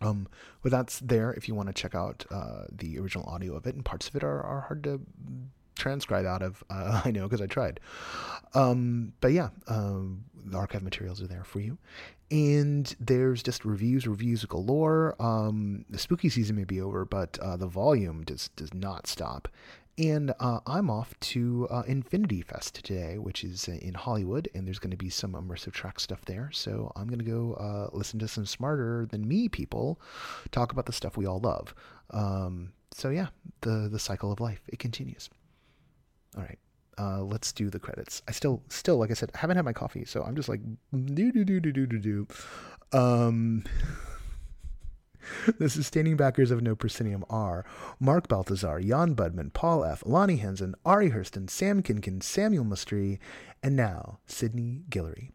Um, 0.00 0.28
but 0.62 0.70
that's 0.70 0.98
there 1.00 1.32
if 1.32 1.48
you 1.48 1.54
want 1.54 1.68
to 1.68 1.72
check 1.72 1.94
out 1.94 2.26
uh, 2.30 2.64
the 2.70 2.98
original 2.98 3.24
audio 3.26 3.54
of 3.54 3.66
it, 3.66 3.74
and 3.74 3.84
parts 3.84 4.08
of 4.08 4.16
it 4.16 4.24
are, 4.24 4.42
are 4.42 4.62
hard 4.62 4.84
to 4.84 5.00
transcribe 5.74 6.26
out 6.26 6.42
of. 6.42 6.62
Uh, 6.70 7.02
I 7.04 7.10
know 7.10 7.24
because 7.24 7.40
I 7.40 7.46
tried. 7.46 7.80
Um, 8.54 9.12
but 9.20 9.32
yeah, 9.32 9.50
um, 9.66 10.24
the 10.44 10.56
archive 10.56 10.82
materials 10.82 11.22
are 11.22 11.26
there 11.26 11.44
for 11.44 11.60
you. 11.60 11.78
And 12.30 12.94
there's 12.98 13.42
just 13.42 13.64
reviews, 13.64 14.06
reviews 14.06 14.44
galore. 14.44 15.14
Um, 15.20 15.84
the 15.90 15.98
spooky 15.98 16.28
season 16.28 16.56
may 16.56 16.64
be 16.64 16.80
over, 16.80 17.04
but 17.04 17.38
uh, 17.38 17.56
the 17.56 17.66
volume 17.66 18.24
does 18.24 18.50
does 18.56 18.72
not 18.72 19.06
stop. 19.06 19.48
And 19.96 20.34
uh, 20.40 20.58
I'm 20.66 20.90
off 20.90 21.14
to 21.20 21.68
uh, 21.70 21.84
Infinity 21.86 22.42
Fest 22.42 22.74
today, 22.74 23.16
which 23.16 23.44
is 23.44 23.68
in 23.68 23.94
Hollywood, 23.94 24.48
and 24.52 24.66
there's 24.66 24.80
going 24.80 24.90
to 24.90 24.96
be 24.96 25.08
some 25.08 25.34
immersive 25.34 25.72
track 25.72 26.00
stuff 26.00 26.24
there. 26.24 26.50
So 26.52 26.90
I'm 26.96 27.06
going 27.06 27.20
to 27.20 27.24
go 27.24 27.54
uh, 27.54 27.96
listen 27.96 28.18
to 28.18 28.26
some 28.26 28.44
smarter 28.44 29.06
than 29.06 29.28
me 29.28 29.48
people 29.48 30.00
talk 30.50 30.72
about 30.72 30.86
the 30.86 30.92
stuff 30.92 31.16
we 31.16 31.26
all 31.26 31.38
love. 31.38 31.74
Um, 32.10 32.72
so 32.92 33.10
yeah, 33.10 33.28
the 33.60 33.88
the 33.90 33.98
cycle 33.98 34.32
of 34.32 34.40
life 34.40 34.62
it 34.68 34.78
continues. 34.80 35.30
All 36.36 36.42
right. 36.42 36.58
Uh, 36.96 37.22
let's 37.22 37.52
do 37.52 37.70
the 37.70 37.80
credits. 37.80 38.22
I 38.28 38.32
still, 38.32 38.62
still, 38.68 38.98
like 38.98 39.10
I 39.10 39.14
said, 39.14 39.30
haven't 39.34 39.56
had 39.56 39.64
my 39.64 39.72
coffee, 39.72 40.04
so 40.04 40.22
I'm 40.22 40.36
just 40.36 40.48
like 40.48 40.60
do 40.92 41.32
do 41.32 41.44
do 41.44 41.58
do 41.58 41.72
do 41.72 41.86
do 41.86 41.98
do. 41.98 42.26
Um, 42.96 43.64
the 45.58 45.68
sustaining 45.68 46.16
backers 46.16 46.50
of 46.50 46.62
No 46.62 46.76
Proscenium 46.76 47.24
are 47.28 47.64
Mark 47.98 48.28
Balthazar, 48.28 48.80
Jan 48.80 49.16
Budman, 49.16 49.52
Paul 49.52 49.84
F., 49.84 50.02
Lonnie 50.06 50.36
Henson, 50.36 50.74
Ari 50.84 51.10
Hurston, 51.10 51.50
Sam 51.50 51.82
Kinkin, 51.82 52.22
Samuel 52.22 52.64
Mustry, 52.64 53.18
and 53.62 53.74
now 53.74 54.18
Sydney 54.26 54.82
Guillory. 54.88 55.30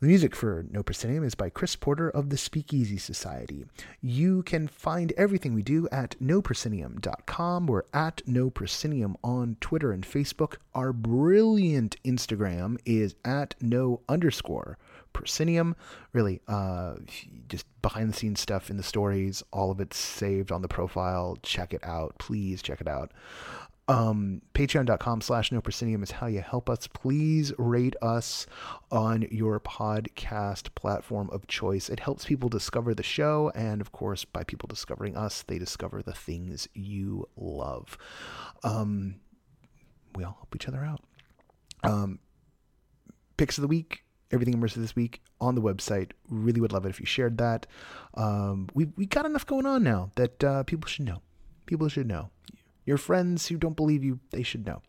The 0.00 0.06
music 0.06 0.36
for 0.36 0.64
No 0.70 0.84
Proscenium 0.84 1.24
is 1.24 1.34
by 1.34 1.50
Chris 1.50 1.74
Porter 1.74 2.08
of 2.08 2.30
the 2.30 2.36
Speakeasy 2.36 2.98
Society. 2.98 3.64
You 4.00 4.44
can 4.44 4.68
find 4.68 5.12
everything 5.16 5.54
we 5.54 5.62
do 5.64 5.88
at 5.90 6.14
noproscenium.com. 6.22 7.66
We're 7.66 7.82
at 7.92 8.22
No 8.24 8.48
Proscenium 8.48 9.16
on 9.24 9.56
Twitter 9.60 9.90
and 9.90 10.06
Facebook. 10.06 10.58
Our 10.72 10.92
brilliant 10.92 12.00
Instagram 12.04 12.78
is 12.86 13.16
at 13.24 13.56
no 13.60 14.02
underscore 14.08 14.78
proscenium. 15.12 15.74
Really, 16.12 16.40
uh, 16.46 16.94
just 17.48 17.66
behind 17.82 18.10
the 18.10 18.16
scenes 18.16 18.38
stuff 18.38 18.70
in 18.70 18.76
the 18.76 18.84
stories. 18.84 19.42
All 19.52 19.72
of 19.72 19.80
it's 19.80 19.96
saved 19.96 20.52
on 20.52 20.62
the 20.62 20.68
profile. 20.68 21.38
Check 21.42 21.74
it 21.74 21.84
out. 21.84 22.14
Please 22.18 22.62
check 22.62 22.80
it 22.80 22.86
out. 22.86 23.10
Um, 23.88 24.42
Patreon.com 24.52 25.22
slash 25.22 25.50
no 25.50 25.62
proscenium 25.62 26.02
is 26.02 26.10
how 26.10 26.26
you 26.26 26.42
help 26.42 26.68
us. 26.68 26.86
Please 26.86 27.52
rate 27.56 27.96
us 28.02 28.46
on 28.92 29.26
your 29.30 29.58
podcast 29.60 30.74
platform 30.74 31.30
of 31.32 31.46
choice. 31.46 31.88
It 31.88 32.00
helps 32.00 32.26
people 32.26 32.50
discover 32.50 32.94
the 32.94 33.02
show. 33.02 33.50
And 33.54 33.80
of 33.80 33.90
course, 33.92 34.26
by 34.26 34.44
people 34.44 34.66
discovering 34.66 35.16
us, 35.16 35.42
they 35.42 35.58
discover 35.58 36.02
the 36.02 36.12
things 36.12 36.68
you 36.74 37.28
love. 37.36 37.96
Um, 38.62 39.16
we 40.14 40.24
all 40.24 40.34
help 40.34 40.54
each 40.54 40.68
other 40.68 40.84
out. 40.84 41.00
Um, 41.82 42.18
picks 43.38 43.56
of 43.56 43.62
the 43.62 43.68
week, 43.68 44.04
everything 44.30 44.54
immersive 44.54 44.74
this 44.74 44.96
week 44.96 45.22
on 45.40 45.54
the 45.54 45.62
website. 45.62 46.10
Really 46.28 46.60
would 46.60 46.72
love 46.72 46.84
it 46.84 46.90
if 46.90 47.00
you 47.00 47.06
shared 47.06 47.38
that. 47.38 47.66
Um, 48.14 48.68
we 48.74 48.86
we 48.96 49.06
got 49.06 49.24
enough 49.24 49.46
going 49.46 49.64
on 49.64 49.82
now 49.82 50.10
that 50.16 50.44
uh, 50.44 50.62
people 50.64 50.88
should 50.88 51.06
know. 51.06 51.22
People 51.66 51.88
should 51.88 52.06
know. 52.06 52.30
Your 52.88 52.96
friends 52.96 53.48
who 53.48 53.58
don't 53.58 53.76
believe 53.76 54.02
you, 54.02 54.18
they 54.30 54.42
should 54.42 54.64
know. 54.64 54.80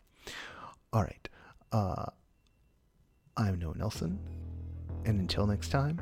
All 0.90 1.02
right. 1.02 1.28
Uh, 1.70 2.06
I'm 3.36 3.58
Noah 3.58 3.76
Nelson, 3.76 4.18
and 5.04 5.20
until 5.20 5.46
next 5.46 5.68
time, 5.68 6.00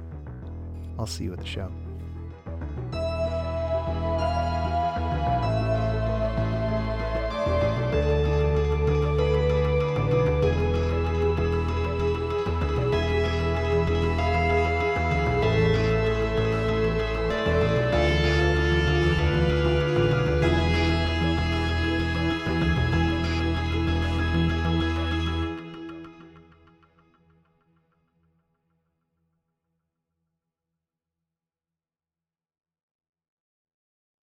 I'll 0.96 1.08
see 1.08 1.24
you 1.24 1.32
at 1.32 1.40
the 1.40 1.44
show. 1.44 1.72